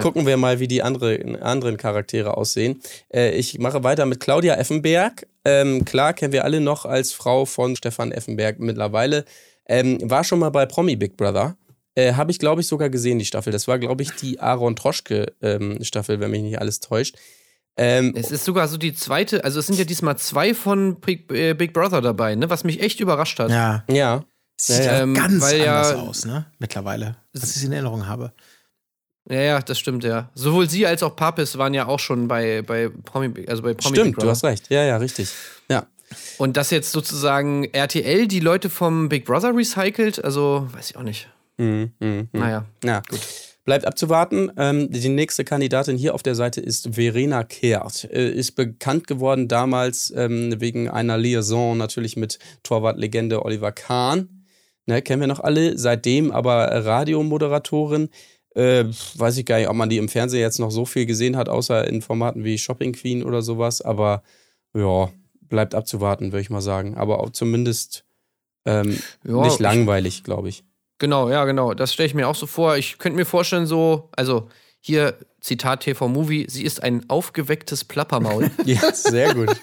Gucken 0.01 0.27
wir 0.27 0.35
mal, 0.37 0.59
wie 0.59 0.67
die 0.67 0.83
andere, 0.83 1.39
anderen 1.41 1.77
Charaktere 1.77 2.35
aussehen. 2.35 2.81
Äh, 3.11 3.31
ich 3.31 3.57
mache 3.59 3.83
weiter 3.83 4.05
mit 4.05 4.19
Claudia 4.19 4.55
Effenberg. 4.55 5.25
Ähm, 5.45 5.85
klar, 5.85 6.13
kennen 6.13 6.33
wir 6.33 6.43
alle 6.43 6.59
noch 6.59 6.85
als 6.85 7.13
Frau 7.13 7.45
von 7.45 7.75
Stefan 7.77 8.11
Effenberg 8.11 8.59
mittlerweile. 8.59 9.23
Ähm, 9.67 9.97
war 10.03 10.23
schon 10.25 10.39
mal 10.39 10.49
bei 10.49 10.65
Promi 10.65 10.95
Big 10.97 11.15
Brother. 11.17 11.55
Äh, 11.97 12.13
Habe 12.13 12.29
ich, 12.29 12.37
glaube 12.37 12.61
ich, 12.61 12.67
sogar 12.67 12.89
gesehen, 12.89 13.17
die 13.17 13.25
Staffel. 13.25 13.51
Das 13.51 13.67
war, 13.67 13.79
glaube 13.79 14.03
ich, 14.03 14.11
die 14.11 14.39
Aaron 14.39 14.75
Troschke-Staffel, 14.75 16.19
wenn 16.19 16.31
mich 16.31 16.41
nicht 16.43 16.59
alles 16.59 16.79
täuscht. 16.79 17.15
Ähm, 17.75 18.13
Es 18.15 18.31
ist 18.31 18.45
sogar 18.45 18.67
so 18.67 18.77
die 18.77 18.93
zweite, 18.93 19.43
also 19.43 19.59
es 19.59 19.67
sind 19.67 19.77
ja 19.79 19.85
diesmal 19.85 20.17
zwei 20.17 20.53
von 20.53 20.99
Big, 20.99 21.31
äh, 21.31 21.53
Big 21.53 21.73
Brother 21.73 22.01
dabei, 22.01 22.35
ne? 22.35 22.49
Was 22.49 22.63
mich 22.63 22.81
echt 22.81 22.99
überrascht 22.99 23.39
hat. 23.39 23.49
Ja. 23.51 23.83
ja. 23.89 24.23
Sieht 24.59 24.77
Ja, 24.79 24.83
ja. 24.85 24.99
Ähm, 25.03 25.13
ganz 25.13 25.41
weil 25.41 25.59
ja- 25.59 25.81
anders 25.81 25.95
aus, 26.07 26.25
ne? 26.25 26.45
Mittlerweile. 26.59 27.17
Was 27.33 27.55
ich 27.55 27.63
in 27.63 27.71
Erinnerung 27.71 28.07
habe. 28.07 28.31
Ja, 29.29 29.41
ja, 29.41 29.59
das 29.61 29.77
stimmt, 29.77 30.03
ja. 30.03 30.29
Sowohl 30.35 30.69
sie 30.69 30.87
als 30.87 31.03
auch 31.03 31.15
Papis 31.15 31.57
waren 31.57 31.73
ja 31.73 31.85
auch 31.87 31.99
schon 31.99 32.27
bei, 32.27 32.61
bei 32.63 32.89
Promi, 32.89 33.27
Big- 33.29 33.49
also 33.49 33.61
bei 33.61 33.73
Promi 33.73 33.91
Big 33.93 33.99
Stimmt, 34.01 34.15
Brother. 34.15 34.25
du 34.25 34.31
hast 34.31 34.43
recht. 34.43 34.69
Ja, 34.69 34.83
ja, 34.83 34.97
richtig. 34.97 35.29
Ja. 35.69 35.85
Und 36.37 36.57
dass 36.57 36.71
jetzt 36.71 36.91
sozusagen 36.91 37.65
RTL 37.65 38.27
die 38.27 38.39
Leute 38.39 38.69
vom 38.69 39.09
Big 39.09 39.25
Brother 39.25 39.55
recycelt, 39.55 40.23
also 40.23 40.67
weiß 40.71 40.91
ich 40.91 40.95
auch 40.95 41.03
nicht. 41.03 41.27
Mhm, 41.57 41.91
mhm, 41.99 42.07
mhm. 42.09 42.27
Naja. 42.33 42.65
Ja, 42.83 43.01
gut. 43.09 43.19
Bleibt 43.65 43.85
abzuwarten. 43.85 44.49
Ähm, 44.57 44.89
die 44.91 45.09
nächste 45.09 45.43
Kandidatin 45.43 45.97
hier 45.97 46.15
auf 46.15 46.23
der 46.23 46.35
Seite 46.35 46.61
ist 46.61 46.93
Verena 46.95 47.43
Kehrt. 47.43 48.05
Äh, 48.05 48.29
ist 48.31 48.53
bekannt 48.53 49.07
geworden 49.07 49.47
damals 49.49 50.13
ähm, 50.15 50.55
wegen 50.61 50.89
einer 50.89 51.17
Liaison 51.17 51.77
natürlich 51.77 52.15
mit 52.15 52.39
Torwartlegende 52.63 53.43
Oliver 53.43 53.73
Kahn. 53.73 54.45
Ne, 54.85 55.01
kennen 55.01 55.19
wir 55.19 55.27
noch 55.27 55.41
alle. 55.41 55.77
Seitdem 55.77 56.31
aber 56.31 56.67
Radiomoderatorin. 56.85 58.09
Äh, 58.55 58.85
weiß 59.15 59.37
ich 59.37 59.45
gar 59.45 59.57
nicht, 59.59 59.67
ob 59.67 59.75
man 59.75 59.89
die 59.89 59.97
im 59.97 60.07
Fernsehen 60.09 60.39
jetzt 60.39 60.59
noch 60.59 60.71
so 60.71 60.85
viel 60.85 61.05
gesehen 61.05 61.35
hat, 61.35 61.49
außer 61.49 61.85
in 61.87 62.01
Formaten 62.01 62.43
wie 62.45 62.57
Shopping 62.57 62.93
Queen 62.93 63.21
oder 63.23 63.41
sowas. 63.41 63.81
Aber 63.81 64.23
ja, 64.73 65.11
bleibt 65.41 65.75
abzuwarten, 65.75 66.31
würde 66.31 66.41
ich 66.41 66.49
mal 66.49 66.61
sagen. 66.61 66.95
Aber 66.95 67.19
auch 67.19 67.31
zumindest 67.31 68.05
ähm, 68.65 68.97
Ja, 69.25 69.41
nicht 69.41 69.55
ich- 69.55 69.59
langweilig, 69.59 70.23
glaube 70.23 70.47
ich. 70.49 70.63
Genau, 70.99 71.29
ja, 71.29 71.45
genau. 71.45 71.73
Das 71.73 71.93
stelle 71.93 72.07
ich 72.07 72.13
mir 72.15 72.27
auch 72.27 72.35
so 72.35 72.47
vor. 72.47 72.77
Ich 72.77 72.97
könnte 72.97 73.17
mir 73.17 73.25
vorstellen, 73.25 73.65
so, 73.67 74.09
also 74.15 74.47
hier 74.79 75.15
Zitat 75.41 75.81
TV 75.81 76.07
Movie, 76.07 76.45
sie 76.49 76.63
ist 76.63 76.81
ein 76.81 77.05
aufgewecktes 77.09 77.83
Plappermaul. 77.83 78.49
Ja, 78.65 78.93
sehr 78.93 79.33
gut. 79.33 79.55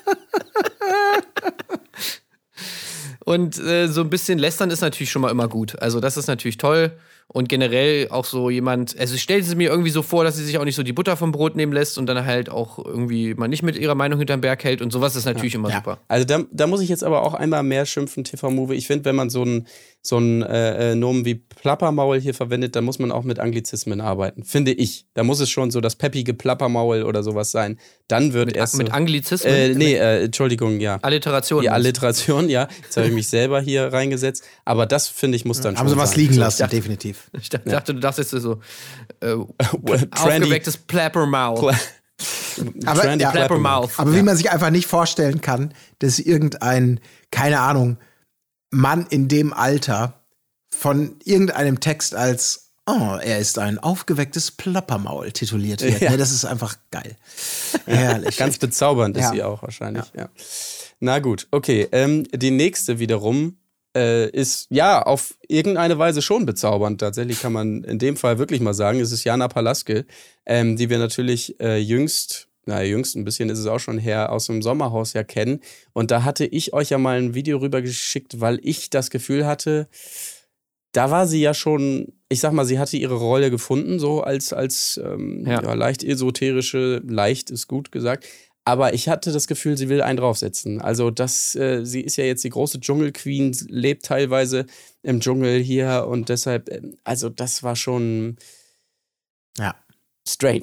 Und 3.24 3.59
äh, 3.59 3.89
so 3.89 4.03
ein 4.03 4.11
bisschen 4.11 4.39
lästern 4.39 4.70
ist 4.70 4.82
natürlich 4.82 5.11
schon 5.11 5.22
mal 5.22 5.30
immer 5.30 5.49
gut. 5.49 5.80
Also, 5.80 5.99
das 5.99 6.16
ist 6.18 6.26
natürlich 6.26 6.59
toll. 6.59 6.93
Und 7.26 7.49
generell 7.49 8.09
auch 8.11 8.26
so 8.26 8.51
jemand, 8.51 8.99
also 9.01 9.14
ich 9.14 9.22
stelle 9.22 9.43
sie 9.43 9.55
mir 9.57 9.70
irgendwie 9.70 9.89
so 9.89 10.03
vor, 10.03 10.24
dass 10.24 10.37
sie 10.37 10.45
sich 10.45 10.59
auch 10.59 10.64
nicht 10.66 10.76
so 10.76 10.82
die 10.82 10.93
Butter 10.93 11.16
vom 11.16 11.32
Brot 11.32 11.57
nehmen 11.57 11.72
lässt 11.72 11.97
und 11.97 12.05
dann 12.05 12.26
halt 12.26 12.51
auch 12.51 12.78
irgendwie 12.78 13.32
mal 13.32 13.49
nicht 13.49 13.62
mit 13.62 13.76
ihrer 13.78 13.95
Meinung 13.95 14.18
hinterm 14.18 14.43
Berg 14.43 14.62
hält 14.62 14.82
und 14.82 14.93
sowas 14.93 15.16
ist 15.16 15.24
natürlich 15.24 15.55
immer 15.55 15.70
Ja. 15.70 15.76
super. 15.76 16.01
Also 16.07 16.26
da, 16.26 16.43
da 16.53 16.66
muss 16.66 16.82
ich 16.82 16.91
jetzt 16.91 17.03
aber 17.03 17.22
auch 17.22 17.32
einmal 17.32 17.62
mehr 17.62 17.87
schimpfen, 17.87 18.24
TV-Movie. 18.24 18.74
Ich 18.74 18.87
finde, 18.87 19.07
wenn 19.07 19.16
man 19.16 19.30
so 19.30 19.41
einen 19.41 19.66
so 20.07 20.19
einen, 20.19 20.43
äh, 20.43 20.93
äh, 20.93 20.95
Nomen 20.95 21.25
wie 21.25 21.35
Plappermaul 21.35 22.21
hier 22.21 22.35
verwendet, 22.35 22.77
dann 22.77 22.85
muss 22.85 22.99
man 22.99 23.11
auch 23.11 23.25
mit 23.25 23.39
Anglizismen 23.41 24.03
arbeiten. 24.03 24.45
Finde 24.45 24.71
ich. 24.73 25.07
Da 25.15 25.25
muss 25.25 25.41
es 25.41 25.49
schon 25.49 25.71
so 25.71 25.81
das 25.81 25.97
peppige 25.97 26.35
Plappermaul 26.35 27.05
oder 27.05 27.23
sowas 27.23 27.51
sein. 27.51 27.79
Dann 28.07 28.35
wird 28.35 28.49
Mit, 28.49 28.57
erst 28.57 28.77
mit 28.77 28.89
so, 28.89 28.93
Anglizismen? 28.93 29.53
äh, 29.55 29.75
Nee, 29.75 29.95
äh, 29.95 30.25
Entschuldigung, 30.25 30.79
ja. 30.79 30.99
Alliteration. 31.01 31.63
Die 31.63 31.71
Alliteration, 31.71 32.51
ja. 32.51 32.69
Jetzt 32.83 32.99
habe 32.99 33.07
ich 33.07 33.15
mich 33.15 33.29
selber 33.29 33.63
hier 33.63 33.95
reingesetzt. 33.95 34.45
Aber 34.67 34.85
das, 34.85 35.09
finde 35.09 35.37
ich, 35.37 35.47
muss 35.47 35.63
dann 35.63 35.79
Haben 35.79 35.89
schon 35.89 35.97
sie 35.97 36.03
was 36.03 36.11
sein. 36.11 36.21
liegen 36.21 36.35
lassen, 36.35 36.69
definitiv. 36.69 37.31
Ich 37.41 37.49
dachte, 37.49 37.71
dachte, 37.71 37.95
du 37.95 38.01
dachtest 38.01 38.31
so, 38.31 38.61
äh, 39.21 39.33
aufgewecktes 40.11 40.77
Plappermaul. 40.77 41.73
Aber, 42.85 43.01
Trendy 43.01 43.23
ja, 43.25 43.31
Plappermouth. 43.31 43.91
aber 43.97 44.15
wie 44.15 44.23
man 44.23 44.37
sich 44.37 44.51
einfach 44.51 44.71
nicht 44.71 44.87
vorstellen 44.87 45.41
kann, 45.41 45.73
dass 46.01 46.19
irgendein, 46.19 47.01
keine 47.31 47.61
Ahnung, 47.61 47.97
Mann 48.75 49.07
in 49.09 49.29
dem 49.29 49.53
Alter 49.53 50.20
von 50.70 51.16
irgendeinem 51.25 51.81
Text 51.81 52.14
als 52.14 52.61
Oh, 52.87 53.16
er 53.18 53.39
ist 53.39 53.59
ein 53.59 53.79
aufgewecktes 53.79 54.51
Plappermaul 54.51 55.33
tituliert 55.33 55.81
wird. 55.81 56.03
Ja. 56.03 56.11
Ne, 56.11 56.16
das 56.18 56.31
ist 56.33 56.45
einfach 56.45 56.77
geil. 56.91 57.16
Herrlich. 57.87 58.37
Ganz 58.37 58.59
bezaubernd 58.59 59.16
ist 59.16 59.22
Ja. 59.22 59.31
sie 59.31 59.43
auch 59.43 59.62
wahrscheinlich. 59.62 60.05
Ja. 60.14 60.29
Na 61.01 61.18
gut, 61.20 61.47
okay. 61.51 61.89
Ähm, 61.93 62.25
die 62.31 62.51
nächste 62.51 62.99
wiederum 62.99 63.57
äh, 63.97 64.29
ist 64.29 64.66
ja 64.68 65.01
auf 65.01 65.35
irgendeine 65.49 65.97
Weise 65.99 66.20
schon 66.20 66.45
bezaubernd. 66.45 67.01
Tatsächlich 67.01 67.41
kann 67.41 67.55
man 67.55 67.85
in 67.85 67.99
dem 67.99 68.18
Fall 68.18 68.39
wirklich 68.39 68.61
mal 68.61 68.75
sagen, 68.75 69.01
es 69.01 69.12
ist 69.12 69.25
Jana 69.25 69.49
Palaske, 69.49 70.05
ähm, 70.45 70.77
die 70.77 70.91
wir 70.91 70.99
natürlich 70.99 71.59
äh, 71.61 71.79
jüngst, 71.79 72.49
na 72.67 72.83
jüngst 72.83 73.17
ein 73.17 73.25
bisschen 73.25 73.49
ist 73.51 73.59
es 73.59 73.67
auch 73.67 73.79
schon 73.79 73.99
her, 73.99 74.33
aus 74.33 74.47
dem 74.47 74.62
Sommerhaus 74.62 75.12
ja 75.12 75.25
kennen. 75.25 75.61
Und 75.93 76.11
da 76.11 76.25
hatte 76.25 76.47
ich 76.47 76.73
euch 76.73 76.91
ja 76.91 76.99
mal 76.99 77.19
ein 77.19 77.35
Video 77.35 77.59
rübergeschickt, 77.59 78.41
weil 78.41 78.59
ich 78.62 78.91
das 78.91 79.11
Gefühl 79.11 79.47
hatte, 79.47 79.89
da 80.93 81.11
war 81.11 81.27
sie 81.27 81.41
ja 81.41 81.55
schon, 81.55 82.12
ich 82.29 82.41
sag 82.41 82.53
mal, 82.53 82.65
sie 82.65 82.79
hatte 82.79 82.97
ihre 82.97 83.17
Rolle 83.17 83.51
gefunden, 83.51 83.99
so 83.99 84.23
als, 84.23 84.53
als 84.53 85.01
ähm, 85.05 85.45
Ja. 85.47 85.62
ja. 85.62 85.75
leicht 85.75 86.05
esoterische, 86.05 87.03
leicht 87.07 87.51
ist 87.51 87.67
gut 87.67 87.91
gesagt. 87.93 88.27
Aber 88.67 88.95
ich 88.95 89.09
hatte 89.11 89.31
das 89.31 89.47
Gefühl, 89.47 89.77
sie 89.77 89.91
will 89.91 90.01
einen 90.01 90.17
draufsetzen. 90.17 90.81
Also, 90.81 91.11
das, 91.11 91.55
äh, 91.55 91.85
sie 91.85 92.01
ist 92.01 92.17
ja 92.17 92.25
jetzt 92.25 92.45
die 92.45 92.51
große 92.51 92.81
Dschungelqueen, 92.81 93.55
lebt 93.69 94.07
teilweise 94.07 94.65
im 95.03 95.21
Dschungel 95.21 95.61
hier 95.61 96.07
und 96.09 96.31
deshalb, 96.31 96.71
ähm, 96.71 96.97
also, 97.05 97.29
das 97.29 97.62
war 97.62 97.77
schon 97.77 98.37
ja. 99.59 99.75
Strange, 100.27 100.62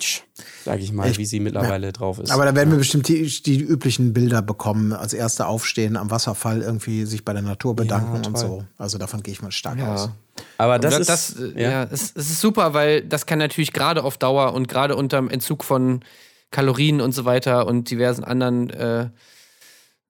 sage 0.65 0.81
ich 0.81 0.91
mal, 0.91 1.09
Ich- 1.11 1.17
wie 1.19 1.25
sie 1.25 1.39
mittlerweile 1.39 1.91
drauf 1.93 2.17
ist. 2.19 2.31
Aber 2.31 2.45
da 2.45 2.55
werden 2.55 2.71
wir 2.71 2.77
bestimmt 2.79 3.07
die, 3.07 3.23
die 3.43 3.59
üblichen 3.59 4.11
Bilder 4.13 4.41
bekommen. 4.41 4.91
Als 4.91 5.13
erste 5.13 5.45
aufstehen 5.45 5.97
am 5.97 6.09
Wasserfall, 6.09 6.61
irgendwie 6.61 7.05
sich 7.05 7.23
bei 7.23 7.33
der 7.33 7.43
Natur 7.43 7.75
bedanken 7.75 8.15
und 8.17 8.23
toll. 8.23 8.37
so. 8.37 8.63
Also 8.77 8.97
davon 8.97 9.21
gehe 9.21 9.33
ich 9.33 9.41
mal 9.41 9.51
stark 9.51 9.77
Ja. 9.77 9.93
aus. 9.93 10.09
Aber 10.57 10.79
das, 10.79 10.97
das, 11.05 11.29
ist, 11.29 11.39
das, 11.39 11.53
äh, 11.55 11.61
ja, 11.61 11.83
es, 11.83 12.11
es 12.15 12.31
ist 12.31 12.39
super, 12.41 12.73
weil 12.73 13.01
das 13.03 13.25
kann 13.27 13.37
natürlich 13.37 13.71
gerade 13.73 14.03
auf 14.03 14.17
Dauer 14.17 14.53
und 14.53 14.67
gerade 14.67 14.95
unterm 14.95 15.29
Entzug 15.29 15.63
von 15.63 15.99
Kalorien 16.49 16.99
und 16.99 17.13
so 17.13 17.25
weiter 17.25 17.67
und 17.67 17.89
diversen 17.91 18.23
anderen, 18.23 18.69
äh, 18.71 19.09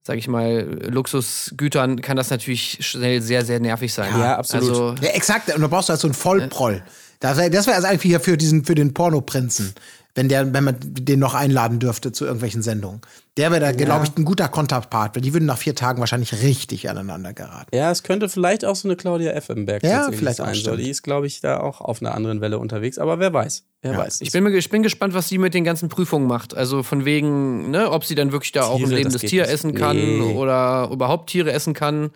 sag 0.04 0.18
ich 0.18 0.28
mal, 0.30 0.62
Luxusgütern, 0.90 2.02
kann 2.02 2.18
das 2.18 2.30
natürlich 2.30 2.78
schnell 2.88 3.22
sehr, 3.22 3.44
sehr 3.46 3.60
nervig 3.60 3.94
sein. 3.94 4.12
Ja, 4.18 4.38
absolut. 4.38 4.70
Also, 4.70 4.96
Ja, 5.06 5.10
exakt. 5.12 5.54
Und 5.54 5.62
da 5.62 5.68
brauchst 5.68 5.90
du 5.90 5.92
halt 5.92 6.00
so 6.02 6.08
einen 6.08 6.14
Vollproll. 6.16 6.82
Das 7.22 7.38
wäre 7.38 7.50
das 7.50 7.68
wär 7.68 7.76
also 7.76 7.88
eigentlich 7.88 8.02
hier 8.02 8.20
für 8.20 8.36
diesen, 8.36 8.66
für 8.66 8.76
den 8.76 8.94
Pornoprinzen. 8.94 9.74
wenn 10.14 10.28
der, 10.28 10.54
wenn 10.54 10.66
man 10.66 10.76
den 10.82 11.20
noch 11.20 11.36
einladen 11.36 11.80
dürfte 11.80 12.12
zu 12.12 12.26
irgendwelchen 12.26 12.62
Sendungen. 12.62 13.00
Der 13.38 13.50
wäre 13.50 13.62
da, 13.62 13.72
glaube 13.72 14.04
ich, 14.06 14.12
ein 14.18 14.26
guter 14.26 14.50
Konterpart, 14.50 15.16
weil 15.16 15.22
die 15.22 15.32
würden 15.34 15.46
nach 15.46 15.58
vier 15.58 15.74
Tagen 15.74 16.02
wahrscheinlich 16.02 16.34
richtig 16.44 16.90
aneinander 16.90 17.32
geraten. 17.32 17.74
Ja, 17.74 17.90
es 17.92 18.04
könnte 18.04 18.28
vielleicht 18.28 18.66
auch 18.66 18.76
so 18.76 18.90
eine 18.90 18.98
Claudia 18.98 19.32
Effenberg 19.32 19.84
Ja, 19.84 20.10
vielleicht 20.12 20.42
auch, 20.42 20.48
sein. 20.48 20.56
Stimmt. 20.56 20.80
die 20.80 20.90
ist, 20.90 21.04
glaube 21.04 21.28
ich, 21.28 21.40
da 21.40 21.62
auch 21.62 21.80
auf 21.80 22.02
einer 22.02 22.14
anderen 22.14 22.42
Welle 22.42 22.60
unterwegs. 22.60 22.98
Aber 22.98 23.20
wer 23.20 23.32
weiß. 23.32 23.64
Wer 23.84 23.98
weiß. 23.98 24.20
Ich 24.20 24.34
bin, 24.34 24.44
mir- 24.44 24.54
ich 24.54 24.70
bin 24.70 24.84
gespannt, 24.84 25.14
was 25.14 25.30
sie 25.30 25.38
mit 25.38 25.54
den 25.54 25.64
ganzen 25.64 25.88
Prüfungen 25.88 26.28
macht. 26.28 26.58
Also 26.58 26.84
von 26.84 27.06
wegen, 27.06 27.72
ne, 27.72 27.90
ob 27.90 28.04
sie 28.04 28.16
dann 28.16 28.34
wirklich 28.34 28.52
da 28.52 28.64
auch 28.64 28.74
ein 28.74 28.80
Tiere, 28.80 28.96
lebendes 28.96 29.22
Tier 29.22 29.44
nicht. 29.44 29.54
essen 29.54 29.76
kann 29.76 29.96
Nee. 29.96 30.34
oder 30.34 30.90
überhaupt 30.92 31.30
Tiere 31.30 31.54
essen 31.54 31.74
kann. 31.74 32.10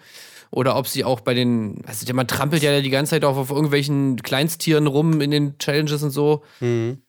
Oder 0.52 0.76
ob 0.78 0.88
sie 0.88 1.04
auch 1.04 1.20
bei 1.20 1.34
den, 1.34 1.82
also 1.86 2.12
man 2.14 2.28
trampelt 2.28 2.64
ja 2.64 2.80
die 2.82 2.90
ganze 2.90 3.12
Zeit 3.12 3.26
auch 3.26 3.38
auf 3.38 3.50
irgendwelchen 3.50 4.18
Kleinsttieren 4.22 4.88
rum 4.88 5.22
in 5.22 5.32
den 5.32 5.58
Challenges 5.58 6.04
und 6.04 6.12
so. 6.12 6.44
Mhm. 6.60 7.00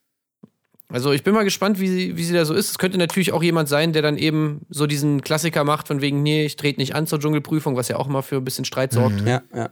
Also 0.89 1.11
ich 1.13 1.25
bin 1.25 1.35
mal 1.35 1.43
gespannt, 1.45 1.81
wie 1.81 1.89
sie, 1.89 2.17
wie 2.17 2.23
sie 2.25 2.33
da 2.35 2.45
so 2.45 2.55
ist. 2.55 2.71
Es 2.71 2.79
könnte 2.79 2.97
natürlich 2.97 3.33
auch 3.33 3.43
jemand 3.43 3.69
sein, 3.69 3.93
der 3.93 4.03
dann 4.03 4.17
eben 4.17 4.61
so 4.69 4.87
diesen 4.87 5.21
Klassiker 5.21 5.65
macht, 5.65 5.89
von 5.89 6.01
wegen, 6.01 6.23
nee, 6.23 6.45
ich 6.47 6.55
trete 6.57 6.79
nicht 6.81 6.95
an 6.95 7.07
zur 7.09 7.19
Dschungelprüfung, 7.19 7.75
was 7.77 7.89
ja 7.89 7.97
auch 7.97 8.07
immer 8.07 8.23
für 8.23 8.37
ein 8.37 8.45
bisschen 8.45 8.65
Streit 8.65 8.93
sorgt. 8.93 9.21
Ja, 9.27 9.43
ja. 9.55 9.71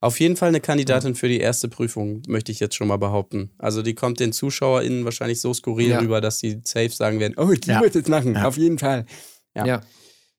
Auf 0.00 0.18
jeden 0.18 0.36
Fall 0.36 0.48
eine 0.48 0.60
Kandidatin 0.60 1.14
für 1.14 1.28
die 1.28 1.38
erste 1.38 1.68
Prüfung, 1.68 2.22
möchte 2.26 2.50
ich 2.50 2.58
jetzt 2.60 2.74
schon 2.74 2.88
mal 2.88 2.96
behaupten. 2.96 3.50
Also 3.58 3.82
die 3.82 3.94
kommt 3.94 4.18
den 4.18 4.32
ZuschauerInnen 4.32 5.04
wahrscheinlich 5.04 5.40
so 5.40 5.52
skurril 5.54 5.90
Ja. 5.90 5.98
rüber, 6.00 6.20
dass 6.20 6.38
sie 6.40 6.60
safe 6.64 6.90
sagen 6.90 7.20
werden, 7.20 7.34
oh, 7.36 7.52
die 7.52 7.68
Ja. 7.70 7.80
wird 7.80 7.94
jetzt 7.94 8.08
lachen, 8.08 8.36
auf 8.36 8.56
jeden 8.56 8.78
Fall. 8.78 9.06
Ja. 9.54 9.66
Ja. 9.66 9.80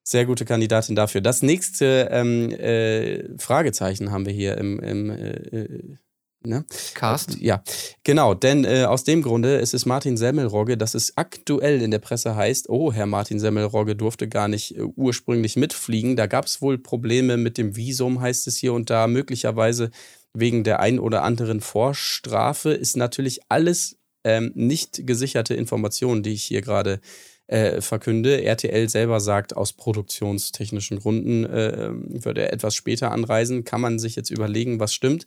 Sehr 0.03 0.25
gute 0.25 0.43
Kandidatin 0.43 0.95
dafür. 0.95 1.21
Das 1.21 1.41
nächste 1.41 2.09
ähm, 2.11 2.51
äh, 2.51 3.37
Fragezeichen 3.37 4.11
haben 4.11 4.25
wir 4.25 4.33
hier 4.33 4.57
im, 4.57 4.79
im 4.79 5.09
äh, 5.09 5.31
äh, 5.31 5.97
ne? 6.45 6.65
Cast. 6.93 7.39
Ja, 7.39 7.63
genau, 8.03 8.33
denn 8.33 8.65
äh, 8.65 8.83
aus 8.83 9.05
dem 9.05 9.21
Grunde, 9.21 9.59
es 9.59 9.73
ist 9.73 9.85
Martin 9.85 10.17
Semmelrogge, 10.17 10.77
dass 10.77 10.93
es 10.93 11.17
aktuell 11.17 11.81
in 11.81 11.89
der 11.89 11.99
Presse 11.99 12.35
heißt, 12.35 12.67
oh, 12.67 12.91
Herr 12.91 13.05
Martin 13.05 13.39
Semmelrogge 13.39 13.95
durfte 13.95 14.27
gar 14.27 14.49
nicht 14.49 14.77
äh, 14.77 14.81
ursprünglich 14.81 15.55
mitfliegen. 15.55 16.17
Da 16.17 16.27
gab 16.27 16.45
es 16.45 16.61
wohl 16.61 16.77
Probleme 16.77 17.37
mit 17.37 17.57
dem 17.57 17.77
Visum, 17.77 18.19
heißt 18.19 18.47
es 18.47 18.57
hier 18.57 18.73
und 18.73 18.89
da, 18.89 19.07
möglicherweise 19.07 19.89
wegen 20.33 20.65
der 20.65 20.81
ein 20.81 20.99
oder 20.99 21.23
anderen 21.23 21.61
Vorstrafe. 21.61 22.71
Ist 22.71 22.97
natürlich 22.97 23.39
alles 23.47 23.97
ähm, 24.25 24.51
nicht 24.53 25.07
gesicherte 25.07 25.53
Informationen, 25.53 26.23
die 26.23 26.33
ich 26.33 26.43
hier 26.43 26.61
gerade 26.61 26.93
äh, 26.93 26.99
verkünde. 27.47 28.43
RTL 28.43 28.89
selber 28.89 29.19
sagt, 29.19 29.55
aus 29.55 29.73
produktionstechnischen 29.73 30.99
Gründen 30.99 31.45
äh, 31.45 31.89
würde 31.91 32.41
er 32.41 32.53
etwas 32.53 32.73
später 32.73 33.11
anreisen. 33.11 33.63
Kann 33.63 33.81
man 33.81 33.99
sich 33.99 34.15
jetzt 34.15 34.31
überlegen, 34.31 34.79
was 34.79 34.93
stimmt. 34.93 35.25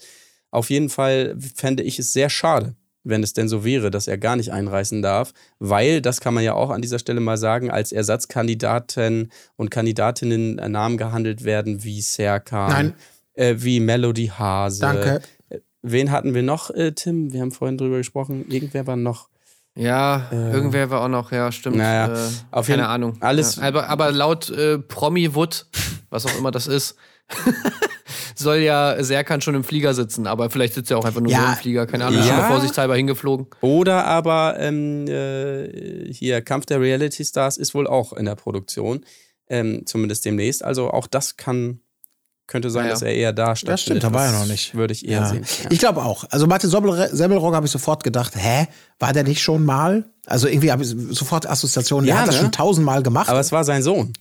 Auf 0.50 0.70
jeden 0.70 0.88
Fall 0.88 1.36
fände 1.54 1.82
ich 1.82 1.98
es 1.98 2.12
sehr 2.12 2.30
schade, 2.30 2.74
wenn 3.04 3.22
es 3.22 3.32
denn 3.32 3.48
so 3.48 3.64
wäre, 3.64 3.90
dass 3.90 4.08
er 4.08 4.18
gar 4.18 4.36
nicht 4.36 4.52
einreisen 4.52 5.02
darf, 5.02 5.32
weil, 5.58 6.00
das 6.00 6.20
kann 6.20 6.34
man 6.34 6.44
ja 6.44 6.54
auch 6.54 6.70
an 6.70 6.82
dieser 6.82 6.98
Stelle 6.98 7.20
mal 7.20 7.36
sagen, 7.36 7.70
als 7.70 7.92
Ersatzkandidaten 7.92 9.30
und 9.56 9.70
Kandidatinnen 9.70 10.58
äh, 10.58 10.68
Namen 10.68 10.96
gehandelt 10.96 11.44
werden 11.44 11.84
wie 11.84 12.00
Serkan. 12.00 12.94
Äh, 13.34 13.56
wie 13.58 13.80
Melody 13.80 14.28
Hase. 14.28 14.80
Danke. 14.80 15.20
Äh, 15.50 15.58
Wen 15.82 16.10
hatten 16.10 16.34
wir 16.34 16.42
noch, 16.42 16.70
äh, 16.70 16.92
Tim? 16.92 17.32
Wir 17.32 17.42
haben 17.42 17.52
vorhin 17.52 17.78
drüber 17.78 17.98
gesprochen. 17.98 18.46
Irgendwer 18.48 18.86
war 18.86 18.96
noch. 18.96 19.28
Ja, 19.76 20.28
irgendwer 20.32 20.88
war 20.90 21.02
auch 21.02 21.08
noch, 21.08 21.32
ja, 21.32 21.52
stimmt. 21.52 21.76
Äh. 21.76 21.80
Naja, 21.80 22.06
äh, 22.14 22.28
auf 22.50 22.66
keine 22.66 22.78
jeden- 22.82 22.90
Ahnung. 22.90 23.16
alles- 23.20 23.56
Ja, 23.56 23.62
aber, 23.64 23.88
aber 23.88 24.10
laut 24.10 24.48
äh, 24.50 24.78
Promi-Wood, 24.78 25.66
was 26.10 26.24
auch 26.26 26.38
immer 26.38 26.50
das 26.50 26.66
ist, 26.66 26.96
soll 28.36 28.58
ja 28.58 29.02
Serkan 29.02 29.40
schon 29.40 29.54
im 29.54 29.64
Flieger 29.64 29.94
sitzen, 29.94 30.26
aber 30.26 30.50
vielleicht 30.50 30.74
sitzt 30.74 30.90
er 30.90 30.98
auch 30.98 31.04
einfach 31.04 31.20
nur 31.20 31.30
Ja. 31.32 31.40
so 31.40 31.46
im 31.46 31.54
Flieger, 31.56 31.86
keine 31.86 32.06
Ahnung, 32.06 32.20
ist 32.20 32.26
schon 32.26 32.36
Ja. 32.36 32.42
mal 32.42 32.48
vorsichtshalber 32.50 32.96
hingeflogen. 32.96 33.46
Oder 33.60 34.04
aber 34.06 34.56
ähm, 34.58 35.06
äh, 35.08 36.12
hier 36.12 36.40
Kampf 36.42 36.66
der 36.66 36.80
Reality 36.80 37.24
Stars 37.24 37.56
ist 37.56 37.74
wohl 37.74 37.86
auch 37.86 38.12
in 38.12 38.24
der 38.26 38.34
Produktion, 38.36 39.04
ähm, 39.48 39.82
zumindest 39.86 40.24
demnächst. 40.24 40.64
Also 40.64 40.90
auch 40.90 41.06
das 41.06 41.36
kann 41.36 41.80
könnte 42.46 42.70
sein, 42.70 42.84
Ja, 42.86 42.90
dass 42.92 43.02
er 43.02 43.12
eher 43.14 43.32
da 43.32 43.56
stattfindet. 43.56 43.72
Das 43.72 43.80
stimmt, 43.82 44.04
da 44.04 44.12
war 44.12 44.24
er 44.26 44.32
Das 44.32 44.40
noch 44.40 44.46
nicht. 44.46 44.74
Würde 44.74 44.92
ich 44.92 45.06
eher 45.06 45.20
Ja. 45.20 45.26
sehen. 45.28 45.44
Ja. 45.64 45.70
Ich 45.70 45.78
glaube 45.78 46.02
auch. 46.04 46.24
Also 46.30 46.46
Martin 46.46 46.70
Semmelrogge 46.70 47.56
habe 47.56 47.66
ich 47.66 47.72
sofort 47.72 48.04
gedacht, 48.04 48.34
hä, 48.36 48.66
war 48.98 49.12
der 49.12 49.24
nicht 49.24 49.42
schon 49.42 49.64
mal? 49.64 50.04
Also 50.26 50.48
irgendwie 50.48 50.70
habe 50.72 50.82
ich 50.84 50.94
sofort 51.10 51.48
Assoziationen, 51.48 52.06
der 52.06 52.14
Ja, 52.14 52.20
hat 52.22 52.28
das 52.28 52.36
ne? 52.36 52.42
schon 52.42 52.52
tausendmal 52.52 53.02
gemacht. 53.02 53.28
Aber 53.28 53.40
es 53.40 53.52
war 53.52 53.64
sein 53.64 53.82
Sohn. 53.82 54.12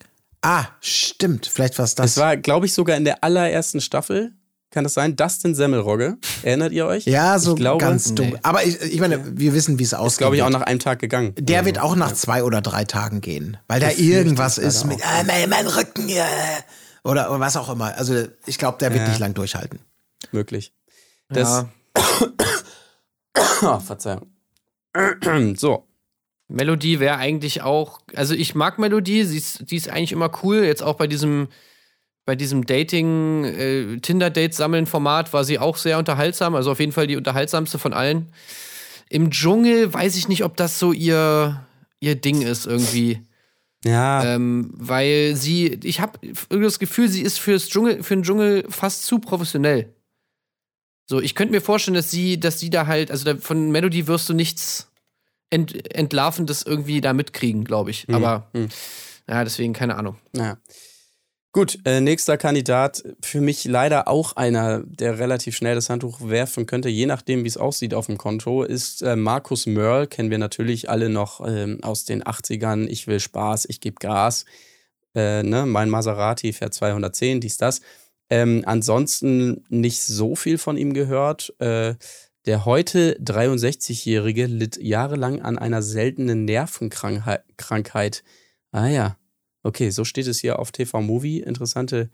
ah, 0.42 0.66
stimmt, 0.82 1.46
vielleicht 1.48 1.78
war 1.78 1.86
es 1.86 1.96
das. 1.96 2.12
Es 2.12 2.18
war, 2.18 2.38
glaube 2.38 2.66
ich, 2.66 2.74
sogar 2.74 2.98
in 2.98 3.06
der 3.06 3.24
allerersten 3.24 3.82
Staffel. 3.82 4.32
Kann 4.72 4.84
das 4.84 4.94
sein? 4.94 5.16
Dustin 5.16 5.56
Semmelrogge. 5.56 6.18
Erinnert 6.44 6.74
ihr 6.74 6.86
euch? 6.86 7.06
ja, 7.06 7.40
so 7.40 7.52
ich 7.52 7.58
glaube, 7.58 7.80
ganz 7.80 8.14
dumm. 8.14 8.32
Nee. 8.32 8.40
Aber 8.44 8.64
ich, 8.66 8.82
ich 8.82 9.00
meine, 9.00 9.22
wir 9.40 9.54
wissen, 9.54 9.80
wie 9.80 9.84
es 9.84 9.94
Ist, 9.94 9.94
ausgeht. 10.00 10.18
glaube 10.20 10.36
ich, 10.36 10.42
auch 10.44 10.50
nach 10.50 10.64
einem 10.64 10.80
Tag 10.80 11.00
gegangen. 11.00 11.34
Der 11.40 11.64
wird 11.66 11.80
auch 11.80 11.96
nach 11.96 12.14
zwei 12.14 12.44
oder 12.44 12.62
drei 12.62 12.84
Tagen 12.84 13.22
gehen, 13.22 13.56
weil 13.68 13.80
da 13.80 13.90
irgendwas 13.92 14.58
ist 14.58 14.84
mit 14.86 15.00
ah, 15.06 15.24
mein, 15.26 15.50
mein 15.50 15.68
Rücken 15.68 16.10
ja. 16.10 16.26
Oder, 17.06 17.30
oder 17.30 17.40
was 17.40 17.56
auch 17.56 17.70
immer. 17.70 17.96
Also 17.98 18.26
ich 18.46 18.58
glaube, 18.58 18.78
der 18.80 18.92
wird 18.92 19.04
Ja. 19.04 19.08
nicht 19.10 19.20
lang 19.20 19.34
durchhalten. 19.34 19.80
Möglich. 20.32 20.74
Das, 21.30 21.66
Ja. 21.96 22.32
oh, 23.62 23.80
Verzeihung. 23.86 24.28
so. 25.56 25.88
Melodie 26.48 27.00
wäre 27.00 27.18
eigentlich 27.18 27.64
auch, 27.64 28.00
also 28.16 28.36
ich 28.36 28.54
mag 28.54 28.78
Melodie, 28.78 29.24
sie 29.24 29.38
ist, 29.38 29.72
die 29.72 29.78
ist 29.78 29.90
eigentlich 29.90 30.12
immer 30.12 30.32
cool. 30.44 30.64
Jetzt 30.64 30.84
auch 30.84 30.94
bei 30.96 31.08
diesem, 31.08 31.48
bei 32.26 32.36
diesem 32.36 32.66
Dating, 32.68 33.44
äh, 33.46 33.98
Tinder-Date-Sammeln-Format 34.00 35.34
war 35.34 35.44
sie 35.44 35.58
auch 35.58 35.78
sehr 35.78 35.98
unterhaltsam, 35.98 36.54
also 36.54 36.72
auf 36.72 36.80
jeden 36.80 36.92
Fall 36.92 37.08
die 37.08 37.16
unterhaltsamste 37.18 37.80
von 37.80 37.94
allen. 37.94 38.32
Im 39.10 39.32
Dschungel 39.32 39.92
weiß 39.94 40.16
ich 40.18 40.28
nicht, 40.28 40.44
ob 40.44 40.56
das 40.58 40.78
so 40.78 40.92
ihr, 40.92 41.66
ihr 42.00 42.16
Ding 42.16 42.42
ist 42.44 42.68
irgendwie. 42.68 43.22
Ja. 43.86 44.24
Ähm, 44.24 44.72
weil 44.74 45.36
sie, 45.36 45.80
ich 45.84 46.00
habe 46.00 46.20
das 46.50 46.80
Gefühl, 46.80 47.08
sie 47.08 47.22
ist 47.22 47.38
fürs 47.38 47.70
Dschungel, 47.70 48.04
für 48.04 48.16
den 48.16 48.24
Dschungel 48.24 48.66
fast 48.70 49.06
zu 49.06 49.20
professionell. 49.20 49.94
So, 51.08 51.22
ich 51.22 51.36
könnte 51.36 51.52
mir 51.52 51.62
vorstellen, 51.62 51.96
dass 51.96 52.10
sie, 52.10 52.40
dass 52.40 52.60
sie 52.60 52.72
da 52.72 52.88
halt, 52.88 53.12
also 53.12 53.26
da, 53.26 53.38
von 53.38 53.72
Melody 53.72 54.08
wirst 54.08 54.28
du 54.28 54.34
nichts 54.34 54.92
ent, 55.52 55.94
Entlarvendes 55.96 56.64
irgendwie 56.64 57.00
da 57.00 57.14
mitkriegen, 57.14 57.64
glaube 57.64 57.92
ich. 57.92 58.10
Aber 58.10 58.50
hm. 58.54 58.70
ja, 59.30 59.44
deswegen 59.44 59.74
keine 59.74 59.96
Ahnung. 59.98 60.18
Ja. 60.36 60.58
Gut, 61.56 61.80
äh, 61.86 62.02
nächster 62.02 62.38
Kandidat, 62.38 63.02
für 63.22 63.40
mich 63.40 63.64
leider 63.64 64.10
auch 64.10 64.36
einer, 64.36 64.84
der 64.84 65.20
relativ 65.20 65.56
schnell 65.56 65.74
das 65.74 65.90
Handtuch 65.90 66.20
werfen 66.20 66.66
könnte, 66.66 66.90
je 66.90 67.06
nachdem, 67.06 67.46
wie 67.46 67.48
es 67.48 67.56
aussieht 67.56 67.94
auf 67.94 68.08
dem 68.08 68.18
Konto, 68.18 68.64
ist 68.64 69.02
äh, 69.04 69.16
Markus 69.16 69.66
Mörl, 69.66 70.06
kennen 70.06 70.32
wir 70.32 70.38
natürlich 70.38 70.90
alle 70.90 71.08
noch 71.08 71.40
ähm, 71.48 71.82
aus 71.82 72.04
den 72.04 72.24
80ern. 72.24 72.88
Ich 72.90 73.08
will 73.08 73.22
Spaß, 73.22 73.68
ich 73.70 73.80
gebe 73.80 73.96
Gas. 74.02 74.44
Äh, 75.16 75.44
ne? 75.44 75.66
Mein 75.66 75.90
Maserati 75.90 76.52
fährt 76.52 76.74
210, 76.74 77.40
dies, 77.40 77.56
das. 77.56 77.80
Ähm, 78.30 78.64
ansonsten 78.66 79.64
nicht 79.70 80.04
so 80.04 80.36
viel 80.36 80.58
von 80.58 80.76
ihm 80.76 80.94
gehört. 80.94 81.54
Äh, 81.60 81.96
der 82.48 82.66
heute 82.66 83.18
63-Jährige 83.22 84.48
litt 84.48 84.76
jahrelang 84.76 85.42
an 85.42 85.58
einer 85.58 85.82
seltenen 85.82 86.44
Nervenkrankheit. 86.44 88.26
Ah 88.74 88.88
ja, 88.88 89.16
Okay, 89.66 89.90
so 89.90 90.04
steht 90.06 90.28
es 90.28 90.40
hier 90.40 90.60
auf 90.60 90.72
TV 90.72 91.02
Movie. 91.02 91.40
Interessante 91.40 92.10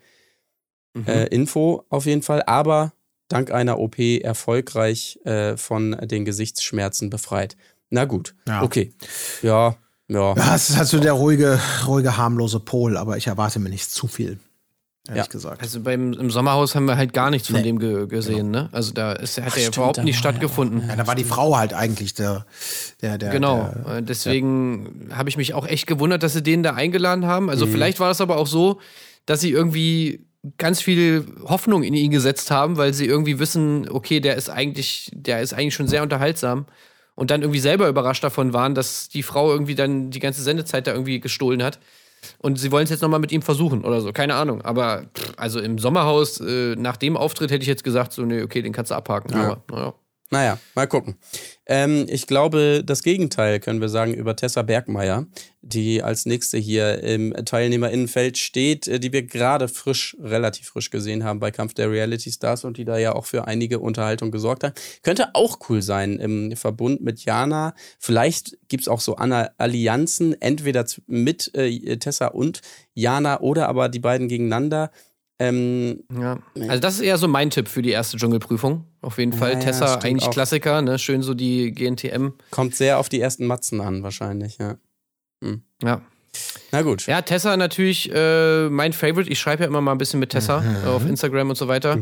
Mhm. 0.94 1.06
äh, 1.08 1.26
Info 1.28 1.86
auf 1.90 2.06
jeden 2.06 2.22
Fall. 2.22 2.44
Aber 2.44 2.94
dank 3.30 3.52
einer 3.52 3.80
OP 3.80 3.98
erfolgreich 4.22 5.20
äh, 5.26 5.56
von 5.58 5.92
den 6.04 6.26
Gesichtsschmerzen 6.26 7.10
befreit. 7.10 7.56
Na 7.90 8.06
gut, 8.06 8.36
Ja. 8.48 8.62
okay. 8.64 8.94
Ja, 9.42 9.76
ja. 10.10 10.34
Es 10.56 10.70
ist 10.70 10.78
halt 10.78 10.88
so 10.90 11.00
der 11.00 11.14
ruhige, 11.14 11.60
ruhige, 11.88 12.18
harmlose 12.18 12.60
Pol, 12.60 12.98
aber 12.98 13.16
ich 13.18 13.28
erwarte 13.28 13.60
mir 13.60 13.70
nicht 13.70 13.90
zu 13.90 14.08
viel. 14.08 14.40
Ehrlich 15.08 15.26
Ja. 15.26 15.32
gesagt. 15.32 15.62
Also 15.62 15.80
beim, 15.82 16.14
im 16.14 16.30
Sommerhaus 16.30 16.76
haben 16.76 16.86
wir 16.86 16.96
halt 16.96 17.12
gar 17.12 17.32
nichts 17.32 17.48
von 17.48 17.58
Nee. 17.58 17.64
dem 17.64 17.80
ge 17.80 18.06
gesehen, 18.08 18.52
ne? 18.52 18.70
Also 18.72 18.94
da 18.94 19.14
ist, 19.14 19.38
hat 19.38 19.46
er 19.46 19.50
ja 19.56 19.60
stimmt, 19.64 19.78
überhaupt 19.78 20.04
nicht 20.04 20.16
er 20.16 20.20
stattgefunden. 20.20 20.88
Ja, 20.88 20.96
da 20.96 21.08
war 21.08 21.16
die 21.16 21.24
Frau 21.24 21.58
halt 21.58 21.74
eigentlich 21.74 22.14
der, 22.14 22.46
der, 23.02 23.18
der 23.18 23.32
Genau, 23.32 23.74
Der, 23.86 23.98
äh, 23.98 24.04
deswegen 24.04 25.10
habe 25.12 25.28
ich 25.30 25.38
mich 25.38 25.56
auch 25.56 25.66
echt 25.66 25.88
gewundert, 25.88 26.22
dass 26.22 26.34
sie 26.34 26.44
den 26.44 26.62
da 26.62 26.76
eingeladen 26.76 27.26
haben. 27.26 27.50
Also 27.50 27.66
Mhm. 27.66 27.72
vielleicht 27.72 28.00
war 28.00 28.10
das 28.10 28.22
aber 28.22 28.38
auch 28.38 28.46
so, 28.46 28.80
dass 29.26 29.42
sie 29.42 29.50
irgendwie 29.52 30.28
ganz 30.58 30.82
viel 30.82 31.26
Hoffnung 31.46 31.82
in 31.84 31.96
ihn 31.96 32.12
gesetzt 32.12 32.52
haben, 32.52 32.78
weil 32.78 32.94
sie 32.94 33.06
irgendwie 33.08 33.40
wissen, 33.40 33.90
okay, 33.90 34.20
der 34.20 34.36
ist 34.36 34.50
eigentlich, 34.50 35.10
der 35.16 35.42
ist 35.42 35.54
eigentlich 35.54 35.74
schon 35.76 35.88
sehr 35.88 36.04
unterhaltsam 36.04 36.66
und 37.16 37.32
dann 37.32 37.42
irgendwie 37.42 37.60
selber 37.60 37.88
überrascht 37.88 38.24
davon 38.24 38.54
waren, 38.54 38.76
dass 38.76 39.10
die 39.10 39.24
Frau 39.24 39.52
irgendwie 39.52 39.76
dann 39.76 40.12
die 40.12 40.20
ganze 40.20 40.44
Sendezeit 40.44 40.86
da 40.86 40.92
irgendwie 40.94 41.20
gestohlen 41.20 41.64
hat. 41.64 41.80
Und 42.40 42.60
sie 42.60 42.72
wollen 42.72 42.84
es 42.84 42.90
jetzt 42.90 43.02
nochmal 43.02 43.20
mit 43.20 43.32
ihm 43.32 43.42
versuchen 43.42 43.84
oder 43.84 44.02
so, 44.02 44.12
keine 44.12 44.36
Ahnung. 44.36 44.62
Aber 44.62 45.06
also 45.38 45.60
im 45.60 45.78
Sommerhaus, 45.78 46.40
äh, 46.40 46.76
nach 46.76 46.98
dem 46.98 47.18
Auftritt 47.18 47.52
hätte 47.52 47.62
ich 47.62 47.68
jetzt 47.68 47.84
gesagt, 47.84 48.14
so, 48.14 48.24
nee, 48.24 48.44
okay, 48.44 48.62
den 48.62 48.74
kannst 48.74 48.92
du 48.92 48.96
abhaken. 48.96 49.34
Ja. 49.34 49.44
Aber 49.44 49.64
naja. 49.72 49.94
Naja, 50.34 50.58
mal 50.76 50.88
gucken. 50.88 51.18
Ähm, 51.66 52.06
ich 52.08 52.26
glaube, 52.26 52.84
das 52.86 53.04
Gegenteil 53.04 53.60
können 53.60 53.82
wir 53.82 53.90
sagen 53.90 54.14
über 54.14 54.34
Tessa 54.38 54.62
Bergmeier, 54.62 55.28
die 55.62 56.02
als 56.02 56.26
nächste 56.26 56.58
hier 56.58 57.04
im 57.04 57.34
Teilnehmerinnenfeld 57.34 58.38
steht, 58.38 58.88
äh, 58.88 59.02
die 59.02 59.12
wir 59.12 59.24
gerade 59.24 59.68
frisch, 59.68 60.16
relativ 60.22 60.70
frisch 60.70 60.90
gesehen 60.90 61.26
haben 61.26 61.42
bei 61.42 61.52
Kampf 61.52 61.74
der 61.74 61.92
Reality 61.92 62.32
Stars 62.32 62.64
und 62.64 62.78
die 62.78 62.86
da 62.86 62.98
ja 62.98 63.14
auch 63.14 63.26
für 63.26 63.46
einige 63.46 63.80
Unterhaltung 63.80 64.32
gesorgt 64.32 64.64
hat. 64.64 64.80
Könnte 65.04 65.32
auch 65.34 65.60
cool 65.68 65.82
sein 65.82 66.18
im 66.18 66.56
Verbund 66.56 67.02
mit 67.02 67.26
Jana. 67.26 67.74
Vielleicht 68.00 68.58
gibt's 68.70 68.88
auch 68.88 69.02
so 69.02 69.18
Allianzen, 69.18 70.42
entweder 70.42 70.86
mit 71.08 71.54
äh, 71.56 71.98
Tessa 71.98 72.28
und 72.28 72.62
Jana 72.94 73.42
oder 73.42 73.68
aber 73.68 73.90
die 73.90 74.00
beiden 74.00 74.30
gegeneinander. 74.30 74.92
Ähm, 75.40 76.04
Ja. 76.18 76.40
Also 76.56 76.80
das 76.80 76.96
ist 76.96 77.02
eher 77.02 77.18
so 77.18 77.28
mein 77.28 77.50
Tipp 77.50 77.68
für 77.68 77.82
die 77.82 77.90
erste 77.90 78.16
Dschungelprüfung. 78.16 78.86
Auf 79.02 79.18
jeden 79.18 79.34
Fall. 79.34 79.54
Ja, 79.54 79.58
ja, 79.60 79.64
Tessa, 79.66 79.96
eigentlich 79.96 80.28
auch. 80.28 80.32
Klassiker, 80.32 80.82
ne? 80.82 81.00
Schön 81.00 81.24
so 81.24 81.34
die 81.34 81.72
GNTM. 81.72 82.30
kommt 82.52 82.76
sehr 82.76 83.00
auf 83.00 83.10
die 83.10 83.20
ersten 83.20 83.48
Matzen 83.48 83.82
an, 83.82 84.04
wahrscheinlich, 84.04 84.58
ja. 84.60 84.76
Ja. 85.84 86.02
Na 86.72 86.82
gut. 86.84 87.08
Ja, 87.08 87.22
Tessa 87.24 87.58
natürlich 87.58 88.10
äh, 88.14 88.70
mein 88.70 88.94
Favorite. 88.94 89.30
Ich 89.30 89.40
schreibe 89.40 89.64
ja 89.64 89.68
immer 89.68 89.82
mal 89.82 89.92
ein 89.92 89.98
bisschen 89.98 90.20
mit 90.20 90.30
Tessa 90.30 90.62
Mhm. 90.62 90.88
auf 90.88 91.06
Instagram 91.06 91.50
und 91.50 91.56
so 91.58 91.68
weiter. 91.68 91.98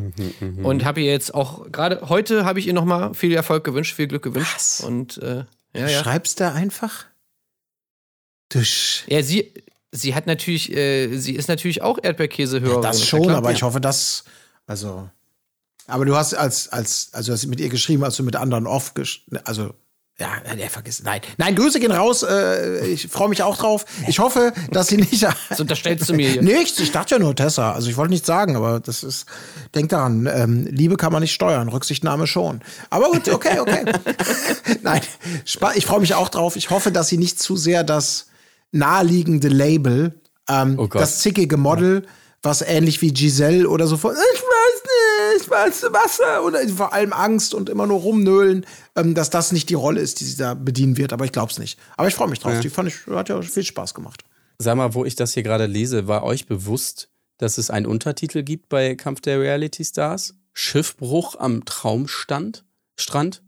Und 0.62 0.84
habe 0.86 1.02
ihr 1.02 1.12
jetzt 1.12 1.34
auch, 1.34 1.72
gerade 1.72 2.10
heute 2.10 2.46
habe 2.46 2.60
ich 2.60 2.68
ihr 2.68 2.74
nochmal 2.74 3.14
viel 3.14 3.34
Erfolg 3.34 3.64
gewünscht, 3.64 3.96
viel 3.96 4.08
Glück 4.08 4.22
gewünscht. 4.24 4.54
Was? 4.56 4.82
Und 4.82 5.18
äh, 5.20 5.46
Du 5.74 5.80
ja, 5.80 5.88
ja. 5.88 6.04
schreibst 6.04 6.40
da 6.42 6.52
einfach? 6.54 7.06
Du 8.50 8.60
Ja, 9.08 9.22
sie, 9.24 9.54
sie 9.92 10.16
hat 10.16 10.26
natürlich, 10.28 10.76
äh, 10.76 11.16
sie 11.18 11.36
ist 11.36 11.48
natürlich 11.48 11.82
auch 11.82 11.98
Erdbeerkäsehörerin. 12.02 12.82
das 12.82 13.00
ja 13.00 13.06
schon, 13.06 13.24
klar. 13.24 13.38
aber 13.38 13.52
ich 13.52 13.62
hoffe, 13.64 13.80
dass. 13.80 14.24
Also. 14.66 15.10
Aber 15.90 16.06
du 16.06 16.16
hast 16.16 16.34
als, 16.34 16.70
als, 16.70 17.10
also 17.14 17.34
hast 17.34 17.46
mit 17.48 17.60
ihr 17.60 17.70
geschrieben, 17.70 18.04
als 18.04 18.16
du 18.16 18.24
mit 18.24 18.36
anderen 18.36 18.68
off 18.68 18.94
gesch 18.94 19.26
also 19.44 19.74
ja, 20.20 20.54
der 20.54 20.70
vergisst. 20.70 21.06
Nein. 21.06 21.22
Nein, 21.38 21.56
Grüße 21.56 21.80
gehen 21.80 21.94
raus. 21.94 22.24
Äh, 22.24 22.86
ich 22.88 23.08
freue 23.08 23.30
mich 23.30 23.42
auch 23.42 23.56
drauf. 23.56 23.86
Ich 24.06 24.20
hoffe, 24.20 24.52
dass 24.70 24.88
sie 24.88 24.98
nicht. 24.98 25.10
Das 25.50 25.60
unterstellst 25.60 26.10
du 26.10 26.14
mir 26.14 26.30
hier. 26.32 26.42
Nichts, 26.42 26.80
ich 26.80 26.92
dachte 26.92 27.16
ja 27.16 27.20
nur 27.20 27.36
Tessa. 27.36 27.72
Also 27.72 27.90
ich 27.90 27.96
wollte 27.96 28.12
nichts 28.12 28.28
sagen, 28.28 28.56
aber 28.56 28.80
das 28.82 29.04
ist. 29.04 29.26
Denk 29.76 29.90
daran, 29.90 30.30
ähm, 30.32 30.66
Liebe 30.66 30.98
kann 30.98 31.14
man 31.14 31.22
nicht 31.22 31.34
steuern, 31.34 31.70
Rücksichtnahme 31.70 32.28
schon. 32.28 32.62
Aber 32.90 33.12
gut, 33.12 33.30
okay, 33.30 33.60
okay. 33.60 33.86
Nein, 34.82 35.02
ich 35.76 35.86
freue 35.86 36.00
mich 36.02 36.16
auch 36.16 36.30
drauf. 36.30 36.56
Ich 36.56 36.70
hoffe, 36.70 36.92
dass 36.92 37.08
sie 37.08 37.18
nicht 37.18 37.40
zu 37.40 37.56
sehr 37.56 37.84
das 37.84 38.28
naheliegende 38.72 39.48
Label, 39.48 40.20
ähm, 40.50 40.78
Oh 40.78 40.88
das 40.88 41.20
zickige 41.20 41.58
Model, 41.58 42.06
was 42.42 42.62
ähnlich 42.62 43.02
wie 43.02 43.14
Giselle 43.14 43.70
oder 43.70 43.88
so 43.88 43.98
von, 43.98 44.14
ich 45.42 45.50
weiß 45.50 45.84
nicht, 45.84 45.94
weißt 45.94 46.20
du 46.20 46.24
was, 46.24 46.44
oder 46.46 46.68
vor 46.70 46.94
allem 46.94 47.14
Angst 47.14 47.54
und 47.54 47.70
immer 47.70 47.88
nur 47.88 48.00
rumnölen, 48.00 48.66
ähm, 48.96 49.16
dass 49.16 49.30
das 49.30 49.52
nicht 49.52 49.70
die 49.70 49.76
Rolle 49.76 50.02
ist, 50.02 50.20
die 50.20 50.26
sie 50.26 50.38
da 50.38 50.54
bedienen 50.54 50.98
wird. 50.98 51.14
Aber 51.14 51.26
ich 51.26 51.32
glaube 51.32 51.52
es 51.52 51.60
nicht. 51.60 51.80
Aber 51.98 52.08
ich 52.08 52.16
freue 52.16 52.28
mich 52.30 52.40
drauf. 52.40 52.60
Die 52.60 52.70
fand 52.70 52.90
ich, 52.90 53.08
hat 53.08 53.30
ja 53.30 53.42
viel 53.42 53.64
Spaß 53.64 53.94
gemacht. 53.94 54.24
Sag 54.58 54.76
mal, 54.76 54.94
wo 54.94 55.06
ich 55.06 55.16
das 55.16 55.34
hier 55.34 55.44
gerade 55.44 55.66
lese, 55.66 56.08
war 56.08 56.24
euch 56.24 56.46
bewusst, 56.46 57.10
dass 57.38 57.58
es 57.58 57.70
einen 57.70 57.86
Untertitel 57.86 58.44
gibt 58.44 58.70
bei 58.70 58.96
Kampf 58.96 59.22
der 59.22 59.40
Reality 59.40 59.86
Stars? 59.86 60.34
Schiffbruch 60.54 61.36
am 61.40 61.64
Traumstand? 61.66 62.66
Strand? 62.98 63.42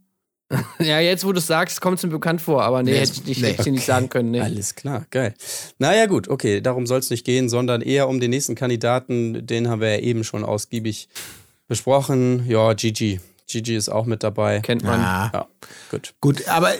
Ja, 0.80 1.00
jetzt 1.00 1.26
wo 1.26 1.32
du 1.32 1.40
es 1.40 1.48
sagst, 1.48 1.80
kommt 1.80 1.98
es 1.98 2.04
mir 2.04 2.10
bekannt 2.10 2.42
vor, 2.42 2.64
aber 2.64 2.84
nee, 2.84 2.92
Nee, 2.92 3.00
hätte 3.00 3.14
ich 3.14 3.26
nicht, 3.26 3.42
nee. 3.42 3.48
hätte 3.48 3.62
ich 3.62 3.64
dir 3.66 3.72
nicht 3.72 3.86
sagen 3.86 4.10
können. 4.10 4.32
Nee. 4.32 4.42
Alles 4.42 4.76
klar, 4.76 5.06
geil. 5.10 5.34
Naja, 5.78 6.08
gut, 6.08 6.28
okay, 6.28 6.60
darum 6.60 6.88
soll 6.88 7.00
es 7.00 7.10
nicht 7.10 7.26
gehen, 7.26 7.48
sondern 7.48 7.82
eher 7.82 8.10
um 8.10 8.20
den 8.20 8.32
nächsten 8.32 8.56
Kandidaten, 8.56 9.46
den 9.46 9.70
haben 9.70 9.80
wir 9.80 9.96
ja 9.96 10.00
eben 10.02 10.24
schon 10.26 10.44
ausgiebig 10.44 11.08
besprochen. 11.72 12.46
Ja, 12.50 12.74
Gigi. 12.74 13.22
Gigi 13.48 13.78
ist 13.78 13.88
auch 13.88 14.06
mit 14.06 14.24
dabei. 14.24 14.60
Kennt 14.60 14.84
man. 14.84 15.00
Ah. 15.00 15.32
Ja, 15.34 15.48
gut. 15.90 16.14
Gut, 16.20 16.46
aber 16.50 16.74
äh, 16.76 16.78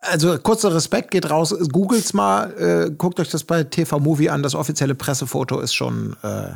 also 0.00 0.36
kurzer 0.38 0.74
Respekt 0.74 1.12
geht 1.12 1.30
raus. 1.30 1.54
Googelt's 1.72 2.12
mal, 2.14 2.52
äh, 2.58 2.90
guckt 2.90 3.20
euch 3.20 3.30
das 3.30 3.44
bei 3.44 3.62
TV 3.62 4.00
Movie 4.00 4.28
an. 4.28 4.42
Das 4.42 4.56
offizielle 4.56 4.96
Pressefoto 4.96 5.60
ist 5.60 5.72
schon, 5.72 6.16
äh, 6.24 6.50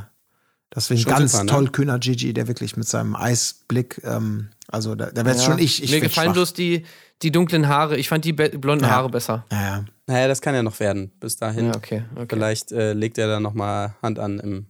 das 0.70 0.90
ist 0.90 1.06
ein 1.06 1.10
ganz 1.10 1.32
super, 1.32 1.44
ne? 1.44 1.50
tollkühner 1.50 1.98
Gigi, 2.00 2.32
der 2.34 2.48
wirklich 2.48 2.76
mit 2.76 2.88
seinem 2.88 3.14
Eisblick, 3.14 4.00
ähm, 4.02 4.48
also 4.66 4.96
da, 4.96 5.12
da 5.12 5.24
wäre 5.24 5.36
Ja. 5.36 5.42
schon 5.42 5.58
ich. 5.60 5.84
ich 5.84 5.92
mir 5.92 6.00
gefallen 6.00 6.30
schwach. 6.30 6.34
bloß 6.34 6.54
die, 6.54 6.84
die 7.22 7.30
dunklen 7.30 7.68
Haare. 7.68 7.96
Ich 7.96 8.08
fand 8.08 8.24
die 8.24 8.32
blonden 8.32 8.84
Ja. 8.84 8.90
Haare 8.90 9.08
besser. 9.08 9.46
Ja, 9.52 9.62
ja. 9.62 9.84
Naja, 10.08 10.26
das 10.26 10.40
kann 10.40 10.56
ja 10.56 10.64
noch 10.64 10.80
werden. 10.80 11.12
Bis 11.20 11.36
dahin. 11.36 11.66
Ja, 11.66 11.76
okay. 11.76 12.02
okay. 12.16 12.26
Vielleicht 12.28 12.72
äh, 12.72 12.92
legt 12.92 13.18
er 13.18 13.28
da 13.28 13.38
nochmal 13.38 13.94
Hand 14.02 14.18
an 14.18 14.40
im 14.40 14.66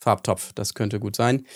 Farbtopf. 0.00 0.52
Das 0.54 0.74
könnte 0.74 0.98
gut 0.98 1.14
sein. 1.14 1.46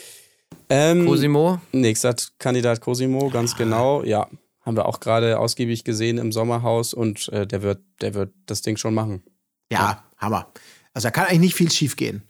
Ähm, 0.68 1.06
Cosimo. 1.06 1.60
Nächster 1.72 2.14
Kandidat 2.38 2.80
Cosimo, 2.80 3.30
ganz 3.30 3.56
genau. 3.56 4.02
Ja, 4.02 4.28
haben 4.62 4.76
wir 4.76 4.86
auch 4.86 5.00
gerade 5.00 5.38
ausgiebig 5.38 5.84
gesehen 5.84 6.18
im 6.18 6.32
Sommerhaus 6.32 6.92
und 6.92 7.28
äh, 7.28 7.46
der 7.46 7.62
wird, 7.62 7.82
der 8.00 8.14
wird 8.14 8.34
das 8.46 8.62
Ding 8.62 8.76
schon 8.76 8.94
machen. 8.94 9.22
ja, 9.70 10.02
Hammer. 10.18 10.50
Also 10.92 11.06
da 11.06 11.10
kann 11.10 11.26
eigentlich 11.26 11.40
nicht 11.40 11.54
viel 11.54 11.70
schief 11.70 11.96
gehen. 11.96 12.22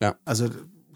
Ja. 0.00 0.16
Also 0.24 0.48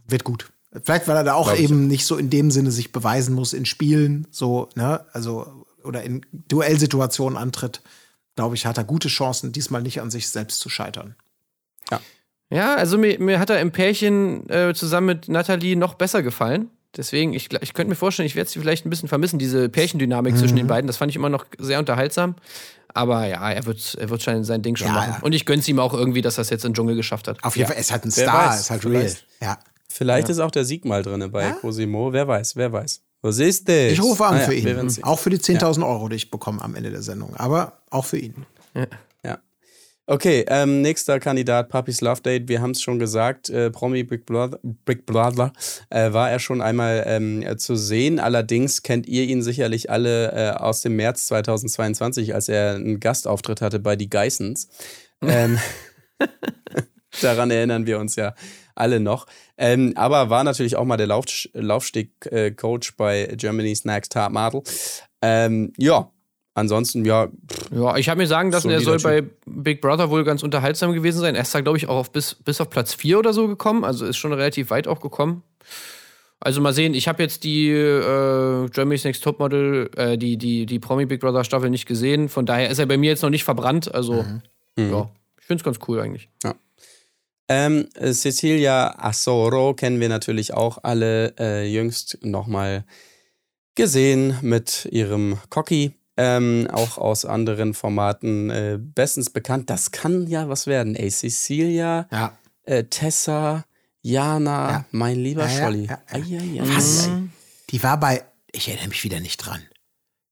wird 0.06 0.24
gut. 0.24 0.52
Vielleicht, 0.84 1.08
weil 1.08 1.16
er 1.16 1.24
da 1.24 1.34
auch 1.34 1.46
Glaub 1.46 1.58
ich 1.58 1.64
eben 1.64 1.86
nicht 1.88 2.06
so 2.06 2.16
in 2.16 2.30
dem 2.30 2.50
Sinne 2.50 2.70
sich 2.70 2.92
beweisen 2.92 3.34
muss 3.34 3.52
in 3.52 3.66
Spielen, 3.66 4.26
so, 4.30 4.68
ne, 4.74 5.04
also, 5.12 5.66
oder 5.84 6.02
in 6.02 6.24
Duellsituationen 6.32 7.36
antritt, 7.36 7.82
glaube 8.36 8.54
ich, 8.54 8.64
hat 8.66 8.78
er 8.78 8.84
gute 8.84 9.08
Chancen, 9.08 9.52
diesmal 9.52 9.82
nicht 9.82 10.00
an 10.00 10.10
sich 10.10 10.28
selbst 10.28 10.60
zu 10.60 10.68
scheitern. 10.68 11.14
Ja, 11.90 12.00
also 12.60 12.98
mir, 12.98 13.18
mir 13.18 13.38
hat 13.38 13.50
er 13.50 13.60
im 13.60 13.72
Pärchen 13.72 14.48
äh, 14.50 14.74
zusammen 14.74 15.06
mit 15.06 15.28
Nathalie 15.28 15.76
noch 15.76 15.94
besser 15.94 16.22
gefallen. 16.22 16.68
Deswegen, 16.96 17.32
ich, 17.32 17.48
ich 17.62 17.72
könnte 17.72 17.88
mir 17.88 17.94
vorstellen, 17.96 18.26
ich 18.26 18.36
werde 18.36 18.50
sie 18.50 18.58
vielleicht 18.60 18.84
ein 18.84 18.90
bisschen 18.90 19.08
vermissen, 19.08 19.38
diese 19.38 19.70
Pärchendynamik 19.70 20.36
zwischen 20.36 20.54
Mhm. 20.54 20.58
den 20.58 20.66
beiden. 20.66 20.86
Das 20.86 20.98
fand 20.98 21.10
ich 21.10 21.16
immer 21.16 21.30
noch 21.30 21.46
sehr 21.58 21.78
unterhaltsam. 21.78 22.34
Aber 22.92 23.26
ja, 23.26 23.50
er 23.50 23.64
wird, 23.64 23.96
er 23.98 24.10
wird 24.10 24.22
schon 24.22 24.44
sein 24.44 24.60
Ding 24.60 24.76
schon 24.76 24.88
Ja, 24.88 24.92
machen. 24.92 25.14
ja. 25.16 25.18
Und 25.22 25.32
ich 25.32 25.46
gönn's 25.46 25.66
ihm 25.68 25.78
auch 25.78 25.94
irgendwie, 25.94 26.20
dass 26.20 26.36
er 26.38 26.42
es 26.42 26.50
jetzt 26.50 26.66
in 26.66 26.72
den 26.72 26.74
Dschungel 26.74 26.94
geschafft 26.94 27.28
hat. 27.28 27.42
Auf 27.42 27.56
jeden 27.56 27.68
Fall, 27.68 27.76
er 27.76 27.80
ist 27.80 27.90
halt 27.92 28.04
ein 28.04 28.14
Wer 28.14 28.24
Star, 28.28 28.48
weiß, 28.50 28.60
ist 28.60 28.70
halt 28.70 28.82
vielleicht. 28.82 29.24
real. 29.40 29.50
Ja. 29.52 29.58
Vielleicht 29.88 30.28
ist 30.28 30.38
auch 30.40 30.50
der 30.50 30.64
Sieg 30.66 30.84
mal 30.84 31.02
drin 31.02 31.26
bei 31.32 31.52
Cosimo. 31.52 32.12
Wer 32.12 32.28
weiß, 32.28 32.56
wer 32.56 32.70
weiß. 32.72 33.00
Was 33.22 33.38
ist 33.38 33.68
das? 33.68 33.92
Ich 33.92 34.02
rufe 34.02 34.24
an 34.26 34.34
Naja, 34.34 34.46
für 34.48 34.54
ihn. 34.54 34.98
Auch 35.02 35.18
für 35.18 35.30
die 35.30 35.38
10.000 35.38 35.86
Euro, 35.86 36.08
die 36.08 36.16
ich 36.16 36.30
bekomme 36.30 36.60
am 36.60 36.74
Ende 36.74 36.90
der 36.90 37.02
Sendung. 37.02 37.34
Aber 37.36 37.78
auch 37.88 38.04
für 38.04 38.18
ihn. 38.18 38.34
Ja. 38.74 38.86
Okay, 40.06 40.44
ähm, 40.48 40.82
nächster 40.82 41.20
Kandidat, 41.20 41.68
Papis 41.68 42.00
Love 42.00 42.22
Date. 42.22 42.48
Wir 42.48 42.60
haben 42.60 42.72
es 42.72 42.82
schon 42.82 42.98
gesagt, 42.98 43.50
äh, 43.50 43.70
Promi 43.70 44.02
Big 44.02 44.26
Brother, 44.26 44.58
Big 44.62 45.06
Brother 45.06 45.52
äh, 45.90 46.12
war 46.12 46.28
er 46.28 46.40
schon 46.40 46.60
einmal 46.60 47.04
ähm, 47.06 47.42
äh, 47.42 47.56
zu 47.56 47.76
sehen. 47.76 48.18
Allerdings 48.18 48.82
kennt 48.82 49.06
ihr 49.06 49.22
ihn 49.22 49.42
sicherlich 49.42 49.90
alle 49.90 50.32
äh, 50.32 50.50
aus 50.56 50.82
dem 50.82 50.96
März 50.96 51.26
2022, 51.28 52.34
als 52.34 52.48
er 52.48 52.74
einen 52.74 52.98
Gastauftritt 52.98 53.60
hatte 53.60 53.78
bei 53.78 53.94
Die 53.94 54.10
Geissens. 54.10 54.68
Ähm, 55.22 55.60
daran 57.20 57.52
erinnern 57.52 57.86
wir 57.86 58.00
uns 58.00 58.16
ja 58.16 58.34
alle 58.74 58.98
noch. 58.98 59.26
Ähm, 59.56 59.92
aber 59.94 60.30
war 60.30 60.42
natürlich 60.42 60.74
auch 60.74 60.84
mal 60.84 60.96
der 60.96 61.06
Lauf, 61.06 61.26
Laufsteg-Coach 61.52 62.96
bei 62.96 63.32
Germany's 63.36 63.84
Next 63.84 64.12
Top 64.12 64.32
Model. 64.32 64.62
Ähm, 65.22 65.72
ja, 65.78 66.11
ansonsten, 66.54 67.04
ja, 67.04 67.28
Ja, 67.70 67.96
ich 67.96 68.08
habe 68.08 68.20
mir 68.20 68.26
sagen 68.26 68.50
lassen, 68.50 68.70
er 68.70 68.80
soll 68.80 68.98
Solider 68.98 69.22
bei 69.22 69.30
Big 69.46 69.80
Brother 69.80 70.10
wohl 70.10 70.24
ganz 70.24 70.42
unterhaltsam 70.42 70.92
gewesen 70.92 71.20
sein. 71.20 71.34
Er 71.34 71.42
ist 71.42 71.54
da, 71.54 71.60
glaube 71.60 71.78
ich, 71.78 71.88
auch 71.88 71.96
auf 71.96 72.12
bis, 72.12 72.34
bis 72.34 72.60
auf 72.60 72.70
Platz 72.70 72.94
4 72.94 73.18
oder 73.18 73.32
so 73.32 73.48
gekommen. 73.48 73.84
Also 73.84 74.06
ist 74.06 74.16
schon 74.16 74.32
relativ 74.32 74.70
weit 74.70 74.88
auch 74.88 75.00
gekommen. 75.00 75.42
Also 76.40 76.60
mal 76.60 76.72
sehen, 76.72 76.94
ich 76.94 77.06
habe 77.06 77.22
jetzt 77.22 77.44
die 77.44 77.68
äh, 77.70 78.68
Germany's 78.70 79.04
Next 79.04 79.22
Topmodel, 79.22 79.90
äh, 79.96 80.18
die, 80.18 80.36
die, 80.36 80.66
die 80.66 80.78
Promi 80.80 81.06
Big 81.06 81.20
Brother 81.20 81.44
Staffel 81.44 81.70
nicht 81.70 81.86
gesehen. 81.86 82.28
Von 82.28 82.46
daher 82.46 82.68
ist 82.68 82.80
er 82.80 82.86
bei 82.86 82.96
mir 82.96 83.10
jetzt 83.10 83.22
noch 83.22 83.30
nicht 83.30 83.44
verbrannt. 83.44 83.94
Also, 83.94 84.24
ja, 84.76 85.08
ich 85.38 85.46
finde 85.46 85.60
es 85.60 85.64
ganz 85.64 85.78
cool 85.86 86.00
eigentlich. 86.00 86.28
Ähm, 87.48 87.88
äh, 87.94 88.12
Cecilia 88.12 88.98
Assoro 88.98 89.74
kennen 89.74 90.00
wir 90.00 90.08
natürlich 90.08 90.54
auch 90.54 90.78
alle 90.82 91.34
äh, 91.38 91.66
jüngst 91.68 92.18
nochmal 92.22 92.84
gesehen 93.74 94.38
mit 94.42 94.88
ihrem 94.90 95.38
Cocky. 95.50 95.92
Ähm, 96.16 96.68
auch 96.70 96.98
aus 96.98 97.24
anderen 97.24 97.72
Formaten 97.74 98.50
äh, 98.50 98.78
bestens 98.78 99.30
bekannt. 99.30 99.70
Das 99.70 99.90
kann 99.92 100.26
ja 100.26 100.48
was 100.48 100.66
werden. 100.66 100.94
Ey, 100.94 101.10
Cecilia, 101.10 102.06
Ja. 102.12 102.36
äh, 102.64 102.84
Tessa, 102.84 103.64
Jana, 104.02 104.70
Ja. 104.70 104.84
mein 104.90 105.16
lieber 105.18 105.48
Ja, 105.48 105.64
Scholli. 105.64 105.88
Was? 106.60 107.08
Die 107.70 107.82
war 107.82 107.98
bei, 107.98 108.24
ich 108.52 108.68
erinnere 108.68 108.88
mich 108.88 109.04
wieder 109.04 109.20
nicht 109.20 109.38
dran. 109.38 109.62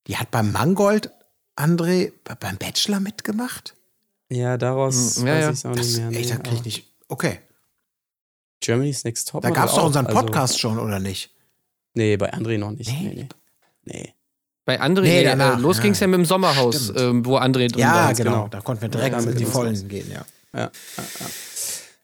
Die 0.06 0.16
hat 0.18 0.30
beim 0.30 0.52
Mangold 0.52 1.10
André 1.56 2.12
be- 2.24 2.36
beim 2.38 2.56
Bachelor 2.58 3.00
mitgemacht? 3.00 3.74
Ja, 4.28 4.56
daraus 4.58 5.16
ja, 5.18 5.24
weiß 5.24 5.44
ich 5.46 5.50
es 5.52 5.66
auch 5.66 5.72
Das, 5.74 5.86
nicht 5.86 5.96
mehr. 5.98 6.06
ey, 6.08 6.24
nee, 6.24 6.28
da 6.30 6.36
krieg 6.36 6.54
ich 6.58 6.64
nicht. 6.64 6.92
Okay. 7.08 7.38
Germany's 8.60 9.04
Next 9.04 9.28
Top. 9.28 9.42
Da 9.42 9.50
gab 9.50 9.68
es 9.68 9.74
doch 9.74 9.84
unseren 9.84 10.06
Also, 10.06 10.20
Podcast 10.20 10.60
schon, 10.60 10.78
oder 10.78 10.98
nicht? 11.00 11.30
nee, 11.94 12.16
bei 12.16 12.32
André 12.32 12.58
noch 12.58 12.70
nicht. 12.72 12.90
Nee. 12.90 13.08
Nee, 13.14 13.14
nee. 13.14 13.28
nee. 13.84 14.14
Bei 14.70 14.80
André, 14.80 15.02
Nee, 15.02 15.24
danach, 15.24 15.58
äh, 15.58 15.60
los 15.62 15.78
ja. 15.78 15.82
ging's 15.82 15.98
ja 15.98 16.06
mit 16.06 16.18
dem 16.18 16.24
Sommerhaus, 16.24 16.92
ähm, 16.96 17.26
wo 17.26 17.36
André 17.38 17.68
drin 17.68 17.80
Ja, 17.80 17.92
war. 18.06 18.14
genau. 18.14 18.30
genau. 18.30 18.48
Da 18.48 18.60
konnten 18.60 18.82
wir 18.82 18.88
direkt 18.88 19.16
Ja, 19.16 19.22
mit 19.22 19.40
die 19.40 19.44
Vollen 19.44 19.88
gehen, 19.88 20.06
ja. 20.12 20.24
Ja, 20.54 20.60
ja, 20.60 20.70
ja. 20.96 21.26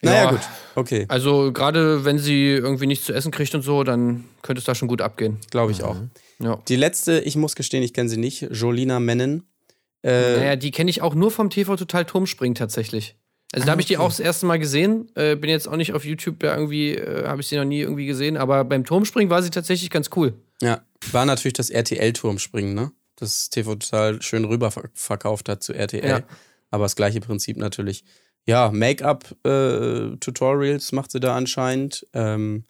Naja, 0.01 0.23
Ja. 0.25 0.29
gut. 0.31 0.39
Okay, 0.75 1.05
Also 1.07 1.53
gerade 1.53 2.03
wenn 2.03 2.19
sie 2.19 2.47
irgendwie 2.49 2.85
nichts 2.87 3.05
zu 3.05 3.13
essen 3.13 3.31
kriegt 3.31 3.55
und 3.55 3.61
so, 3.61 3.83
dann 3.85 4.25
könnte 4.41 4.59
es 4.59 4.65
da 4.65 4.75
schon 4.75 4.89
gut 4.89 5.01
abgehen. 5.01 5.37
glaube 5.49 5.71
ich 5.71 5.81
auch. 5.83 5.95
Ja. 6.39 6.59
Die 6.67 6.75
letzte, 6.75 7.19
ich 7.21 7.37
muss 7.37 7.55
gestehen, 7.55 7.83
ich 7.83 7.93
kenne 7.93 8.09
sie 8.09 8.17
nicht, 8.17 8.47
Jolina 8.51 8.99
Mennen. 8.99 9.47
Äh, 10.03 10.37
Naja, 10.37 10.55
die 10.57 10.71
kenne 10.71 10.89
ich 10.89 11.01
auch 11.01 11.15
nur 11.15 11.31
vom 11.31 11.49
TV 11.49 11.77
Total 11.77 12.03
Turmspringen 12.03 12.53
tatsächlich. 12.55 13.15
Also 13.53 13.65
da 13.65 13.71
habe 13.71 13.81
ich 13.81 13.87
die 13.87 13.97
auch 13.97 14.09
das 14.09 14.19
erste 14.19 14.45
Mal 14.45 14.59
gesehen. 14.59 15.09
Äh, 15.15 15.35
bin 15.37 15.49
jetzt 15.49 15.67
auch 15.69 15.77
nicht 15.77 15.93
auf 15.93 16.03
YouTube 16.03 16.43
ja, 16.43 16.53
irgendwie, 16.53 16.95
äh, 16.95 17.25
habe 17.27 17.39
ich 17.39 17.47
sie 17.47 17.55
noch 17.55 17.63
nie 17.63 17.79
irgendwie 17.79 18.05
gesehen, 18.05 18.35
aber 18.35 18.65
beim 18.65 18.83
Turmspringen 18.83 19.29
war 19.29 19.41
sie 19.41 19.49
tatsächlich 19.51 19.89
ganz 19.89 20.09
cool. 20.17 20.33
Ja, 20.61 20.81
war 21.11 21.25
natürlich 21.25 21.53
das 21.53 21.69
RTL-Turmspringen, 21.69 22.73
ne? 22.73 22.91
Das 23.15 23.49
TV 23.49 23.75
total 23.75 24.21
schön 24.21 24.45
rüber 24.45 24.71
ver- 24.71 24.89
verkauft 24.93 25.49
hat 25.49 25.61
zu 25.63 25.73
RTL. 25.73 26.07
Ja. 26.07 26.23
Aber 26.69 26.85
das 26.85 26.95
gleiche 26.95 27.19
Prinzip 27.19 27.57
natürlich. 27.57 28.05
Ja, 28.45 28.71
Make-up-Tutorials 28.71 30.91
macht 30.91 31.11
sie 31.11 31.19
da 31.19 31.35
anscheinend. 31.35 32.05
Ähm, 32.13 32.65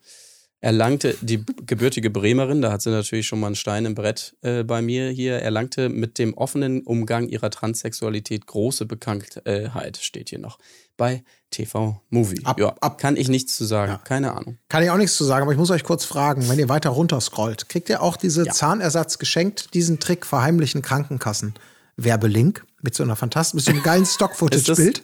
erlangte 0.60 1.16
die 1.22 1.44
gebürtige 1.66 2.10
Bremerin, 2.10 2.62
da 2.62 2.72
hat 2.72 2.82
sie 2.82 2.90
natürlich 2.90 3.28
schon 3.28 3.40
mal 3.40 3.48
einen 3.48 3.56
Stein 3.56 3.86
im 3.86 3.94
Brett 3.96 4.36
äh, 4.42 4.64
bei 4.64 4.82
mir 4.82 5.10
hier, 5.10 5.36
erlangte 5.40 5.90
mit 5.90 6.18
dem 6.18 6.34
offenen 6.34 6.82
Umgang 6.82 7.28
ihrer 7.28 7.50
Transsexualität 7.50 8.48
große 8.48 8.86
Bekanntheit, 8.86 9.98
steht 9.98 10.30
hier 10.30 10.40
noch. 10.40 10.58
Bei 10.98 11.24
TV 11.52 12.02
Movie. 12.10 12.42
Ab- 12.44 12.60
ja, 12.60 12.70
ab- 12.82 12.98
kann 12.98 13.18
ich 13.18 13.28
nichts 13.30 13.56
zu 13.56 13.66
sagen. 13.66 14.00
Keine 14.04 14.34
Ahnung. 14.34 14.58
Kann 14.68 14.82
ich 14.84 14.90
auch 14.90 14.98
nichts 14.98 15.16
zu 15.16 15.24
sagen, 15.26 15.44
aber 15.44 15.52
ich 15.52 15.58
muss 15.60 15.70
euch 15.70 15.84
kurz 15.84 16.06
fragen, 16.06 16.50
wenn 16.50 16.58
ihr 16.58 16.70
weiter 16.70 16.90
runter 16.90 17.22
scrollt, 17.22 17.70
kriegt 17.70 17.88
ihr 17.90 18.02
auch 18.02 18.18
diese 18.18 18.46
Zahnersatz 18.46 19.20
geschenkt, 19.20 19.74
diesen 19.76 20.00
Trick 20.00 20.26
verheimlichen 20.26 20.82
Krankenkassen? 20.82 21.54
Werbelink 21.98 22.66
mit 22.82 22.94
so 22.96 23.04
einer 23.04 23.16
fantastischen, 23.16 23.58
mit 23.58 23.66
so 23.66 23.72
einem 23.72 23.84
geilen 23.84 24.06
Stock-Footage-Bild. 24.08 25.04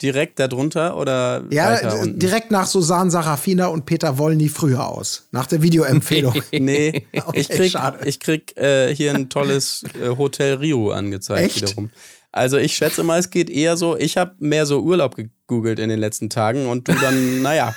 Direkt 0.00 0.38
darunter 0.38 0.96
oder 0.96 1.44
Ja, 1.50 2.04
direkt 2.06 2.52
nach 2.52 2.66
Susan 2.68 3.10
Sarafina 3.10 3.66
und 3.66 3.84
Peter 3.84 4.16
Wollny 4.18 4.48
früher 4.48 4.86
aus. 4.86 5.26
Nach 5.32 5.46
der 5.46 5.60
Videoempfehlung. 5.62 6.40
Nee, 6.52 7.06
Okay, 7.26 7.40
ich 7.40 7.48
krieg, 7.48 7.72
schade. 7.72 8.06
ich 8.08 8.20
krieg 8.20 8.56
äh, 8.56 8.94
hier 8.94 9.12
ein 9.12 9.28
tolles 9.28 9.84
äh, 10.00 10.16
Hotel 10.16 10.54
Rio 10.54 10.92
angezeigt 10.92 11.42
Echt? 11.46 11.62
wiederum. 11.62 11.90
Also 12.30 12.58
ich 12.58 12.74
schätze 12.76 13.02
mal, 13.02 13.18
es 13.18 13.30
geht 13.30 13.50
eher 13.50 13.76
so, 13.76 13.96
ich 13.96 14.16
habe 14.16 14.36
mehr 14.38 14.66
so 14.66 14.80
Urlaub 14.82 15.16
gegoogelt 15.16 15.78
in 15.80 15.88
den 15.88 15.98
letzten 15.98 16.30
Tagen 16.30 16.66
und 16.68 16.86
du 16.86 16.92
dann, 16.94 17.42
naja, 17.42 17.74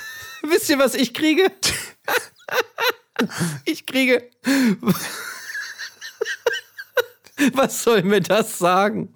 Wisst 0.48 0.68
ihr, 0.70 0.78
was 0.78 0.94
ich 0.94 1.14
kriege? 1.14 1.50
ich 3.64 3.86
kriege. 3.86 4.22
was 7.54 7.82
soll 7.82 8.02
mir 8.02 8.20
das 8.20 8.58
sagen? 8.58 9.14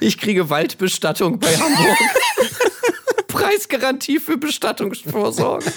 Ich 0.00 0.18
kriege 0.18 0.50
Waldbestattung 0.50 1.38
bei 1.38 1.56
Hamburg. 1.56 1.98
Preisgarantie 3.28 4.20
für 4.20 4.36
Bestattungsvorsorge. 4.36 5.72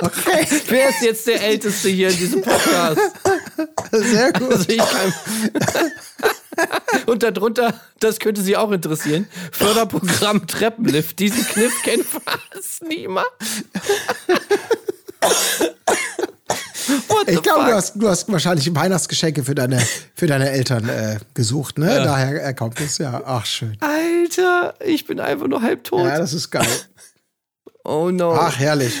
Okay, 0.00 0.46
Wer 0.68 0.90
ist 0.90 1.02
jetzt 1.02 1.26
der 1.26 1.42
Älteste 1.42 1.88
hier 1.88 2.10
in 2.10 2.16
diesem 2.16 2.42
Podcast? 2.42 3.00
sehr 3.90 4.32
gut. 4.32 4.52
Also 4.52 4.68
ich 4.68 4.76
kann. 4.78 5.12
Und 7.06 7.22
darunter, 7.22 7.80
das 8.00 8.18
könnte 8.18 8.42
Sie 8.42 8.56
auch 8.56 8.70
interessieren, 8.70 9.26
Förderprogramm 9.50 10.46
Treppenlift. 10.46 11.18
Diesen 11.18 11.46
Kniff 11.46 11.72
kennt 11.82 12.04
fast 12.04 12.82
niemand. 12.84 13.26
Ich 17.26 17.42
glaube, 17.42 17.66
du 17.66 17.74
hast, 17.74 17.94
du 17.94 18.08
hast 18.08 18.30
wahrscheinlich 18.30 18.74
Weihnachtsgeschenke 18.74 19.44
für 19.44 19.54
deine, 19.54 19.80
für 20.14 20.26
deine 20.26 20.50
Eltern 20.50 20.88
äh, 20.88 21.18
gesucht, 21.34 21.78
ne? 21.78 21.86
Daher 21.86 22.46
äh, 22.46 22.54
kommt 22.54 22.80
es 22.80 22.98
ja. 22.98 23.22
Ach, 23.24 23.46
schön. 23.46 23.76
Alter, 23.80 24.74
ich 24.84 25.06
bin 25.06 25.20
einfach 25.20 25.46
nur 25.46 25.62
halb 25.62 25.84
tot. 25.84 26.04
Ja, 26.06 26.18
das 26.18 26.32
ist 26.32 26.50
geil. 26.50 26.66
oh 27.84 28.10
no. 28.10 28.32
Ach, 28.32 28.58
herrlich. 28.58 28.94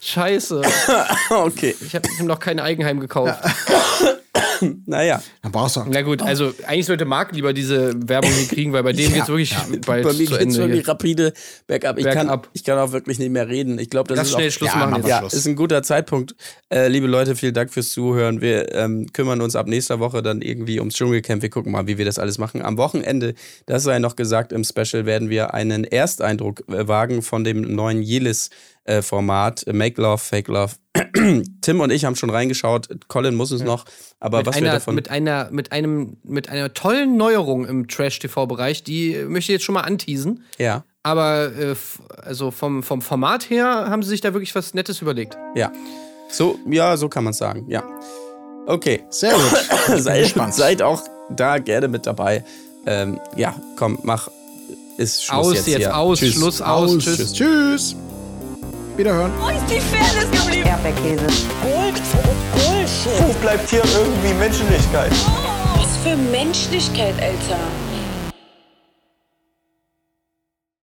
Scheiße. 0.00 0.62
okay, 1.30 1.74
Ich 1.80 1.94
habe 1.94 2.08
ihm 2.18 2.26
noch 2.26 2.38
kein 2.38 2.60
Eigenheim 2.60 3.00
gekauft. 3.00 3.38
naja. 4.86 5.22
Dann 5.42 5.52
brauchst 5.52 5.76
du 5.76 5.80
auch. 5.80 5.86
Na 5.88 6.02
gut, 6.02 6.22
also 6.22 6.52
eigentlich 6.66 6.86
sollte 6.86 7.04
Marc 7.04 7.32
lieber 7.32 7.52
diese 7.52 7.92
Werbung 8.08 8.30
hier 8.30 8.48
kriegen, 8.48 8.72
weil 8.72 8.82
bei 8.82 8.92
dem 8.92 9.10
Ja, 9.10 9.16
geht's 9.16 9.28
wirklich 9.28 9.50
ja. 9.52 9.64
bald 9.86 10.04
Bei 10.04 10.12
mir 10.12 10.24
zu 10.26 10.32
geht's 10.32 10.42
Ende. 10.42 10.58
wirklich 10.58 10.88
rapide 10.88 11.32
bergab. 11.66 11.98
Ich, 11.98 12.04
Kann, 12.04 12.14
Bergab. 12.26 12.48
ich 12.52 12.64
kann 12.64 12.78
auch 12.78 12.92
wirklich 12.92 13.18
nicht 13.18 13.30
mehr 13.30 13.48
reden. 13.48 13.78
Ich 13.78 13.90
glaube, 13.90 14.08
das 14.08 14.18
Lass 14.18 14.26
ist 14.28 14.32
schnell 14.34 14.48
auch, 14.48 14.52
Schluss 14.52 14.70
Ja, 14.70 14.76
machen 14.78 14.94
jetzt. 14.96 15.04
wir 15.04 15.10
Ja, 15.10 15.18
Schluss. 15.20 15.34
ist 15.34 15.46
ein 15.46 15.56
guter 15.56 15.82
Zeitpunkt. 15.82 16.34
Äh, 16.72 16.88
liebe 16.88 17.06
Leute, 17.06 17.36
vielen 17.36 17.54
Dank 17.54 17.72
fürs 17.72 17.90
Zuhören. 17.92 18.40
Wir 18.40 18.72
ähm, 18.74 19.06
kümmern 19.12 19.40
uns 19.40 19.56
ab 19.56 19.66
nächster 19.66 20.00
Woche 20.00 20.22
dann 20.22 20.42
irgendwie 20.42 20.78
ums 20.80 20.94
Dschungelcamp. 20.94 21.42
Wir 21.42 21.50
gucken 21.50 21.72
mal, 21.72 21.86
wie 21.86 21.98
wir 21.98 22.04
das 22.04 22.18
alles 22.18 22.38
machen. 22.38 22.62
Am 22.62 22.76
Wochenende, 22.76 23.34
das 23.66 23.82
sei 23.84 23.98
noch 23.98 24.16
gesagt, 24.16 24.52
im 24.52 24.64
Special 24.64 25.06
werden 25.06 25.30
wir 25.30 25.54
einen 25.54 25.84
Ersteindruck 25.84 26.62
äh, 26.68 26.88
wagen 26.88 27.22
von 27.22 27.44
dem 27.44 27.60
neuen 27.62 28.02
Jelis-Format 28.02 29.64
Make 29.72 30.00
Love, 30.00 30.18
Fake 30.18 30.48
Love. 30.48 30.74
Tim 31.60 31.80
und 31.80 31.90
ich 31.90 32.04
haben 32.04 32.14
schon 32.16 32.30
reingeschaut. 32.30 32.88
Colin 33.08 33.34
muss 33.34 33.50
es 33.50 33.62
noch. 33.62 33.84
Aber 34.20 34.38
Mit 34.38 34.46
was 34.46 34.54
wir 34.56 34.62
einer, 34.62 34.72
davon. 34.74 34.94
mit 34.94 35.10
einer, 35.10 35.48
mit 35.50 35.72
einem, 35.72 36.16
mit 36.22 36.48
einer 36.48 36.72
tollen 36.72 37.16
Neuerung 37.16 37.66
im 37.66 37.88
Trash-TV-Bereich, 37.88 38.84
die 38.84 39.14
äh, 39.14 39.24
möchte 39.24 39.52
ich 39.52 39.56
jetzt 39.56 39.64
schon 39.64 39.74
mal 39.74 39.80
anteasen. 39.82 40.44
ja, 40.58 40.84
Aber 41.02 41.52
äh, 41.56 41.74
also 42.22 42.50
vom, 42.50 42.82
vom 42.82 43.02
Format 43.02 43.50
her 43.50 43.86
haben 43.88 44.02
sie 44.02 44.10
sich 44.10 44.20
da 44.20 44.32
wirklich 44.34 44.54
was 44.54 44.74
Nettes 44.74 45.02
überlegt. 45.02 45.36
ja. 45.54 45.72
So, 46.30 46.58
ja, 46.68 46.96
so 46.96 47.08
kann 47.08 47.22
man 47.22 47.32
es 47.32 47.38
sagen. 47.38 47.66
Ja. 47.68 47.84
Okay. 48.66 49.04
Sehr 49.10 49.34
gut. 49.34 49.98
Seid, 50.02 50.22
gespannt. 50.22 50.54
seid 50.54 50.82
auch 50.82 51.02
da 51.30 51.58
gerne 51.58 51.86
mit 51.86 52.06
dabei. 52.06 52.42
Ähm, 52.86 53.20
ja, 53.36 53.54
komm, 53.76 53.98
mach. 54.02 54.28
Ist 54.96 55.22
Schluss 55.24 55.36
Aus 55.48 55.54
jetzt, 55.54 55.66
jetzt, 55.68 55.76
hier. 55.78 55.96
aus, 55.96 56.18
Tschüss. 56.18 56.34
Schluss, 56.34 56.60
aus, 56.62 56.96
Aus. 56.96 57.04
tschüss. 57.04 57.32
Tschüss. 57.34 57.96
Wiederhören. 58.96 59.32
Wo 59.40 59.48
ist 59.48 59.66
die 59.68 59.80
Fairness 59.80 60.30
geblieben? 60.30 60.68
Erdbeerkäse. 60.68 61.26
Gold, 61.62 62.00
Bullshit. 62.52 63.26
Wo 63.26 63.32
bleibt 63.40 63.68
hier 63.68 63.82
irgendwie 63.98 64.34
Menschlichkeit? 64.34 65.10
Was 65.76 65.96
für 66.04 66.16
Menschlichkeit, 66.16 67.14
Alter. 67.20 67.58